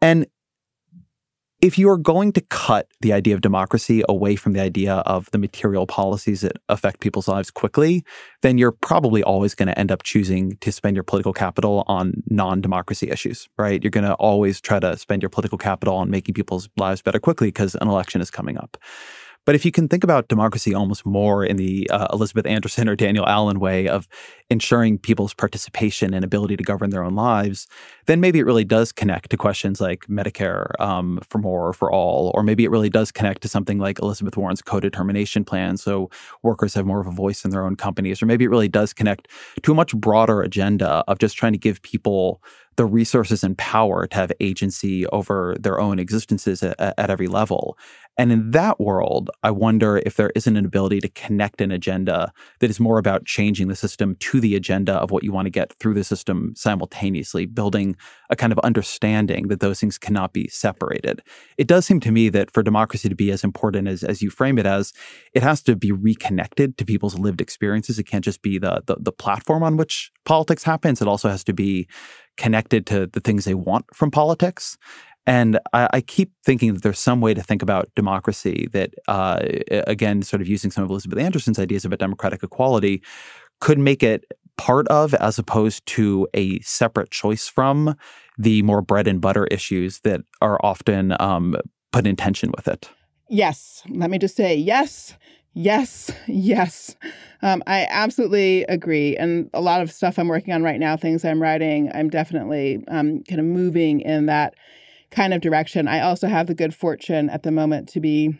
And 0.01 0.27
if 1.59 1.77
you 1.77 1.89
are 1.89 1.97
going 1.97 2.31
to 2.33 2.41
cut 2.41 2.87
the 3.01 3.11
idea 3.11 3.33
of 3.33 3.41
democracy 3.41 4.03
away 4.07 4.35
from 4.35 4.53
the 4.53 4.59
idea 4.59 4.95
of 5.07 5.29
the 5.31 5.39
material 5.39 5.87
policies 5.87 6.41
that 6.41 6.57
affect 6.69 6.99
people's 6.99 7.27
lives 7.27 7.49
quickly, 7.49 8.03
then 8.43 8.59
you're 8.59 8.71
probably 8.71 9.23
always 9.23 9.55
going 9.55 9.67
to 9.67 9.77
end 9.77 9.91
up 9.91 10.03
choosing 10.03 10.55
to 10.57 10.71
spend 10.71 10.95
your 10.95 11.03
political 11.03 11.33
capital 11.33 11.83
on 11.87 12.21
non 12.29 12.61
democracy 12.61 13.09
issues, 13.09 13.49
right? 13.57 13.83
You're 13.83 13.89
going 13.89 14.05
to 14.05 14.13
always 14.15 14.61
try 14.61 14.79
to 14.79 14.95
spend 14.97 15.23
your 15.23 15.29
political 15.31 15.57
capital 15.57 15.95
on 15.95 16.11
making 16.11 16.35
people's 16.35 16.69
lives 16.77 17.01
better 17.01 17.19
quickly 17.19 17.47
because 17.47 17.73
an 17.75 17.87
election 17.87 18.21
is 18.21 18.29
coming 18.29 18.57
up. 18.57 18.77
But 19.47 19.55
if 19.55 19.63
you 19.63 19.71
can 19.71 19.87
think 19.87 20.03
about 20.03 20.27
democracy 20.27 20.75
almost 20.75 21.05
more 21.05 21.45
in 21.45 21.55
the 21.55 21.89
uh, 21.89 22.07
Elizabeth 22.11 22.45
Anderson 22.45 22.89
or 22.89 22.97
Danielle 22.97 23.25
Allen 23.25 23.61
way 23.61 23.87
of 23.87 24.05
ensuring 24.49 24.97
people's 24.97 25.33
participation 25.33 26.13
and 26.13 26.25
ability 26.25 26.57
to 26.57 26.63
govern 26.63 26.89
their 26.89 27.01
own 27.01 27.15
lives, 27.15 27.65
then 28.07 28.19
maybe 28.19 28.39
it 28.39 28.45
really 28.45 28.65
does 28.65 28.91
connect 28.91 29.29
to 29.29 29.37
questions 29.37 29.79
like 29.79 30.01
Medicare 30.07 30.77
um, 30.81 31.21
for 31.29 31.37
more 31.37 31.69
or 31.69 31.71
for 31.71 31.89
all, 31.89 32.33
or 32.35 32.43
maybe 32.43 32.65
it 32.65 32.71
really 32.71 32.89
does 32.89 33.09
connect 33.09 33.41
to 33.41 33.47
something 33.47 33.79
like 33.79 33.99
Elizabeth 33.99 34.35
Warren's 34.35 34.61
co-determination 34.61 35.45
plan, 35.45 35.77
so 35.77 36.09
workers 36.43 36.73
have 36.73 36.85
more 36.85 36.99
of 36.99 37.07
a 37.07 37.11
voice 37.11 37.45
in 37.45 37.51
their 37.51 37.63
own 37.63 37.77
companies, 37.77 38.21
or 38.21 38.25
maybe 38.25 38.43
it 38.43 38.49
really 38.49 38.67
does 38.67 38.91
connect 38.91 39.29
to 39.63 39.71
a 39.71 39.75
much 39.75 39.95
broader 39.95 40.41
agenda 40.41 41.05
of 41.07 41.19
just 41.19 41.37
trying 41.37 41.53
to 41.53 41.57
give 41.57 41.81
people 41.83 42.41
the 42.77 42.85
resources 42.85 43.43
and 43.43 43.57
power 43.57 44.07
to 44.07 44.15
have 44.15 44.31
agency 44.39 45.05
over 45.07 45.55
their 45.59 45.79
own 45.79 45.99
existences 45.99 46.63
at, 46.63 46.79
at, 46.79 47.09
every 47.09 47.27
level. 47.27 47.77
And 48.17 48.31
in 48.31 48.51
that 48.51 48.79
world, 48.79 49.29
I 49.43 49.51
wonder 49.51 50.01
if 50.05 50.15
there 50.15 50.31
isn't 50.35 50.57
an 50.57 50.65
ability 50.65 50.99
to 51.01 51.09
connect 51.09 51.61
an 51.61 51.71
agenda 51.71 52.33
that 52.59 52.69
is 52.69 52.79
more 52.79 52.97
about 52.97 53.25
changing 53.25 53.67
the 53.67 53.75
system 53.75 54.15
to 54.19 54.39
the 54.39 54.55
agenda 54.55 54.93
of 54.93 55.11
what 55.11 55.23
you 55.23 55.31
want 55.31 55.45
to 55.45 55.51
get 55.51 55.73
through 55.79 55.93
the 55.93 56.03
system 56.03 56.53
simultaneously, 56.55 57.45
building 57.45 57.95
a 58.29 58.35
kind 58.35 58.51
of 58.51 58.59
understanding 58.59 59.49
that 59.49 59.59
those 59.59 59.79
things 59.79 59.99
cannot 59.99 60.33
be 60.33 60.47
separated. 60.47 61.21
It 61.57 61.67
does 61.67 61.85
seem 61.85 61.99
to 62.01 62.11
me 62.11 62.29
that 62.29 62.51
for 62.51 62.63
democracy 62.63 63.07
to 63.07 63.15
be 63.15 63.31
as 63.31 63.43
important 63.43 63.87
as, 63.87 64.03
as 64.03 64.21
you 64.21 64.31
frame 64.31 64.57
it 64.57 64.65
as, 64.65 64.93
it 65.33 65.43
has 65.43 65.61
to 65.63 65.75
be 65.75 65.91
reconnected 65.91 66.77
to 66.79 66.85
people's 66.85 67.19
lived 67.19 67.39
experiences. 67.39 67.99
It 67.99 68.05
can't 68.05 68.25
just 68.25 68.41
be 68.41 68.57
the, 68.57 68.81
the, 68.87 68.97
the 68.99 69.11
platform 69.11 69.61
on 69.61 69.77
which 69.77 70.11
politics 70.25 70.63
happens. 70.63 71.01
It 71.01 71.07
also 71.07 71.29
has 71.29 71.43
to 71.43 71.53
be 71.53 71.87
connected 72.35 72.85
to 72.87 73.07
the 73.07 73.19
things 73.19 73.45
they 73.45 73.53
want 73.53 73.85
from 73.93 74.11
politics. 74.11 74.77
And 75.27 75.59
I, 75.73 75.89
I, 75.91 76.01
keep 76.01 76.31
thinking 76.45 76.73
that 76.73 76.83
there's 76.83 76.97
some 76.97 77.19
way 77.19 77.33
to 77.33 77.43
think 77.43 77.61
about 77.61 77.91
democracy 77.95 78.69
that, 78.71 78.93
uh, 79.09 79.39
again, 79.85 80.23
sort 80.23 80.41
of 80.41 80.47
using 80.47 80.71
some 80.71 80.85
of 80.85 80.89
Elizabeth 80.89 81.19
Anderson's 81.19 81.59
ideas 81.59 81.83
about 81.83 81.99
democratic 81.99 82.41
equality, 82.41 83.03
could 83.59 83.77
make 83.77 84.01
it 84.01 84.23
part 84.57 84.87
of 84.87 85.13
as 85.15 85.37
opposed 85.37 85.85
to 85.85 86.27
a 86.33 86.59
separate 86.61 87.11
choice 87.11 87.47
from 87.47 87.95
the 88.37 88.61
more 88.63 88.81
bread 88.81 89.05
and 89.05 89.19
butter 89.19 89.45
issues 89.47 89.99
that 89.99 90.21
are 90.41 90.59
often 90.63 91.15
um, 91.19 91.55
put 91.91 92.07
in 92.07 92.15
tension 92.15 92.51
with 92.55 92.67
it. 92.67 92.89
Yes. 93.29 93.83
Let 93.89 94.09
me 94.09 94.17
just 94.17 94.35
say 94.35 94.55
yes. 94.55 95.13
Yes, 95.53 96.11
yes. 96.27 96.95
Um, 97.41 97.63
I 97.65 97.87
absolutely 97.89 98.63
agree. 98.65 99.17
And 99.17 99.49
a 99.55 99.61
lot 99.61 99.81
of 99.81 99.91
stuff 99.91 100.19
I'm 100.19 100.27
working 100.27 100.53
on 100.53 100.61
right 100.61 100.79
now, 100.79 100.95
things 100.95 101.25
I'm 101.25 101.41
writing, 101.41 101.91
I'm 101.95 102.09
definitely 102.09 102.83
um, 102.87 103.23
kind 103.23 103.39
of 103.39 103.45
moving 103.45 104.01
in 104.01 104.27
that 104.27 104.53
kind 105.11 105.33
of 105.33 105.41
direction. 105.41 105.87
I 105.87 106.01
also 106.01 106.27
have 106.27 106.47
the 106.47 106.55
good 106.55 106.73
fortune 106.73 107.29
at 107.29 107.43
the 107.43 107.51
moment 107.51 107.89
to 107.89 107.99
be 107.99 108.37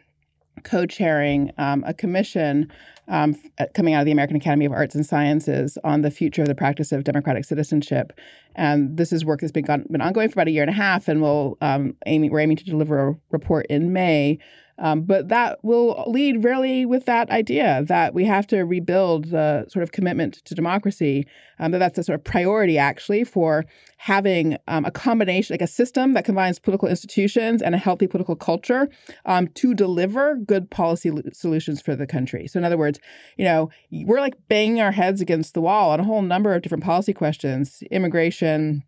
co 0.63 0.85
chairing 0.85 1.51
um, 1.57 1.83
a 1.87 1.93
commission 1.93 2.71
um, 3.07 3.35
uh, 3.59 3.65
coming 3.73 3.93
out 3.93 4.01
of 4.01 4.05
the 4.05 4.11
American 4.11 4.35
Academy 4.35 4.65
of 4.65 4.71
Arts 4.71 4.95
and 4.95 5.05
Sciences 5.05 5.77
on 5.83 6.01
the 6.01 6.11
future 6.11 6.41
of 6.41 6.47
the 6.47 6.55
practice 6.55 6.91
of 6.91 7.03
democratic 7.03 7.45
citizenship. 7.45 8.11
And 8.55 8.97
this 8.97 9.13
is 9.13 9.23
work 9.23 9.41
that's 9.41 9.51
been, 9.51 9.65
gone, 9.65 9.85
been 9.89 10.01
ongoing 10.01 10.29
for 10.29 10.33
about 10.33 10.47
a 10.47 10.51
year 10.51 10.63
and 10.63 10.69
a 10.69 10.73
half, 10.73 11.07
and 11.07 11.21
we'll 11.21 11.57
um, 11.61 11.95
aiming, 12.05 12.31
we're 12.31 12.39
aiming 12.39 12.57
to 12.57 12.65
deliver 12.65 13.09
a 13.09 13.15
report 13.31 13.65
in 13.69 13.93
May 13.93 14.39
um, 14.79 15.01
but 15.01 15.29
that 15.29 15.59
will 15.63 16.03
lead 16.07 16.43
really 16.43 16.85
with 16.85 17.05
that 17.05 17.29
idea 17.29 17.83
that 17.87 18.13
we 18.13 18.25
have 18.25 18.45
to 18.47 18.63
rebuild 18.63 19.25
the 19.25 19.65
sort 19.69 19.83
of 19.83 19.91
commitment 19.91 20.35
to 20.45 20.55
democracy. 20.55 21.25
Um, 21.59 21.71
that 21.71 21.79
that's 21.79 21.97
a 21.97 22.03
sort 22.03 22.19
of 22.19 22.23
priority 22.23 22.77
actually 22.77 23.23
for 23.23 23.65
having 23.97 24.57
um, 24.67 24.85
a 24.85 24.91
combination, 24.91 25.53
like 25.53 25.61
a 25.61 25.67
system 25.67 26.13
that 26.13 26.23
combines 26.23 26.59
political 26.59 26.87
institutions 26.87 27.63
and 27.63 27.73
a 27.73 27.79
healthy 27.79 28.05
political 28.05 28.35
culture 28.35 28.87
um, 29.25 29.47
to 29.49 29.73
deliver 29.73 30.35
good 30.35 30.69
policy 30.69 31.11
solutions 31.33 31.81
for 31.81 31.95
the 31.95 32.05
country. 32.05 32.47
So, 32.47 32.59
in 32.59 32.63
other 32.63 32.77
words, 32.77 32.99
you 33.37 33.45
know, 33.45 33.71
we're 33.91 34.19
like 34.19 34.35
banging 34.47 34.81
our 34.81 34.91
heads 34.91 35.19
against 35.19 35.55
the 35.55 35.61
wall 35.61 35.91
on 35.91 35.99
a 35.99 36.03
whole 36.03 36.21
number 36.21 36.53
of 36.53 36.61
different 36.61 36.83
policy 36.83 37.13
questions: 37.13 37.81
immigration 37.89 38.83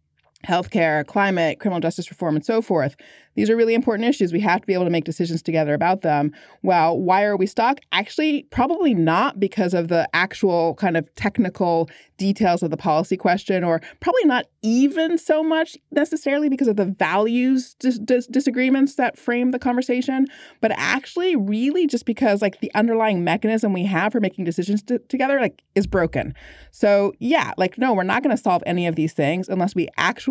healthcare, 0.46 1.06
climate, 1.06 1.60
criminal 1.60 1.82
justice 1.82 2.10
reform, 2.10 2.36
and 2.36 2.46
so 2.46 2.62
forth. 2.62 2.96
These 3.36 3.50
are 3.50 3.56
really 3.56 3.74
important 3.74 4.08
issues. 4.08 4.34
We 4.34 4.40
have 4.42 4.62
to 4.62 4.68
be 4.68 4.74
able 4.74 4.84
to 4.84 4.90
make 4.90 5.06
decisions 5.06 5.42
together 5.42 5.74
about 5.74 6.02
them. 6.02 6.34
Well, 6.62 7.00
why 7.00 7.24
are 7.24 7.38
we 7.38 7.46
stuck? 7.46 7.80
Actually, 7.92 8.44
probably 8.50 8.94
not 8.94 9.40
because 9.40 9.74
of 9.74 9.88
the 9.88 10.10
actual 10.14 10.76
kind 10.76 10.98
of 10.98 11.14
technical 11.16 11.90
details 12.18 12.64
of 12.64 12.70
the 12.70 12.76
policy 12.76 13.16
question, 13.16 13.64
or 13.64 13.82
probably 14.02 14.26
not 14.26 14.46
even 14.62 15.18
so 15.18 15.42
much 15.42 15.78
necessarily 15.92 16.50
because 16.50 16.68
of 16.68 16.76
the 16.76 16.86
values 16.86 17.76
dis- 17.80 18.00
dis- 18.00 18.28
disagreements 18.28 18.96
that 18.96 19.18
frame 19.18 19.52
the 19.52 19.60
conversation, 19.60 20.28
but 20.60 20.72
actually, 20.76 21.36
really 21.38 21.88
just 21.88 22.06
because 22.06 22.42
like 22.42 22.60
the 22.60 22.74
underlying 22.76 23.24
mechanism 23.24 23.72
we 23.72 23.86
have 23.86 24.12
for 24.12 24.20
making 24.20 24.44
decisions 24.44 24.82
t- 24.82 24.98
together 25.08 25.40
like 25.40 25.62
is 25.76 25.88
broken. 25.88 26.34
So 26.72 27.14
yeah, 27.20 27.54
like 27.58 27.78
no, 27.78 27.94
we're 27.94 28.04
not 28.04 28.22
going 28.22 28.36
to 28.36 28.42
solve 28.42 28.64
any 28.66 28.86
of 28.86 28.96
these 28.96 29.14
things 29.14 29.48
unless 29.48 29.76
we 29.76 29.88
actually 29.98 30.29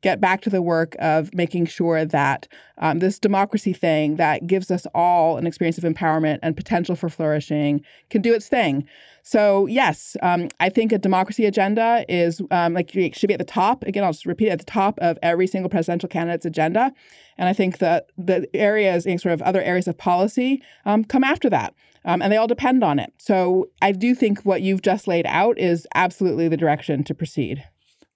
get 0.00 0.20
back 0.20 0.40
to 0.42 0.50
the 0.50 0.62
work 0.62 0.94
of 0.98 1.32
making 1.34 1.66
sure 1.66 2.04
that 2.04 2.48
um, 2.78 2.98
this 2.98 3.18
democracy 3.18 3.72
thing 3.72 4.16
that 4.16 4.46
gives 4.46 4.70
us 4.70 4.86
all 4.94 5.36
an 5.36 5.46
experience 5.46 5.78
of 5.78 5.84
empowerment 5.84 6.38
and 6.42 6.56
potential 6.56 6.96
for 6.96 7.08
flourishing 7.08 7.82
can 8.10 8.22
do 8.22 8.34
its 8.34 8.48
thing. 8.48 8.86
So 9.22 9.66
yes, 9.66 10.16
um, 10.22 10.48
I 10.58 10.68
think 10.68 10.92
a 10.92 10.98
democracy 10.98 11.46
agenda 11.46 12.04
is 12.08 12.42
um, 12.50 12.74
like 12.74 12.90
should 12.90 13.28
be 13.28 13.34
at 13.34 13.38
the 13.38 13.44
top. 13.44 13.84
Again, 13.84 14.02
I'll 14.04 14.12
just 14.12 14.26
repeat 14.26 14.48
it, 14.48 14.50
at 14.50 14.58
the 14.58 14.64
top 14.64 14.98
of 14.98 15.18
every 15.22 15.46
single 15.46 15.70
presidential 15.70 16.08
candidate's 16.08 16.44
agenda. 16.44 16.92
And 17.38 17.48
I 17.48 17.52
think 17.52 17.78
that 17.78 18.06
the 18.18 18.48
areas, 18.54 19.06
in 19.06 19.18
sort 19.18 19.32
of 19.32 19.42
other 19.42 19.62
areas 19.62 19.86
of 19.86 19.96
policy, 19.96 20.62
um, 20.84 21.04
come 21.04 21.24
after 21.24 21.48
that. 21.50 21.74
Um, 22.04 22.20
and 22.20 22.32
they 22.32 22.36
all 22.36 22.48
depend 22.48 22.82
on 22.82 22.98
it. 22.98 23.12
So 23.18 23.68
I 23.80 23.92
do 23.92 24.16
think 24.16 24.42
what 24.42 24.60
you've 24.60 24.82
just 24.82 25.06
laid 25.06 25.24
out 25.26 25.56
is 25.56 25.86
absolutely 25.94 26.48
the 26.48 26.56
direction 26.56 27.04
to 27.04 27.14
proceed. 27.14 27.64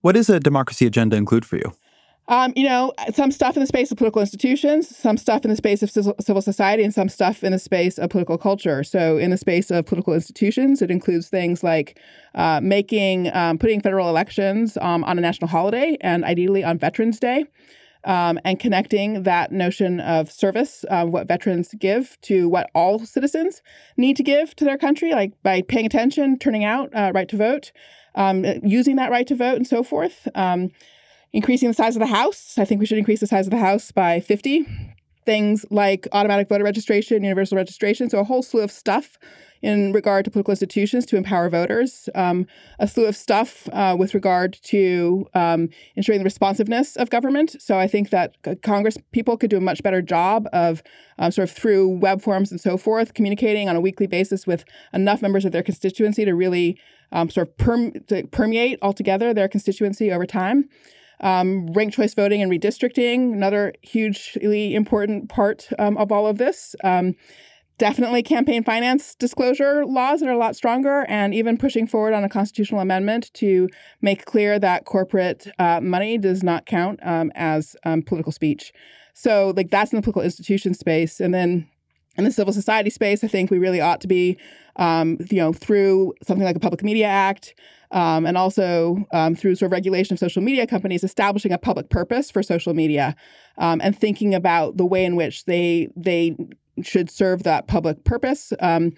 What 0.07 0.15
does 0.15 0.31
a 0.31 0.39
democracy 0.39 0.87
agenda 0.87 1.17
include 1.17 1.45
for 1.45 1.57
you? 1.57 1.73
Um, 2.29 2.53
you 2.55 2.63
know, 2.63 2.93
some 3.13 3.33
stuff 3.33 3.57
in 3.57 3.61
the 3.61 3.67
space 3.67 3.91
of 3.91 3.99
political 3.99 4.21
institutions, 4.21 4.97
some 4.97 5.17
stuff 5.17 5.45
in 5.45 5.51
the 5.51 5.57
space 5.57 5.83
of 5.83 5.91
civil 5.91 6.41
society, 6.41 6.85
and 6.85 6.95
some 6.95 7.09
stuff 7.09 7.43
in 7.43 7.51
the 7.51 7.59
space 7.59 7.99
of 7.99 8.11
political 8.11 8.39
culture. 8.39 8.85
So, 8.85 9.19
in 9.19 9.31
the 9.33 9.37
space 9.37 9.69
of 9.69 9.85
political 9.85 10.15
institutions, 10.15 10.81
it 10.81 10.93
includes 10.93 11.29
things 11.29 11.65
like 11.65 11.99
uh, 12.37 12.61
making, 12.63 13.35
um, 13.35 13.59
putting 13.59 13.81
federal 13.81 14.09
elections 14.09 14.79
um, 14.81 15.03
on 15.03 15.19
a 15.19 15.21
national 15.21 15.49
holiday 15.49 15.97
and 16.01 16.25
ideally 16.25 16.63
on 16.63 16.79
Veterans 16.79 17.19
Day. 17.19 17.45
Um, 18.05 18.39
and 18.45 18.61
connecting 18.61 19.25
that 19.25 19.51
notion 19.51 19.99
of 19.99 20.31
service, 20.31 20.85
uh, 20.89 21.05
what 21.05 21.27
veterans 21.27 21.75
give 21.77 22.17
to 22.21 22.49
what 22.49 22.71
all 22.73 23.01
citizens 23.01 23.61
need 23.97 24.17
to 24.19 24.23
give 24.23 24.55
to 24.55 24.65
their 24.65 24.79
country, 24.79 25.11
like 25.11 25.33
by 25.43 25.63
paying 25.63 25.87
attention, 25.87 26.39
turning 26.39 26.63
out, 26.63 26.95
uh, 26.95 27.11
right 27.13 27.29
to 27.29 27.37
vote, 27.37 27.73
um, 28.17 28.45
using 28.63 28.97
that 28.97 29.11
right 29.11 29.27
to 29.27 29.35
vote, 29.35 29.57
and 29.57 29.67
so 29.67 29.83
forth. 29.83 30.29
Um, 30.35 30.71
increasing 31.33 31.69
the 31.69 31.75
size 31.75 31.97
of 31.97 32.01
the 32.01 32.07
house. 32.07 32.57
I 32.59 32.65
think 32.65 32.81
we 32.81 32.87
should 32.87 32.99
increase 32.99 33.21
the 33.21 33.27
size 33.27 33.47
of 33.47 33.51
the 33.51 33.59
house 33.59 33.93
by 33.93 34.21
50 34.21 34.67
things 35.27 35.67
like 35.71 36.07
automatic 36.13 36.49
voter 36.49 36.65
registration, 36.65 37.23
universal 37.23 37.57
registration, 37.57 38.09
so 38.09 38.21
a 38.21 38.25
whole 38.25 38.43
slew 38.43 38.63
of 38.63 38.71
stuff 38.71 39.19
in 39.63 39.93
regard 39.93 40.25
to 40.25 40.31
political 40.31 40.53
institutions 40.53 41.07
to 41.07 41.17
empower 41.17 41.49
voters, 41.49 42.09
um, 42.15 42.47
a 42.79 42.87
slew 42.87 43.07
of 43.07 43.17
stuff 43.17 43.69
uh, 43.73 43.97
with 43.99 44.15
regard 44.15 44.59
to 44.63 45.27
um, 45.35 45.69
ensuring 45.95 46.21
the 46.21 46.25
responsiveness 46.25 46.97
of 46.97 47.11
government. 47.11 47.61
So 47.61 47.79
I 47.79 47.87
think 47.87 48.11
that 48.11 48.37
Congress 48.63 48.99
people 49.13 49.37
could 49.37 49.51
do 49.51 49.57
a 49.57 49.61
much 49.61 49.83
better 49.83 50.03
job 50.03 50.49
of 50.53 50.83
um, 51.19 51.31
sort 51.31 51.49
of 51.49 51.57
through 51.57 51.89
web 51.89 52.21
forms 52.23 52.51
and 52.51 52.61
so 52.61 52.77
forth, 52.77 53.15
communicating 53.15 53.69
on 53.69 53.77
a 53.77 53.81
weekly 53.81 54.07
basis 54.07 54.47
with 54.47 54.65
enough 54.93 55.23
members 55.23 55.45
of 55.45 55.53
their 55.53 55.63
constituency 55.63 56.25
to 56.25 56.35
really 56.35 56.79
um, 57.13 57.31
sort 57.31 57.49
of 57.49 57.57
perm- 57.57 57.93
to 58.09 58.27
permeate 58.29 58.79
altogether 58.83 59.33
their 59.33 59.49
constituency 59.49 60.13
over 60.13 60.27
time. 60.27 60.69
Um, 61.21 61.73
ranked 61.73 61.97
choice 61.97 62.13
voting 62.13 62.43
and 62.43 62.53
redistricting, 62.53 63.33
another 63.33 63.73
hugely 63.81 64.75
important 64.75 65.31
part 65.31 65.67
um, 65.79 65.97
of 65.97 66.13
all 66.13 66.27
of 66.27 66.37
this. 66.37 66.77
Um, 66.85 67.15
definitely 67.79 68.23
campaign 68.23 68.65
finance 68.65 69.15
disclosure 69.15 69.85
laws 69.85 70.21
that 70.21 70.29
are 70.29 70.33
a 70.33 70.39
lot 70.39 70.57
stronger, 70.57 71.05
and 71.09 71.35
even 71.35 71.57
pushing 71.57 71.87
forward 71.87 72.15
on 72.15 72.25
a 72.25 72.29
constitutional 72.29 72.81
amendment 72.81 73.31
to 73.35 73.69
make 74.01 74.25
clear 74.25 74.59
that 74.59 74.85
corporate 74.85 75.49
uh, 75.59 75.81
money 75.81 76.19
does 76.19 76.43
not 76.43 76.67
count 76.67 76.99
um, 77.03 77.31
as 77.35 77.77
um, 77.85 78.03
political 78.03 78.33
speech. 78.33 78.73
So, 79.15 79.53
like, 79.57 79.71
that's 79.71 79.93
in 79.93 79.97
the 79.97 80.03
political 80.03 80.23
institution 80.23 80.75
space. 80.75 81.21
And 81.21 81.33
then 81.33 81.69
in 82.17 82.25
the 82.25 82.31
civil 82.31 82.53
society 82.53 82.91
space, 82.91 83.23
I 83.23 83.29
think 83.29 83.51
we 83.51 83.59
really 83.59 83.81
ought 83.81 84.01
to 84.03 84.09
be, 84.09 84.39
um, 84.77 85.19
you 85.31 85.39
know, 85.39 85.53
through 85.53 86.15
something 86.23 86.45
like 86.45 86.57
a 86.57 86.61
Public 86.61 86.83
Media 86.83 87.07
Act, 87.07 87.55
um, 87.93 88.27
and 88.27 88.37
also 88.37 89.05
um, 89.13 89.35
through 89.35 89.55
sort 89.55 89.69
of 89.69 89.73
regulation 89.73 90.15
of 90.15 90.19
social 90.19 90.43
media 90.43 90.67
companies, 90.67 91.05
establishing 91.05 91.53
a 91.53 91.59
public 91.59 91.89
purpose 91.89 92.31
for 92.31 92.43
social 92.43 92.75
media, 92.75 93.15
um, 93.59 93.81
and 93.83 93.99
thinking 93.99 94.35
about 94.35 94.77
the 94.77 94.87
way 94.87 95.05
in 95.05 95.15
which 95.15 95.45
they 95.45 95.89
they 95.95 96.37
should 96.83 97.11
serve 97.11 97.43
that 97.43 97.67
public 97.67 98.05
purpose. 98.05 98.53
Um, 98.61 98.93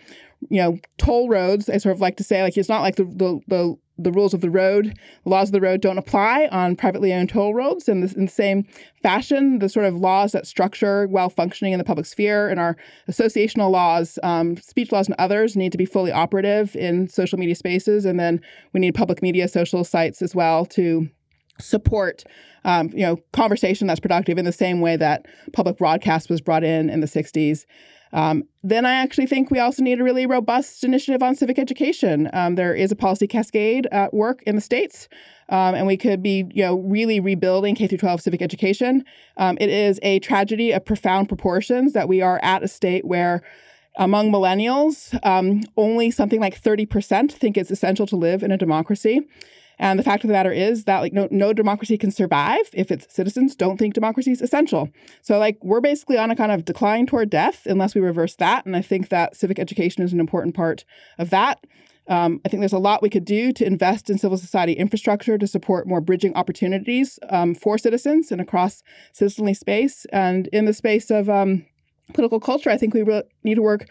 you 0.51 0.61
know, 0.61 0.79
toll 0.99 1.29
roads, 1.29 1.68
I 1.68 1.79
sort 1.79 1.95
of 1.95 2.01
like 2.01 2.16
to 2.16 2.24
say, 2.24 2.43
like 2.43 2.57
it's 2.57 2.68
not 2.68 2.83
like 2.83 2.97
the, 2.97 3.05
the, 3.05 3.41
the 3.49 3.76
the 3.99 4.12
rules 4.12 4.33
of 4.33 4.41
the 4.41 4.51
road, 4.51 4.97
laws 5.24 5.49
of 5.49 5.53
the 5.53 5.61
road 5.61 5.81
don't 5.81 5.99
apply 5.99 6.49
on 6.53 6.76
privately 6.76 7.12
owned 7.12 7.29
toll 7.29 7.53
roads. 7.53 7.89
And 7.89 8.05
in 8.14 8.26
the 8.26 8.31
same 8.31 8.64
fashion, 9.03 9.59
the 9.59 9.68
sort 9.68 9.87
of 9.87 9.97
laws 9.97 10.33
that 10.33 10.47
structure 10.47 11.09
well 11.09 11.29
functioning 11.29 11.72
in 11.72 11.79
the 11.79 11.85
public 11.85 12.07
sphere 12.07 12.49
and 12.49 12.61
our 12.61 12.76
associational 13.11 13.70
laws, 13.70 14.18
um, 14.22 14.57
speech 14.59 14.93
laws, 14.93 15.09
and 15.09 15.16
others 15.18 15.57
need 15.57 15.72
to 15.72 15.79
be 15.79 15.85
fully 15.85 16.12
operative 16.12 16.76
in 16.76 17.09
social 17.09 17.39
media 17.39 17.57
spaces. 17.57 18.05
And 18.05 18.20
then 18.20 18.41
we 18.72 18.81
need 18.81 18.95
public 18.95 19.20
media 19.20 19.49
social 19.49 19.83
sites 19.83 20.22
as 20.22 20.35
well 20.35 20.64
to 20.66 21.09
support 21.61 22.24
um, 22.64 22.90
you 22.92 23.04
know 23.04 23.16
conversation 23.32 23.86
that's 23.86 24.00
productive 24.00 24.38
in 24.38 24.44
the 24.44 24.52
same 24.52 24.80
way 24.80 24.96
that 24.96 25.26
public 25.52 25.78
broadcast 25.78 26.28
was 26.28 26.40
brought 26.40 26.64
in 26.64 26.90
in 26.90 27.00
the 27.00 27.06
60s 27.06 27.64
um, 28.12 28.44
then 28.62 28.86
I 28.86 28.94
actually 28.94 29.26
think 29.26 29.50
we 29.50 29.59
also 29.59 29.82
need 29.82 30.00
a 30.00 30.04
really 30.04 30.26
robust 30.26 30.84
initiative 30.84 31.22
on 31.22 31.34
civic 31.34 31.59
education. 31.59 32.30
Um, 32.32 32.54
there 32.54 32.74
is 32.74 32.90
a 32.90 32.96
policy 32.96 33.26
cascade 33.26 33.86
at 33.92 34.14
work 34.14 34.42
in 34.44 34.54
the 34.54 34.61
states, 34.61 35.09
um, 35.50 35.74
and 35.74 35.86
we 35.86 35.96
could 35.96 36.22
be, 36.22 36.46
you 36.50 36.62
know, 36.62 36.76
really 36.80 37.20
rebuilding 37.20 37.74
K 37.74 37.86
through 37.86 37.98
12 37.98 38.20
civic 38.20 38.42
education. 38.42 39.04
Um, 39.36 39.59
it 39.61 39.70
is 39.70 39.98
a 40.02 40.20
tragedy 40.20 40.72
of 40.72 40.84
profound 40.84 41.28
proportions 41.28 41.92
that 41.92 42.09
we 42.09 42.22
are 42.22 42.40
at 42.42 42.62
a 42.62 42.68
state 42.68 43.04
where 43.04 43.42
among 43.96 44.30
millennials, 44.30 45.18
um, 45.26 45.62
only 45.76 46.11
something 46.11 46.40
like 46.40 46.61
30% 46.61 47.32
think 47.32 47.56
it's 47.56 47.70
essential 47.70 48.06
to 48.06 48.16
live 48.16 48.44
in 48.44 48.52
a 48.52 48.56
democracy. 48.56 49.26
And 49.79 49.99
the 49.99 50.03
fact 50.03 50.24
of 50.24 50.29
the 50.29 50.33
matter 50.33 50.53
is 50.53 50.85
that 50.85 51.01
like 51.01 51.12
no, 51.12 51.29
no 51.31 51.53
democracy 51.53 51.97
can 51.97 52.11
survive 52.11 52.68
if 52.72 52.91
its 52.91 53.12
citizens 53.12 53.55
don't 53.55 53.76
think 53.76 53.95
democracy 53.95 54.33
is 54.33 54.43
essential. 54.43 54.89
So 55.22 55.39
like 55.39 55.59
we're 55.62 55.81
basically 55.81 56.18
on 56.18 56.31
a 56.31 56.37
kind 56.37 56.53
of 56.53 56.64
decline 56.64 57.07
toward 57.07 57.31
death 57.31 57.66
unless 57.66 57.95
we 57.95 58.01
reverse 58.01 58.35
that. 58.37 58.66
And 58.66 58.76
I 58.76 58.83
think 58.83 59.09
that 59.09 59.37
civic 59.37 59.59
education 59.59 60.03
is 60.03 60.12
an 60.12 60.20
important 60.20 60.55
part 60.55 60.85
of 61.18 61.31
that. 61.31 61.64
Um, 62.09 62.41
I 62.45 62.49
think 62.49 62.62
there's 62.62 62.72
a 62.72 62.79
lot 62.79 63.03
we 63.03 63.11
could 63.11 63.26
do 63.26 63.53
to 63.53 63.66
invest 63.66 64.09
in 64.09 64.16
civil 64.16 64.39
society 64.39 64.72
infrastructure 64.72 65.37
to 65.37 65.47
support 65.47 65.87
more 65.87 66.01
bridging 66.01 66.35
opportunities 66.35 67.18
um, 67.29 67.55
for 67.55 67.76
citizens 67.76 68.33
and 68.33 68.41
across 68.41 68.83
citizenly 69.12 69.53
space. 69.53 70.07
And 70.11 70.47
in 70.49 70.64
the 70.64 70.72
space 70.72 71.11
of 71.11 71.29
um, 71.29 71.66
political 72.14 72.41
culture, 72.41 72.70
I 72.70 72.79
think 72.79 72.95
we 72.95 73.03
re- 73.03 73.24
need 73.45 73.57
to 73.57 73.62
work 73.62 73.87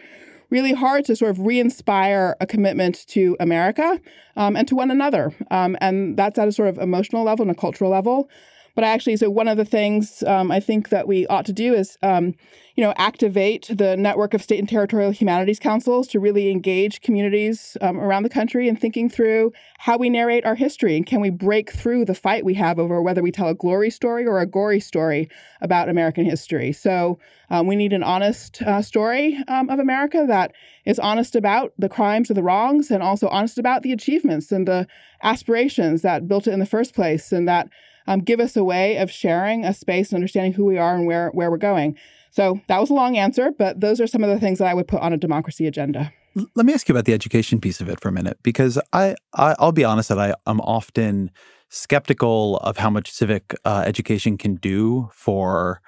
really 0.50 0.74
hard 0.74 1.06
to 1.06 1.16
sort 1.16 1.32
of 1.32 1.40
re-inspire 1.40 2.36
a 2.40 2.48
commitment 2.48 3.06
to 3.08 3.36
America 3.40 4.00
um, 4.36 4.56
and 4.56 4.68
to 4.68 4.76
one 4.76 4.92
another. 4.92 5.34
Um, 5.52 5.78
and 5.82 6.18
that's 6.18 6.40
at 6.40 6.48
a 6.48 6.52
sort 6.52 6.70
of 6.70 6.78
emotional 6.78 7.24
level 7.24 7.44
and 7.44 7.52
a 7.52 7.60
cultural 7.60 7.92
level. 7.92 8.30
But 8.78 8.84
actually, 8.84 9.18
so 9.18 9.32
one 9.32 9.48
of 9.48 9.58
the 9.58 9.66
things 9.66 10.22
um, 10.28 10.52
I 10.52 10.60
think 10.60 10.90
that 10.90 11.08
we 11.08 11.26
ought 11.26 11.48
to 11.48 11.52
do 11.52 11.74
is, 11.74 11.98
um, 12.04 12.36
you 12.76 12.84
know, 12.84 12.94
activate 12.96 13.72
the 13.76 13.98
network 13.98 14.36
of 14.36 14.44
state 14.44 14.60
and 14.60 14.70
territorial 14.70 15.10
humanities 15.10 15.58
councils 15.58 16.08
to 16.10 16.20
really 16.20 16.52
engage 16.52 17.02
communities 17.02 17.76
um, 17.82 18.00
around 18.00 18.22
the 18.22 18.30
country 18.30 18.68
in 18.68 18.76
thinking 18.76 19.10
through 19.10 19.52
how 19.80 19.98
we 19.98 20.12
narrate 20.12 20.46
our 20.46 20.54
history 20.54 20.96
and 20.96 21.08
can 21.08 21.22
we 21.22 21.32
break 21.32 21.72
through 21.72 22.06
the 22.06 22.14
fight 22.14 22.46
we 22.46 22.54
have 22.54 22.78
over 22.78 23.02
whether 23.02 23.24
we 23.24 23.32
tell 23.32 23.48
a 23.48 23.56
glory 23.56 23.90
story 23.90 24.28
or 24.28 24.40
a 24.40 24.46
gory 24.46 24.80
story 24.80 25.28
about 25.60 25.90
American 25.90 26.24
history. 26.24 26.72
So 26.72 27.18
um, 27.50 27.66
we 27.66 27.76
need 27.76 27.94
an 27.94 28.04
honest 28.04 28.62
uh, 28.62 28.84
story 28.84 29.44
um, 29.48 29.72
of 29.72 29.80
America 29.80 30.24
that 30.28 30.52
is 30.86 31.00
honest 31.00 31.36
about 31.36 31.74
the 31.80 31.90
crimes 31.90 32.30
and 32.30 32.38
the 32.38 32.44
wrongs 32.44 32.92
and 32.92 33.02
also 33.02 33.28
honest 33.30 33.58
about 33.58 33.82
the 33.82 33.92
achievements 33.92 34.52
and 34.52 34.68
the 34.68 34.86
aspirations 35.24 36.04
that 36.04 36.28
built 36.28 36.46
it 36.46 36.52
in 36.52 36.60
the 36.60 36.68
first 36.68 36.94
place 36.94 37.32
and 37.32 37.48
that 37.48 37.70
um, 38.08 38.22
give 38.22 38.40
us 38.40 38.56
a 38.56 38.64
way 38.64 38.98
of 38.98 39.12
sharing 39.12 39.66
a 39.66 39.74
space 39.74 40.10
and 40.10 40.16
understanding 40.16 40.54
who 40.54 40.66
we 40.66 40.78
are 40.78 40.96
and 40.96 41.06
where, 41.06 41.30
where 41.30 41.52
we're 41.52 41.58
going. 41.58 41.96
So 42.32 42.60
that 42.68 42.80
was 42.80 42.90
a 42.90 42.94
long 42.94 43.18
answer, 43.18 43.52
but 43.58 43.80
those 43.80 44.00
are 44.02 44.08
some 44.08 44.24
of 44.24 44.30
the 44.30 44.40
things 44.40 44.60
that 44.60 44.68
I 44.68 44.74
would 44.74 44.88
put 44.88 45.02
on 45.02 45.14
a 45.14 45.18
democracy 45.18 45.68
agenda. 45.68 46.14
Let 46.56 46.66
me 46.66 46.74
ask 46.74 46.88
you 46.88 46.94
about 46.94 47.06
the 47.06 47.14
education 47.14 47.60
piece 47.60 47.82
of 47.82 47.90
it 47.90 48.00
for 48.00 48.10
a 48.10 48.12
minute, 48.12 48.38
because 48.44 48.80
I, 48.94 49.16
I 49.34 49.56
will 49.60 49.72
be 49.72 49.84
honest 49.84 50.10
that 50.10 50.20
I 50.20 50.36
am 50.46 50.62
often 50.62 51.32
skeptical 51.70 52.58
of 52.58 52.78
how 52.78 52.90
much 52.90 53.12
civic 53.12 53.56
uh, 53.66 53.84
education 53.86 54.38
can 54.38 54.56
do 54.56 55.10
for 55.14 55.82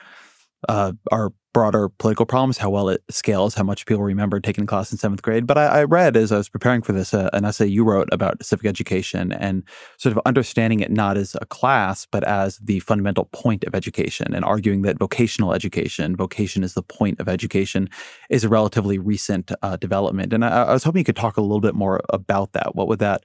uh, 0.67 0.93
our 1.11 1.32
broader 1.60 1.89
political 1.89 2.26
problems, 2.26 2.57
how 2.57 2.70
well 2.70 2.88
it 2.88 3.03
scales, 3.10 3.53
how 3.53 3.64
much 3.64 3.86
people 3.86 4.01
remember 4.01 4.39
taking 4.39 4.66
class 4.66 4.93
in 4.93 4.97
seventh 4.97 5.22
grade. 5.22 5.45
But 5.45 5.57
I, 5.57 5.66
I 5.66 5.84
read 5.84 6.16
as 6.16 6.32
I 6.32 6.38
was 6.38 6.47
preparing 6.47 6.82
for 6.82 6.93
this 6.93 7.14
uh, 7.14 7.30
an 7.34 7.43
essay 7.43 7.66
you 7.66 7.84
wrote 7.84 8.07
about 8.14 8.41
civic 8.41 8.66
education 8.66 9.34
and 9.34 9.64
sort 9.97 10.16
of 10.16 10.22
understanding 10.26 10.80
it 10.80 10.89
not 10.89 11.18
as 11.18 11.36
a 11.41 11.45
class, 11.45 12.07
but 12.10 12.24
as 12.24 12.60
the 12.60 12.80
fundamental 12.80 13.26
point 13.34 13.66
of 13.66 13.76
education 13.76 14.34
and 14.34 14.45
arguing 14.45 14.84
that 14.84 14.97
vocational 14.97 15.53
education, 15.53 16.16
vocation 16.16 16.64
is 16.64 16.76
the 16.76 16.82
point 16.82 17.20
of 17.20 17.28
education, 17.28 17.89
is 18.30 18.45
a 18.45 18.49
relatively 18.49 18.97
recent 18.97 19.51
uh, 19.62 19.76
development. 19.76 20.32
And 20.32 20.45
I, 20.45 20.64
I 20.64 20.72
was 20.72 20.86
hoping 20.86 21.01
you 21.01 21.03
could 21.03 21.18
talk 21.18 21.36
a 21.36 21.41
little 21.41 21.60
bit 21.60 21.76
more 21.76 21.99
about 22.07 22.53
that. 22.53 22.74
What 22.74 22.88
would 22.88 22.99
that 22.99 23.22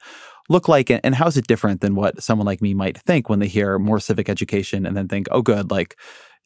look 0.49 0.69
like 0.69 0.91
and 0.91 1.15
how 1.15 1.27
is 1.27 1.37
it 1.37 1.47
different 1.47 1.81
than 1.81 1.95
what 1.95 2.21
someone 2.21 2.47
like 2.47 2.61
me 2.61 2.75
might 2.75 2.99
think 2.99 3.29
when 3.29 3.39
they 3.39 3.49
hear 3.49 3.79
more 3.79 3.99
civic 3.99 4.29
education 4.29 4.85
and 4.85 4.97
then 4.97 5.09
think 5.09 5.27
oh 5.31 5.41
good 5.41 5.71
like 5.71 5.97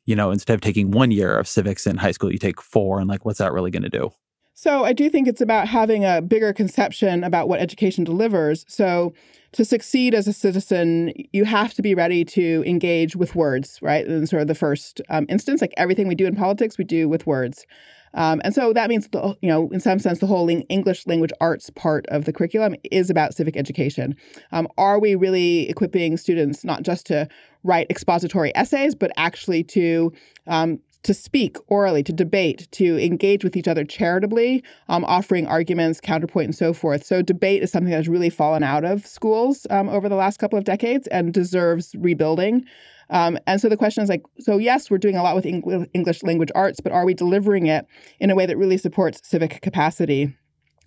you 0.08 0.16
know, 0.16 0.30
instead 0.30 0.54
of 0.54 0.62
taking 0.62 0.90
one 0.90 1.10
year 1.10 1.38
of 1.38 1.46
civics 1.46 1.86
in 1.86 1.98
high 1.98 2.12
school, 2.12 2.32
you 2.32 2.38
take 2.38 2.62
four, 2.62 2.98
and 2.98 3.10
like, 3.10 3.26
what's 3.26 3.38
that 3.40 3.52
really 3.52 3.70
going 3.70 3.82
to 3.82 3.90
do? 3.90 4.10
So 4.54 4.82
I 4.82 4.94
do 4.94 5.10
think 5.10 5.28
it's 5.28 5.42
about 5.42 5.68
having 5.68 6.06
a 6.06 6.22
bigger 6.22 6.54
conception 6.54 7.22
about 7.22 7.46
what 7.46 7.60
education 7.60 8.04
delivers. 8.04 8.64
So 8.68 9.12
to 9.52 9.66
succeed 9.66 10.14
as 10.14 10.26
a 10.26 10.32
citizen, 10.32 11.12
you 11.32 11.44
have 11.44 11.74
to 11.74 11.82
be 11.82 11.94
ready 11.94 12.24
to 12.24 12.64
engage 12.66 13.16
with 13.16 13.34
words, 13.34 13.78
right? 13.82 14.06
In 14.06 14.26
sort 14.26 14.40
of 14.40 14.48
the 14.48 14.54
first 14.54 15.02
um, 15.10 15.26
instance, 15.28 15.60
like 15.60 15.74
everything 15.76 16.08
we 16.08 16.14
do 16.14 16.26
in 16.26 16.34
politics, 16.34 16.78
we 16.78 16.84
do 16.84 17.06
with 17.06 17.26
words. 17.26 17.66
Um, 18.14 18.40
and 18.44 18.54
so 18.54 18.72
that 18.72 18.88
means, 18.88 19.08
the, 19.08 19.36
you 19.42 19.48
know, 19.48 19.68
in 19.70 19.80
some 19.80 19.98
sense, 19.98 20.18
the 20.18 20.26
whole 20.26 20.48
English 20.48 21.06
language 21.06 21.32
arts 21.40 21.70
part 21.70 22.06
of 22.08 22.24
the 22.24 22.32
curriculum 22.32 22.74
is 22.90 23.10
about 23.10 23.34
civic 23.34 23.56
education. 23.56 24.14
Um, 24.52 24.68
are 24.78 24.98
we 24.98 25.14
really 25.14 25.68
equipping 25.68 26.16
students 26.16 26.64
not 26.64 26.82
just 26.82 27.06
to 27.06 27.28
write 27.64 27.86
expository 27.90 28.54
essays, 28.56 28.94
but 28.94 29.10
actually 29.16 29.64
to 29.64 30.12
um, 30.46 30.80
to 31.04 31.14
speak 31.14 31.56
orally, 31.68 32.02
to 32.02 32.12
debate, 32.12 32.66
to 32.72 32.98
engage 33.02 33.44
with 33.44 33.56
each 33.56 33.68
other 33.68 33.84
charitably, 33.84 34.62
um, 34.88 35.04
offering 35.04 35.46
arguments, 35.46 36.00
counterpoint, 36.00 36.46
and 36.46 36.54
so 36.54 36.72
forth. 36.72 37.04
So, 37.04 37.22
debate 37.22 37.62
is 37.62 37.70
something 37.70 37.90
that's 37.90 38.08
really 38.08 38.30
fallen 38.30 38.62
out 38.62 38.84
of 38.84 39.06
schools 39.06 39.66
um, 39.70 39.88
over 39.88 40.08
the 40.08 40.16
last 40.16 40.38
couple 40.38 40.58
of 40.58 40.64
decades 40.64 41.06
and 41.08 41.32
deserves 41.32 41.94
rebuilding. 41.98 42.64
Um, 43.10 43.38
and 43.46 43.60
so 43.60 43.68
the 43.68 43.76
question 43.76 44.02
is 44.02 44.08
like, 44.08 44.22
so 44.38 44.58
yes, 44.58 44.90
we're 44.90 44.98
doing 44.98 45.16
a 45.16 45.22
lot 45.22 45.34
with 45.34 45.46
English 45.46 46.22
language 46.22 46.50
arts, 46.54 46.80
but 46.80 46.92
are 46.92 47.04
we 47.04 47.14
delivering 47.14 47.66
it 47.66 47.86
in 48.20 48.30
a 48.30 48.34
way 48.34 48.46
that 48.46 48.56
really 48.56 48.78
supports 48.78 49.20
civic 49.26 49.60
capacity? 49.62 50.34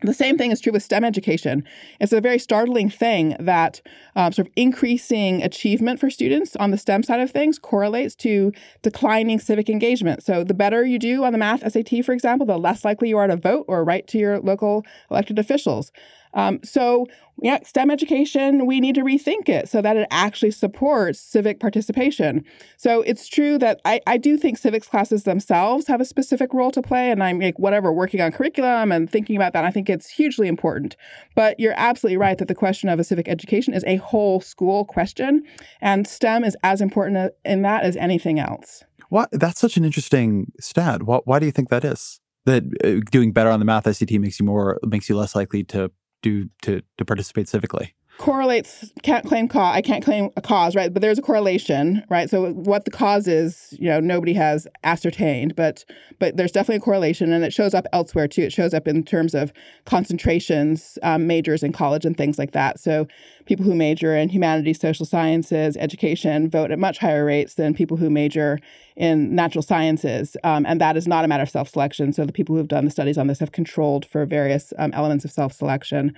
The 0.03 0.13
same 0.15 0.35
thing 0.35 0.49
is 0.49 0.59
true 0.59 0.73
with 0.73 0.81
STEM 0.81 1.03
education. 1.03 1.63
It's 1.99 2.11
a 2.11 2.19
very 2.19 2.39
startling 2.39 2.89
thing 2.89 3.35
that 3.39 3.81
um, 4.15 4.31
sort 4.31 4.47
of 4.47 4.53
increasing 4.55 5.43
achievement 5.43 5.99
for 5.99 6.09
students 6.09 6.55
on 6.55 6.71
the 6.71 6.77
STEM 6.77 7.03
side 7.03 7.19
of 7.19 7.29
things 7.29 7.59
correlates 7.59 8.15
to 8.15 8.51
declining 8.81 9.39
civic 9.39 9.69
engagement. 9.69 10.23
So, 10.23 10.43
the 10.43 10.55
better 10.55 10.83
you 10.83 10.97
do 10.97 11.23
on 11.23 11.33
the 11.33 11.37
math 11.37 11.71
SAT, 11.71 12.03
for 12.03 12.13
example, 12.13 12.47
the 12.47 12.57
less 12.57 12.83
likely 12.83 13.09
you 13.09 13.17
are 13.19 13.27
to 13.27 13.37
vote 13.37 13.65
or 13.67 13.83
write 13.83 14.07
to 14.07 14.17
your 14.17 14.39
local 14.39 14.83
elected 15.11 15.37
officials. 15.37 15.91
Um, 16.33 16.59
so, 16.63 17.07
yeah, 17.41 17.59
STEM 17.63 17.89
education, 17.89 18.65
we 18.65 18.79
need 18.79 18.95
to 18.95 19.01
rethink 19.01 19.49
it 19.49 19.67
so 19.67 19.81
that 19.81 19.97
it 19.97 20.07
actually 20.11 20.51
supports 20.51 21.19
civic 21.19 21.59
participation. 21.59 22.45
So, 22.77 23.01
it's 23.01 23.27
true 23.27 23.57
that 23.57 23.81
I, 23.85 24.01
I 24.07 24.17
do 24.17 24.37
think 24.37 24.57
civics 24.57 24.87
classes 24.87 25.23
themselves 25.23 25.87
have 25.87 26.01
a 26.01 26.05
specific 26.05 26.53
role 26.53 26.71
to 26.71 26.81
play. 26.81 27.11
And 27.11 27.23
I'm 27.23 27.39
like, 27.39 27.59
whatever, 27.59 27.91
working 27.91 28.21
on 28.21 28.31
curriculum 28.31 28.91
and 28.91 29.09
thinking 29.09 29.35
about 29.35 29.53
that, 29.53 29.65
I 29.65 29.71
think 29.71 29.89
it's 29.89 30.09
hugely 30.09 30.47
important. 30.47 30.95
But 31.35 31.59
you're 31.59 31.73
absolutely 31.75 32.17
right 32.17 32.37
that 32.37 32.47
the 32.47 32.55
question 32.55 32.89
of 32.89 32.99
a 32.99 33.03
civic 33.03 33.27
education 33.27 33.73
is 33.73 33.83
a 33.85 33.97
whole 33.97 34.41
school 34.41 34.85
question. 34.85 35.43
And 35.81 36.07
STEM 36.07 36.43
is 36.43 36.55
as 36.63 36.81
important 36.81 37.33
in 37.43 37.61
that 37.63 37.83
as 37.83 37.95
anything 37.97 38.39
else. 38.39 38.83
What? 39.09 39.29
That's 39.33 39.59
such 39.59 39.75
an 39.75 39.83
interesting 39.83 40.53
stat. 40.59 41.03
Why, 41.03 41.19
why 41.25 41.39
do 41.39 41.45
you 41.45 41.51
think 41.51 41.69
that 41.69 41.83
is? 41.83 42.19
That 42.45 42.63
uh, 42.83 43.05
doing 43.11 43.33
better 43.33 43.49
on 43.49 43.59
the 43.59 43.65
math 43.65 43.93
SAT 43.93 44.11
makes 44.13 44.39
you 44.39 44.45
more 44.45 44.79
makes 44.83 45.09
you 45.09 45.15
less 45.17 45.35
likely 45.35 45.63
to 45.65 45.91
do 46.21 46.49
to 46.61 46.81
to 46.97 47.05
participate 47.05 47.47
civically 47.47 47.91
correlates 48.21 48.91
can't 49.01 49.25
claim 49.25 49.47
cause 49.47 49.75
i 49.75 49.81
can't 49.81 50.03
claim 50.03 50.29
a 50.37 50.41
cause 50.41 50.75
right? 50.75 50.93
But 50.93 51.01
there's 51.01 51.17
a 51.17 51.23
correlation 51.23 52.03
right? 52.09 52.29
So 52.29 52.51
what 52.51 52.85
the 52.85 52.91
cause 52.91 53.27
is 53.27 53.73
you 53.79 53.89
know 53.89 53.99
nobody 53.99 54.33
has 54.33 54.67
ascertained 54.83 55.55
but 55.55 55.83
but 56.19 56.37
there's 56.37 56.51
definitely 56.51 56.77
a 56.77 56.81
correlation 56.81 57.33
and 57.33 57.43
it 57.43 57.51
shows 57.51 57.73
up 57.73 57.87
elsewhere 57.93 58.27
too. 58.27 58.43
It 58.43 58.53
shows 58.53 58.75
up 58.75 58.87
in 58.87 59.03
terms 59.03 59.33
of 59.33 59.51
concentrations 59.85 60.99
um, 61.01 61.25
majors 61.25 61.63
in 61.63 61.73
college 61.73 62.05
and 62.05 62.15
things 62.15 62.37
like 62.37 62.51
that. 62.51 62.79
So 62.79 63.07
people 63.45 63.65
who 63.65 63.73
major 63.73 64.15
in 64.15 64.29
humanities 64.29 64.79
social 64.79 65.05
sciences 65.05 65.75
education 65.77 66.47
vote 66.47 66.69
at 66.69 66.77
much 66.77 66.99
higher 66.99 67.25
rates 67.25 67.55
than 67.55 67.73
people 67.73 67.97
who 67.97 68.11
major 68.11 68.59
in 68.95 69.33
natural 69.33 69.63
sciences 69.63 70.37
um, 70.43 70.63
and 70.67 70.79
that 70.79 70.95
is 70.95 71.07
not 71.07 71.25
a 71.25 71.27
matter 71.27 71.43
of 71.43 71.49
self-selection. 71.49 72.13
So 72.13 72.25
the 72.25 72.33
people 72.33 72.53
who 72.53 72.59
have 72.59 72.67
done 72.67 72.85
the 72.85 72.91
studies 72.91 73.17
on 73.17 73.25
this 73.25 73.39
have 73.39 73.51
controlled 73.51 74.05
for 74.05 74.27
various 74.27 74.73
um, 74.77 74.93
elements 74.93 75.25
of 75.25 75.31
self-selection 75.31 76.15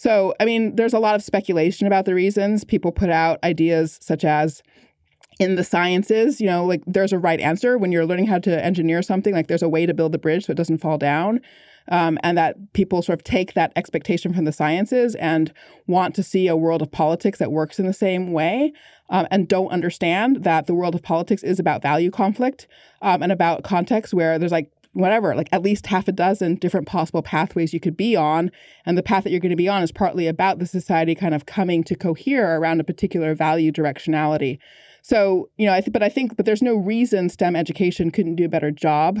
so, 0.00 0.32
I 0.40 0.46
mean, 0.46 0.76
there's 0.76 0.94
a 0.94 0.98
lot 0.98 1.14
of 1.14 1.22
speculation 1.22 1.86
about 1.86 2.06
the 2.06 2.14
reasons. 2.14 2.64
People 2.64 2.90
put 2.90 3.10
out 3.10 3.38
ideas 3.44 3.98
such 4.00 4.24
as 4.24 4.62
in 5.38 5.56
the 5.56 5.62
sciences, 5.62 6.40
you 6.40 6.46
know, 6.46 6.64
like 6.64 6.82
there's 6.86 7.12
a 7.12 7.18
right 7.18 7.38
answer 7.38 7.76
when 7.76 7.92
you're 7.92 8.06
learning 8.06 8.26
how 8.26 8.38
to 8.38 8.64
engineer 8.64 9.02
something, 9.02 9.34
like 9.34 9.48
there's 9.48 9.62
a 9.62 9.68
way 9.68 9.84
to 9.84 9.92
build 9.92 10.12
the 10.12 10.18
bridge 10.18 10.46
so 10.46 10.52
it 10.52 10.56
doesn't 10.56 10.78
fall 10.78 10.96
down. 10.96 11.42
Um, 11.88 12.18
and 12.22 12.38
that 12.38 12.72
people 12.72 13.02
sort 13.02 13.18
of 13.18 13.24
take 13.24 13.52
that 13.52 13.72
expectation 13.76 14.32
from 14.32 14.46
the 14.46 14.52
sciences 14.52 15.16
and 15.16 15.52
want 15.86 16.14
to 16.14 16.22
see 16.22 16.48
a 16.48 16.56
world 16.56 16.80
of 16.80 16.90
politics 16.90 17.38
that 17.38 17.52
works 17.52 17.78
in 17.78 17.86
the 17.86 17.92
same 17.92 18.32
way 18.32 18.72
um, 19.10 19.26
and 19.30 19.48
don't 19.48 19.68
understand 19.68 20.44
that 20.44 20.66
the 20.66 20.74
world 20.74 20.94
of 20.94 21.02
politics 21.02 21.42
is 21.42 21.58
about 21.58 21.82
value 21.82 22.10
conflict 22.10 22.66
um, 23.02 23.22
and 23.22 23.32
about 23.32 23.64
context 23.64 24.14
where 24.14 24.38
there's 24.38 24.52
like 24.52 24.70
whatever, 24.92 25.34
like 25.34 25.48
at 25.52 25.62
least 25.62 25.86
half 25.86 26.08
a 26.08 26.12
dozen 26.12 26.56
different 26.56 26.86
possible 26.86 27.22
pathways 27.22 27.72
you 27.72 27.80
could 27.80 27.96
be 27.96 28.16
on. 28.16 28.50
And 28.84 28.98
the 28.98 29.02
path 29.02 29.24
that 29.24 29.30
you're 29.30 29.40
going 29.40 29.50
to 29.50 29.56
be 29.56 29.68
on 29.68 29.82
is 29.82 29.92
partly 29.92 30.26
about 30.26 30.58
the 30.58 30.66
society 30.66 31.14
kind 31.14 31.34
of 31.34 31.46
coming 31.46 31.84
to 31.84 31.94
cohere 31.94 32.58
around 32.58 32.80
a 32.80 32.84
particular 32.84 33.34
value 33.34 33.70
directionality. 33.70 34.58
So, 35.02 35.48
you 35.56 35.66
know, 35.66 35.72
I 35.72 35.80
think, 35.80 35.92
but 35.92 36.02
I 36.02 36.08
think, 36.08 36.36
but 36.36 36.44
there's 36.44 36.62
no 36.62 36.76
reason 36.76 37.28
STEM 37.28 37.56
education 37.56 38.10
couldn't 38.10 38.36
do 38.36 38.44
a 38.44 38.48
better 38.48 38.70
job 38.70 39.18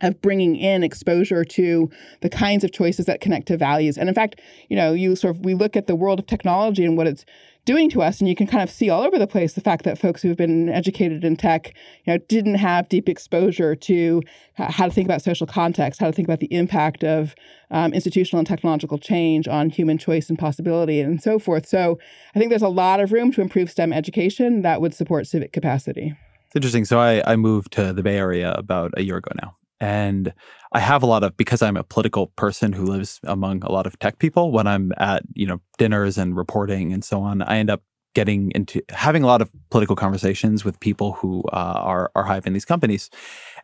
of 0.00 0.20
bringing 0.20 0.54
in 0.56 0.84
exposure 0.84 1.44
to 1.44 1.90
the 2.20 2.28
kinds 2.28 2.62
of 2.62 2.72
choices 2.72 3.06
that 3.06 3.20
connect 3.20 3.48
to 3.48 3.56
values. 3.56 3.98
And 3.98 4.08
in 4.08 4.14
fact, 4.14 4.40
you 4.68 4.76
know, 4.76 4.92
you 4.92 5.16
sort 5.16 5.36
of 5.36 5.44
we 5.44 5.54
look 5.54 5.76
at 5.76 5.86
the 5.86 5.96
world 5.96 6.20
of 6.20 6.26
technology 6.26 6.84
and 6.84 6.96
what 6.96 7.06
it's 7.06 7.24
doing 7.68 7.90
to 7.90 8.00
us 8.00 8.18
and 8.18 8.30
you 8.30 8.34
can 8.34 8.46
kind 8.46 8.62
of 8.62 8.70
see 8.70 8.88
all 8.88 9.02
over 9.02 9.18
the 9.18 9.26
place 9.26 9.52
the 9.52 9.60
fact 9.60 9.84
that 9.84 9.98
folks 9.98 10.22
who've 10.22 10.38
been 10.38 10.70
educated 10.70 11.22
in 11.22 11.36
tech 11.36 11.74
you 12.06 12.10
know 12.14 12.16
didn't 12.26 12.54
have 12.54 12.88
deep 12.88 13.10
exposure 13.10 13.76
to 13.76 14.22
how 14.54 14.86
to 14.86 14.90
think 14.90 15.06
about 15.06 15.20
social 15.20 15.46
context 15.46 16.00
how 16.00 16.06
to 16.06 16.12
think 16.14 16.26
about 16.26 16.40
the 16.40 16.50
impact 16.50 17.04
of 17.04 17.34
um, 17.70 17.92
institutional 17.92 18.38
and 18.38 18.46
technological 18.46 18.96
change 18.96 19.46
on 19.46 19.68
human 19.68 19.98
choice 19.98 20.30
and 20.30 20.38
possibility 20.38 21.02
and 21.02 21.22
so 21.22 21.38
forth. 21.38 21.66
So 21.66 21.98
i 22.34 22.38
think 22.38 22.48
there's 22.48 22.62
a 22.62 22.70
lot 22.70 23.00
of 23.00 23.12
room 23.12 23.32
to 23.32 23.42
improve 23.42 23.70
stem 23.70 23.92
education 23.92 24.62
that 24.62 24.80
would 24.80 24.94
support 24.94 25.26
civic 25.26 25.52
capacity. 25.52 26.16
It's 26.46 26.56
interesting. 26.56 26.86
So 26.86 26.98
i, 26.98 27.22
I 27.30 27.36
moved 27.36 27.74
to 27.74 27.92
the 27.92 28.02
bay 28.02 28.16
area 28.16 28.52
about 28.52 28.92
a 28.96 29.02
year 29.02 29.18
ago 29.18 29.32
now 29.42 29.52
and 29.78 30.32
I 30.72 30.80
have 30.80 31.02
a 31.02 31.06
lot 31.06 31.24
of 31.24 31.36
because 31.36 31.62
I'm 31.62 31.76
a 31.76 31.82
political 31.82 32.28
person 32.28 32.72
who 32.72 32.84
lives 32.84 33.20
among 33.24 33.62
a 33.64 33.72
lot 33.72 33.86
of 33.86 33.98
tech 33.98 34.18
people. 34.18 34.52
When 34.52 34.66
I'm 34.66 34.92
at 34.98 35.22
you 35.34 35.46
know 35.46 35.60
dinners 35.78 36.18
and 36.18 36.36
reporting 36.36 36.92
and 36.92 37.04
so 37.04 37.20
on, 37.20 37.42
I 37.42 37.58
end 37.58 37.70
up 37.70 37.82
getting 38.14 38.50
into 38.54 38.82
having 38.90 39.22
a 39.22 39.26
lot 39.26 39.42
of 39.42 39.50
political 39.70 39.94
conversations 39.94 40.64
with 40.64 40.80
people 40.80 41.12
who 41.12 41.42
uh, 41.52 41.80
are 41.92 42.10
are 42.14 42.40
in 42.44 42.52
these 42.52 42.64
companies. 42.64 43.10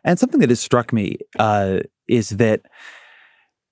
And 0.03 0.19
something 0.19 0.39
that 0.39 0.49
has 0.49 0.59
struck 0.59 0.93
me 0.93 1.17
uh, 1.39 1.79
is 2.07 2.29
that 2.29 2.61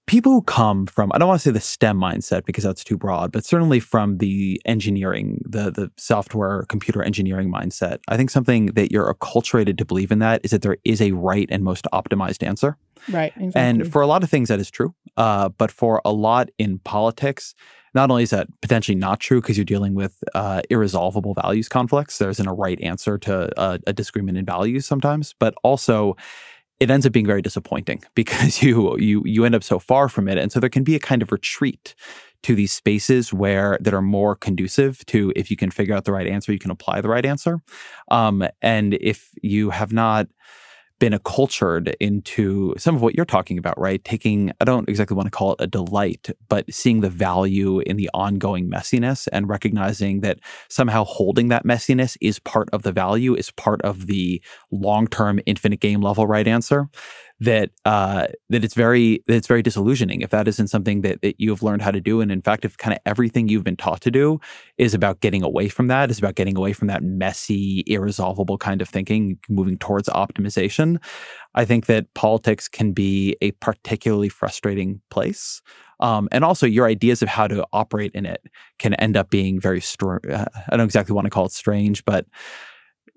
people 0.05 0.31
who 0.31 0.41
come 0.41 0.85
from 0.85 1.11
I 1.13 1.17
don't 1.17 1.27
want 1.27 1.41
to 1.41 1.49
say 1.49 1.51
the 1.51 1.59
STEM 1.59 1.97
mindset 1.97 2.45
because 2.45 2.63
that's 2.63 2.83
too 2.83 2.97
broad, 2.97 3.31
but 3.31 3.45
certainly 3.45 3.79
from 3.79 4.17
the 4.17 4.61
engineering, 4.65 5.41
the 5.45 5.71
the 5.71 5.91
software 5.97 6.65
computer 6.69 7.01
engineering 7.01 7.51
mindset. 7.51 7.99
I 8.07 8.17
think 8.17 8.29
something 8.29 8.67
that 8.67 8.91
you're 8.91 9.13
acculturated 9.13 9.77
to 9.77 9.85
believe 9.85 10.11
in 10.11 10.19
that 10.19 10.41
is 10.43 10.51
that 10.51 10.61
there 10.61 10.77
is 10.83 11.01
a 11.01 11.11
right 11.11 11.47
and 11.49 11.63
most 11.63 11.87
optimized 11.93 12.45
answer. 12.45 12.77
Right. 13.09 13.33
Exactly. 13.35 13.61
And 13.61 13.91
for 13.91 14.01
a 14.01 14.07
lot 14.07 14.23
of 14.23 14.29
things 14.29 14.49
that 14.49 14.59
is 14.59 14.71
true, 14.71 14.93
uh, 15.17 15.49
but 15.49 15.71
for 15.71 16.01
a 16.05 16.11
lot 16.11 16.49
in 16.57 16.79
politics. 16.79 17.55
Not 17.95 18.09
only 18.09 18.23
is 18.23 18.31
that 18.31 18.47
potentially 18.59 18.95
not 18.95 19.19
true 19.19 19.39
because 19.39 19.55
you're 19.55 19.65
dealing 19.65 19.93
with 19.93 20.23
uh, 20.33 20.63
irresolvable 20.71 21.35
values 21.35 21.69
conflicts, 21.69 22.17
there 22.17 22.31
isn't 22.31 22.47
a 22.47 22.51
right 22.51 22.81
answer 22.81 23.19
to 23.19 23.51
a, 23.55 23.79
a 23.85 23.93
disagreement 23.93 24.35
in 24.35 24.45
values 24.45 24.87
sometimes, 24.87 25.35
but 25.37 25.53
also 25.61 26.17
it 26.83 26.91
ends 26.91 27.05
up 27.05 27.13
being 27.13 27.25
very 27.25 27.41
disappointing 27.41 28.03
because 28.15 28.61
you 28.61 28.97
you 28.99 29.23
you 29.25 29.45
end 29.45 29.55
up 29.55 29.63
so 29.63 29.79
far 29.79 30.09
from 30.09 30.27
it. 30.27 30.37
And 30.37 30.51
so 30.51 30.59
there 30.59 30.69
can 30.69 30.83
be 30.83 30.95
a 30.95 30.99
kind 30.99 31.21
of 31.21 31.31
retreat 31.31 31.95
to 32.43 32.55
these 32.55 32.73
spaces 32.73 33.33
where 33.33 33.77
that 33.79 33.93
are 33.93 34.01
more 34.01 34.35
conducive 34.35 35.05
to 35.05 35.31
if 35.35 35.49
you 35.49 35.55
can 35.55 35.71
figure 35.71 35.95
out 35.95 36.03
the 36.03 36.11
right 36.11 36.27
answer 36.27 36.51
you 36.51 36.59
can 36.59 36.71
apply 36.71 36.99
the 36.99 37.09
right 37.09 37.25
answer. 37.25 37.59
Um, 38.11 38.45
and 38.61 38.95
if 38.95 39.29
you 39.41 39.69
have 39.69 39.93
not 39.93 40.27
been 41.03 41.11
accultured 41.11 41.97
into 41.99 42.73
some 42.77 42.95
of 42.95 43.01
what 43.01 43.13
you're 43.13 43.25
talking 43.25 43.57
about, 43.57 43.77
right? 43.77 44.01
Taking, 44.05 44.53
I 44.61 44.63
don't 44.63 44.87
exactly 44.87 45.17
want 45.17 45.27
to 45.27 45.31
call 45.31 45.51
it 45.51 45.59
a 45.59 45.67
delight, 45.67 46.29
but 46.47 46.73
seeing 46.73 47.01
the 47.01 47.09
value 47.09 47.79
in 47.81 47.97
the 47.97 48.09
ongoing 48.13 48.69
messiness 48.69 49.27
and 49.33 49.49
recognizing 49.49 50.21
that 50.21 50.39
somehow 50.69 51.03
holding 51.03 51.49
that 51.49 51.65
messiness 51.65 52.15
is 52.21 52.39
part 52.39 52.69
of 52.71 52.83
the 52.83 52.93
value, 52.93 53.35
is 53.35 53.51
part 53.51 53.81
of 53.81 54.07
the 54.07 54.41
long 54.71 55.05
term 55.07 55.41
infinite 55.45 55.81
game 55.81 55.99
level 55.99 56.25
right 56.25 56.47
answer 56.47 56.87
that 57.39 57.71
uh, 57.83 58.27
that 58.49 58.63
it's 58.63 58.73
very 58.73 59.23
that 59.27 59.35
it's 59.35 59.47
very 59.47 59.61
disillusioning 59.61 60.21
if 60.21 60.29
that 60.29 60.47
isn't 60.47 60.67
something 60.67 61.01
that, 61.01 61.21
that 61.21 61.39
you 61.39 61.49
have 61.49 61.63
learned 61.63 61.81
how 61.81 61.91
to 61.91 61.99
do. 61.99 62.21
And 62.21 62.31
in 62.31 62.41
fact, 62.41 62.63
if 62.63 62.77
kind 62.77 62.93
of 62.93 62.99
everything 63.05 63.47
you've 63.47 63.63
been 63.63 63.75
taught 63.75 64.01
to 64.01 64.11
do 64.11 64.39
is 64.77 64.93
about 64.93 65.19
getting 65.19 65.43
away 65.43 65.67
from 65.67 65.87
that, 65.87 66.09
is 66.11 66.19
about 66.19 66.35
getting 66.35 66.57
away 66.57 66.73
from 66.73 66.87
that 66.87 67.03
messy, 67.03 67.83
irresolvable 67.87 68.57
kind 68.57 68.81
of 68.81 68.89
thinking, 68.89 69.37
moving 69.49 69.77
towards 69.77 70.07
optimization. 70.09 71.03
I 71.55 71.65
think 71.65 71.87
that 71.87 72.13
politics 72.13 72.67
can 72.67 72.93
be 72.93 73.35
a 73.41 73.51
particularly 73.51 74.29
frustrating 74.29 75.01
place. 75.09 75.61
Um, 75.99 76.27
and 76.31 76.43
also, 76.43 76.65
your 76.65 76.87
ideas 76.87 77.21
of 77.21 77.29
how 77.29 77.47
to 77.47 77.65
operate 77.73 78.11
in 78.13 78.25
it 78.25 78.41
can 78.79 78.93
end 78.95 79.17
up 79.17 79.29
being 79.29 79.59
very. 79.59 79.81
Str- 79.81 80.17
uh, 80.31 80.45
I 80.69 80.77
don't 80.77 80.85
exactly 80.85 81.13
want 81.13 81.25
to 81.25 81.31
call 81.31 81.45
it 81.45 81.51
strange, 81.51 82.03
but 82.05 82.25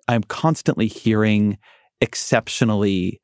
I'm 0.09 0.23
constantly 0.23 0.87
hearing 0.87 1.59
exceptionally 2.01 3.21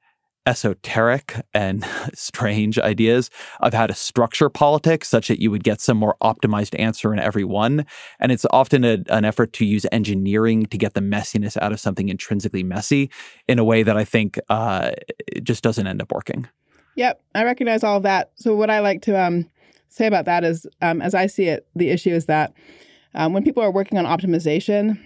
esoteric 0.47 1.36
and 1.55 1.85
strange 2.14 2.78
ideas 2.78 3.31
of 3.60 3.74
how 3.74 3.86
to 3.86 3.94
structure 3.94 4.48
politics 4.48 5.09
such 5.09 5.28
that 5.28 5.40
you 5.40 5.51
would 5.51 5.64
get 5.64 5.81
some 5.81 5.97
more 5.97 6.16
optimized 6.23 6.78
answer 6.78 7.12
in 7.12 7.19
every 7.19 7.44
one. 7.44 7.86
And 8.20 8.32
it's 8.32 8.47
often 8.51 8.85
a, 8.85 8.98
an 9.09 9.24
effort 9.24 9.52
to 9.55 9.64
use 9.64 9.86
engineering 9.93 10.66
to 10.66 10.78
get 10.78 10.94
the 10.94 11.01
messiness 11.01 11.56
out 11.60 11.73
of 11.73 11.81
something 11.81 12.09
intrinsically 12.09 12.62
messy 12.62 13.10
in 13.48 13.59
a 13.59 13.64
way 13.64 13.82
that 13.82 13.97
I 13.97 14.05
think 14.05 14.39
uh, 14.48 14.93
just 15.43 15.62
doesn't 15.62 15.86
end 15.86 16.02
up 16.02 16.12
working. 16.12 16.48
Yep, 16.97 17.23
I 17.35 17.44
recognize 17.44 17.82
all 17.82 17.97
of 17.97 18.02
that. 18.02 18.32
So, 18.35 18.55
what 18.55 18.69
I 18.69 18.81
like 18.81 19.01
to 19.02 19.19
um, 19.19 19.48
say 19.89 20.06
about 20.06 20.27
that 20.27 20.44
is, 20.44 20.66
um, 20.82 21.01
as 21.01 21.14
I 21.14 21.27
see 21.27 21.44
it, 21.44 21.66
the 21.74 21.89
issue 21.89 22.10
is 22.10 22.27
that 22.27 22.52
um, 23.14 23.32
when 23.32 23.44
people 23.44 23.62
are 23.62 23.70
working 23.70 23.98
on 23.98 24.05
optimization, 24.05 25.01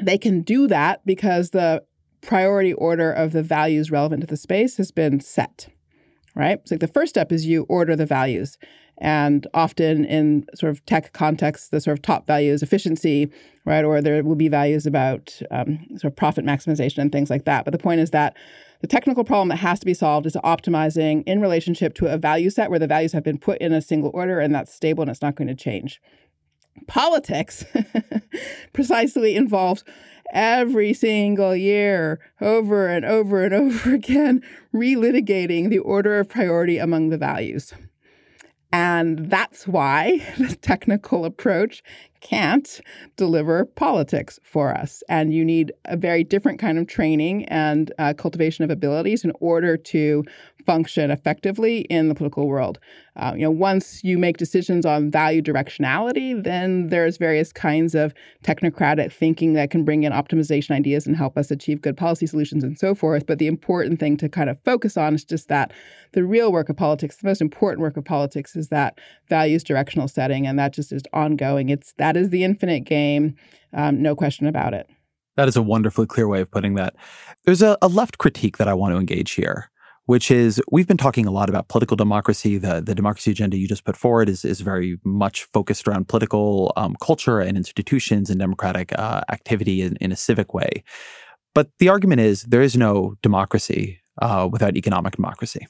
they 0.00 0.18
can 0.18 0.42
do 0.42 0.68
that 0.68 1.04
because 1.04 1.50
the 1.50 1.82
priority 2.26 2.72
order 2.74 3.10
of 3.10 3.32
the 3.32 3.42
values 3.42 3.90
relevant 3.90 4.20
to 4.20 4.26
the 4.26 4.36
space 4.36 4.76
has 4.76 4.90
been 4.90 5.20
set, 5.20 5.68
right? 6.34 6.60
So 6.68 6.76
the 6.76 6.88
first 6.88 7.10
step 7.10 7.32
is 7.32 7.46
you 7.46 7.64
order 7.68 7.96
the 7.96 8.06
values. 8.06 8.58
And 8.98 9.46
often 9.52 10.04
in 10.06 10.46
sort 10.54 10.70
of 10.70 10.84
tech 10.86 11.12
context, 11.12 11.70
the 11.70 11.80
sort 11.80 11.98
of 11.98 12.02
top 12.02 12.26
value 12.26 12.52
is 12.52 12.62
efficiency, 12.62 13.30
right? 13.64 13.84
Or 13.84 14.00
there 14.00 14.24
will 14.24 14.36
be 14.36 14.48
values 14.48 14.86
about 14.86 15.40
um, 15.50 15.86
sort 15.96 16.12
of 16.12 16.16
profit 16.16 16.44
maximization 16.44 16.98
and 16.98 17.12
things 17.12 17.28
like 17.28 17.44
that. 17.44 17.64
But 17.64 17.72
the 17.72 17.78
point 17.78 18.00
is 18.00 18.10
that 18.10 18.34
the 18.80 18.86
technical 18.86 19.24
problem 19.24 19.48
that 19.48 19.56
has 19.56 19.78
to 19.80 19.86
be 19.86 19.94
solved 19.94 20.26
is 20.26 20.34
optimizing 20.44 21.22
in 21.26 21.40
relationship 21.40 21.94
to 21.94 22.06
a 22.06 22.18
value 22.18 22.50
set 22.50 22.70
where 22.70 22.78
the 22.78 22.86
values 22.86 23.12
have 23.12 23.24
been 23.24 23.38
put 23.38 23.58
in 23.58 23.72
a 23.72 23.82
single 23.82 24.10
order 24.14 24.40
and 24.40 24.54
that's 24.54 24.72
stable 24.72 25.02
and 25.02 25.10
it's 25.10 25.22
not 25.22 25.36
going 25.36 25.48
to 25.48 25.54
change. 25.54 26.00
Politics 26.86 27.64
precisely 28.72 29.34
involves 29.34 29.82
every 30.32 30.92
single 30.92 31.54
year, 31.54 32.20
over 32.40 32.88
and 32.88 33.04
over 33.04 33.44
and 33.44 33.54
over 33.62 33.94
again, 33.94 34.42
relitigating 34.74 35.70
the 35.70 35.78
order 35.78 36.18
of 36.18 36.28
priority 36.28 36.78
among 36.78 37.10
the 37.10 37.18
values. 37.18 37.72
And 38.72 39.30
that's 39.30 39.66
why 39.66 40.18
the 40.38 40.54
technical 40.56 41.24
approach 41.24 41.82
can't 42.20 42.80
deliver 43.16 43.64
politics 43.64 44.40
for 44.42 44.74
us. 44.74 45.02
And 45.08 45.32
you 45.32 45.44
need 45.44 45.72
a 45.84 45.96
very 45.96 46.24
different 46.24 46.58
kind 46.58 46.78
of 46.78 46.86
training 46.86 47.44
and 47.44 47.92
uh, 47.98 48.14
cultivation 48.14 48.64
of 48.64 48.70
abilities 48.70 49.24
in 49.24 49.32
order 49.40 49.76
to 49.76 50.24
function 50.66 51.10
effectively 51.10 51.80
in 51.82 52.08
the 52.08 52.14
political 52.14 52.48
world. 52.48 52.78
Uh, 53.16 53.32
you 53.34 53.42
know, 53.42 53.50
once 53.50 54.04
you 54.04 54.18
make 54.18 54.36
decisions 54.36 54.84
on 54.84 55.10
value 55.10 55.40
directionality, 55.40 56.42
then 56.42 56.88
there's 56.88 57.16
various 57.16 57.52
kinds 57.52 57.94
of 57.94 58.12
technocratic 58.44 59.10
thinking 59.12 59.54
that 59.54 59.70
can 59.70 59.84
bring 59.84 60.02
in 60.02 60.12
optimization 60.12 60.72
ideas 60.72 61.06
and 61.06 61.16
help 61.16 61.38
us 61.38 61.50
achieve 61.50 61.80
good 61.80 61.96
policy 61.96 62.26
solutions 62.26 62.62
and 62.62 62.78
so 62.78 62.94
forth. 62.94 63.24
But 63.26 63.38
the 63.38 63.46
important 63.46 64.00
thing 64.00 64.16
to 64.18 64.28
kind 64.28 64.50
of 64.50 64.58
focus 64.64 64.96
on 64.96 65.14
is 65.14 65.24
just 65.24 65.48
that 65.48 65.72
the 66.12 66.24
real 66.24 66.52
work 66.52 66.68
of 66.68 66.76
politics, 66.76 67.16
the 67.16 67.28
most 67.28 67.40
important 67.40 67.80
work 67.80 67.96
of 67.96 68.04
politics, 68.04 68.56
is 68.56 68.68
that 68.68 68.98
values 69.28 69.64
directional 69.64 70.08
setting, 70.08 70.46
and 70.46 70.58
that 70.58 70.74
just 70.74 70.92
is 70.92 71.02
ongoing. 71.12 71.70
It's 71.70 71.94
that 71.98 72.16
is 72.16 72.30
the 72.30 72.44
infinite 72.44 72.80
game, 72.80 73.36
um, 73.72 74.02
no 74.02 74.14
question 74.14 74.46
about 74.46 74.74
it. 74.74 74.88
That 75.36 75.48
is 75.48 75.56
a 75.56 75.62
wonderfully 75.62 76.06
clear 76.06 76.26
way 76.26 76.40
of 76.40 76.50
putting 76.50 76.74
that. 76.74 76.96
There's 77.44 77.62
a, 77.62 77.76
a 77.82 77.88
left 77.88 78.18
critique 78.18 78.56
that 78.56 78.68
I 78.68 78.74
want 78.74 78.94
to 78.94 78.98
engage 78.98 79.32
here 79.32 79.70
which 80.06 80.30
is 80.30 80.60
we've 80.70 80.86
been 80.86 80.96
talking 80.96 81.26
a 81.26 81.30
lot 81.30 81.48
about 81.48 81.68
political 81.68 81.96
democracy. 81.96 82.58
The 82.58 82.80
the 82.80 82.94
democracy 82.94 83.32
agenda 83.32 83.56
you 83.56 83.68
just 83.68 83.84
put 83.84 83.96
forward 83.96 84.28
is 84.28 84.44
is 84.44 84.60
very 84.60 84.98
much 85.04 85.44
focused 85.52 85.86
around 85.86 86.08
political 86.08 86.72
um, 86.76 86.96
culture 87.00 87.40
and 87.40 87.56
institutions 87.56 88.30
and 88.30 88.40
democratic 88.40 88.96
uh, 88.98 89.20
activity 89.30 89.82
in, 89.82 89.96
in, 89.96 90.12
a 90.12 90.16
civic 90.16 90.54
way. 90.54 90.82
But 91.54 91.70
the 91.78 91.88
argument 91.88 92.20
is 92.20 92.42
there 92.42 92.62
is 92.62 92.76
no 92.76 93.14
democracy 93.22 94.00
uh, 94.22 94.48
without 94.50 94.76
economic 94.76 95.16
democracy. 95.16 95.66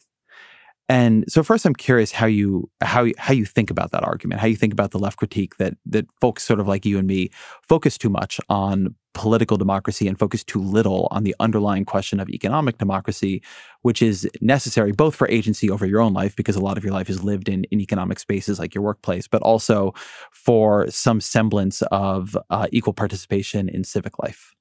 And 0.89 1.25
so 1.29 1.43
first 1.43 1.65
I'm 1.65 1.75
curious 1.75 2.13
how 2.13 2.27
you 2.27 2.71
how 2.81 3.07
how 3.19 3.33
you 3.33 3.45
think 3.45 3.71
about 3.71 3.91
that 3.91 4.05
argument, 4.05 4.41
how 4.41 4.47
you 4.47 4.57
think 4.57 4.73
about 4.73 4.93
the 4.93 4.99
left 4.99 5.19
critique 5.19 5.57
that 5.57 5.75
that 5.87 6.07
folks 6.21 6.45
sort 6.45 6.61
of 6.61 6.69
like 6.69 6.87
you 6.87 6.99
and 6.99 7.09
me 7.09 7.31
focus 7.63 7.99
too 7.99 8.09
much 8.09 8.41
on 8.49 8.95
political 9.13 9.57
democracy 9.57 10.07
and 10.07 10.19
focus 10.19 10.45
too 10.45 10.61
little 10.61 11.09
on 11.11 11.25
the 11.25 11.35
underlying 11.41 11.87
question 11.87 12.21
of 12.21 12.29
economic 12.29 12.77
democracy, 12.79 13.43
which 13.83 14.03
is 14.03 14.29
necessary 14.41 14.93
both 14.93 15.15
for 15.17 15.29
agency 15.29 15.71
over 15.71 15.87
your 15.87 16.03
own 16.03 16.13
life, 16.13 16.37
because 16.37 16.55
a 16.55 16.61
lot 16.61 16.77
of 16.77 16.85
your 16.85 16.93
life 16.93 17.09
is 17.09 17.25
lived 17.25 17.49
in, 17.49 17.65
in 17.65 17.81
economic 17.81 18.19
spaces 18.19 18.59
like 18.59 18.75
your 18.75 18.85
workplace, 18.85 19.27
but 19.27 19.41
also 19.41 19.93
for 20.31 20.89
some 20.91 21.21
semblance 21.21 21.81
of 21.91 22.37
uh, 22.51 22.67
equal 22.73 22.93
participation 22.93 23.71
in 23.71 23.85
civic 23.85 24.23
life. 24.23 24.55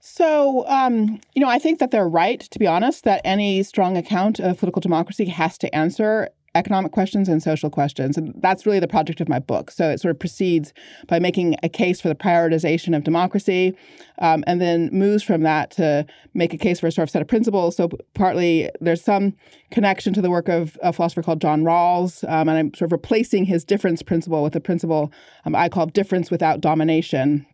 So, 0.00 0.66
um, 0.68 1.20
you 1.34 1.42
know, 1.42 1.48
I 1.48 1.58
think 1.58 1.80
that 1.80 1.90
they're 1.90 2.08
right, 2.08 2.40
to 2.40 2.58
be 2.58 2.66
honest, 2.66 3.04
that 3.04 3.20
any 3.24 3.62
strong 3.62 3.96
account 3.96 4.38
of 4.38 4.58
political 4.58 4.80
democracy 4.80 5.26
has 5.26 5.58
to 5.58 5.74
answer 5.74 6.30
economic 6.54 6.92
questions 6.92 7.28
and 7.28 7.42
social 7.42 7.70
questions. 7.70 8.16
And 8.16 8.34
that's 8.38 8.66
really 8.66 8.80
the 8.80 8.88
project 8.88 9.20
of 9.20 9.28
my 9.28 9.38
book. 9.38 9.70
So 9.70 9.90
it 9.90 10.00
sort 10.00 10.10
of 10.10 10.18
proceeds 10.18 10.72
by 11.06 11.18
making 11.18 11.56
a 11.62 11.68
case 11.68 12.00
for 12.00 12.08
the 12.08 12.14
prioritization 12.14 12.96
of 12.96 13.04
democracy 13.04 13.76
um, 14.18 14.42
and 14.46 14.60
then 14.60 14.88
moves 14.92 15.22
from 15.22 15.42
that 15.42 15.70
to 15.72 16.06
make 16.34 16.52
a 16.52 16.58
case 16.58 16.80
for 16.80 16.88
a 16.88 16.92
sort 16.92 17.04
of 17.04 17.10
set 17.10 17.22
of 17.22 17.28
principles. 17.28 17.76
So 17.76 17.90
partly 18.14 18.70
there's 18.80 19.02
some 19.02 19.34
connection 19.70 20.12
to 20.14 20.22
the 20.22 20.30
work 20.30 20.48
of 20.48 20.78
a 20.82 20.92
philosopher 20.92 21.22
called 21.22 21.40
John 21.40 21.62
Rawls. 21.62 22.24
Um, 22.28 22.48
and 22.48 22.58
I'm 22.58 22.74
sort 22.74 22.88
of 22.88 22.92
replacing 22.92 23.44
his 23.44 23.64
difference 23.64 24.02
principle 24.02 24.42
with 24.42 24.56
a 24.56 24.60
principle 24.60 25.12
um, 25.44 25.54
I 25.54 25.68
call 25.68 25.86
difference 25.86 26.30
without 26.30 26.60
domination. 26.60 27.46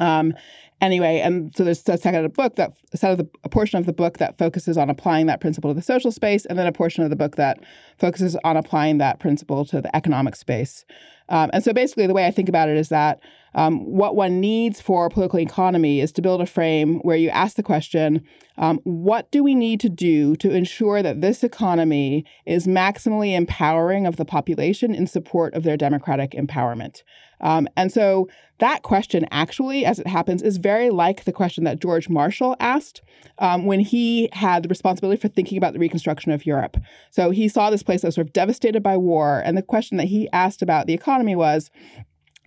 Um, 0.00 0.34
anyway, 0.80 1.20
and 1.20 1.54
so 1.56 1.64
there's 1.64 1.86
a 1.88 1.98
second 1.98 2.16
of 2.16 2.22
the 2.22 2.28
book 2.28 2.56
that 2.56 2.72
set 2.94 3.12
of 3.12 3.18
the 3.18 3.28
a 3.44 3.48
portion 3.48 3.78
of 3.78 3.86
the 3.86 3.92
book 3.92 4.18
that 4.18 4.38
focuses 4.38 4.76
on 4.76 4.90
applying 4.90 5.26
that 5.26 5.40
principle 5.40 5.70
to 5.70 5.74
the 5.74 5.82
social 5.82 6.12
space, 6.12 6.46
and 6.46 6.58
then 6.58 6.66
a 6.66 6.72
portion 6.72 7.02
of 7.04 7.10
the 7.10 7.16
book 7.16 7.36
that 7.36 7.58
focuses 7.98 8.36
on 8.44 8.56
applying 8.56 8.98
that 8.98 9.20
principle 9.20 9.64
to 9.64 9.80
the 9.80 9.94
economic 9.94 10.36
space. 10.36 10.84
Um, 11.28 11.50
and 11.52 11.62
so 11.62 11.72
basically, 11.72 12.06
the 12.06 12.14
way 12.14 12.26
I 12.26 12.30
think 12.30 12.48
about 12.48 12.68
it 12.68 12.76
is 12.76 12.88
that 12.88 13.20
um, 13.54 13.84
what 13.84 14.16
one 14.16 14.40
needs 14.40 14.80
for 14.80 15.08
political 15.08 15.38
economy 15.38 16.00
is 16.00 16.12
to 16.12 16.22
build 16.22 16.40
a 16.40 16.46
frame 16.46 16.98
where 17.00 17.16
you 17.16 17.28
ask 17.30 17.56
the 17.56 17.62
question 17.62 18.22
um, 18.58 18.80
what 18.82 19.30
do 19.30 19.44
we 19.44 19.54
need 19.54 19.78
to 19.80 19.88
do 19.88 20.34
to 20.36 20.50
ensure 20.50 21.02
that 21.02 21.20
this 21.20 21.44
economy 21.44 22.24
is 22.44 22.66
maximally 22.66 23.36
empowering 23.36 24.06
of 24.06 24.16
the 24.16 24.24
population 24.24 24.94
in 24.94 25.06
support 25.06 25.54
of 25.54 25.62
their 25.62 25.76
democratic 25.76 26.32
empowerment? 26.32 27.02
Um, 27.40 27.68
and 27.76 27.92
so 27.92 28.28
that 28.58 28.82
question, 28.82 29.26
actually, 29.30 29.84
as 29.84 30.00
it 30.00 30.08
happens, 30.08 30.42
is 30.42 30.56
very 30.56 30.90
like 30.90 31.24
the 31.24 31.32
question 31.32 31.62
that 31.64 31.80
George 31.80 32.08
Marshall 32.08 32.56
asked 32.58 33.02
um, 33.38 33.66
when 33.66 33.78
he 33.78 34.28
had 34.32 34.64
the 34.64 34.68
responsibility 34.68 35.20
for 35.20 35.28
thinking 35.28 35.56
about 35.56 35.72
the 35.72 35.78
reconstruction 35.78 36.32
of 36.32 36.44
Europe. 36.44 36.76
So 37.10 37.30
he 37.30 37.48
saw 37.48 37.70
this 37.70 37.84
place 37.84 38.02
that 38.02 38.08
was 38.08 38.16
sort 38.16 38.26
of 38.26 38.32
devastated 38.32 38.82
by 38.82 38.96
war. 38.96 39.40
And 39.44 39.56
the 39.56 39.62
question 39.62 39.96
that 39.98 40.08
he 40.08 40.28
asked 40.32 40.62
about 40.62 40.86
the 40.86 40.94
economy 40.94 41.36
was 41.36 41.70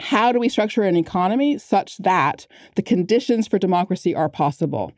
how 0.01 0.31
do 0.31 0.39
we 0.39 0.49
structure 0.49 0.83
an 0.83 0.97
economy 0.97 1.57
such 1.57 1.97
that 1.99 2.47
the 2.75 2.81
conditions 2.81 3.47
for 3.47 3.59
democracy 3.59 4.13
are 4.15 4.29
possible? 4.29 4.91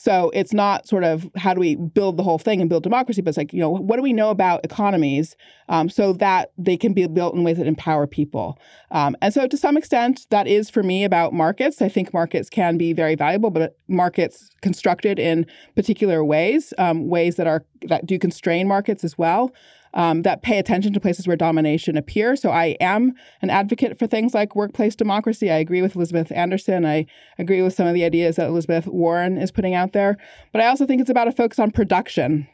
So 0.00 0.30
it's 0.32 0.52
not 0.52 0.86
sort 0.86 1.02
of 1.02 1.28
how 1.36 1.54
do 1.54 1.58
we 1.60 1.74
build 1.74 2.18
the 2.18 2.22
whole 2.22 2.38
thing 2.38 2.60
and 2.60 2.70
build 2.70 2.84
democracy, 2.84 3.20
but 3.20 3.30
it's 3.30 3.36
like, 3.36 3.52
you 3.52 3.58
know, 3.58 3.70
what 3.70 3.96
do 3.96 4.02
we 4.02 4.12
know 4.12 4.30
about 4.30 4.64
economies 4.64 5.34
um, 5.68 5.88
so 5.88 6.12
that 6.12 6.52
they 6.56 6.76
can 6.76 6.92
be 6.92 7.04
built 7.08 7.34
in 7.34 7.42
ways 7.42 7.56
that 7.56 7.66
empower 7.66 8.06
people? 8.06 8.60
Um, 8.92 9.16
and 9.20 9.34
so 9.34 9.48
to 9.48 9.56
some 9.56 9.76
extent, 9.76 10.28
that 10.30 10.46
is 10.46 10.70
for 10.70 10.84
me 10.84 11.02
about 11.02 11.32
markets. 11.32 11.82
I 11.82 11.88
think 11.88 12.14
markets 12.14 12.48
can 12.48 12.78
be 12.78 12.92
very 12.92 13.16
valuable, 13.16 13.50
but 13.50 13.76
markets 13.88 14.50
constructed 14.62 15.18
in 15.18 15.46
particular 15.74 16.24
ways, 16.24 16.72
um, 16.78 17.08
ways 17.08 17.34
that 17.34 17.48
are 17.48 17.64
that 17.88 18.06
do 18.06 18.20
constrain 18.20 18.68
markets 18.68 19.02
as 19.02 19.18
well 19.18 19.52
um, 19.94 20.22
that 20.22 20.42
pay 20.42 20.58
attention 20.58 20.92
to 20.92 21.00
places 21.00 21.26
where 21.26 21.36
domination 21.36 21.96
appears. 21.96 22.40
So 22.40 22.50
I 22.50 22.76
am 22.80 23.14
an 23.42 23.50
advocate 23.50 23.98
for 23.98 24.06
things 24.06 24.34
like 24.34 24.54
workplace 24.54 24.94
democracy. 24.94 25.50
I 25.50 25.56
agree 25.56 25.82
with 25.82 25.96
Elizabeth 25.96 26.30
Anderson. 26.32 26.84
I 26.84 27.06
agree 27.38 27.62
with 27.62 27.74
some 27.74 27.86
of 27.86 27.94
the 27.94 28.04
ideas 28.04 28.36
that 28.36 28.48
Elizabeth 28.48 28.86
Warren 28.86 29.38
is 29.38 29.50
putting 29.50 29.74
out 29.74 29.92
there. 29.92 30.16
But 30.52 30.62
I 30.62 30.66
also 30.66 30.86
think 30.86 31.00
it's 31.00 31.10
about 31.10 31.28
a 31.28 31.32
focus 31.32 31.58
on 31.58 31.70
production 31.70 32.48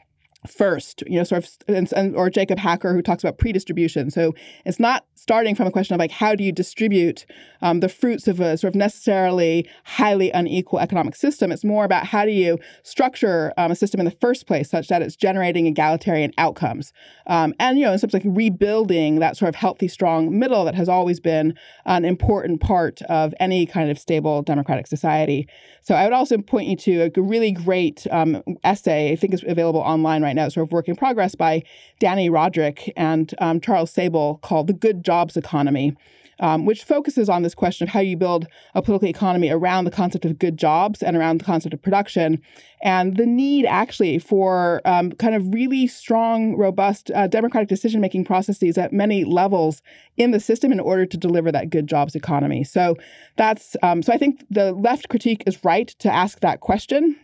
first, 0.45 1.03
you 1.07 1.17
know, 1.17 1.23
sort 1.23 1.43
of, 1.43 1.49
and, 1.67 1.91
and, 1.93 2.15
or 2.15 2.29
Jacob 2.29 2.59
Hacker, 2.59 2.93
who 2.93 3.01
talks 3.01 3.23
about 3.23 3.37
pre-distribution. 3.37 4.11
So 4.11 4.33
it's 4.65 4.79
not 4.79 5.05
starting 5.15 5.55
from 5.55 5.67
a 5.67 5.71
question 5.71 5.93
of 5.93 5.99
like, 5.99 6.11
how 6.11 6.35
do 6.35 6.43
you 6.43 6.51
distribute 6.51 7.25
um, 7.61 7.79
the 7.79 7.89
fruits 7.89 8.27
of 8.27 8.39
a 8.39 8.57
sort 8.57 8.73
of 8.73 8.75
necessarily 8.75 9.67
highly 9.83 10.29
unequal 10.31 10.79
economic 10.79 11.15
system? 11.15 11.51
It's 11.51 11.63
more 11.63 11.85
about 11.85 12.05
how 12.05 12.25
do 12.25 12.31
you 12.31 12.59
structure 12.83 13.53
um, 13.57 13.71
a 13.71 13.75
system 13.75 13.99
in 13.99 14.05
the 14.05 14.11
first 14.11 14.45
place 14.45 14.69
such 14.69 14.87
that 14.89 15.01
it's 15.01 15.15
generating 15.15 15.65
egalitarian 15.65 16.31
outcomes. 16.37 16.93
Um, 17.27 17.53
and, 17.59 17.79
you 17.79 17.85
know, 17.85 17.93
in 17.93 17.99
terms 17.99 18.13
of 18.13 18.13
like 18.13 18.35
rebuilding 18.35 19.19
that 19.19 19.37
sort 19.37 19.49
of 19.49 19.55
healthy, 19.55 19.87
strong 19.87 20.37
middle 20.37 20.65
that 20.65 20.75
has 20.75 20.89
always 20.89 21.19
been 21.19 21.57
an 21.85 22.05
important 22.05 22.61
part 22.61 23.01
of 23.03 23.33
any 23.39 23.65
kind 23.65 23.89
of 23.89 23.97
stable 23.97 24.43
democratic 24.43 24.87
society. 24.87 25.47
So 25.81 25.95
I 25.95 26.03
would 26.03 26.13
also 26.13 26.37
point 26.37 26.67
you 26.67 26.75
to 26.77 27.11
a 27.15 27.21
really 27.21 27.51
great 27.51 28.05
um, 28.11 28.43
essay, 28.63 29.11
I 29.11 29.15
think 29.15 29.33
is 29.33 29.43
available 29.47 29.79
online 29.79 30.21
right 30.21 30.34
now, 30.35 30.49
sort 30.49 30.67
of 30.67 30.71
work 30.71 30.87
in 30.87 30.95
progress 30.95 31.35
by 31.35 31.63
Dani 31.99 32.29
Rodrik 32.29 32.91
and 32.95 33.33
um, 33.39 33.59
Charles 33.61 33.91
Sabel 33.91 34.39
called 34.43 34.67
The 34.67 34.73
Good 34.73 35.03
Jobs 35.03 35.37
Economy. 35.37 35.95
Um, 36.41 36.65
which 36.65 36.83
focuses 36.83 37.29
on 37.29 37.43
this 37.43 37.55
question 37.55 37.87
of 37.87 37.93
how 37.93 38.01
you 38.01 38.17
build 38.17 38.45
a 38.73 38.81
political 38.81 39.07
economy 39.07 39.49
around 39.49 39.85
the 39.85 39.89
concept 39.89 40.25
of 40.25 40.37
good 40.37 40.57
jobs 40.57 41.01
and 41.01 41.15
around 41.15 41.39
the 41.39 41.45
concept 41.45 41.73
of 41.73 41.81
production, 41.81 42.41
and 42.83 43.15
the 43.15 43.25
need 43.25 43.65
actually 43.65 44.19
for 44.19 44.81
um, 44.83 45.13
kind 45.13 45.33
of 45.33 45.53
really 45.53 45.87
strong, 45.87 46.57
robust 46.57 47.09
uh, 47.15 47.27
democratic 47.27 47.69
decision 47.69 48.01
making 48.01 48.25
processes 48.25 48.77
at 48.77 48.91
many 48.91 49.23
levels 49.23 49.81
in 50.17 50.31
the 50.31 50.41
system 50.41 50.73
in 50.73 50.81
order 50.81 51.05
to 51.05 51.15
deliver 51.15 51.53
that 51.53 51.69
good 51.69 51.87
jobs 51.87 52.15
economy. 52.15 52.65
So 52.65 52.97
that's 53.37 53.77
um, 53.81 54.03
so 54.03 54.11
I 54.11 54.17
think 54.17 54.45
the 54.49 54.73
left 54.73 55.07
critique 55.07 55.41
is 55.47 55.63
right 55.63 55.87
to 55.99 56.13
ask 56.13 56.41
that 56.41 56.59
question. 56.59 57.15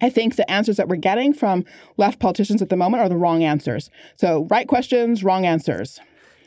I 0.00 0.10
think 0.10 0.36
the 0.36 0.48
answers 0.50 0.76
that 0.76 0.88
we're 0.88 0.96
getting 0.96 1.32
from 1.32 1.64
left 1.96 2.18
politicians 2.18 2.62
at 2.62 2.68
the 2.68 2.76
moment 2.76 3.02
are 3.02 3.08
the 3.08 3.16
wrong 3.16 3.42
answers. 3.42 3.90
So, 4.16 4.46
right 4.50 4.68
questions, 4.68 5.24
wrong 5.24 5.44
answers. 5.44 6.00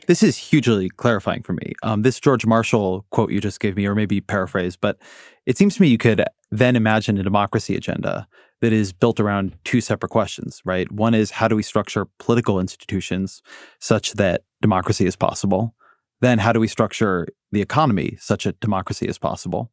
This 0.06 0.22
is 0.22 0.36
hugely 0.36 0.88
clarifying 0.88 1.42
for 1.42 1.52
me. 1.52 1.72
Um, 1.82 2.02
this 2.02 2.18
George 2.18 2.44
Marshall 2.44 3.06
quote 3.10 3.30
you 3.30 3.40
just 3.40 3.60
gave 3.60 3.76
me, 3.76 3.86
or 3.86 3.94
maybe 3.94 4.20
paraphrase, 4.20 4.76
but 4.76 4.98
it 5.46 5.56
seems 5.56 5.76
to 5.76 5.82
me 5.82 5.88
you 5.88 5.98
could 5.98 6.24
then 6.50 6.76
imagine 6.76 7.18
a 7.18 7.22
democracy 7.22 7.76
agenda 7.76 8.26
that 8.60 8.72
is 8.72 8.92
built 8.92 9.20
around 9.20 9.56
two 9.64 9.80
separate 9.80 10.10
questions, 10.10 10.60
right? 10.64 10.90
One 10.90 11.14
is 11.14 11.32
how 11.32 11.48
do 11.48 11.56
we 11.56 11.62
structure 11.62 12.06
political 12.18 12.60
institutions 12.60 13.42
such 13.80 14.12
that 14.14 14.42
democracy 14.60 15.06
is 15.06 15.16
possible? 15.16 15.74
Then, 16.20 16.38
how 16.38 16.52
do 16.52 16.60
we 16.60 16.68
structure 16.68 17.26
the 17.50 17.60
economy 17.60 18.16
such 18.20 18.44
that 18.44 18.60
democracy 18.60 19.06
is 19.06 19.18
possible? 19.18 19.72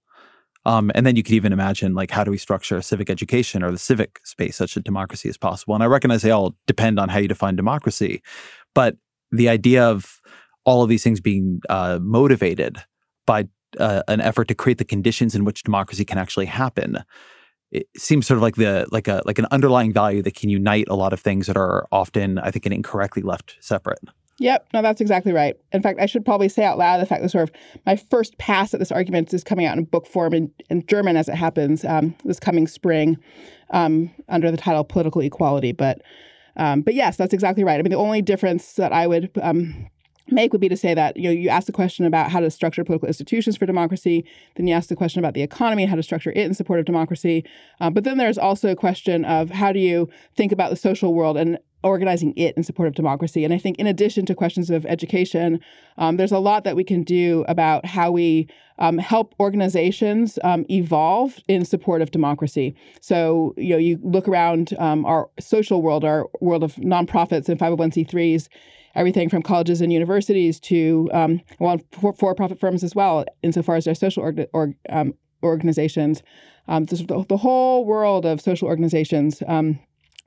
Um, 0.66 0.92
and 0.94 1.06
then 1.06 1.16
you 1.16 1.24
could 1.24 1.34
even 1.34 1.54
imagine 1.54 1.94
like 1.94 2.12
how 2.12 2.24
do 2.24 2.32
we 2.32 2.38
structure 2.38 2.82
civic 2.82 3.10
education 3.10 3.64
or 3.64 3.72
the 3.72 3.78
civic 3.78 4.20
space 4.26 4.58
such 4.58 4.76
that 4.76 4.84
democracy 4.84 5.30
is 5.30 5.38
possible. 5.38 5.74
And 5.74 5.84
I 5.84 5.88
recognize 5.88 6.22
they 6.22 6.32
all 6.32 6.56
depend 6.68 7.00
on 7.00 7.10
how 7.10 7.20
you 7.20 7.28
define 7.28 7.56
democracy, 7.56 8.22
but 8.76 8.98
the 9.32 9.50
idea 9.50 9.84
of 9.86 10.20
all 10.66 10.84
of 10.84 10.90
these 10.90 11.04
things 11.04 11.22
being 11.22 11.62
uh, 11.70 12.00
motivated 12.02 12.78
by 13.26 13.48
uh, 13.78 14.04
an 14.08 14.20
effort 14.22 14.48
to 14.50 14.56
create 14.56 14.80
the 14.80 14.86
conditions 14.86 15.36
in 15.36 15.46
which 15.46 15.64
democracy 15.64 16.04
can 16.04 16.18
actually 16.18 16.48
happen 16.48 17.04
it 17.72 17.88
seems 17.98 18.26
sort 18.26 18.38
of 18.38 18.42
like 18.42 18.56
the 18.56 18.88
like 18.92 19.08
a 19.08 19.22
like 19.26 19.40
an 19.40 19.46
underlying 19.52 19.94
value 19.94 20.22
that 20.22 20.36
can 20.36 20.50
unite 20.50 20.88
a 20.90 20.96
lot 20.96 21.14
of 21.14 21.20
things 21.20 21.48
that 21.48 21.58
are 21.58 21.88
often 21.92 22.40
i 22.40 22.52
think 22.52 22.66
incorrectly 22.66 23.22
left 23.22 23.58
separate 23.60 24.00
Yep, 24.40 24.68
no, 24.74 24.82
that's 24.82 25.02
exactly 25.02 25.34
right. 25.34 25.58
In 25.74 25.82
fact, 25.82 26.00
I 26.00 26.06
should 26.06 26.24
probably 26.24 26.48
say 26.48 26.64
out 26.64 26.78
loud 26.78 27.02
the 27.02 27.06
fact 27.06 27.22
that 27.22 27.30
sort 27.30 27.44
of 27.44 27.52
my 27.86 27.98
first 27.98 28.38
pass 28.38 28.74
at 28.74 28.80
this 28.80 28.92
argument 28.92 29.34
is 29.34 29.44
coming 29.44 29.66
out 29.66 29.78
in 29.78 29.84
book 29.84 30.08
form 30.08 30.34
in, 30.34 30.52
in 30.70 30.86
German 30.86 31.18
as 31.18 31.28
it 31.28 31.36
happens 31.36 31.84
um, 31.84 32.16
this 32.24 32.40
coming 32.40 32.66
spring 32.66 33.18
um, 33.72 34.10
under 34.30 34.50
the 34.50 34.58
title 34.58 34.84
Political 34.84 35.22
Equality. 35.22 35.74
But 35.74 36.02
um, 36.56 36.82
but 36.82 36.94
yes, 36.94 37.16
that's 37.18 37.34
exactly 37.34 37.64
right. 37.64 37.80
I 37.80 37.84
mean, 37.84 37.92
the 37.92 37.98
only 37.98 38.22
difference 38.22 38.74
that 38.74 38.92
I 38.92 39.08
would 39.08 39.32
um, 39.42 39.90
make 40.32 40.52
would 40.52 40.62
be 40.62 40.70
to 40.70 40.78
say 40.78 40.94
that 40.94 41.18
you 41.18 41.24
know 41.24 41.32
you 41.32 41.50
ask 41.50 41.68
the 41.68 41.74
question 41.74 42.06
about 42.06 42.32
how 42.32 42.40
to 42.40 42.50
structure 42.50 42.84
political 42.84 43.08
institutions 43.08 43.58
for 43.58 43.66
democracy 43.66 44.26
then 44.56 44.68
you 44.68 44.74
ask 44.74 44.90
the 44.90 44.96
question 44.96 45.20
about 45.20 45.34
the 45.34 45.42
economy 45.42 45.86
how 45.86 45.96
to 45.96 46.04
structure 46.04 46.32
it 46.32 46.38
in 46.38 46.54
support 46.54 46.80
of 46.80 46.86
democracy 46.86 47.44
uh, 47.82 47.90
but 47.90 48.04
then 48.04 48.18
there's 48.18 48.38
also 48.38 48.70
a 48.70 48.76
question 48.76 49.26
of 49.26 49.50
how 49.50 49.72
do 49.72 49.80
you 49.80 50.10
think 50.36 50.52
about 50.52 50.70
the 50.70 50.76
social 50.76 51.14
world 51.14 51.38
and 51.38 51.58
organizing 51.84 52.34
it 52.36 52.56
in 52.58 52.64
support 52.64 52.88
of 52.88 52.96
democracy 52.96 53.44
and 53.44 53.54
i 53.54 53.58
think 53.58 53.78
in 53.78 53.88
addition 53.88 54.26
to 54.26 54.36
questions 54.36 54.70
of 54.70 54.86
education 54.86 55.60
um, 55.98 56.18
there's 56.18 56.32
a 56.32 56.40
lot 56.40 56.64
that 56.64 56.76
we 56.76 56.84
can 56.84 57.04
do 57.04 57.46
about 57.48 57.86
how 57.86 58.12
we 58.12 58.48
um, 58.80 58.98
help 58.98 59.36
organizations 59.40 60.40
um, 60.44 60.66
evolve 60.70 61.40
in 61.48 61.66
support 61.66 62.02
of 62.02 62.12
democracy 62.12 62.76
so 63.02 63.54
you 63.58 63.70
know 63.70 63.78
you 63.78 64.00
look 64.04 64.28
around 64.28 64.74
um, 64.80 65.06
our 65.06 65.30
social 65.40 65.82
world 65.82 66.04
our 66.04 66.28
world 66.42 66.64
of 66.64 66.76
nonprofits 66.76 67.50
and 67.50 67.60
501c3s 67.60 68.50
everything 68.96 69.30
from 69.30 69.42
colleges 69.42 69.82
and 69.82 69.94
universities 69.94 70.60
to 70.60 71.10
um, 71.14 71.42
well, 71.60 71.80
for 71.92 72.34
profit 72.36 72.60
firms 72.60 72.84
as 72.84 72.96
well, 72.96 73.24
insofar 73.44 73.76
as 73.76 73.86
their 73.86 73.96
social 73.96 74.24
org- 74.24 74.48
or, 74.54 74.74
um, 74.90 75.14
organizations. 75.44 76.24
The, 76.68 77.26
the, 77.28 77.38
whole 77.38 77.84
world 77.86 78.28
of 78.28 78.40
social 78.40 78.68
organizations 78.68 79.42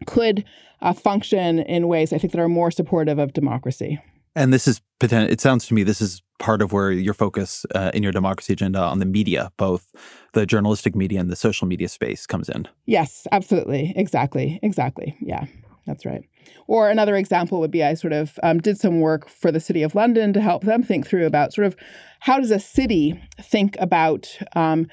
could 0.03 0.45
uh, 0.81 0.93
function 0.93 1.61
in 1.61 1.89
ways 1.89 2.13
I 2.13 2.19
think 2.19 2.33
that 2.33 2.41
are 2.41 2.49
more 2.49 2.71
supportive 2.71 3.19
of 3.19 3.33
democracy. 3.33 4.01
And 4.35 4.53
this 4.53 4.67
is. 4.67 4.81
It 5.01 5.41
sounds 5.41 5.67
to 5.67 5.75
me 5.75 5.83
this 5.83 6.01
is 6.01 6.23
part 6.39 6.63
of 6.63 6.73
where 6.73 6.93
your 6.93 7.13
focus 7.13 7.67
uh, 7.75 7.91
in 7.93 8.05
your 8.05 8.13
democracy 8.13 8.53
agenda 8.53 8.79
on 8.79 9.01
the 9.01 9.05
media, 9.05 9.51
both 9.57 9.93
the 10.33 10.47
journalistic 10.47 10.95
media 10.95 11.19
and 11.19 11.29
the 11.29 11.37
social 11.37 11.67
media 11.67 11.89
space, 11.89 12.25
comes 12.25 12.49
in. 12.49 12.69
Yes, 12.87 13.27
absolutely, 13.33 13.93
exactly, 13.97 14.61
exactly. 14.63 15.17
Yeah. 15.21 15.47
That's 15.87 16.07
right. 16.07 16.23
Or 16.69 16.89
another 16.89 17.17
example 17.17 17.59
would 17.61 17.71
be 17.71 17.83
I 17.83 17.95
sort 17.95 18.13
of 18.13 18.39
um, 18.43 18.59
did 18.59 18.79
some 18.79 19.01
work 19.01 19.29
for 19.29 19.51
the 19.51 19.61
City 19.61 19.83
of 19.83 19.95
London 19.95 20.33
to 20.33 20.41
help 20.41 20.63
them 20.63 20.83
think 20.83 21.07
through 21.07 21.27
about 21.27 21.53
sort 21.53 21.67
of 21.67 21.77
how 22.21 22.39
does 22.39 22.53
a 22.53 22.61
city 22.61 23.21
think 23.41 23.77
about 23.81 24.39
um, 24.55 24.87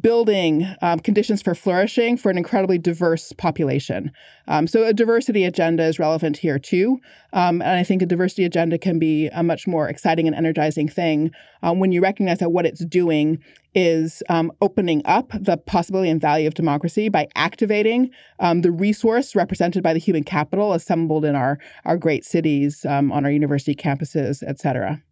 building 0.00 0.66
um, 0.80 0.98
conditions 0.98 1.42
for 1.42 1.54
flourishing 1.54 2.16
for 2.16 2.30
an 2.30 2.38
incredibly 2.38 2.78
diverse 2.78 3.32
population. 3.32 4.10
Um, 4.48 4.66
so, 4.66 4.84
a 4.84 4.92
diversity 4.92 5.44
agenda 5.44 5.84
is 5.84 5.98
relevant 5.98 6.36
here 6.38 6.58
too. 6.58 6.98
Um, 7.32 7.60
and 7.60 7.72
I 7.72 7.84
think 7.84 8.00
a 8.00 8.06
diversity 8.06 8.44
agenda 8.44 8.78
can 8.78 8.98
be 8.98 9.28
a 9.28 9.42
much 9.42 9.66
more 9.66 9.88
exciting 9.88 10.26
and 10.26 10.34
energizing 10.34 10.88
thing 10.88 11.30
um, 11.62 11.80
when 11.80 11.92
you 11.92 12.00
recognize 12.00 12.38
that 12.38 12.50
what 12.50 12.66
it's 12.66 12.84
doing 12.84 13.42
is 13.74 14.22
um, 14.28 14.52
opening 14.62 15.02
up 15.04 15.30
the 15.38 15.56
possibility 15.56 16.08
and 16.08 16.20
value 16.20 16.46
of 16.46 16.54
democracy 16.54 17.08
by 17.08 17.26
activating 17.34 18.10
um, 18.38 18.62
the 18.62 18.70
resource 18.70 19.34
represented 19.34 19.82
by 19.82 19.92
the 19.92 19.98
human 19.98 20.22
capital 20.22 20.72
assembled 20.72 21.24
in 21.24 21.34
our, 21.34 21.58
our 21.84 21.98
great 21.98 22.24
cities, 22.24 22.84
on 22.84 23.10
our 23.10 23.30
university 23.30 23.74
campuses, 23.74 24.42
et 24.46 24.60
cetera. 24.60 25.02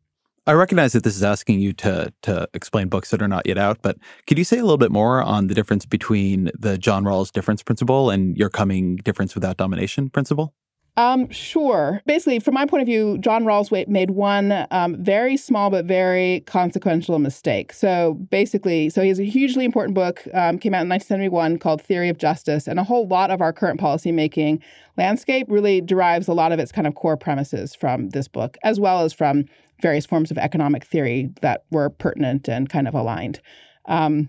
I 0.45 0.55
recognize 0.55 0.93
that 0.95 1.05
this 1.05 1.15
is 1.15 1.23
asking 1.23 1.61
you 1.61 1.73
to 1.75 2.13
to 2.23 2.49
explain 2.53 2.89
books 2.89 3.11
that 3.11 3.23
are 3.23 3.29
not 3.29 3.47
yet 3.47 3.59
out, 3.59 3.79
but 3.81 3.97
could 4.27 4.39
you 4.39 4.45
say 4.45 4.59
a 4.59 4.63
little 4.63 4.79
bit 4.79 4.91
more 4.91 5.23
on 5.23 5.47
the 5.47 5.55
difference 5.55 5.87
between 5.87 6.51
the 6.59 6.77
John 6.77 7.05
Rawls 7.05 7.31
difference 7.31 7.63
principle 7.63 8.11
and 8.11 8.37
your 8.37 8.51
coming 8.51 8.97
difference 8.97 9.37
without 9.37 9.57
domination 9.57 10.11
principle? 10.11 10.53
Um, 10.97 11.31
sure. 11.31 12.03
Basically, 12.05 12.39
from 12.39 12.53
my 12.55 12.67
point 12.67 12.83
of 12.83 12.87
view, 12.87 13.17
John 13.19 13.45
Rawls 13.45 13.71
made 13.89 14.11
one 14.11 14.67
um, 14.71 15.03
very 15.03 15.39
small 15.39 15.71
but 15.71 15.87
very 15.87 16.41
consequential 16.41 17.19
mistake. 17.19 17.73
So 17.73 18.15
basically, 18.31 18.91
so 18.91 19.01
he 19.01 19.09
has 19.09 19.19
a 19.19 19.25
hugely 19.25 19.65
important 19.65 19.95
book, 19.95 20.27
um, 20.35 20.59
came 20.59 20.75
out 20.75 20.83
in 20.83 20.91
1971 20.91 21.61
called 21.61 21.81
Theory 21.81 22.11
of 22.11 22.19
Justice, 22.19 22.67
and 22.67 22.79
a 22.79 22.85
whole 22.85 23.07
lot 23.07 23.31
of 23.31 23.41
our 23.41 23.55
current 23.55 23.81
policymaking 23.81 24.61
landscape 24.99 25.47
really 25.49 25.81
derives 25.81 26.29
a 26.29 26.35
lot 26.35 26.53
of 26.53 26.59
its 26.59 26.73
kind 26.73 26.87
of 26.87 26.95
core 26.95 27.17
premises 27.17 27.75
from 27.75 28.11
this 28.11 28.29
book, 28.29 28.59
as 28.63 28.79
well 28.79 29.01
as 29.03 29.15
from 29.15 29.47
various 29.83 30.07
forms 30.07 30.31
of 30.31 30.39
economic 30.39 30.85
theory 30.85 31.31
that 31.43 31.65
were 31.71 31.91
pertinent 31.91 32.49
and 32.49 32.71
kind 32.71 32.89
of 32.89 32.95
aligned. 32.95 33.41
Um, 33.87 34.29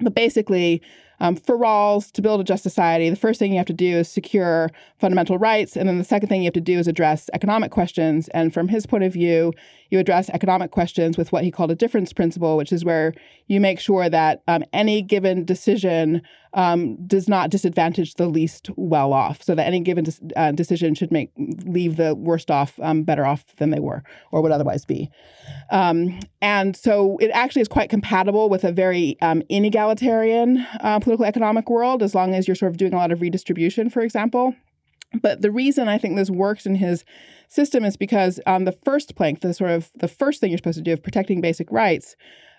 but 0.00 0.14
basically, 0.14 0.82
um, 1.20 1.36
for 1.36 1.56
Rawls, 1.56 2.10
to 2.12 2.22
build 2.22 2.40
a 2.40 2.44
just 2.44 2.62
society, 2.62 3.08
the 3.08 3.16
first 3.16 3.38
thing 3.38 3.52
you 3.52 3.58
have 3.58 3.66
to 3.66 3.72
do 3.72 3.98
is 3.98 4.08
secure 4.08 4.70
fundamental 4.98 5.38
rights. 5.38 5.76
And 5.76 5.88
then 5.88 5.98
the 5.98 6.04
second 6.04 6.28
thing 6.28 6.42
you 6.42 6.46
have 6.46 6.54
to 6.54 6.60
do 6.60 6.78
is 6.78 6.88
address 6.88 7.30
economic 7.32 7.70
questions. 7.70 8.28
And 8.28 8.52
from 8.52 8.68
his 8.68 8.86
point 8.86 9.04
of 9.04 9.12
view, 9.12 9.52
you 9.90 9.98
address 9.98 10.28
economic 10.30 10.70
questions 10.70 11.16
with 11.16 11.32
what 11.32 11.44
he 11.44 11.50
called 11.50 11.70
a 11.70 11.74
difference 11.74 12.12
principle, 12.12 12.56
which 12.56 12.72
is 12.72 12.84
where 12.84 13.14
you 13.46 13.60
make 13.60 13.78
sure 13.78 14.08
that 14.08 14.42
um, 14.48 14.64
any 14.72 15.02
given 15.02 15.44
decision 15.44 16.22
um, 16.54 16.96
does 17.06 17.28
not 17.28 17.50
disadvantage 17.50 18.14
the 18.14 18.28
least 18.28 18.70
well 18.76 19.12
off, 19.12 19.42
so 19.42 19.54
that 19.54 19.66
any 19.66 19.80
given 19.80 20.06
uh, 20.36 20.52
decision 20.52 20.94
should 20.94 21.10
make 21.10 21.30
leave 21.64 21.96
the 21.96 22.14
worst 22.14 22.50
off 22.50 22.78
um, 22.80 23.02
better 23.02 23.26
off 23.26 23.44
than 23.56 23.70
they 23.70 23.80
were 23.80 24.02
or 24.30 24.40
would 24.40 24.52
otherwise 24.52 24.84
be. 24.84 25.10
Um, 25.70 26.20
and 26.40 26.76
so 26.76 27.18
it 27.18 27.30
actually 27.32 27.62
is 27.62 27.68
quite 27.68 27.90
compatible 27.90 28.48
with 28.48 28.64
a 28.64 28.72
very 28.72 29.16
um, 29.20 29.42
inegalitarian 29.50 30.64
uh, 30.80 31.00
political 31.00 31.24
economic 31.24 31.68
world, 31.68 32.02
as 32.02 32.14
long 32.14 32.34
as 32.34 32.46
you're 32.46 32.54
sort 32.54 32.70
of 32.70 32.78
doing 32.78 32.94
a 32.94 32.96
lot 32.96 33.10
of 33.10 33.20
redistribution, 33.20 33.90
for 33.90 34.02
example. 34.02 34.54
But 35.22 35.42
the 35.42 35.50
reason 35.50 35.88
I 35.88 35.98
think 35.98 36.16
this 36.16 36.30
works 36.30 36.66
in 36.66 36.74
his 36.76 37.04
system 37.48 37.84
is 37.84 37.96
because 37.96 38.40
on 38.46 38.64
the 38.64 38.72
first 38.72 39.14
plank, 39.14 39.40
the 39.40 39.54
sort 39.54 39.70
of 39.70 39.90
the 39.94 40.08
first 40.08 40.40
thing 40.40 40.50
you're 40.50 40.58
supposed 40.58 40.78
to 40.78 40.82
do 40.82 40.92
of 40.92 41.02
protecting 41.02 41.40
basic 41.40 41.70
rights, 41.70 42.16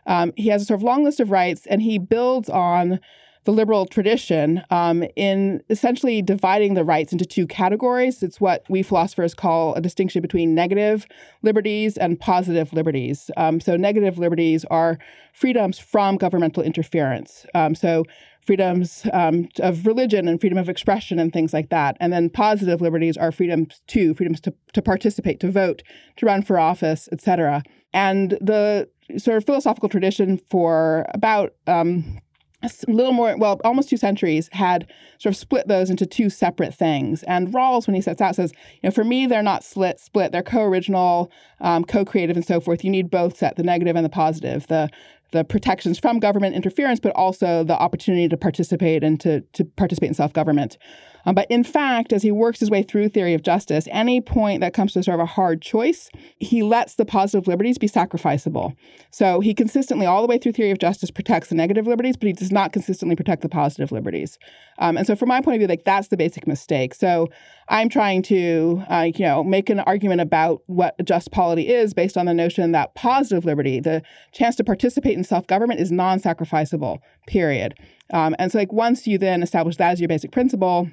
um, 0.07 0.33
he 0.35 0.49
has 0.49 0.61
a 0.61 0.65
sort 0.65 0.79
of 0.79 0.83
long 0.83 1.03
list 1.03 1.19
of 1.19 1.31
rights, 1.31 1.65
and 1.67 1.81
he 1.81 1.97
builds 1.97 2.49
on 2.49 2.99
the 3.45 3.51
liberal 3.51 3.85
tradition 3.85 4.63
um, 4.71 5.03
in 5.15 5.63
essentially 5.69 6.21
dividing 6.21 6.73
the 6.73 6.83
rights 6.83 7.11
into 7.11 7.25
two 7.25 7.45
categories. 7.45 8.23
It's 8.23 8.41
what 8.41 8.65
we 8.69 8.81
philosophers 8.81 9.35
call 9.35 9.75
a 9.75 9.81
distinction 9.81 10.21
between 10.21 10.55
negative 10.55 11.05
liberties 11.43 11.95
and 11.97 12.19
positive 12.19 12.73
liberties. 12.73 13.29
Um, 13.37 13.59
so, 13.59 13.77
negative 13.77 14.17
liberties 14.17 14.65
are 14.65 14.97
freedoms 15.33 15.77
from 15.77 16.17
governmental 16.17 16.63
interference. 16.63 17.45
Um, 17.53 17.75
so, 17.75 18.05
freedoms 18.45 19.07
um, 19.13 19.47
of 19.59 19.85
religion 19.85 20.27
and 20.27 20.39
freedom 20.39 20.57
of 20.57 20.69
expression 20.69 21.19
and 21.19 21.33
things 21.33 21.53
like 21.53 21.69
that. 21.69 21.97
And 21.99 22.13
then 22.13 22.29
positive 22.29 22.81
liberties 22.81 23.17
are 23.17 23.31
freedoms 23.31 23.81
too, 23.87 24.13
freedoms 24.13 24.39
to, 24.41 24.53
to 24.73 24.81
participate, 24.81 25.39
to 25.39 25.51
vote, 25.51 25.81
to 26.17 26.25
run 26.25 26.43
for 26.43 26.59
office, 26.59 27.09
etc. 27.11 27.63
And 27.93 28.31
the 28.41 28.87
sort 29.17 29.37
of 29.37 29.45
philosophical 29.45 29.89
tradition 29.89 30.37
for 30.49 31.05
about 31.13 31.53
um, 31.67 32.19
a 32.65 32.91
little 32.91 33.13
more, 33.13 33.35
well, 33.37 33.59
almost 33.63 33.89
two 33.89 33.97
centuries 33.97 34.49
had 34.51 34.87
sort 35.19 35.33
of 35.33 35.37
split 35.37 35.67
those 35.67 35.89
into 35.89 36.05
two 36.05 36.29
separate 36.29 36.73
things. 36.73 37.23
And 37.23 37.53
Rawls, 37.53 37.87
when 37.87 37.95
he 37.95 38.01
sets 38.01 38.21
out, 38.21 38.35
says, 38.35 38.51
you 38.73 38.87
know, 38.87 38.91
for 38.91 39.03
me, 39.03 39.27
they're 39.27 39.43
not 39.43 39.63
split, 39.63 39.99
split. 39.99 40.31
They're 40.31 40.43
co-original, 40.43 41.31
um, 41.61 41.83
co-creative, 41.83 42.35
and 42.35 42.45
so 42.45 42.59
forth. 42.59 42.83
You 42.83 42.89
need 42.89 43.09
both 43.09 43.37
set, 43.37 43.55
the 43.55 43.63
negative 43.63 43.95
and 43.95 44.05
the 44.05 44.09
positive. 44.09 44.67
The 44.67 44.89
the 45.35 45.43
protections 45.43 45.99
from 45.99 46.19
government 46.19 46.55
interference, 46.55 46.99
but 46.99 47.11
also 47.15 47.63
the 47.63 47.77
opportunity 47.77 48.27
to 48.29 48.37
participate 48.37 49.03
and 49.03 49.19
to, 49.19 49.41
to 49.53 49.65
participate 49.65 50.07
in 50.07 50.13
self 50.13 50.33
government. 50.33 50.77
Um, 51.25 51.35
but 51.35 51.49
in 51.49 51.63
fact, 51.63 52.13
as 52.13 52.21
he 52.21 52.31
works 52.31 52.59
his 52.59 52.69
way 52.69 52.83
through 52.83 53.09
theory 53.09 53.33
of 53.33 53.41
justice, 53.41 53.87
any 53.91 54.21
point 54.21 54.61
that 54.61 54.73
comes 54.73 54.93
to 54.93 55.03
sort 55.03 55.15
of 55.15 55.21
a 55.21 55.25
hard 55.25 55.61
choice, 55.61 56.09
he 56.37 56.61
lets 56.63 56.95
the 56.95 57.05
positive 57.05 57.47
liberties 57.47 57.77
be 57.77 57.87
sacrificable. 57.87 58.75
So 59.11 59.39
he 59.39 59.53
consistently, 59.53 60.05
all 60.05 60.21
the 60.21 60.27
way 60.27 60.37
through 60.37 60.53
theory 60.53 60.71
of 60.71 60.77
justice, 60.77 61.11
protects 61.11 61.49
the 61.49 61.55
negative 61.55 61.87
liberties, 61.87 62.15
but 62.15 62.27
he 62.27 62.33
does 62.33 62.51
not 62.51 62.73
consistently 62.73 63.15
protect 63.15 63.41
the 63.41 63.49
positive 63.49 63.91
liberties. 63.91 64.37
Um, 64.77 64.97
and 64.97 65.07
so, 65.07 65.15
from 65.15 65.29
my 65.29 65.41
point 65.41 65.55
of 65.55 65.59
view, 65.59 65.67
like 65.67 65.83
that's 65.83 66.09
the 66.09 66.17
basic 66.17 66.47
mistake. 66.47 66.93
So 66.93 67.29
I'm 67.67 67.89
trying 67.89 68.21
to, 68.23 68.83
uh, 68.89 69.09
you 69.15 69.25
know, 69.25 69.43
make 69.43 69.69
an 69.69 69.79
argument 69.81 70.21
about 70.21 70.61
what 70.67 70.95
just 71.03 71.31
polity 71.31 71.67
is 71.69 71.93
based 71.93 72.17
on 72.17 72.25
the 72.27 72.33
notion 72.33 72.71
that 72.73 72.93
positive 72.95 73.45
liberty, 73.45 73.79
the 73.79 74.03
chance 74.31 74.55
to 74.57 74.63
participate 74.63 75.17
in 75.17 75.23
self-government, 75.23 75.79
is 75.79 75.91
non-sacrificable. 75.91 76.99
Period. 77.27 77.73
Um, 78.13 78.35
and 78.37 78.51
so, 78.51 78.59
like, 78.59 78.71
once 78.71 79.07
you 79.07 79.17
then 79.17 79.41
establish 79.41 79.77
that 79.77 79.91
as 79.91 79.99
your 79.99 80.07
basic 80.07 80.31
principle, 80.31 80.89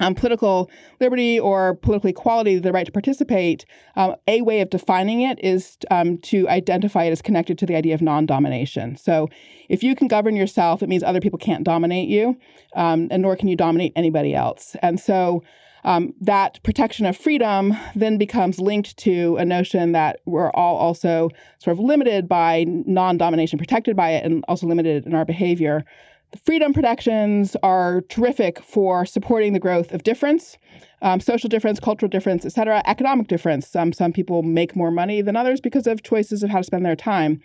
um, 0.00 0.14
political 0.14 0.70
liberty 1.00 1.40
or 1.40 1.74
political 1.74 2.10
equality, 2.10 2.58
the 2.58 2.72
right 2.72 2.86
to 2.86 2.92
participate, 2.92 3.64
um, 3.96 4.14
a 4.26 4.42
way 4.42 4.60
of 4.60 4.70
defining 4.70 5.22
it 5.22 5.38
is 5.42 5.78
um, 5.90 6.18
to 6.18 6.48
identify 6.48 7.04
it 7.04 7.12
as 7.12 7.22
connected 7.22 7.58
to 7.58 7.66
the 7.66 7.74
idea 7.74 7.94
of 7.94 8.02
non 8.02 8.26
domination. 8.26 8.96
So 8.96 9.28
if 9.68 9.82
you 9.82 9.94
can 9.94 10.08
govern 10.08 10.36
yourself, 10.36 10.82
it 10.82 10.88
means 10.88 11.02
other 11.02 11.20
people 11.20 11.38
can't 11.38 11.64
dominate 11.64 12.08
you, 12.08 12.36
um, 12.74 13.08
and 13.10 13.22
nor 13.22 13.36
can 13.36 13.48
you 13.48 13.56
dominate 13.56 13.92
anybody 13.96 14.34
else. 14.34 14.76
And 14.82 15.00
so 15.00 15.42
um, 15.86 16.12
that 16.20 16.60
protection 16.64 17.06
of 17.06 17.16
freedom 17.16 17.72
then 17.94 18.18
becomes 18.18 18.58
linked 18.58 18.96
to 18.98 19.36
a 19.36 19.44
notion 19.44 19.92
that 19.92 20.20
we're 20.26 20.50
all 20.50 20.76
also 20.76 21.30
sort 21.58 21.72
of 21.72 21.78
limited 21.78 22.28
by 22.28 22.64
non 22.68 23.16
domination, 23.16 23.56
protected 23.56 23.96
by 23.96 24.10
it, 24.10 24.24
and 24.24 24.44
also 24.48 24.66
limited 24.66 25.06
in 25.06 25.14
our 25.14 25.24
behavior 25.24 25.84
The 26.32 26.38
freedom 26.38 26.74
protections 26.74 27.56
are 27.62 28.00
terrific 28.08 28.58
for 28.60 29.06
supporting 29.06 29.52
the 29.52 29.60
growth 29.60 29.92
of 29.92 30.02
difference. 30.02 30.58
Um, 31.02 31.20
social 31.20 31.48
difference, 31.48 31.78
cultural 31.78 32.10
difference, 32.10 32.44
et 32.44 32.52
cetera, 32.52 32.82
economic 32.86 33.28
difference. 33.28 33.74
Um, 33.76 33.92
some 33.92 34.12
people 34.12 34.42
make 34.42 34.74
more 34.74 34.90
money 34.90 35.22
than 35.22 35.36
others 35.36 35.60
because 35.60 35.86
of 35.86 36.02
choices 36.02 36.42
of 36.42 36.50
how 36.50 36.58
to 36.58 36.64
spend 36.64 36.84
their 36.84 36.96
time. 36.96 37.40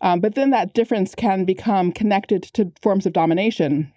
Um, 0.00 0.20
but 0.20 0.34
then 0.34 0.50
that 0.50 0.72
difference 0.72 1.14
can 1.14 1.44
become 1.44 1.92
connected 1.92 2.42
to 2.54 2.72
forms 2.80 3.04
of 3.04 3.12
domination 3.12 3.92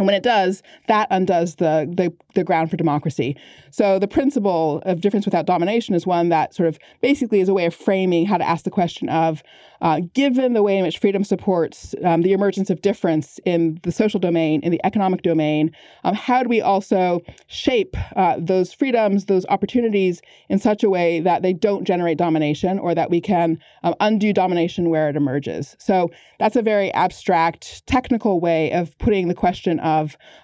and 0.00 0.06
when 0.06 0.16
it 0.16 0.22
does, 0.22 0.62
that 0.88 1.06
undoes 1.10 1.56
the, 1.56 1.86
the, 1.94 2.10
the 2.34 2.42
ground 2.42 2.70
for 2.70 2.78
democracy. 2.78 3.36
So 3.70 3.98
the 3.98 4.08
principle 4.08 4.82
of 4.86 5.02
difference 5.02 5.26
without 5.26 5.44
domination 5.44 5.94
is 5.94 6.06
one 6.06 6.30
that 6.30 6.54
sort 6.54 6.70
of 6.70 6.78
basically 7.02 7.40
is 7.40 7.50
a 7.50 7.54
way 7.54 7.66
of 7.66 7.74
framing 7.74 8.24
how 8.24 8.38
to 8.38 8.48
ask 8.48 8.64
the 8.64 8.70
question 8.70 9.10
of, 9.10 9.42
uh, 9.82 10.00
given 10.14 10.52
the 10.52 10.62
way 10.62 10.76
in 10.76 10.84
which 10.84 10.98
freedom 10.98 11.24
supports 11.24 11.94
um, 12.04 12.22
the 12.22 12.32
emergence 12.32 12.70
of 12.70 12.82
difference 12.82 13.38
in 13.44 13.78
the 13.82 13.92
social 13.92 14.20
domain, 14.20 14.60
in 14.62 14.70
the 14.70 14.80
economic 14.84 15.22
domain, 15.22 15.70
um, 16.04 16.14
how 16.14 16.42
do 16.42 16.48
we 16.48 16.60
also 16.60 17.20
shape 17.46 17.96
uh, 18.16 18.36
those 18.38 18.72
freedoms, 18.72 19.26
those 19.26 19.46
opportunities 19.46 20.20
in 20.48 20.58
such 20.58 20.82
a 20.82 20.90
way 20.90 21.20
that 21.20 21.42
they 21.42 21.52
don't 21.52 21.84
generate 21.84 22.18
domination 22.18 22.78
or 22.78 22.94
that 22.94 23.10
we 23.10 23.20
can 23.20 23.58
um, 23.82 23.94
undo 24.00 24.32
domination 24.32 24.90
where 24.90 25.08
it 25.08 25.16
emerges? 25.16 25.76
So 25.78 26.10
that's 26.38 26.56
a 26.56 26.62
very 26.62 26.92
abstract, 26.92 27.86
technical 27.86 28.40
way 28.40 28.72
of 28.72 28.96
putting 28.98 29.28
the 29.28 29.34
question 29.34 29.80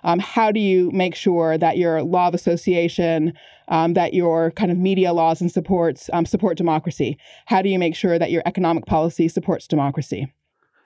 um, 0.05 0.19
how 0.19 0.51
do 0.51 0.61
you 0.61 0.91
make 0.93 1.15
sure 1.15 1.59
that 1.59 1.77
your 1.77 2.03
law 2.03 2.29
of 2.29 2.35
association, 2.35 3.33
um, 3.69 3.95
that 3.95 4.15
your 4.15 4.51
kind 4.53 4.71
of 4.71 4.79
media 4.79 5.13
laws 5.13 5.41
and 5.41 5.51
supports 5.51 6.09
um, 6.13 6.27
support 6.27 6.57
democracy? 6.57 7.19
How 7.47 7.63
do 7.63 7.69
you 7.69 7.79
make 7.79 7.95
sure 7.95 8.19
that 8.19 8.31
your 8.31 8.43
economic 8.47 8.87
policy 8.87 9.29
supports 9.29 9.67
democracy? 9.67 10.33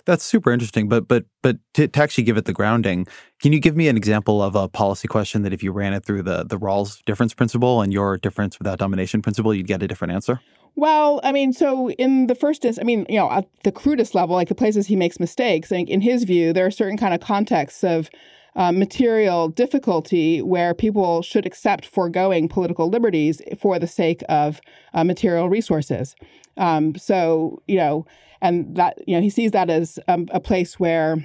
That's 0.07 0.25
super 0.25 0.51
interesting, 0.51 0.89
but 0.89 1.07
but 1.07 1.25
but 1.43 1.59
to, 1.75 1.87
to, 1.87 2.03
actually 2.03 2.25
give 2.25 2.37
it 2.37 2.45
the 2.45 2.53
grounding, 2.53 3.07
can 3.41 3.53
you 3.53 3.61
give 3.61 3.77
me 3.77 3.89
an 3.89 3.97
example 3.97 4.43
of 4.43 4.55
a 4.57 4.69
policy 4.69 5.07
question 5.07 5.43
that 5.43 5.53
if 5.53 5.63
you 5.63 5.73
ran 5.73 5.93
it 5.93 6.05
through 6.05 6.23
the 6.23 6.45
the 6.45 6.59
Rawls 6.59 7.05
difference 7.05 7.35
principle 7.35 7.83
and 7.83 7.93
your 7.93 8.17
difference 8.17 8.59
without 8.59 8.79
domination 8.79 9.23
principle, 9.23 9.55
you'd 9.55 9.67
get 9.67 9.83
a 9.83 9.89
different 9.89 10.13
answer? 10.15 10.41
Well, 10.77 11.21
I 11.25 11.33
mean, 11.33 11.53
so 11.53 11.91
in 11.93 12.27
the 12.27 12.35
first 12.35 12.65
instance, 12.65 12.83
I 12.83 12.87
mean, 12.87 13.05
you 13.09 13.19
know, 13.19 13.31
at 13.31 13.47
the 13.65 13.73
crudest 13.73 14.15
level, 14.15 14.35
like 14.35 14.49
the 14.49 14.55
places 14.55 14.87
he 14.87 14.97
makes 14.97 15.21
mistakes, 15.21 15.71
I 15.71 15.77
think 15.77 15.91
in 15.91 16.01
his 16.01 16.25
view, 16.25 16.53
there 16.53 16.67
are 16.67 16.71
certain 16.71 16.97
kind 16.97 17.13
of 17.13 17.21
contexts 17.21 17.85
of 17.85 18.09
uh, 18.57 18.73
material 18.73 19.49
difficulty 19.49 20.43
where 20.43 20.75
people 20.75 21.23
should 21.23 21.47
accept 21.47 21.87
foregoing 21.87 22.49
political 22.49 22.89
liberties 22.89 23.41
for 23.59 23.79
the 23.79 23.87
sake 23.87 24.23
of 24.29 24.61
uh, 24.95 25.05
material 25.05 25.49
resources. 25.49 26.15
Um, 26.57 26.95
so, 26.97 27.63
you 27.67 27.77
know, 27.77 28.07
and 28.43 28.75
that, 28.77 28.97
you 29.07 29.15
know, 29.15 29.23
he 29.23 29.31
sees 29.31 29.53
that 29.53 29.71
as 29.71 29.99
um, 30.09 30.29
a 30.33 30.41
place 30.41 30.81
where 30.81 31.25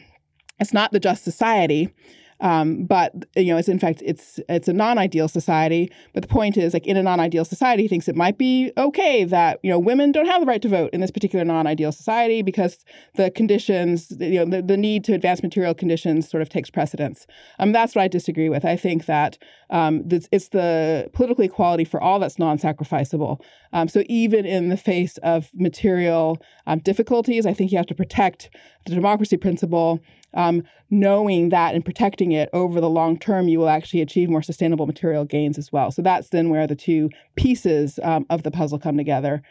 it's 0.60 0.74
not 0.74 0.92
the 0.92 1.00
just 1.00 1.24
society, 1.24 1.94
um, 2.42 2.86
but 2.86 3.14
you 3.36 3.46
know, 3.46 3.58
it's 3.58 3.70
in 3.70 3.80
fact 3.80 4.02
it's 4.06 4.40
it's 4.50 4.68
a 4.68 4.74
non-ideal 4.74 5.28
society. 5.28 5.92
But 6.14 6.24
the 6.24 6.28
point 6.28 6.58
is, 6.58 6.74
like 6.74 6.86
in 6.86 6.98
a 6.98 7.04
non-ideal 7.04 7.46
society, 7.46 7.84
he 7.84 7.88
thinks 7.88 8.08
it 8.08 8.16
might 8.16 8.38
be 8.38 8.72
okay 8.78 9.24
that 9.24 9.60
you 9.64 9.70
know 9.70 9.80
women 9.80 10.12
don't 10.12 10.26
have 10.26 10.42
the 10.42 10.48
right 10.48 10.62
to 10.62 10.70
vote 10.70 10.90
in 10.92 11.02
this 11.02 11.12
particular 11.12 11.46
non-ideal 11.46 11.92
society 11.92 12.42
because 12.42 12.84
the 13.16 13.32
conditions, 13.32 14.12
you 14.20 14.44
know, 14.44 14.46
the, 14.46 14.62
the 14.62 14.78
need 14.78 15.04
to 15.06 15.14
advance 15.14 15.42
material 15.42 15.74
conditions 15.74 16.30
sort 16.30 16.42
of 16.42 16.50
takes 16.50 16.70
precedence. 16.70 17.26
Um, 17.60 17.72
that's 17.72 17.96
what 17.96 18.02
I 18.02 18.08
disagree 18.08 18.50
with. 18.50 18.66
I 18.66 18.76
think 18.76 19.06
that 19.06 19.38
um, 19.70 20.08
this, 20.08 20.28
it's 20.32 20.50
the 20.50 21.10
political 21.14 21.44
equality 21.44 21.86
for 21.86 22.02
all 22.02 22.20
that's 22.20 22.38
non-sacrificable. 22.38 23.42
Um, 23.74 23.88
so 23.88 24.04
even 24.08 24.46
in 24.46 24.70
the 24.70 24.78
face 24.78 25.18
of 25.20 25.50
material 25.54 26.42
um, 26.68 26.80
difficulties, 26.80 27.46
I 27.46 27.54
think 27.54 27.72
you 27.72 27.78
have 27.78 27.88
to 27.88 27.96
protect 27.96 28.50
the 28.86 28.94
democracy 28.94 29.38
principle 29.38 30.00
um, 30.36 30.64
knowing 30.90 31.50
that 31.50 31.76
and 31.76 31.84
protecting 31.84 32.32
it 32.32 32.50
over 32.54 32.80
the 32.80 32.90
long 32.90 33.18
term, 33.18 33.48
you 33.48 33.60
will 33.60 33.70
actually 33.70 34.02
achieve 34.02 34.30
more 34.30 34.44
sustainable 34.44 34.86
material 34.86 35.26
gains 35.26 35.58
as 35.58 35.72
well. 35.72 35.92
So 35.92 36.02
that's 36.02 36.30
then 36.30 36.50
where 36.50 36.68
the 36.68 36.76
two 36.76 37.10
pieces 37.36 38.00
um, 38.04 38.26
of 38.30 38.44
the 38.44 38.52
puzzle 38.52 38.80
come 38.80 38.98
together. 38.98 39.42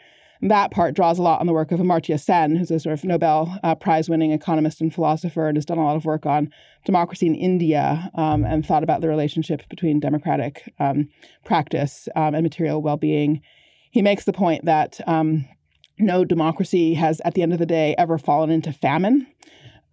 And 0.41 0.51
that 0.51 0.71
part 0.71 0.95
draws 0.95 1.17
a 1.17 1.21
lot 1.21 1.39
on 1.39 1.47
the 1.47 1.53
work 1.53 1.71
of 1.71 1.79
Amartya 1.79 2.19
Sen, 2.19 2.55
who's 2.55 2.69
a 2.69 2.79
sort 2.79 2.93
of 2.93 3.03
Nobel 3.03 3.57
uh, 3.63 3.75
Prize 3.75 4.09
winning 4.09 4.31
economist 4.31 4.81
and 4.81 4.93
philosopher 4.93 5.47
and 5.47 5.57
has 5.57 5.65
done 5.65 5.77
a 5.77 5.83
lot 5.83 5.95
of 5.95 6.05
work 6.05 6.25
on 6.25 6.51
democracy 6.83 7.25
in 7.25 7.35
India 7.35 8.11
um, 8.15 8.43
and 8.43 8.65
thought 8.65 8.83
about 8.83 9.01
the 9.01 9.07
relationship 9.07 9.67
between 9.69 9.99
democratic 9.99 10.73
um, 10.79 11.09
practice 11.45 12.07
um, 12.15 12.35
and 12.35 12.43
material 12.43 12.81
well 12.81 12.97
being. 12.97 13.41
He 13.91 14.01
makes 14.01 14.25
the 14.25 14.33
point 14.33 14.65
that 14.65 14.99
um, 15.07 15.45
no 15.97 16.25
democracy 16.25 16.93
has, 16.95 17.21
at 17.23 17.33
the 17.33 17.41
end 17.41 17.53
of 17.53 17.59
the 17.59 17.65
day, 17.65 17.95
ever 17.97 18.17
fallen 18.17 18.49
into 18.49 18.73
famine. 18.73 19.25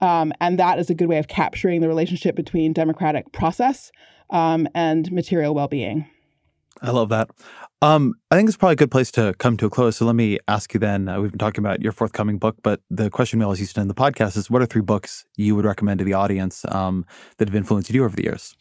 Um, 0.03 0.33
and 0.41 0.59
that 0.59 0.79
is 0.79 0.91
a 0.91 0.95
good 0.95 1.09
way 1.09 1.19
of 1.19 1.29
capturing 1.29 1.81
the 1.81 1.89
relationship 1.89 2.35
between 2.35 2.73
democratic 2.73 3.33
process 3.33 3.91
um, 4.31 4.69
and 4.75 5.11
material 5.13 5.55
well 5.55 5.69
being. 5.69 6.07
I 6.83 6.91
love 6.91 7.09
that. 7.11 7.31
Um, 7.81 8.15
I 8.31 8.37
think 8.37 8.49
it's 8.49 8.57
probably 8.57 8.75
a 8.75 8.77
good 8.77 8.91
place 8.91 9.13
to 9.13 9.35
come 9.39 9.57
to 9.59 9.67
a 9.67 9.71
close. 9.71 9.97
So 9.97 10.05
let 10.05 10.17
me 10.17 10.39
ask 10.49 10.75
you 10.75 10.81
then. 10.81 11.09
Uh, 11.09 11.21
we've 11.21 11.31
been 11.31 11.39
talking 11.39 11.65
about 11.65 11.81
your 11.81 11.93
forthcoming 11.93 12.39
book, 12.39 12.57
but 12.63 12.81
the 12.91 13.11
question 13.11 13.39
we 13.39 13.45
always 13.45 13.61
used 13.61 13.75
to 13.77 13.81
end 13.81 13.91
the 13.91 13.95
podcast 13.95 14.37
is 14.37 14.51
what 14.51 14.63
are 14.63 14.67
three 14.67 14.83
books 14.83 15.25
you 15.37 15.55
would 15.55 15.65
recommend 15.65 15.99
to 15.99 16.05
the 16.05 16.15
audience 16.15 16.65
um, 16.71 17.05
that 17.39 17.49
have 17.49 17.55
influenced 17.55 17.91
you 17.91 18.05
over 18.05 18.17
the 18.17 18.25
years? 18.25 18.57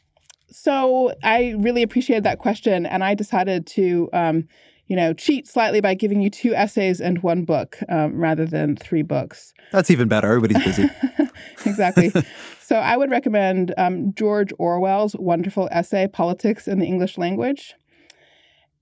So 0.51 1.13
I 1.23 1.55
really 1.57 1.81
appreciated 1.81 2.23
that 2.25 2.39
question, 2.39 2.85
and 2.85 3.03
I 3.03 3.15
decided 3.15 3.65
to 3.67 4.09
um, 4.13 4.47
you 4.87 4.95
know, 4.95 5.13
cheat 5.13 5.47
slightly 5.47 5.81
by 5.81 5.93
giving 5.93 6.21
you 6.21 6.29
two 6.29 6.53
essays 6.53 6.99
and 6.99 7.23
one 7.23 7.43
book 7.43 7.77
um, 7.89 8.19
rather 8.19 8.45
than 8.45 8.75
three 8.75 9.03
books. 9.03 9.53
That's 9.71 9.89
even 9.89 10.07
better. 10.07 10.27
Everybody's 10.27 10.63
busy. 10.63 10.89
exactly. 11.65 12.11
so 12.61 12.75
I 12.75 12.97
would 12.97 13.09
recommend 13.09 13.73
um, 13.77 14.13
George 14.13 14.51
Orwell's 14.59 15.15
wonderful 15.15 15.69
essay, 15.71 16.07
Politics 16.07 16.67
in 16.67 16.79
the 16.79 16.85
English 16.85 17.17
Language, 17.17 17.75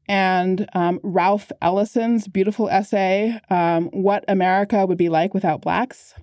and 0.07 0.67
um, 0.73 0.99
Ralph 1.03 1.51
Ellison's 1.61 2.27
beautiful 2.27 2.69
essay, 2.69 3.39
um, 3.51 3.89
What 3.91 4.25
America 4.27 4.85
Would 4.85 4.97
Be 4.97 5.09
Like 5.09 5.35
Without 5.35 5.61
Blacks, 5.61 6.15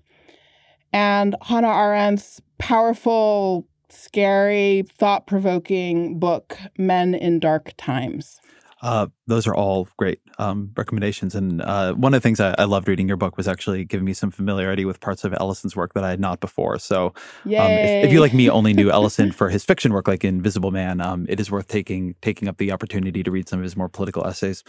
and 0.92 1.36
Hannah 1.42 1.68
Arendt's 1.68 2.40
powerful, 2.58 3.66
scary, 3.88 4.84
thought 4.98 5.26
provoking 5.26 6.18
book, 6.18 6.58
Men 6.76 7.14
in 7.14 7.38
Dark 7.38 7.74
Times. 7.76 8.40
Uh, 8.82 9.06
those 9.26 9.46
are 9.46 9.54
all 9.54 9.88
great 9.96 10.20
um, 10.38 10.70
recommendations. 10.76 11.34
And 11.34 11.62
uh, 11.62 11.94
one 11.94 12.12
of 12.12 12.20
the 12.20 12.26
things 12.26 12.40
I, 12.40 12.54
I, 12.58 12.64
loved 12.64 12.88
reading 12.88 13.08
your 13.08 13.16
book 13.16 13.38
was 13.38 13.48
actually 13.48 13.84
giving 13.86 14.04
me 14.04 14.12
some 14.12 14.30
familiarity 14.30 14.84
with 14.84 15.00
parts 15.00 15.24
of 15.24 15.32
Ellison's 15.32 15.74
work 15.74 15.94
that 15.94 16.04
I 16.04 16.10
had 16.10 16.20
not 16.20 16.40
before. 16.40 16.78
So, 16.78 17.06
um, 17.06 17.12
if, 17.46 18.06
if, 18.06 18.12
you 18.12 18.20
like 18.20 18.34
me 18.34 18.50
only 18.50 18.74
knew 18.74 18.90
Ellison 18.92 19.32
for 19.32 19.48
his 19.48 19.64
fiction 19.64 19.94
work, 19.94 20.06
like 20.06 20.24
Invisible 20.24 20.72
Man, 20.72 21.00
um, 21.00 21.24
it 21.26 21.40
is 21.40 21.50
worth 21.50 21.68
taking 21.68 22.16
taking 22.20 22.48
up 22.48 22.58
the 22.58 22.70
opportunity 22.70 23.22
to 23.22 23.30
read 23.30 23.48
some 23.48 23.60
of 23.60 23.62
his 23.62 23.76
more 23.76 23.88
political 23.88 24.26
essays. 24.26 24.62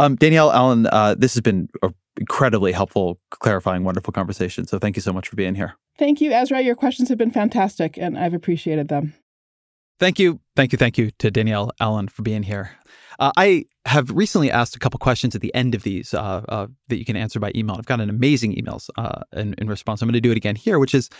Um, 0.00 0.16
Danielle 0.16 0.50
Allen, 0.50 0.88
uh, 0.88 1.14
this 1.16 1.34
has 1.34 1.40
been 1.40 1.68
an 1.82 1.94
incredibly 2.16 2.72
helpful, 2.72 3.20
clarifying, 3.30 3.84
wonderful 3.84 4.12
conversation. 4.12 4.66
So, 4.66 4.80
thank 4.80 4.96
you 4.96 5.02
so 5.02 5.12
much 5.12 5.28
for 5.28 5.36
being 5.36 5.54
here. 5.54 5.76
Thank 5.96 6.20
you, 6.20 6.32
Ezra. 6.32 6.60
Your 6.60 6.74
questions 6.74 7.08
have 7.08 7.18
been 7.18 7.30
fantastic, 7.30 7.96
and 7.96 8.18
I've 8.18 8.34
appreciated 8.34 8.88
them. 8.88 9.14
Thank 10.00 10.18
you, 10.18 10.40
thank 10.56 10.72
you, 10.72 10.78
thank 10.78 10.98
you 10.98 11.10
to 11.18 11.30
Danielle 11.30 11.70
Allen 11.80 12.08
for 12.08 12.22
being 12.22 12.42
here. 12.42 12.70
Uh, 13.18 13.30
I 13.36 13.66
have 13.86 14.10
recently 14.10 14.50
asked 14.50 14.74
a 14.74 14.78
couple 14.78 14.98
questions 14.98 15.34
at 15.34 15.40
the 15.40 15.54
end 15.54 15.74
of 15.74 15.82
these 15.82 16.14
uh, 16.14 16.42
uh, 16.48 16.66
that 16.88 16.98
you 16.98 17.04
can 17.04 17.16
answer 17.16 17.38
by 17.38 17.52
email. 17.54 17.76
I've 17.76 17.86
gotten 17.86 18.10
amazing 18.10 18.56
emails 18.56 18.90
uh, 18.96 19.22
in, 19.32 19.54
in, 19.58 19.68
response. 19.68 20.02
I'm 20.02 20.08
going 20.08 20.14
to 20.14 20.20
do 20.20 20.32
it 20.32 20.36
again 20.36 20.56
here, 20.56 20.78
which 20.80 20.94
is 20.94 21.10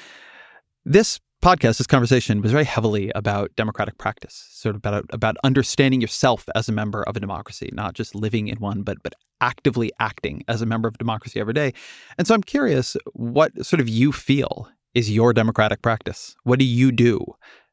this 0.85 1.21
podcast, 1.43 1.79
this 1.79 1.87
conversation 1.87 2.41
was 2.41 2.51
very 2.51 2.65
heavily 2.65 3.13
about 3.15 3.55
democratic 3.55 3.97
practice, 3.99 4.49
sort 4.51 4.75
of 4.75 4.81
about 4.81 5.05
about 5.11 5.37
understanding 5.45 6.01
yourself 6.01 6.49
as 6.55 6.69
a 6.69 6.73
member 6.73 7.03
of 7.05 7.17
a 7.17 7.21
democracy, 7.21 7.71
not 7.73 7.95
just 7.95 8.15
living 8.15 8.49
in 8.49 8.59
one, 8.59 8.83
but 8.83 8.97
but 9.03 9.15
actively 9.41 9.93
acting 10.01 10.43
as 10.49 10.63
a 10.63 10.67
member 10.67 10.89
of 10.89 10.99
democracy 10.99 11.39
every 11.39 11.53
day. 11.53 11.73
And 12.19 12.27
so 12.27 12.35
I'm 12.35 12.43
curious 12.43 12.97
what 13.13 13.65
sort 13.65 13.81
of 13.81 13.89
you 13.89 14.11
feel 14.11 14.69
is 14.95 15.11
your 15.11 15.33
democratic 15.33 15.83
practice. 15.83 16.35
What 16.45 16.59
do 16.59 16.65
you 16.65 16.91
do 16.91 17.25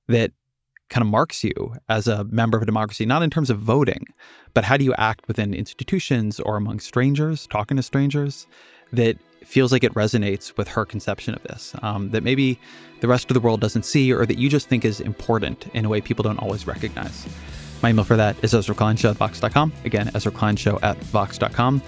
that 0.08 0.32
kind 0.92 1.02
of 1.02 1.08
marks 1.08 1.44
you 1.44 1.74
as 1.90 2.08
a 2.08 2.26
member 2.26 2.58
of 2.58 2.62
a 2.62 2.66
democracy, 2.66 3.06
not 3.06 3.24
in 3.24 3.30
terms 3.30 3.50
of 3.50 3.58
voting, 3.58 4.06
but 4.54 4.64
how 4.64 4.78
do 4.78 4.84
you 4.84 4.94
act 4.96 5.28
within 5.28 5.54
institutions 5.54 6.40
or 6.42 6.58
among 6.58 6.80
strangers, 6.80 7.48
talking 7.48 7.78
to 7.78 7.84
strangers, 7.84 8.46
that 8.92 9.18
feels 9.44 9.72
like 9.72 9.84
it 9.84 9.94
resonates 9.94 10.56
with 10.58 10.68
her 10.68 10.86
conception 10.86 11.34
of 11.34 11.42
this, 11.44 11.74
um, 11.82 12.12
that 12.12 12.24
maybe 12.24 12.60
the 13.00 13.08
rest 13.08 13.32
of 13.32 13.34
the 13.34 13.40
world 13.40 13.62
doesn't 13.62 13.84
see, 13.84 14.14
or 14.14 14.26
that 14.26 14.38
you 14.38 14.50
just 14.50 14.68
think 14.68 14.86
is 14.86 15.00
important 15.00 15.66
in 15.74 15.86
a 15.86 15.90
way 15.90 16.02
people 16.02 16.24
don't 16.24 16.38
always 16.40 16.68
recognize. 16.68 17.26
My 17.82 17.90
email 17.90 18.06
for 18.06 18.18
that 18.18 18.36
is 18.44 18.54
Ezra 18.54 18.76
Klein 18.76 18.98
Show 18.98 19.10
at 19.10 19.16
Vox.com. 19.16 19.74
Again, 19.86 20.12
Ezra 20.14 20.32
Klein 20.32 20.56
Show 20.56 20.78
at 20.84 20.98
Vox.com. 21.06 21.82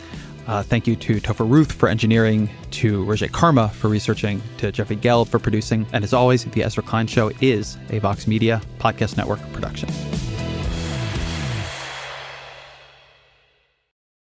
Uh, 0.48 0.62
thank 0.62 0.88
you 0.88 0.96
to 0.98 1.22
Topher 1.22 1.50
Ruth 1.50 1.72
for 1.72 1.88
engineering, 1.88 2.50
to 2.72 3.04
Roger 3.06 3.28
Karma 3.28 3.70
for 3.70 3.88
researching, 3.88 4.42
to 4.58 4.72
Jeffrey 4.72 4.96
Geld 4.96 5.30
for 5.30 5.40
producing. 5.40 5.86
And 5.94 6.04
as 6.04 6.14
always, 6.14 6.44
The 6.46 6.64
Ezra 6.64 6.84
Klein 6.84 7.08
Show 7.08 7.32
is 7.40 7.78
a 7.90 8.00
Vox 8.00 8.28
Media 8.28 8.62
Podcast 8.80 9.16
Network 9.16 9.40
production. 9.54 9.90